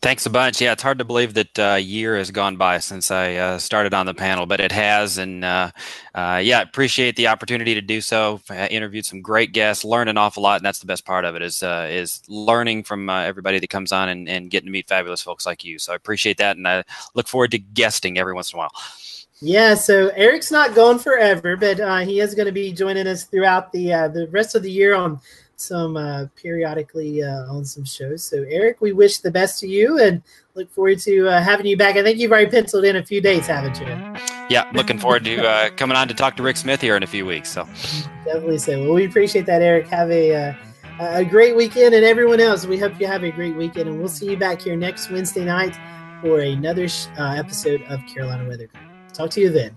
Thanks 0.01 0.27
a 0.27 0.31
bunch. 0.31 0.61
Yeah, 0.61 0.73
it's 0.73 0.83
hard 0.83 0.99
to 0.99 1.05
believe 1.05 1.35
that 1.35 1.59
uh, 1.59 1.75
a 1.77 1.79
year 1.81 2.17
has 2.17 2.31
gone 2.31 2.57
by 2.57 2.79
since 2.79 3.11
I 3.11 3.35
uh, 3.35 3.59
started 3.59 3.93
on 3.93 4.07
the 4.07 4.15
panel, 4.15 4.47
but 4.47 4.61
it 4.61 4.71
has. 4.71 5.19
And 5.19 5.45
uh, 5.45 5.73
uh, 6.15 6.41
yeah, 6.43 6.63
appreciate 6.63 7.17
the 7.17 7.27
opportunity 7.27 7.75
to 7.75 7.81
do 7.81 8.01
so. 8.01 8.41
I 8.49 8.69
interviewed 8.69 9.07
some 9.07 9.23
great 9.23 9.53
guests, 9.53 9.85
learned 9.85 10.09
an 10.09 10.19
awful 10.19 10.43
lot, 10.43 10.59
and 10.59 10.65
that's 10.65 10.79
the 10.79 10.87
best 10.87 11.05
part 11.05 11.25
of 11.25 11.35
it 11.35 11.43
is 11.43 11.65
uh, 11.65 11.89
is 11.91 12.23
learning 12.29 12.85
from 12.85 13.11
uh, 13.11 13.23
everybody 13.23 13.59
that 13.59 13.71
comes 13.71 13.91
on 13.91 14.09
and, 14.09 14.29
and 14.29 14.51
getting 14.51 14.67
to 14.67 14.73
meet 14.73 14.87
fabulous 14.87 15.21
folks 15.21 15.47
like 15.47 15.65
you. 15.65 15.81
So 15.81 15.93
I 15.93 15.97
appreciate 15.97 16.37
that, 16.39 16.57
and 16.57 16.69
I 16.69 16.85
look 17.15 17.27
forward 17.27 17.51
to 17.51 17.59
guesting 17.59 18.19
every 18.19 18.35
once 18.35 18.53
in 18.53 18.59
a 18.59 18.61
while. 18.61 18.73
Yeah, 19.41 19.75
so 19.75 20.11
Eric's 20.11 20.53
not 20.53 20.77
gone 20.77 21.01
forever, 21.01 21.57
but 21.57 21.81
uh, 21.81 21.99
he 21.99 22.21
is 22.21 22.37
going 22.37 22.47
to 22.47 22.53
be 22.53 22.73
joining 22.73 23.09
us 23.09 23.25
throughout 23.25 23.73
the 23.73 23.93
uh, 23.93 24.07
the 24.07 24.29
rest 24.29 24.55
of 24.55 24.63
the 24.63 24.71
year 24.71 24.95
on 24.95 25.21
some 25.63 25.97
uh, 25.97 26.27
periodically 26.37 27.23
uh, 27.23 27.53
on 27.53 27.65
some 27.65 27.85
shows. 27.85 28.25
So 28.25 28.45
Eric, 28.49 28.81
we 28.81 28.93
wish 28.93 29.19
the 29.19 29.31
best 29.31 29.61
to 29.61 29.69
you 29.69 29.99
and 30.01 30.23
look 30.55 30.71
forward 30.71 30.99
to 31.01 31.29
uh, 31.29 31.41
having 31.41 31.67
you 31.67 31.77
back. 31.77 31.97
I 31.97 32.03
think 32.03 32.19
you've 32.19 32.33
already 32.33 32.51
penciled 32.51 32.85
in 32.85 32.97
a 32.97 33.05
few 33.05 33.21
dates, 33.21 33.47
haven't 33.47 33.81
you? 33.81 33.87
Yeah, 34.51 34.71
looking 34.75 34.99
forward 34.99 35.25
to 35.25 35.47
uh, 35.47 35.71
coming 35.71 35.97
on 35.97 36.09
to 36.09 36.15
talk 36.15 36.37
to 36.37 36.43
Rick 36.43 36.57
Smith 36.57 36.81
here 36.81 36.97
in 36.97 37.03
a 37.03 37.07
few 37.07 37.25
weeks. 37.25 37.51
So 37.51 37.67
Definitely 38.25 38.59
so. 38.59 38.83
Well, 38.83 38.95
we 38.95 39.05
appreciate 39.05 39.47
that, 39.47 39.63
Eric. 39.63 39.89
Have 39.89 40.11
a 40.11 40.35
uh, 40.35 40.55
a 41.01 41.25
great 41.25 41.57
weekend, 41.57 41.95
and 41.95 42.05
everyone 42.05 42.41
else, 42.41 42.67
we 42.67 42.79
hope 42.79 43.01
you 43.01 43.07
have 43.07 43.25
a 43.25 43.31
great 43.31 43.57
weekend, 43.57 43.89
and 43.89 43.99
we'll 43.99 44.09
see 44.09 44.31
you 44.31 44.37
back 44.37 44.61
here 44.61 44.77
next 44.77 45.11
Wednesday 45.11 45.45
night 45.45 45.77
for 46.21 46.41
another 46.41 46.89
sh- 46.89 47.07
uh, 47.19 47.35
episode 47.37 47.83
of 47.89 48.01
Carolina 48.07 48.49
Weather. 48.49 48.69
Talk 49.13 49.31
to 49.31 49.41
you 49.41 49.51
then. 49.51 49.77